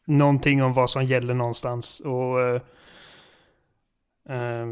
[0.06, 2.00] någonting om vad som gäller någonstans.
[2.00, 2.40] Och...
[2.42, 2.60] eh,
[4.28, 4.66] eh,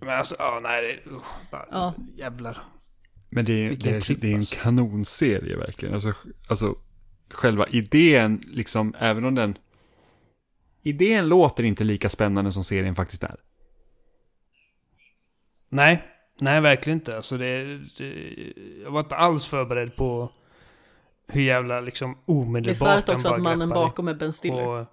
[0.00, 1.94] men alltså, ja nej, det, usch, bara, Ja.
[2.16, 2.62] jävlar.
[3.30, 4.56] Men det är, det, är, det är en alltså.
[4.56, 5.94] kanonserie verkligen.
[5.94, 6.12] Alltså,
[6.48, 6.78] alltså,
[7.30, 9.58] själva idén, liksom, även om den...
[10.82, 13.36] Idén låter inte lika spännande som serien faktiskt är.
[15.68, 16.02] Nej,
[16.38, 17.16] nej verkligen inte.
[17.16, 18.34] Alltså det, det,
[18.82, 20.32] jag var inte alls förberedd på
[21.26, 24.32] hur jävla liksom Det är omedelbart svaret den också bara att mannen bakom är Ben
[24.32, 24.66] Stiller.
[24.66, 24.86] Och,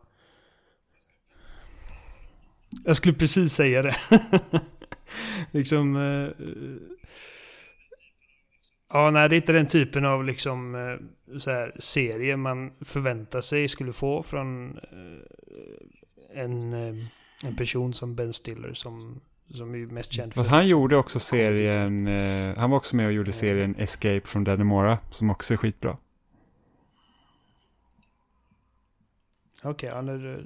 [2.86, 3.96] jag skulle precis säga det.
[5.52, 5.96] liksom...
[5.96, 6.46] eh,
[8.90, 13.42] ja, nej, det är inte den typen av liksom eh, så här, serie man förväntar
[13.42, 17.04] sig skulle få från eh, en, eh,
[17.44, 19.22] en person som Ben Stiller som,
[19.54, 20.42] som är mest känd för...
[20.42, 22.08] Fast han gjorde också serien,
[22.58, 25.98] han var också med och gjorde serien Escape from Dannemora, som också är skitbra.
[29.64, 30.46] Okej, okay, det,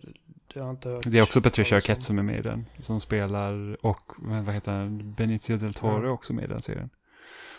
[0.54, 1.02] det har inte hört.
[1.06, 2.66] Det är också Patricia Arquette som är med i den.
[2.80, 6.90] Som spelar, och vad heter han, Benicio del Toro är också med i den serien.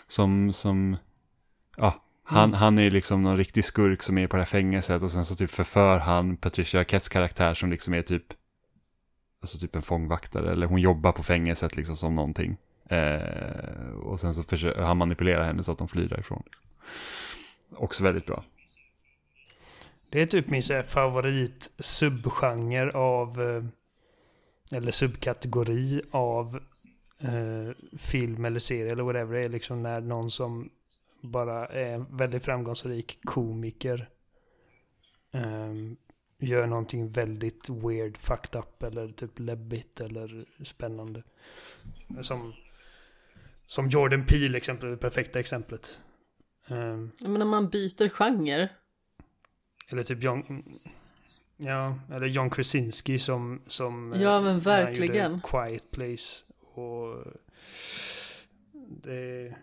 [0.07, 0.97] Som, som,
[1.77, 2.53] ja, han, mm.
[2.53, 5.35] han är liksom någon riktig skurk som är på det här fängelset och sen så
[5.35, 8.25] typ förför han Patricia Arquettes karaktär som liksom är typ,
[9.41, 12.57] alltså typ en fångvaktare eller hon jobbar på fängelset liksom som någonting.
[12.89, 16.43] Eh, och sen så försöker han manipulera henne så att de flyr därifrån.
[16.45, 16.65] Liksom.
[17.75, 18.43] Också väldigt bra.
[20.09, 23.63] Det är typ min favorit subgenre av, eh,
[24.77, 26.59] eller subkategori av
[27.23, 29.33] eh, film eller serie eller whatever.
[29.39, 30.69] Det är liksom när någon som
[31.21, 34.09] bara är en väldigt framgångsrik komiker
[35.31, 35.97] um,
[36.39, 41.23] gör någonting väldigt weird, fucked up eller typ läbbigt eller spännande.
[42.21, 42.53] Som,
[43.67, 46.01] som Jordan Peele exempel, det perfekta exemplet.
[46.67, 48.69] Um, Men när man byter genre.
[49.89, 50.63] Eller typ John...
[51.57, 53.61] Ja, eller John Krasinski som...
[53.67, 55.41] som ja, men verkligen.
[55.41, 56.45] Quiet Place.
[56.77, 57.23] Och...
[59.03, 59.55] Det...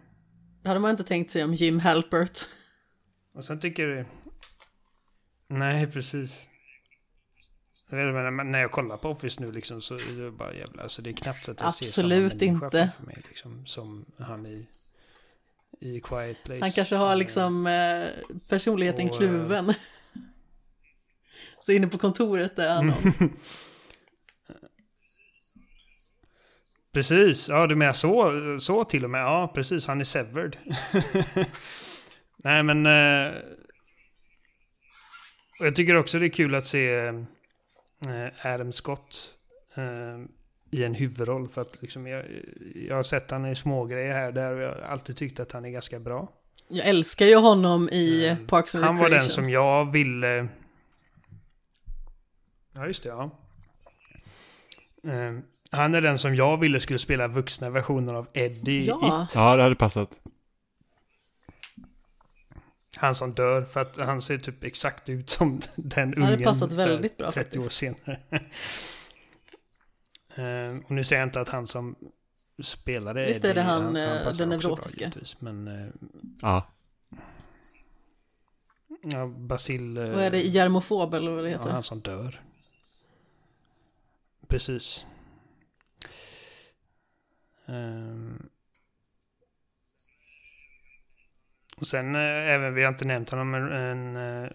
[0.62, 2.38] Det hade man inte tänkt sig om Jim Halpert.
[3.32, 4.06] Och sen tycker du...
[5.48, 6.48] Nej, precis.
[7.90, 10.82] när jag kollar på Office nu liksom så är det bara jävla...
[10.82, 12.90] Alltså det är knappt så att jag Absolut ser samma inte.
[12.96, 13.66] för mig liksom.
[13.66, 14.68] Som han i,
[15.80, 16.60] i Quiet Place.
[16.60, 18.06] Han kanske har liksom eh,
[18.48, 19.74] personligheten och, kluven.
[21.60, 22.92] så inne på kontoret är han
[26.92, 29.20] Precis, ja du menar så, så till och med.
[29.20, 30.56] Ja, precis, han är severed.
[32.36, 32.86] Nej men...
[32.86, 33.32] Eh,
[35.60, 36.94] jag tycker också det är kul att se
[38.06, 39.34] eh, Adam Scott
[39.74, 39.84] eh,
[40.70, 41.48] i en huvudroll.
[41.48, 42.24] För att liksom jag,
[42.74, 45.64] jag har sett han i smågrejer här där och jag har alltid tyckt att han
[45.64, 46.32] är ganska bra.
[46.68, 48.46] Jag älskar ju honom i mm.
[48.46, 50.48] Parks and Han var den som jag ville...
[52.72, 53.30] Ja, just det, ja.
[55.70, 59.24] Han är den som jag ville skulle spela vuxna versioner av Eddie ja.
[59.24, 59.34] It.
[59.34, 60.20] Ja, det hade passat.
[62.96, 66.20] Han som dör, för att han ser typ exakt ut som den ungen.
[66.20, 67.66] Det hade passat väldigt bra 30 faktiskt.
[67.66, 68.20] år senare.
[70.38, 71.96] uh, och nu säger jag inte att han som
[72.62, 75.12] spelade Visst är det han, han, han eh, den neurotiska?
[75.38, 75.68] men...
[75.68, 75.88] Uh,
[76.42, 76.66] ja.
[79.02, 79.98] Ja, Basil...
[79.98, 80.40] Uh, vad är det?
[80.40, 81.68] Germofob eller vad det heter?
[81.68, 82.40] Ja, han som dör.
[84.48, 85.06] Precis.
[87.70, 88.48] Um,
[91.76, 94.16] och sen äh, även, vi har inte nämnt honom, men en...
[94.16, 94.50] Äh,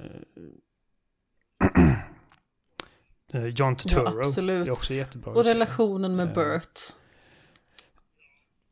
[3.56, 4.22] John Turturro.
[4.22, 4.66] Ja, absolut.
[4.66, 5.34] Det är också jättebra.
[5.34, 6.80] Och relationen med Bert.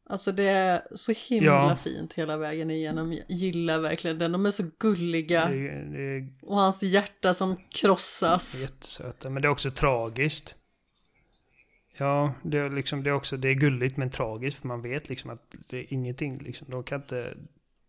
[0.06, 1.76] Alltså det är så himla ja.
[1.76, 3.14] fint hela vägen igenom.
[3.14, 4.32] Jag gillar verkligen den.
[4.32, 5.50] De är så gulliga.
[5.50, 8.62] Det, det, och hans hjärta som krossas.
[8.62, 9.30] Jättesöta.
[9.30, 10.58] Men det är också tragiskt.
[11.98, 15.10] Ja, det är, liksom, det är också det är gulligt men tragiskt för man vet
[15.10, 16.38] liksom att det är ingenting.
[16.38, 17.38] Liksom, de kan inte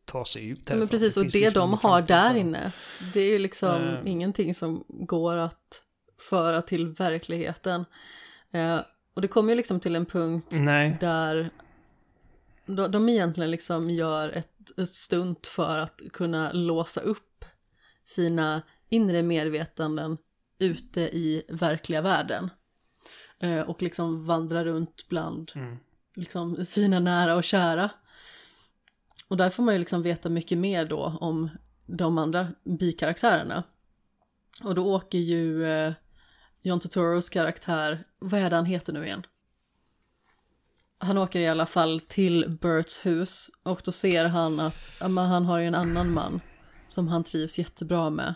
[0.05, 0.78] ta sig ut härifrån.
[0.78, 2.73] Men precis, och det, liksom de har där inne,
[3.12, 4.07] det är ju liksom mm.
[4.07, 5.83] ingenting som går att
[6.31, 7.84] föra till verkligheten.
[8.50, 8.81] Eh,
[9.15, 10.97] och det kommer ju liksom till en punkt Nej.
[11.00, 11.50] där
[12.66, 17.44] de, de egentligen liksom gör ett, ett stunt för att kunna låsa upp
[18.05, 20.18] sina inre medvetanden
[20.58, 22.50] ute i verkliga världen.
[23.44, 25.76] Eh, och liksom vandra runt bland mm.
[26.14, 27.90] liksom, sina nära och kära.
[29.28, 31.50] Och där får man ju liksom veta mycket mer då om
[31.86, 33.62] de andra bikaraktärerna.
[34.62, 35.92] Och då åker ju eh,
[36.62, 39.26] John Turturros karaktär, vad är det han heter nu igen?
[40.98, 45.44] Han åker i alla fall till Berts hus och då ser han att ja, han
[45.44, 46.40] har ju en annan man
[46.89, 48.34] som han trivs jättebra med.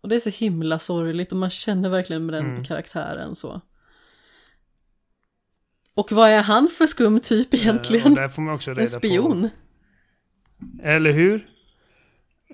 [0.00, 2.64] Och det är så himla sorgligt och man känner verkligen med den mm.
[2.64, 3.60] karaktären så.
[5.94, 8.08] Och vad är han för skum typ eh, egentligen?
[8.08, 9.50] Uh, där en spion.
[10.58, 10.82] På.
[10.82, 11.46] Eller hur?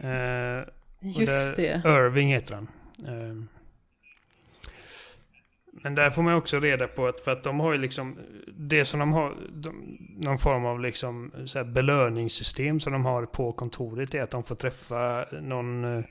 [0.05, 0.65] Uh,
[1.01, 1.83] Just det.
[1.85, 2.69] Irving heter han.
[3.09, 3.43] Uh,
[5.83, 8.19] men där får man också reda på att, för att de har ju liksom,
[8.59, 13.53] det som de har, de, någon form av liksom så belöningssystem som de har på
[13.53, 16.05] kontoret är att de får träffa någon,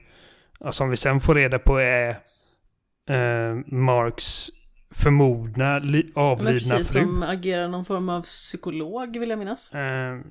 [0.69, 2.19] som vi sen får reda på är
[3.65, 4.49] Marks
[4.91, 5.75] förmodna
[6.15, 7.01] avlidna precis, fru.
[7.01, 9.71] som agerar någon form av psykolog vill jag minnas.
[9.75, 10.21] Uh,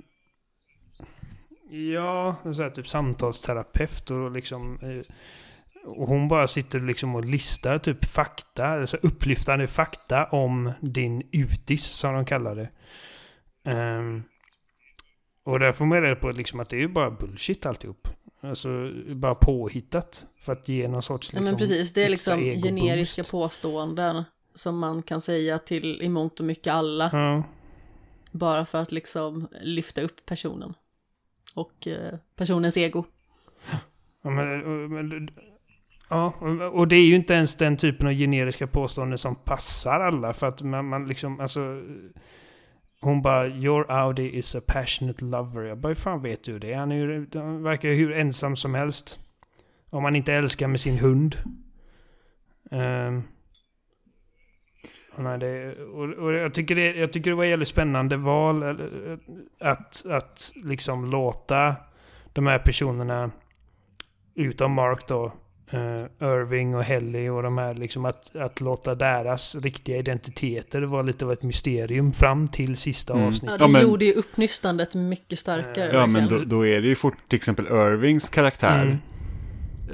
[1.93, 4.77] ja, så här, typ samtalsterapeut och liksom...
[4.83, 5.03] Uh,
[5.85, 11.85] och hon bara sitter liksom och listar typ fakta, alltså upplyftande fakta om din utis
[11.85, 12.71] som de kallar det.
[13.71, 14.25] Um,
[15.45, 18.09] Och där får man reda på liksom att det är bara bullshit alltihop.
[18.41, 18.69] Alltså
[19.15, 20.27] bara påhittat.
[20.41, 24.25] För att ge någon sorts liksom, ja, men liksom, precis, det är liksom generiska påståenden
[24.59, 27.11] som man kan säga till i mångt och mycket alla.
[27.13, 27.43] Ja.
[28.31, 30.75] Bara för att liksom lyfta upp personen.
[31.55, 33.05] Och eh, personens ego.
[34.23, 35.31] Ja, men, men,
[36.11, 36.35] ja,
[36.73, 40.33] och det är ju inte ens den typen av generiska påståenden som passar alla.
[40.33, 41.83] För att man, man liksom, alltså...
[43.01, 45.63] Hon bara “Your Audi is a passionate lover”.
[45.63, 48.75] Jag bara “Hur fan vet du det?” Han, är ju, han verkar hur ensam som
[48.75, 49.19] helst.
[49.91, 51.37] Om man inte älskar med sin hund.
[52.71, 53.23] Um,
[55.19, 58.63] nej, det, och, och jag, tycker det, jag tycker det var ett jävligt spännande val.
[59.61, 61.77] Att, att liksom låta
[62.33, 63.31] de här personerna,
[64.35, 65.33] utom Mark då,
[65.75, 71.03] uh, Irving och Helly och de här, liksom att, att låta deras riktiga identiteter vara
[71.03, 73.29] lite av ett mysterium fram till sista mm.
[73.29, 73.61] avsnittet.
[73.61, 75.91] Ja, det ja, men, gjorde ju uppnystandet mycket starkare.
[75.93, 78.83] Ja, men då, då, är det ju fort till exempel Irvings karaktär.
[78.83, 78.99] Mm.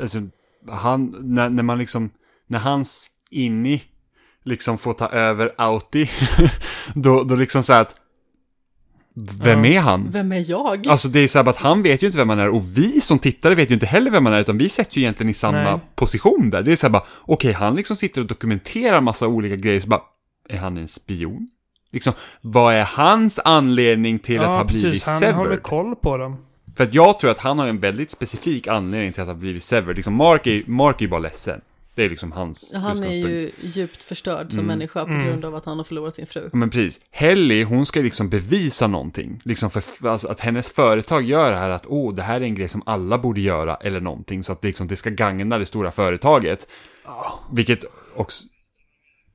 [0.01, 0.19] Alltså,
[0.69, 2.11] han, när, när man liksom,
[2.47, 3.83] när hans inni
[4.45, 6.11] liksom får ta över Audi,
[6.95, 8.01] då, då liksom så här att
[9.15, 10.11] vem är han?
[10.11, 10.89] Vem är jag?
[10.89, 13.01] Alltså det är så här att han vet ju inte vem han är och vi
[13.01, 15.35] som tittare vet ju inte heller vem han är utan vi sätts ju egentligen i
[15.35, 15.81] samma Nej.
[15.95, 16.63] position där.
[16.63, 19.81] Det är så här bara, okej okay, han liksom sitter och dokumenterar massa olika grejer
[19.81, 20.03] så bara,
[20.49, 21.49] är han en spion?
[21.93, 25.23] Liksom, vad är hans anledning till ja, att ha precis, blivit severed?
[25.23, 26.37] Ja, han håller koll på dem.
[26.77, 29.63] För att jag tror att han har en väldigt specifik anledning till att ha blivit
[29.63, 29.97] severed.
[29.97, 31.61] Liksom Mark är, Mark är ju bara ledsen.
[31.95, 34.79] Det är liksom hans Han är ju djupt förstörd som mm.
[34.79, 35.27] människa på mm.
[35.27, 36.51] grund av att han har förlorat sin fru.
[36.53, 37.01] Men precis.
[37.11, 39.41] Helly, hon ska liksom bevisa någonting.
[39.45, 42.55] Liksom för alltså, att hennes företag gör det här att, åh, det här är en
[42.55, 44.45] grej som alla borde göra, eller någonting.
[44.45, 46.67] Så att liksom, det ska gagna det stora företaget.
[47.07, 47.35] Oh.
[47.53, 48.45] Vilket också...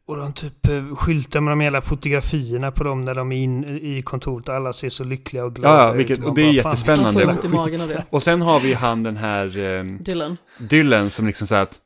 [0.07, 3.63] Och de typ eh, skyltar med de hela fotografierna på dem när de är in
[3.63, 4.49] i kontoret.
[4.49, 8.05] Alla ser så lyckliga och glada Ja, vilket, och det är jättespännande.
[8.09, 9.57] Och sen har vi han den här...
[9.57, 10.37] Eh, Dylan.
[10.69, 11.79] Dylan som liksom säger att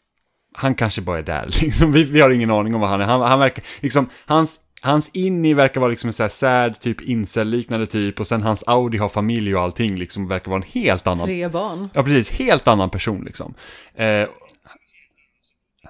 [0.53, 1.91] han kanske bara är där, liksom.
[1.91, 3.05] vi, vi har ingen aning om vad han är.
[3.05, 7.01] Han, han verkar, liksom, hans, hans Inni verkar vara liksom en sån här sad, typ
[7.01, 11.07] incel-liknande typ, och sen hans Audi har familj och allting, liksom, verkar vara en helt
[11.07, 11.25] annan...
[11.25, 11.89] Tre barn.
[11.93, 13.53] Ja, precis, helt annan person liksom.
[13.95, 14.27] Eh,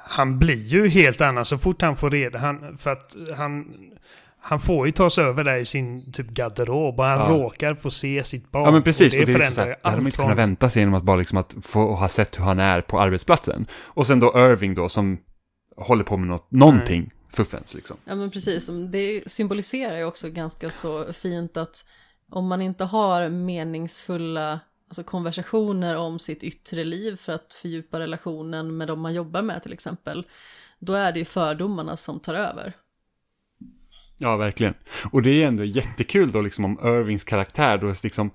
[0.06, 3.66] han blir ju helt annan så fort han får reda, han, för att han
[4.46, 7.38] han får ju ta sig över där i sin typ garderob och han ja.
[7.38, 8.64] råkar få se sitt barn.
[8.66, 10.38] Ja men precis, och det, och det är så här, det hade man inte kunnat
[10.38, 13.66] vänta sig genom att bara liksom att få ha sett hur han är på arbetsplatsen.
[13.74, 15.18] Och sen då Irving då som
[15.78, 17.12] håller på med något, någonting Nej.
[17.30, 17.98] fuffens liksom.
[18.06, 21.86] Ja men precis, det symboliserar ju också ganska så fint att
[22.32, 28.78] om man inte har meningsfulla alltså konversationer om sitt yttre liv för att fördjupa relationen
[28.78, 30.26] med de man jobbar med till exempel,
[30.80, 32.74] då är det ju fördomarna som tar över.
[34.24, 34.74] Ja, verkligen.
[35.12, 38.32] Och det är ändå jättekul då liksom om Irvings karaktär då liksom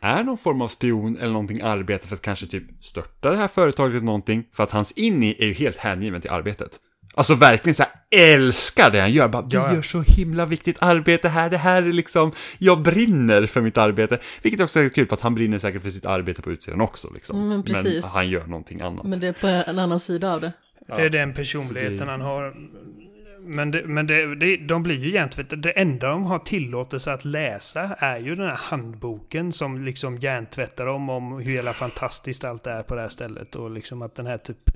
[0.00, 3.48] är någon form av spion eller någonting arbete för att kanske typ störta det här
[3.48, 4.44] företaget eller någonting.
[4.52, 6.70] För att hans inni är ju helt hängiven till arbetet.
[7.14, 7.92] Alltså verkligen så här
[8.34, 9.28] älskar det han gör.
[9.28, 9.74] Bara, vi ja.
[9.74, 11.50] gör så himla viktigt arbete här.
[11.50, 14.18] Det här är liksom, jag brinner för mitt arbete.
[14.42, 17.10] Vilket också är kul för att han brinner säkert för sitt arbete på utsidan också.
[17.14, 17.36] Liksom.
[17.36, 19.06] Mm, men, men, han gör någonting annat.
[19.06, 20.52] Men det är på en annan sida av det.
[20.86, 22.12] Det är den personligheten det...
[22.12, 22.54] han har
[23.44, 25.62] men, det, men det, det, de blir ju hjärntvättade.
[25.62, 30.86] Det enda de har tillåtelse att läsa är ju den här handboken som liksom hjärntvättar
[30.86, 33.56] dem om hur jävla fantastiskt allt är på det här stället.
[33.56, 34.70] Och liksom att den här typ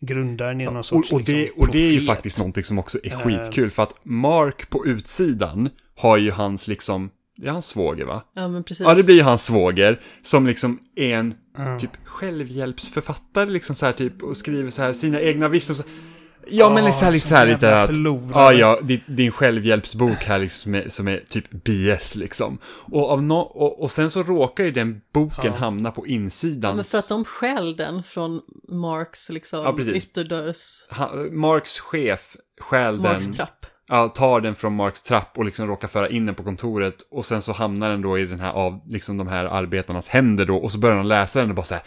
[0.00, 2.78] grundaren i någon sorts och, och, det, liksom, och det är ju faktiskt någonting som
[2.78, 3.70] också är skitkul.
[3.70, 8.22] För att Mark på utsidan har ju hans liksom det är hans svåger va?
[8.34, 8.86] Ja men precis.
[8.86, 11.78] Ja det blir hans svåger som liksom är en mm.
[11.78, 15.84] typ självhjälpsförfattare liksom så här typ och skriver så här sina egna vissa
[16.48, 17.90] Ja, oh, men liksom, liksom här lite att,
[18.34, 22.58] ja, ja, din, din självhjälpsbok här liksom som är typ BS liksom.
[22.66, 25.52] Och, av no, och, och sen så råkar ju den boken ja.
[25.52, 26.70] hamna på insidan.
[26.70, 30.86] Ja, men för att de stjäl den från Marks liksom ja, ytterdörrs...
[31.30, 33.12] Marks chef stjäl den.
[33.12, 33.66] Marks trapp.
[33.88, 37.06] Ja, tar den från Marks trapp och liksom råkar föra in den på kontoret.
[37.10, 40.46] Och sen så hamnar den då i den här av, liksom de här arbetarnas händer
[40.46, 40.56] då.
[40.56, 41.82] Och så börjar de läsa den och bara så här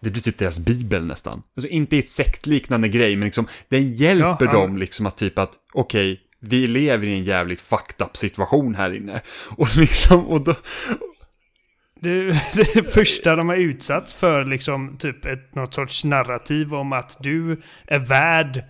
[0.00, 1.42] det blir typ deras bibel nästan.
[1.56, 5.38] Alltså inte i ett sektliknande grej, men liksom den hjälper ja, dem liksom att typ
[5.38, 9.20] att okej, okay, vi lever i en jävligt fucked up situation här inne.
[9.56, 10.54] Och liksom, och då...
[12.00, 17.16] Det, det första de har utsatts för liksom typ ett, något sorts narrativ om att
[17.20, 18.64] du är värd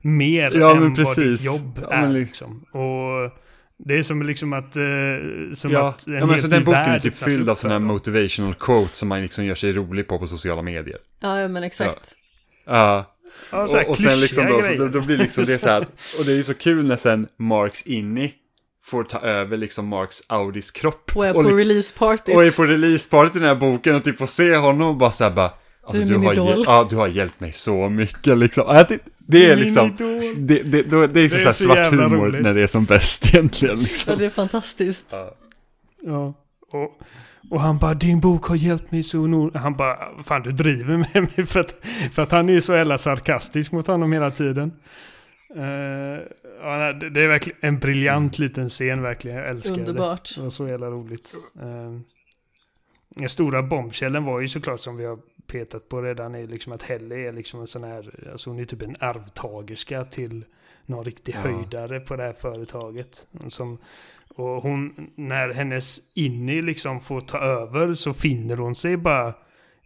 [0.00, 2.08] mer ja, än vad ditt jobb ja, är.
[2.08, 2.64] Liksom.
[2.72, 3.43] Och
[3.78, 4.76] det är som liksom att...
[4.76, 4.82] Eh,
[5.54, 7.80] som ja, att en ja, men så den boken är typ fylld av sådana här
[7.80, 10.98] motivational quotes som man liksom gör sig rolig på på sociala medier.
[11.20, 12.14] Ja, ja men exakt.
[12.66, 13.14] Ja.
[13.50, 13.62] ja.
[13.62, 15.80] och, och sen liksom då, så då, då, blir liksom det så här,
[16.18, 18.32] och det är ju så kul när sen Marks Inni
[18.84, 21.12] får ta över liksom Marks Audis kropp.
[21.14, 22.34] Och är på liksom, releasepartyt.
[22.34, 25.10] Och är på releasepartyt i den här boken och typ får se honom och bara
[25.10, 25.50] såhär bara
[25.86, 28.84] Alltså du, du har, ja, du har hjälpt mig så mycket liksom.
[28.88, 29.96] Det, det är liksom,
[30.36, 32.42] det, det, det, det är så, det är så, så svart humor roligt.
[32.42, 33.78] när det är som bäst egentligen.
[33.78, 34.12] Liksom.
[34.12, 35.08] Ja, det är fantastiskt.
[35.10, 35.34] Ja.
[36.02, 36.34] ja.
[36.70, 37.00] Och,
[37.50, 39.56] och han bara, din bok har hjälpt mig så nog.
[39.56, 41.76] Han bara, fan du driver med mig för att,
[42.12, 44.72] för att han är så jävla sarkastisk mot honom hela tiden.
[45.56, 45.62] Uh,
[46.62, 49.36] ja, det är verkligen en briljant liten scen verkligen.
[49.36, 50.34] Jag älskar Underbart.
[50.34, 50.40] det.
[50.40, 51.34] Det var så jävla roligt.
[51.62, 52.00] Uh,
[53.08, 56.82] den stora bombkällen var ju såklart som vi har petat på redan är liksom att
[56.82, 60.44] Helle är liksom en sån här, alltså hon är typ en arvtagerska till
[60.86, 61.40] någon riktig ja.
[61.40, 63.26] höjdare på det här företaget.
[63.48, 63.78] Som,
[64.34, 69.34] och hon, när hennes Inny liksom får ta över så finner hon sig bara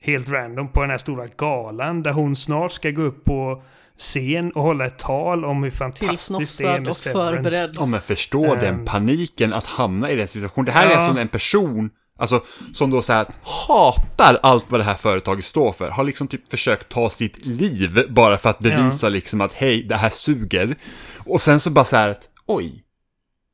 [0.01, 3.63] helt random på den här stora galan där hon snart ska gå upp på
[3.99, 7.71] scen och hålla ett tal om hur fantastiskt det är med och förberedd.
[7.75, 10.67] Ja men förstå um, den paniken att hamna i den situationen.
[10.67, 11.01] Det här ja.
[11.01, 15.45] är som en person Alltså, som då säger att hatar allt vad det här företaget
[15.45, 15.89] står för.
[15.89, 19.09] Har liksom typ försökt ta sitt liv bara för att bevisa ja.
[19.09, 20.77] liksom att hej, det här suger.
[21.17, 22.85] Och sen så bara så här att, oj,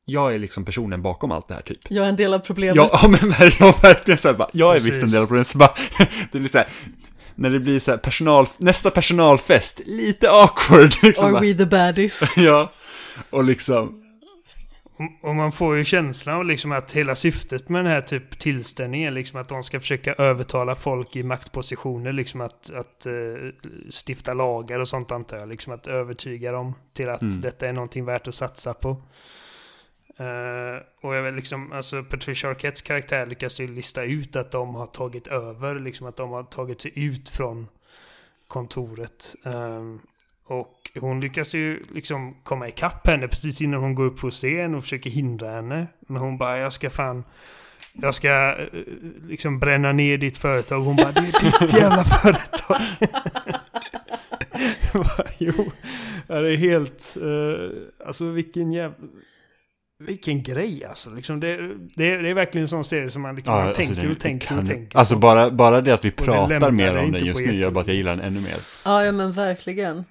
[0.05, 1.79] jag är liksom personen bakom allt det här typ.
[1.89, 2.75] Jag är en del av problemet.
[2.75, 4.91] Ja, ja men jag verkligen så här bara, jag är Precis.
[4.91, 5.47] visst en del av problemet.
[5.47, 5.73] Så bara,
[6.31, 6.67] det blir så här,
[7.35, 10.93] när det blir så här personal, nästa personalfest, lite awkward.
[11.03, 11.41] Liksom, Are bara.
[11.41, 12.33] we the baddies?
[12.37, 12.71] ja,
[13.29, 14.04] och liksom,
[15.21, 19.07] och man får ju känslan av liksom att hela syftet med den här typ tillställningen
[19.07, 23.51] är liksom att de ska försöka övertala folk i maktpositioner liksom att, att uh,
[24.05, 25.49] stifta lagar och sånt antar jag.
[25.49, 27.41] Liksom att övertyga dem till att mm.
[27.41, 28.89] detta är någonting värt att satsa på.
[30.19, 34.75] Uh, och jag vill liksom, alltså Patricia Arquettes karaktär lyckas ju lista ut att de
[34.75, 37.67] har tagit över, liksom att de har tagit sig ut från
[38.47, 39.35] kontoret.
[39.45, 39.95] Uh,
[40.47, 44.75] och hon lyckas ju liksom komma ikapp henne precis innan hon går upp på scen
[44.75, 45.87] och försöker hindra henne.
[45.99, 47.23] Men hon bara, jag ska fan...
[48.01, 48.67] Jag ska eh,
[49.27, 50.79] liksom bränna ner ditt företag.
[50.79, 52.81] Hon bara, det är ditt jävla företag.
[54.93, 55.71] bara, jo,
[56.27, 57.17] det är helt...
[57.21, 57.69] Uh,
[58.05, 58.95] alltså vilken jävla...
[59.99, 61.09] Vilken grej alltså.
[61.09, 63.83] Liksom det, det, det är verkligen en sån serie som man, liksom, ja, man alltså
[63.83, 64.59] tänker och tänker kan...
[64.59, 64.97] och tänker.
[64.97, 67.87] Alltså bara, bara det att vi pratar mer om den just nu gör bara att
[67.87, 68.57] jag gillar den ännu mer.
[68.85, 70.03] Ja, ja men verkligen.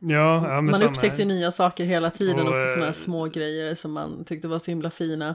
[0.00, 3.92] Ja, man upptäckte nya saker hela tiden, och, också sådana här eh, små grejer som
[3.92, 5.34] man tyckte var så himla fina.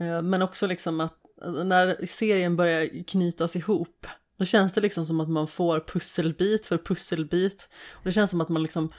[0.00, 1.18] Eh, men också liksom att
[1.64, 4.06] när serien börjar knytas ihop,
[4.38, 7.68] då känns det liksom som att man får pusselbit för pusselbit.
[7.92, 8.90] Och det känns som att man liksom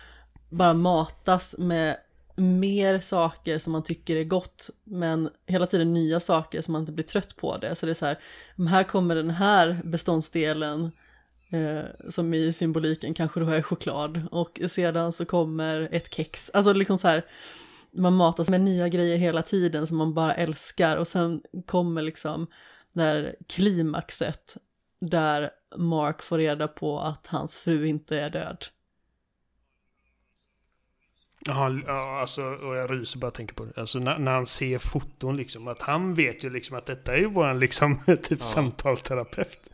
[0.49, 1.97] bara matas med
[2.35, 6.91] mer saker som man tycker är gott, men hela tiden nya saker som man inte
[6.91, 7.75] blir trött på det.
[7.75, 8.19] Så det är så här,
[8.69, 10.91] här kommer den här beståndsdelen
[11.55, 14.21] Eh, som i symboliken kanske då är choklad.
[14.31, 16.51] Och sedan så kommer ett kex.
[16.53, 17.25] Alltså liksom så här,
[17.91, 20.97] man matas med nya grejer hela tiden som man bara älskar.
[20.97, 22.47] Och sen kommer liksom
[22.93, 24.57] där klimaxet
[25.01, 28.65] där Mark får reda på att hans fru inte är död.
[31.47, 33.81] Ja, alltså, och jag ryser bara tänker på det.
[33.81, 37.17] Alltså när, när, han ser foton liksom, att han vet ju liksom att detta är
[37.17, 38.45] ju våran liksom typ ja.
[38.45, 39.71] samtalsterapeut.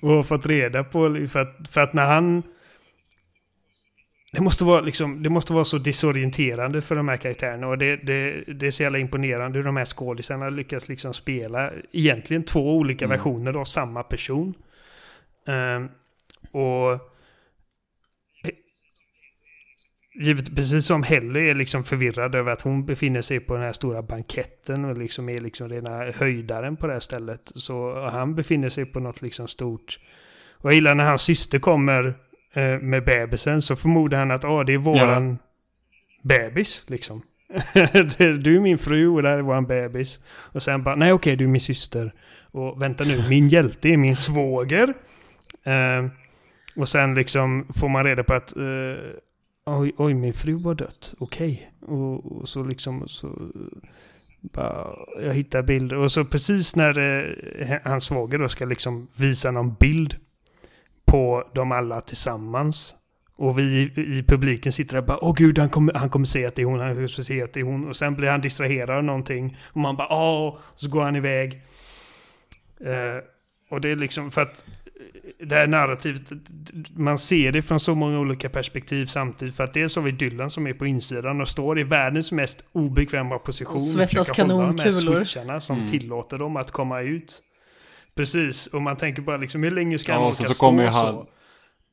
[0.00, 2.42] och har fått reda på, för att, för att när han...
[4.32, 7.96] Det måste, vara liksom, det måste vara så disorienterande för de här karaktärerna och det,
[7.96, 12.76] det, det är så jävla imponerande hur de här skådisarna lyckas liksom spela egentligen två
[12.76, 13.16] olika mm.
[13.16, 14.54] versioner av samma person.
[15.46, 15.88] Um,
[16.62, 17.11] och
[20.14, 23.72] givet, precis som Helle är liksom förvirrad över att hon befinner sig på den här
[23.72, 27.52] stora banketten och liksom är liksom rena höjdaren på det här stället.
[27.54, 29.98] Så han befinner sig på något liksom stort.
[30.52, 32.14] Och jag gillar när hans syster kommer
[32.52, 35.36] eh, med bebisen så förmodar han att ah, det är våran ja.
[36.22, 37.22] bebis liksom.
[38.18, 40.20] du är min fru och det här är våran bebis.
[40.26, 42.12] Och sen bara, nej okej du är min syster.
[42.50, 44.94] Och vänta nu, min hjälte är min svåger.
[45.64, 46.06] Eh,
[46.76, 48.62] och sen liksom får man reda på att eh,
[49.66, 51.72] oj, oj min fru har dött, okej.
[51.80, 51.96] Okay.
[51.96, 53.50] Och, och, så liksom, så...
[54.40, 54.86] Bara,
[55.22, 56.98] jag hittar bilder och så precis när
[57.60, 60.16] eh, hans svåger då ska liksom visa någon bild
[61.04, 62.96] på dem alla tillsammans.
[63.36, 66.46] Och vi i publiken sitter där och bara åh gud han kommer, han kommer se
[66.46, 67.88] att det är hon, han kommer se att det är hon.
[67.88, 69.56] Och sen blir han distraherad av någonting.
[69.64, 71.62] Och man bara åh, så går han iväg.
[72.80, 73.24] Eh,
[73.70, 74.64] och det är liksom för att
[75.38, 76.32] det här narrativet,
[76.96, 79.56] man ser det från så många olika perspektiv samtidigt.
[79.56, 82.64] För att dels har vi Dylan som är på insidan och står i världens mest
[82.72, 83.74] obekväma position.
[83.74, 85.58] Och svettas kanonkulor.
[85.60, 85.88] som mm.
[85.88, 87.42] tillåter dem att komma ut.
[88.14, 90.90] Precis, och man tänker bara liksom hur länge ska han ja, orka så, så kommer
[90.90, 91.26] stå han, så?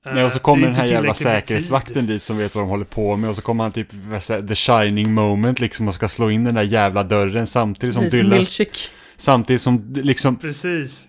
[0.06, 3.16] Nej, och så kommer den här jävla säkerhetsvakten dit som vet vad de håller på
[3.16, 3.90] med och så kommer han typ
[4.48, 8.45] the shining moment liksom och ska slå in den där jävla dörren samtidigt som Dylan...
[9.17, 10.35] Samtidigt som liksom...
[10.35, 11.09] Precis.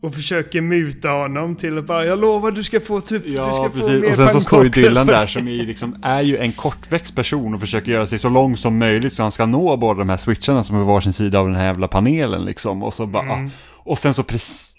[0.00, 3.54] Och försöker muta honom till att bara jag lovar du ska få typ, ja, du
[3.54, 3.86] ska precis.
[3.86, 6.52] få mer Och sen så står ju Dylan där som är, liksom, är ju en
[6.52, 9.98] kortväxt person och försöker göra sig så lång som möjligt så han ska nå båda
[9.98, 12.82] de här switcharna som är varsin sida av den här jävla panelen liksom.
[12.82, 13.50] Och så bara, mm.
[13.84, 14.74] och sen så precis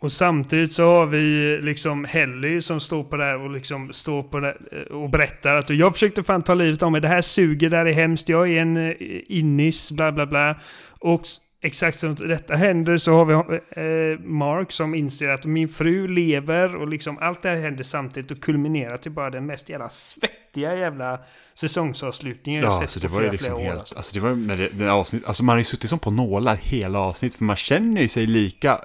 [0.00, 4.40] och samtidigt så har vi liksom Helly som står på där och liksom står på
[4.40, 7.00] där eh, och berättar att jag försökte fan ta livet av mig.
[7.00, 8.94] Det här suger, det här är hemskt, jag är en eh,
[9.28, 10.60] innis, bla bla bla.
[11.00, 11.22] Och
[11.66, 16.76] exakt som detta händer så har vi eh, Mark som inser att min fru lever
[16.76, 20.78] och liksom allt det här händer samtidigt och kulminerar till bara den mest jävla svettiga
[20.78, 21.20] jävla
[21.54, 23.78] säsongsavslutningen jag ja, sett alltså det på var flera, liksom helt, år.
[23.78, 23.96] Alltså.
[23.96, 26.56] alltså det var när det, det avsnitt, alltså man har ju suttit som på nålar
[26.56, 28.80] hela avsnittet för man känner ju sig lika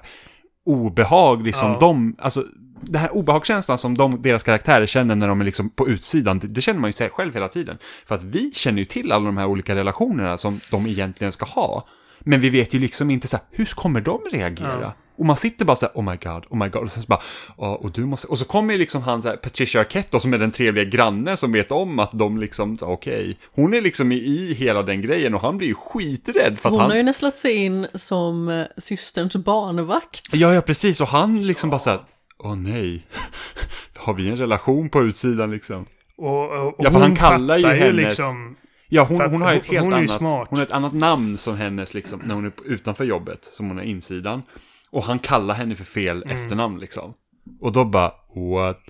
[0.66, 1.80] obehag, liksom ja.
[1.80, 2.46] de, alltså
[2.82, 6.48] den här obehagskänslan som de, deras karaktärer känner när de är liksom på utsidan, det,
[6.48, 7.78] det känner man ju själv hela tiden.
[8.06, 11.46] För att vi känner ju till alla de här olika relationerna som de egentligen ska
[11.46, 11.88] ha.
[12.24, 14.82] Men vi vet ju liksom inte så här, hur kommer de reagera?
[14.82, 14.94] Ja.
[15.18, 17.08] Och man sitter bara så här, oh my god, oh my god, och sen så
[17.08, 17.22] bara,
[17.58, 20.34] oh, och du måste, och så kommer ju liksom han så här, Patricia Arquette som
[20.34, 23.36] är den trevliga grannen som vet om att de liksom, okej, okay.
[23.52, 26.82] hon är liksom i hela den grejen och han blir ju skiträdd för att hon
[26.82, 26.90] han...
[26.90, 30.30] har ju nästlat sig in som eh, systerns barnvakt.
[30.32, 32.00] Ja, ja, precis, och han liksom bara så här,
[32.40, 33.08] åh oh, nej,
[33.96, 35.86] har vi en relation på utsidan liksom?
[36.18, 38.06] Och, och, och ja, för han kallar ju hennes...
[38.06, 38.56] Liksom
[38.94, 40.48] Ja, hon, hon har ett helt hon annat, smart.
[40.50, 43.80] hon har ett annat namn som hennes, liksom, när hon är utanför jobbet, som hon
[43.80, 44.44] är insidan.
[44.90, 46.38] Och han kallar henne för fel mm.
[46.38, 47.14] efternamn liksom.
[47.62, 48.82] Och då bara, what?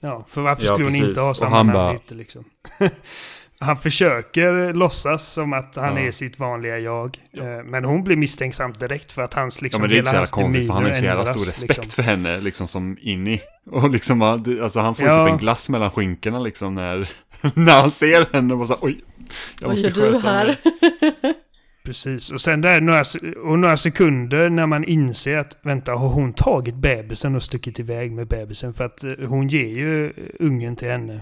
[0.00, 1.94] Ja, för varför skulle ja, hon inte ha samma namn bara...
[1.94, 2.44] ute liksom?
[3.58, 6.02] han försöker låtsas som att han ja.
[6.02, 7.18] är sitt vanliga jag.
[7.30, 7.42] Ja.
[7.42, 10.10] Eh, men hon blir misstänksam direkt för att hans liksom, Ja men det är inte
[10.10, 11.90] så jävla konstigt för han har ju så jävla stor respekt liksom.
[11.90, 13.40] för henne liksom som Inni.
[13.70, 15.24] Och liksom, alltså han får ja.
[15.24, 17.08] typ en glass mellan skinkorna liksom när,
[17.54, 19.00] när han ser henne och så oj.
[19.60, 20.56] Jag Vad gör du här?
[21.84, 23.02] Precis, och sen där några,
[23.50, 28.12] och några sekunder när man inser att vänta, har hon tagit bebisen och stuckit iväg
[28.12, 28.74] med bebisen?
[28.74, 31.20] För att eh, hon ger ju ungen till henne.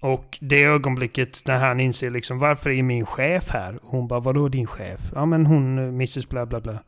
[0.00, 3.76] Och det ögonblicket när han inser liksom varför är min chef här?
[3.82, 5.00] Och hon bara vadå din chef?
[5.14, 6.82] Ja men hon eh, mrs bla bla bla.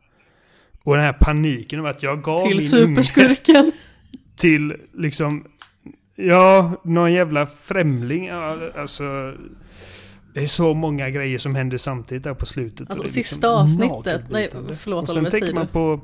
[0.85, 3.73] Och den här paniken av att jag gav till min superskurken.
[4.37, 5.45] till liksom
[6.21, 8.29] Ja, någon jävla främling.
[8.29, 9.35] Alltså
[10.35, 12.91] det är så många grejer som händer samtidigt där på slutet.
[12.91, 14.25] Alltså sista liksom avsnittet.
[14.31, 16.01] Nej, förlåt Och sen tänker man på...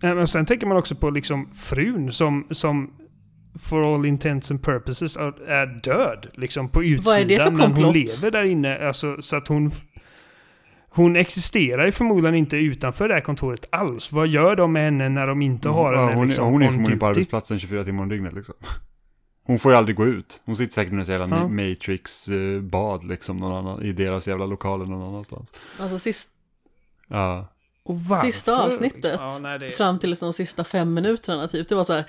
[0.00, 2.90] Men sen tänker man också på liksom frun som, som
[3.58, 6.26] for all intents and purposes är död.
[6.34, 7.04] Liksom på utsidan.
[7.04, 7.70] Vad är det för komplott?
[7.74, 8.86] Men hon lever där inne.
[8.86, 9.70] Alltså, så att hon...
[10.90, 14.12] Hon existerar ju förmodligen inte utanför det här kontoret alls.
[14.12, 16.98] Vad gör de med henne när de inte har henne henne liksom, Hon är förmodligen
[16.98, 18.54] på arbetsplatsen 24 timmar om dygnet liksom.
[19.48, 20.42] Hon får ju aldrig gå ut.
[20.44, 21.48] Hon sitter säkert i något jävla ja.
[21.48, 25.52] Matrix-bad liksom någon annan, i deras jävla lokaler någon annanstans.
[25.78, 26.30] Alltså sist...
[27.08, 27.48] Ja.
[28.24, 29.72] Sista avsnittet, ja, nej, det...
[29.72, 32.04] fram till de sista fem minuterna typ, det var så här...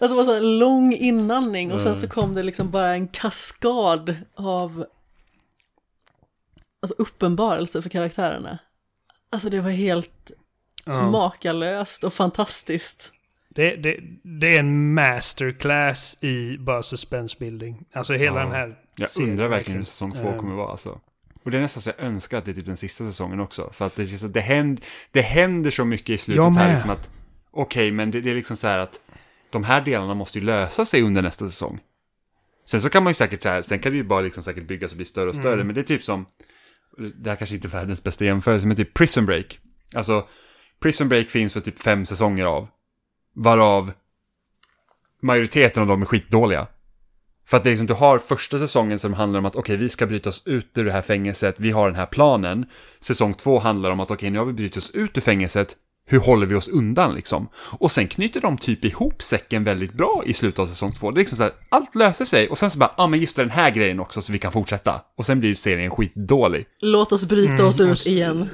[0.00, 3.08] Alltså det var så här lång inandning och sen så kom det liksom bara en
[3.08, 4.84] kaskad av
[6.86, 8.58] alltså uppenbarelse för karaktärerna.
[9.30, 10.30] Alltså det var helt
[10.84, 11.10] ja.
[11.10, 13.12] makalöst och fantastiskt.
[13.48, 17.84] Det, det, det är en masterclass i bara suspense building.
[17.92, 18.44] Alltså hela ja.
[18.44, 21.00] den här Jag serien, undrar verkligen hur säsong två um, kommer vara alltså.
[21.44, 23.70] Och det är nästan så jag önskar att det är typ den sista säsongen också.
[23.72, 27.10] För att det, det, händer, det händer så mycket i slutet här liksom att
[27.50, 29.00] okej, okay, men det, det, är liksom så här att
[29.50, 31.80] de här delarna måste ju lösa sig under nästa säsong.
[32.64, 34.90] Sen så kan man ju säkert, här, sen kan det ju bara liksom säkert byggas
[34.90, 35.66] och bli större och större, mm.
[35.66, 36.26] men det är typ som,
[36.96, 39.58] det här kanske inte är världens bästa jämförelse, men typ Prison Break.
[39.94, 40.28] Alltså,
[40.80, 42.68] Prison Break finns för typ fem säsonger av.
[43.34, 43.92] Varav
[45.22, 46.66] majoriteten av dem är skitdåliga.
[47.46, 49.84] För att det är liksom, du har första säsongen som handlar om att okej, okay,
[49.84, 52.66] vi ska bryta oss ut ur det här fängelset, vi har den här planen.
[53.00, 55.76] Säsong två handlar om att okej, okay, nu har vi brutit oss ut ur fängelset,
[56.08, 57.48] hur håller vi oss undan liksom?
[57.56, 61.10] Och sen knyter de typ ihop säcken väldigt bra i slutet av säsong två.
[61.10, 63.20] Det är liksom så här, allt löser sig och sen så bara, ja ah, men
[63.20, 65.00] just den här grejen också så vi kan fortsätta.
[65.16, 66.66] Och sen blir serien skitdålig.
[66.80, 68.48] Låt oss bryta mm, oss ut igen.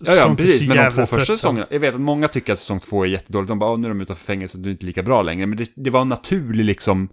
[0.00, 0.68] Ja, ja, precis.
[0.68, 3.48] Men de två första säsongerna, jag vet att många tycker att säsong två är jättedåligt.
[3.48, 5.46] De bara, oh, nu är de utanför fängelset, det är inte lika bra längre.
[5.46, 7.08] Men det, det var en naturlig liksom,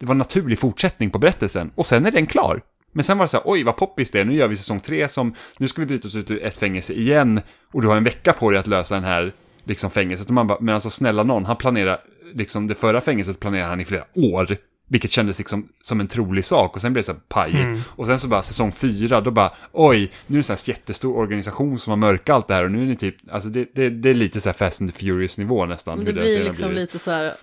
[0.00, 1.70] det var en naturlig fortsättning på berättelsen.
[1.74, 2.62] Och sen är den klar.
[2.98, 4.80] Men sen var det så här, oj vad poppis det är, nu gör vi säsong
[4.80, 7.40] tre som, nu ska vi bryta oss ut ur ett fängelse igen.
[7.72, 10.28] Och du har en vecka på dig att lösa den här liksom fängelset.
[10.28, 12.00] Och man bara, men alltså snälla någon, han planerar,
[12.34, 14.56] liksom det förra fängelset planerar han i flera år.
[14.88, 17.66] Vilket kändes liksom som en trolig sak och sen blev det så här pajigt.
[17.66, 17.80] Mm.
[17.88, 20.68] Och sen så bara säsong fyra, då bara oj, nu är det en sån här
[20.68, 23.68] jättestor organisation som har mörkat allt det här och nu är det typ, alltså det,
[23.74, 25.96] det, det är lite så här Fast and the Furious nivå nästan.
[25.96, 26.80] Men det blir liksom blir.
[26.80, 27.34] lite så här,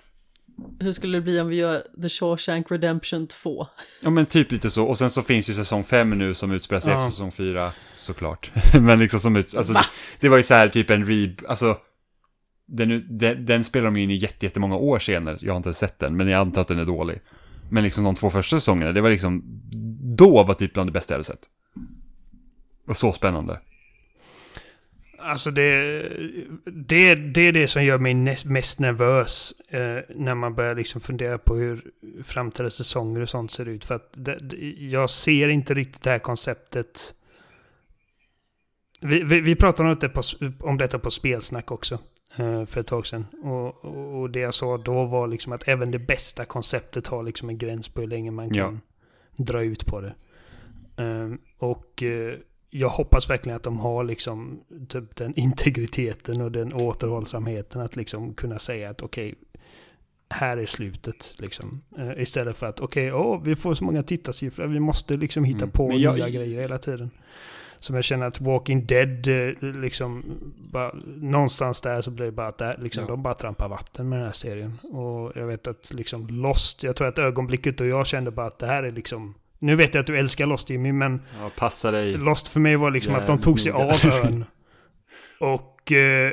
[0.80, 3.66] hur skulle det bli om vi gör The Shawshank Redemption 2?
[4.02, 6.80] Ja men typ lite så, och sen så finns ju säsong 5 nu som utspelar
[6.80, 6.98] sig ja.
[6.98, 8.52] efter säsong 4, såklart.
[8.80, 9.86] men liksom som ut, alltså det,
[10.20, 11.78] det, var ju så här typ en re, alltså
[12.66, 15.98] den, den, den spelar de ju in i jättemånga år senare, jag har inte sett
[15.98, 17.20] den, men jag antar att den är dålig.
[17.70, 19.42] Men liksom de två första säsongerna, det var liksom,
[20.16, 21.42] då var typ bland det bästa jag hade sett.
[22.88, 23.60] Och så spännande.
[25.26, 26.02] Alltså det,
[26.64, 28.14] det, det är det som gör mig
[28.44, 31.90] mest nervös eh, när man börjar liksom fundera på hur
[32.24, 33.84] framtida säsonger och sånt ser ut.
[33.84, 34.38] För att det,
[34.78, 37.14] jag ser inte riktigt det här konceptet.
[39.00, 40.22] Vi, vi, vi pratade om detta, på,
[40.60, 41.98] om detta på spelsnack också
[42.36, 43.26] eh, för ett tag sedan.
[43.42, 43.84] Och,
[44.20, 47.58] och, det jag sa då var liksom att även det bästa konceptet har liksom en
[47.58, 48.80] gräns på hur länge man kan
[49.36, 49.44] ja.
[49.44, 50.14] dra ut på det.
[50.96, 52.02] Eh, och
[52.70, 58.34] jag hoppas verkligen att de har liksom typ den integriteten och den återhållsamheten att liksom
[58.34, 59.60] kunna säga att okej, okay,
[60.30, 61.36] här är slutet.
[61.38, 61.82] Liksom.
[61.98, 65.44] Uh, istället för att okej, okay, oh, vi får så många tittarsiffror, vi måste liksom
[65.44, 65.70] hitta mm.
[65.70, 67.10] på jag, nya grejer hela tiden.
[67.78, 70.24] Som jag känner att Walking Dead, eh, liksom,
[70.72, 73.08] bara, någonstans där så blir det bara att det, liksom, ja.
[73.08, 74.72] de bara trampar vatten med den här serien.
[74.82, 78.58] Och jag vet att liksom Lost, jag tror att ögonblicket och jag kände bara att
[78.58, 81.22] det här är liksom nu vet jag att du älskar Lost Jimmy, men...
[81.40, 82.18] Ja, passa dig.
[82.18, 83.92] Lost för mig var liksom att de tog sig av
[84.24, 84.44] ön.
[85.40, 85.92] Och...
[85.92, 86.32] Eh,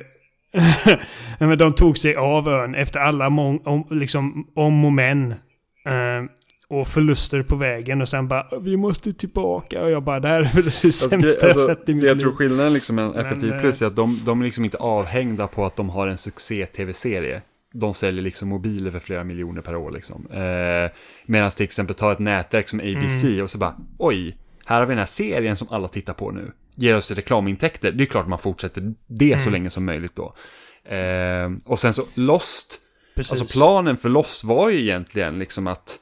[1.40, 5.32] men de tog sig av ön efter alla om, liksom, om och men.
[5.85, 6.24] Eh,
[6.68, 10.42] och förluster på vägen och sen bara vi måste tillbaka och jag bara det här
[10.42, 12.11] är det sämsta alltså, jag sett i mitt liv.
[12.11, 15.48] Jag tror skillnaden liksom med Apple Plus är att de, de är liksom inte avhängda
[15.48, 17.42] på att de har en succé-tv-serie
[17.74, 20.27] de säljer liksom mobiler för flera miljoner per år liksom.
[20.32, 20.92] Eh,
[21.26, 23.43] Medan till exempel ta ett nätverk som ABC mm.
[23.43, 26.52] och så bara, oj, här har vi den här serien som alla tittar på nu.
[26.76, 29.43] Ger oss reklamintäkter, det är klart man fortsätter det mm.
[29.43, 30.35] så länge som möjligt då.
[30.95, 32.80] Eh, och sen så Lost,
[33.16, 33.32] Precis.
[33.32, 36.00] alltså planen för Lost var ju egentligen liksom att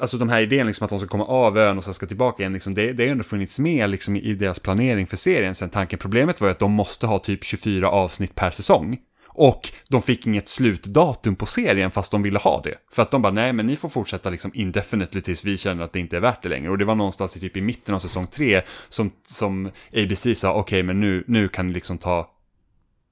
[0.00, 2.42] Alltså de här idén liksom att de ska komma av ön och sen ska tillbaka
[2.42, 5.70] igen, liksom, det, det har ändå funnits med liksom, i deras planering för serien sen
[5.70, 5.98] tanken.
[5.98, 8.98] Problemet var ju att de måste ha typ 24 avsnitt per säsong.
[9.42, 12.74] Och de fick inget slutdatum på serien fast de ville ha det.
[12.92, 15.92] För att de bara, nej men ni får fortsätta liksom indefinitely tills vi känner att
[15.92, 16.70] det inte är värt det längre.
[16.70, 20.50] Och det var någonstans i typ i mitten av säsong tre som, som ABC sa,
[20.50, 22.30] okej okay, men nu, nu kan ni liksom ta,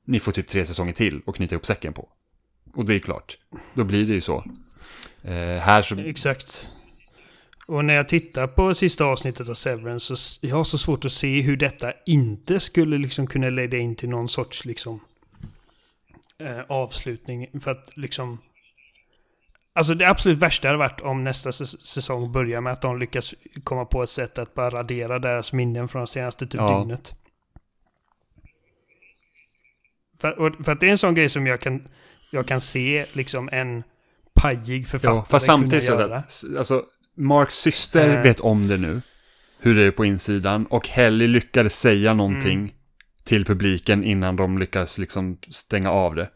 [0.04, 2.08] ni får typ tre säsonger till och knyta ihop säcken på.
[2.74, 3.38] Och det är klart,
[3.74, 4.44] då blir det ju så.
[5.22, 5.98] Eh, här så...
[5.98, 6.70] Exakt.
[7.66, 11.12] Och när jag tittar på sista avsnittet av Severance så jag har så svårt att
[11.12, 15.00] se hur detta inte skulle liksom kunna leda in till någon sorts liksom
[16.38, 17.60] eh, avslutning.
[17.60, 18.38] För att liksom...
[19.72, 23.34] Alltså det absolut värsta hade varit om nästa säsong börjar med att de lyckas
[23.64, 26.78] komma på ett sätt att bara radera deras minnen från senaste typ ja.
[26.78, 27.14] dygnet.
[30.20, 31.86] För, för, att det är en sån grej som jag kan,
[32.30, 33.82] jag kan se liksom en
[34.34, 36.22] pajig författare ja, fast samtidigt kunna göra.
[36.28, 36.84] Så, alltså,
[37.14, 39.02] Marks syster äh, vet om det nu.
[39.60, 40.66] Hur det är på insidan.
[40.66, 42.58] Och Helly lyckades säga någonting.
[42.58, 42.70] Mm
[43.28, 46.30] till publiken innan de lyckas liksom stänga av det.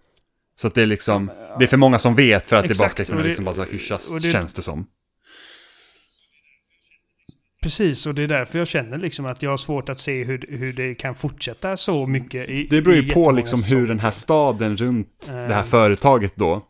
[0.57, 1.57] Så att det är liksom, ja, ja.
[1.59, 3.45] det är för många som vet för att Exakt, det bara ska kunna det, liksom
[3.45, 4.87] bara hyschas, känns det som.
[7.63, 10.47] Precis, och det är därför jag känner liksom att jag har svårt att se hur,
[10.49, 14.11] hur det kan fortsätta så mycket i Det beror ju på liksom hur den här
[14.11, 16.67] staden runt uh, det här företaget då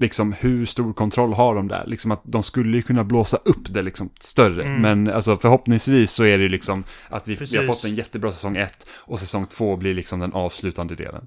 [0.00, 1.86] liksom hur stor kontroll har de där?
[1.86, 4.62] Liksom att de skulle ju kunna blåsa upp det liksom större.
[4.62, 4.82] Mm.
[4.82, 8.56] Men alltså förhoppningsvis så är det liksom att vi, vi har fått en jättebra säsong
[8.56, 11.26] 1 och säsong 2 blir liksom den avslutande delen.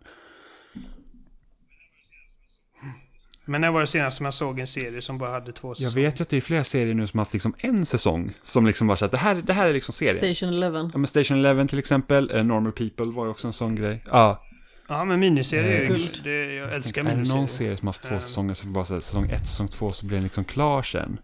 [3.46, 6.02] Men när var det senast som jag såg en serie som bara hade två säsonger?
[6.02, 8.34] Jag vet ju att det är flera serier nu som har haft liksom en säsong.
[8.44, 10.36] Som liksom var så att det här, det här är liksom serien.
[10.36, 10.90] Station 11.
[10.94, 12.32] Ja men Station 11 till exempel.
[12.32, 14.04] Uh, Normal People var ju också en sån grej.
[14.06, 14.44] Ja,
[14.88, 16.20] Ja, men miniserier är guld.
[16.24, 17.26] Det, jag, jag älskar miniserier.
[17.26, 19.48] Är det någon serie som har haft två um, säsonger så bara så säsong ett,
[19.48, 21.20] säsong två så blir den liksom klar sen?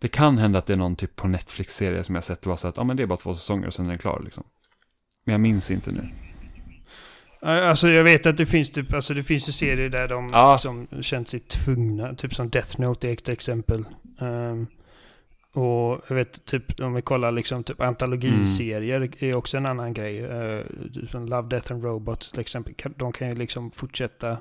[0.00, 2.56] Det kan hända att det är någon typ på Netflix-serie som jag sett det var
[2.56, 4.44] så att ja, men det är bara två säsonger och sen är den klar liksom.
[5.24, 6.08] Men jag minns inte nu.
[7.42, 10.52] Alltså jag vet att det finns typ, alltså det finns ju serier där de ja.
[10.52, 13.84] liksom känt sig tvungna, typ som Death Note är ett exempel.
[14.20, 14.66] Um,
[15.52, 19.12] och jag vet, typ om vi kollar liksom typ antologiserier mm.
[19.18, 20.22] är också en annan grej.
[20.22, 20.64] Uh,
[21.10, 22.74] som Love, Death and Robots till exempel.
[22.96, 24.38] De kan ju liksom fortsätta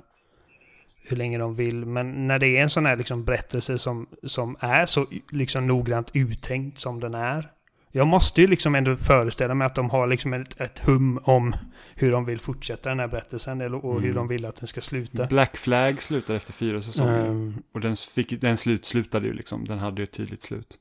[1.03, 1.85] hur länge de vill.
[1.85, 6.11] Men när det är en sån här liksom berättelse som, som är så liksom noggrant
[6.13, 7.51] uttänkt som den är.
[7.93, 11.53] Jag måste ju liksom ändå föreställa mig att de har liksom ett, ett hum om
[11.95, 14.03] hur de vill fortsätta den här berättelsen eller, och mm.
[14.03, 15.25] hur de vill att den ska sluta.
[15.25, 17.27] Black Flag slutade efter fyra säsonger.
[17.27, 20.77] Um, och den, fick, den slut, slutade ju liksom, den hade ju ett tydligt slut.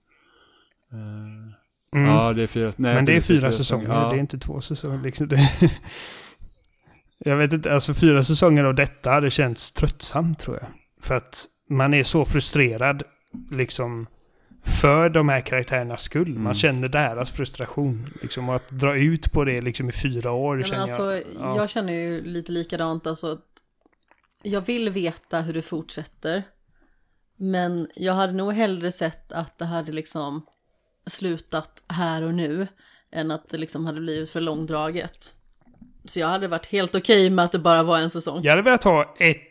[0.93, 1.55] Mm.
[1.93, 4.10] Ja, det är fyra, nej, Men det är fyra, fyra säsonger, ja.
[4.10, 5.02] det är inte två säsonger.
[5.02, 5.28] Liksom.
[5.28, 5.51] Det,
[7.19, 10.69] jag vet inte, alltså fyra säsonger av detta hade känts tröttsamt tror jag.
[11.01, 13.02] För att man är så frustrerad,
[13.51, 14.07] liksom
[14.65, 16.31] för de här karaktärernas skull.
[16.31, 16.43] Mm.
[16.43, 18.07] Man känner deras frustration.
[18.23, 21.23] Liksom, och att dra ut på det liksom, i fyra år ja, känner alltså, jag.
[21.41, 21.57] Ja.
[21.57, 23.07] Jag känner ju lite likadant.
[23.07, 23.39] Alltså,
[24.43, 26.43] jag vill veta hur det fortsätter.
[27.36, 30.47] Men jag hade nog hellre sett att det hade liksom
[31.07, 32.67] slutat här och nu.
[33.12, 35.35] Än att det liksom hade blivit för långdraget.
[36.05, 38.41] Så jag hade varit helt okej okay med att det bara var en säsong.
[38.43, 39.51] Jag hade velat ha ett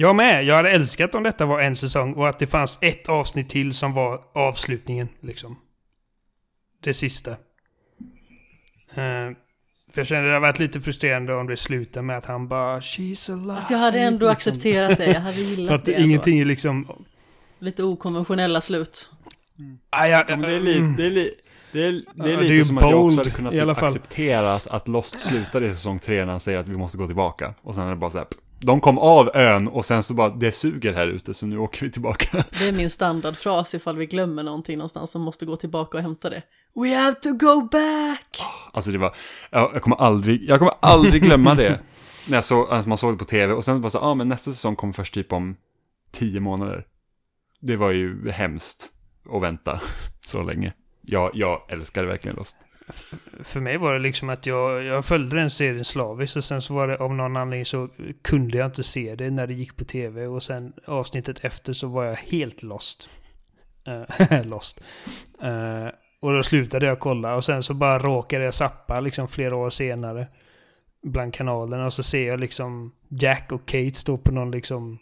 [0.00, 0.44] jag med.
[0.44, 3.74] Jag hade älskat om detta var en säsong och att det fanns ett avsnitt till
[3.74, 5.08] som var avslutningen.
[5.20, 5.58] Liksom.
[6.80, 7.30] Det sista.
[7.30, 7.36] Uh,
[9.92, 12.80] för jag kände det hade varit lite frustrerande om det slutar med att han bara
[12.80, 13.52] She's alive.
[13.52, 14.52] Alltså jag hade ändå liksom.
[14.52, 15.06] accepterat det.
[15.06, 16.00] Jag hade gillat för att det.
[16.02, 17.04] Ingenting är liksom...
[17.58, 19.12] Lite okonventionella slut.
[19.60, 19.78] Mm.
[19.90, 21.34] Ah, ja, det, är lite, det är lite,
[21.72, 23.82] det är, det är lite det är som bold, att jag också hade kunnat typ
[23.82, 27.06] acceptera att, att Lost slutade i säsong 3 när han säger att vi måste gå
[27.06, 27.54] tillbaka.
[27.62, 28.26] Och sen är det bara så här,
[28.60, 31.86] de kom av ön och sen så bara, det suger här ute så nu åker
[31.86, 32.44] vi tillbaka.
[32.58, 36.30] Det är min standardfras ifall vi glömmer någonting någonstans som måste gå tillbaka och hämta
[36.30, 36.42] det.
[36.74, 38.42] We have to go back!
[38.72, 39.14] Alltså det var,
[39.50, 41.80] jag, kommer aldrig, jag kommer aldrig glömma det.
[42.26, 44.14] när jag såg, alltså man såg det på tv och sen bara så, ja ah,
[44.14, 45.56] men nästa säsong kommer först typ om
[46.12, 46.86] tio månader.
[47.60, 48.90] Det var ju hemskt
[49.30, 49.80] och vänta
[50.24, 50.72] så länge.
[51.02, 52.56] Jag, jag älskar verkligen Lost
[53.42, 56.74] för mig var det liksom att jag, jag följde den serien slaviskt och sen så
[56.74, 57.88] var det av någon anledning så
[58.22, 61.88] kunde jag inte se det när det gick på tv och sen avsnittet efter så
[61.88, 63.08] var jag helt lost.
[63.88, 64.82] Uh, lost.
[65.44, 65.88] Uh,
[66.20, 69.70] och då slutade jag kolla och sen så bara råkade jag sappa liksom flera år
[69.70, 70.26] senare
[71.02, 74.98] bland kanalerna och så ser jag liksom Jack och Kate stå på någon liksom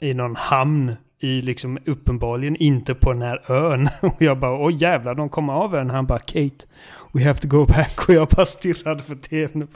[0.00, 3.88] i någon hamn i liksom uppenbarligen inte på den här ön.
[4.00, 5.90] Och jag bara, åh jävlar, de kommer av ön.
[5.90, 6.66] Han bara, Kate,
[7.12, 7.98] we have to go back.
[8.08, 9.68] Och jag bara stirrade för tvn.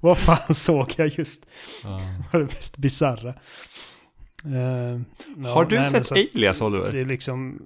[0.00, 1.46] Vad fan såg jag just?
[1.84, 2.00] Ja.
[2.32, 3.34] Det var det mest bisarra.
[4.46, 5.00] Uh,
[5.46, 6.92] Har du sett Alias, Oliver?
[6.92, 7.58] Det är liksom...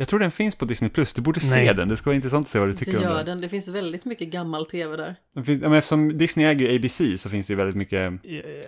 [0.00, 0.90] Jag tror den finns på Disney+.
[0.90, 1.14] Plus.
[1.14, 1.66] Du borde Nej.
[1.66, 1.88] se den.
[1.88, 3.26] Det ska vara intressant att se vad du tycker det om den.
[3.26, 3.40] den.
[3.40, 5.42] Det finns väldigt mycket gammal tv där.
[5.44, 8.12] Finns, men eftersom Disney äger ABC så finns det ju väldigt mycket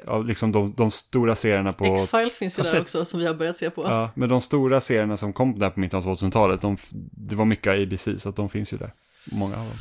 [0.06, 1.84] av liksom de, de, stora serierna på...
[1.84, 3.82] X-Files finns ju där också som vi har börjat se på.
[3.82, 6.76] Ja, men de stora serierna som kom där på mitten av 2000-talet, de,
[7.12, 8.92] det var mycket ABC så att de finns ju där.
[9.24, 9.76] Många av dem.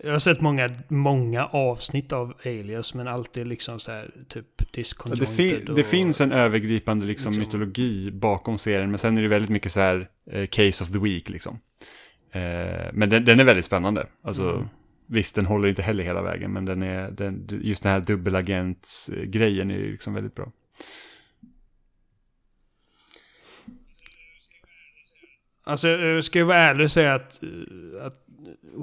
[0.00, 5.50] Jag har sett många, många avsnitt av Alias, men alltid liksom så här typ disconjointed.
[5.50, 9.22] Ja, det, och, det finns en övergripande liksom, liksom, mytologi bakom serien, men sen är
[9.22, 11.60] det väldigt mycket så här eh, case of the week liksom.
[12.32, 12.40] Eh,
[12.92, 14.06] men den, den, är väldigt spännande.
[14.22, 14.68] Alltså, mm.
[15.06, 19.70] Visst, den håller inte heller hela vägen, men den är, den, just den här dubbelagentsgrejen
[19.70, 20.52] är liksom väldigt bra.
[25.64, 27.40] Alltså, jag ska vara ärlig och säga att,
[28.00, 28.27] att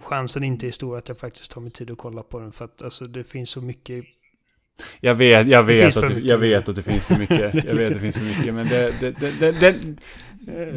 [0.04, 2.52] chansen inte är stor att jag faktiskt tar mig tid att kolla på den.
[2.52, 4.06] För att alltså, det finns så mycket
[5.00, 7.54] jag vet, jag vet, att det, jag vet att det finns för mycket.
[7.66, 8.94] Jag vet att det finns för mycket, men det...
[9.00, 9.76] det, det, det,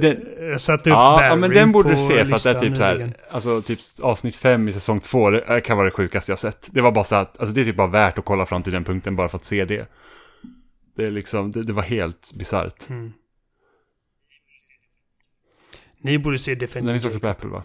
[0.01, 0.19] det
[0.51, 2.77] jag satte upp ja, ja, men den borde du se för att det är typ
[2.77, 6.39] så här, alltså typ avsnitt fem i säsong två, det kan vara det sjukaste jag
[6.39, 6.69] sett.
[6.71, 8.73] Det var bara så att, alltså det är typ bara värt att kolla fram till
[8.73, 9.91] den punkten bara för att se det.
[10.97, 12.89] Det är liksom, det, var helt bisarrt.
[12.89, 13.13] Mm.
[16.01, 16.93] Ni borde se Defender.
[16.93, 17.63] Den finns också på Apple va?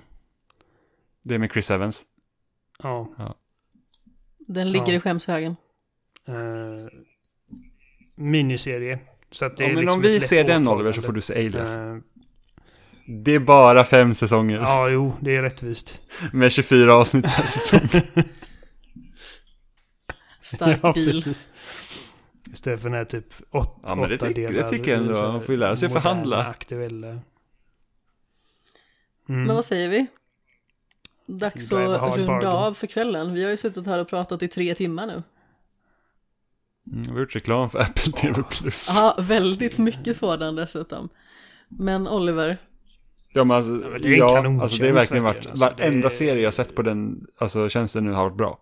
[1.23, 2.01] Det är med Chris Evans.
[2.83, 3.13] Ja.
[3.17, 3.35] ja.
[4.47, 4.93] Den ligger ja.
[4.93, 5.55] i skämshögen.
[6.29, 6.35] Uh,
[8.15, 8.99] miniserie.
[9.31, 11.21] Så att det ja, är men liksom om vi ser den Oliver så får du
[11.21, 11.77] se Alias.
[11.77, 11.97] Uh,
[13.05, 14.59] det är bara fem säsonger.
[14.59, 16.01] Ja, jo, det är rättvist.
[16.33, 17.89] Med 24 avsnitt per säsong.
[20.41, 21.35] Stark ja, deal.
[22.53, 24.53] Istället för den här typ åt, ja, men det åtta delar.
[24.53, 25.13] Det tycker jag ändå.
[25.13, 26.45] Man får ju lära sig förhandla.
[26.45, 27.07] Aktuella.
[27.07, 27.21] Mm.
[29.27, 30.07] Men vad säger vi?
[31.25, 33.33] Dags att runda av för kvällen.
[33.33, 35.23] Vi har ju suttit här och pratat i tre timmar nu.
[36.91, 38.43] Mm, vi har gjort reklam för Apple TV+.
[38.95, 41.09] Ja, väldigt mycket sådan dessutom.
[41.67, 42.57] Men Oliver.
[43.33, 46.11] Ja, men alltså, ja, det är, ja, alltså, det är verkligen varit, alltså, varenda är...
[46.11, 48.59] serie jag sett på den, alltså tjänsten nu har varit bra.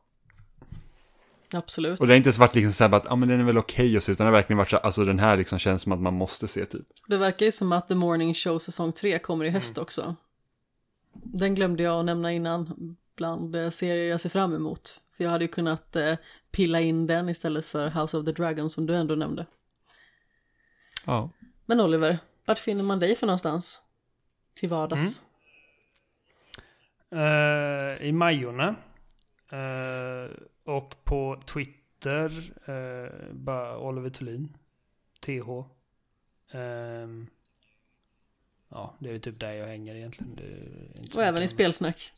[1.54, 2.00] Absolut.
[2.00, 3.58] Och det har inte ens varit liksom så här att, ja men den är väl
[3.58, 5.82] okej okay och så, utan det har verkligen varit så alltså den här liksom känns
[5.82, 6.86] som att man måste se typ.
[7.08, 9.84] Det verkar ju som att The Morning Show säsong 3 kommer i höst mm.
[9.84, 10.16] också.
[11.14, 15.02] Den glömde jag att nämna innan bland eh, serier jag ser fram emot.
[15.12, 16.18] För jag hade ju kunnat eh,
[16.52, 19.46] pilla in den istället för House of the Dragon som du ändå nämnde.
[21.06, 21.30] Ja.
[21.66, 23.82] Men Oliver, vart finner man dig för någonstans?
[24.54, 25.24] till vardags?
[27.10, 27.24] Mm.
[27.24, 28.76] Uh, I Majorna.
[29.54, 30.32] Uh,
[30.64, 34.58] och på Twitter, uh, bara Oliver Thulin.
[35.20, 35.50] TH.
[36.58, 37.28] Um,
[38.72, 40.40] ja, det är typ där jag hänger egentligen.
[41.16, 42.11] och även i spelsnack.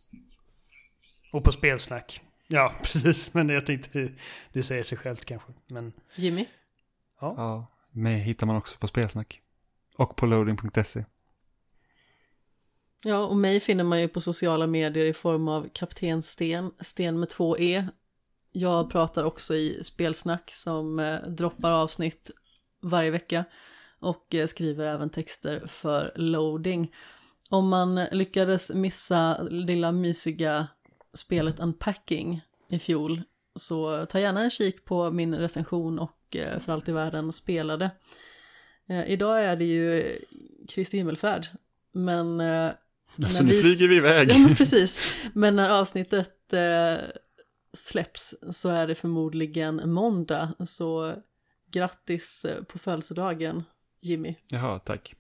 [1.33, 2.21] Och på spelsnack.
[2.47, 3.33] Ja, precis.
[3.33, 4.11] Men jag tänkte,
[4.51, 5.53] du säger sig självt kanske.
[5.67, 5.93] Men...
[6.15, 6.45] Jimmy?
[7.21, 7.33] Ja.
[7.37, 7.67] ja.
[7.91, 9.41] Mig hittar man också på spelsnack.
[9.97, 11.05] Och på loading.se.
[13.03, 17.19] Ja, och mig finner man ju på sociala medier i form av Kapten Sten, Sten
[17.19, 17.87] med två E.
[18.51, 22.31] Jag pratar också i spelsnack som eh, droppar avsnitt
[22.81, 23.45] varje vecka
[24.03, 26.93] och eh, skriver även texter för loading.
[27.49, 30.67] Om man lyckades missa lilla mysiga
[31.13, 33.21] spelet Unpacking i fjol
[33.55, 37.91] så ta gärna en kik på min recension och eh, för allt i världen spelade.
[38.89, 40.17] Eh, idag är det ju
[40.69, 41.47] Kristi himmelfärd,
[41.91, 42.41] men...
[42.41, 42.71] Eh,
[43.29, 44.31] så nu flyger vi iväg.
[44.31, 44.99] Ja, men precis.
[45.33, 46.95] Men när avsnittet eh,
[47.73, 51.13] släpps så är det förmodligen måndag, så
[51.71, 53.63] grattis på födelsedagen,
[54.03, 54.35] Jimmy.
[54.47, 55.15] Jaha, tack.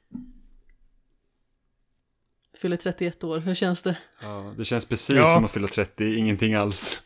[2.57, 3.97] Fyller 31 år, hur känns det?
[4.21, 5.33] Ja, det känns precis ja.
[5.33, 7.01] som att fylla 30, ingenting alls.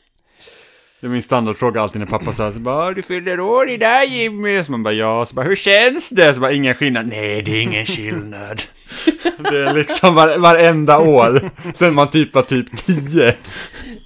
[0.99, 4.63] Det är min standardfråga alltid när pappa säger så bara, du fyller år idag Jimmy.
[4.63, 5.25] Så man bara, ja.
[5.25, 6.35] Så bara, hur känns det?
[6.35, 7.07] Så bara, ingen skillnad.
[7.07, 8.61] Nej, det är ingen skillnad.
[9.37, 11.51] det är liksom var, varenda år.
[11.73, 13.35] Sen man typ var typ 10.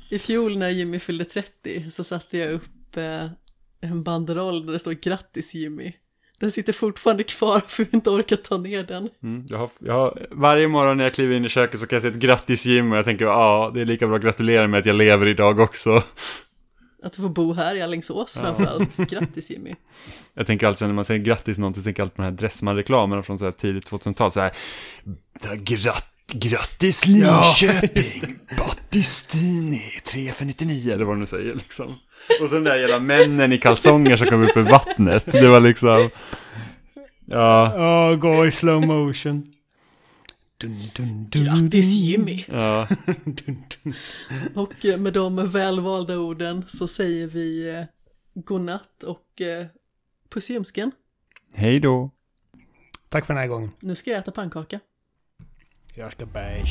[0.10, 3.26] I fjol när Jimmy fyllde 30 så satte jag upp eh,
[3.82, 5.94] en banderoll där det står grattis Jimmy.
[6.42, 9.10] Den sitter fortfarande kvar för vi inte orkar ta ner den.
[9.24, 11.96] Mm, jag har, jag har, varje morgon när jag kliver in i köket så kan
[11.96, 14.68] jag säga ett grattis Jimmy och jag tänker ja, det är lika bra att gratulera
[14.68, 16.04] med att jag lever idag också.
[17.04, 18.44] Att du får bo här i Alingsås ja.
[18.44, 18.98] framförallt.
[18.98, 19.76] Grattis Jimmy.
[20.34, 22.32] Jag tänker alltid när man säger grattis någon, så tänker jag alltid på de här
[22.32, 24.32] Dressman-reklamerna från så här tidigt 2000-tal.
[24.32, 24.52] Så här,
[25.56, 28.56] gratt, grattis Linköping, ja.
[28.58, 31.96] Battistini, 3 för 99, eller vad du nu säger liksom.
[32.42, 35.32] Och så de där jävla männen i kalsonger som kommer upp ur vattnet.
[35.32, 36.10] Det var liksom, ja.
[37.26, 39.54] Ja, oh, gå i slow motion.
[40.58, 42.46] Dun, dun, dun, Grattis Jimmy!
[42.48, 42.88] Ja.
[44.56, 47.84] och eh, med de välvalda orden så säger vi eh,
[48.34, 49.66] godnatt och eh,
[50.30, 50.92] puss i ljumsken.
[51.54, 52.12] Hej då!
[53.10, 53.72] Tack för den här gången.
[53.80, 54.80] Nu ska jag äta pannkaka.
[55.96, 56.66] Jag ska bära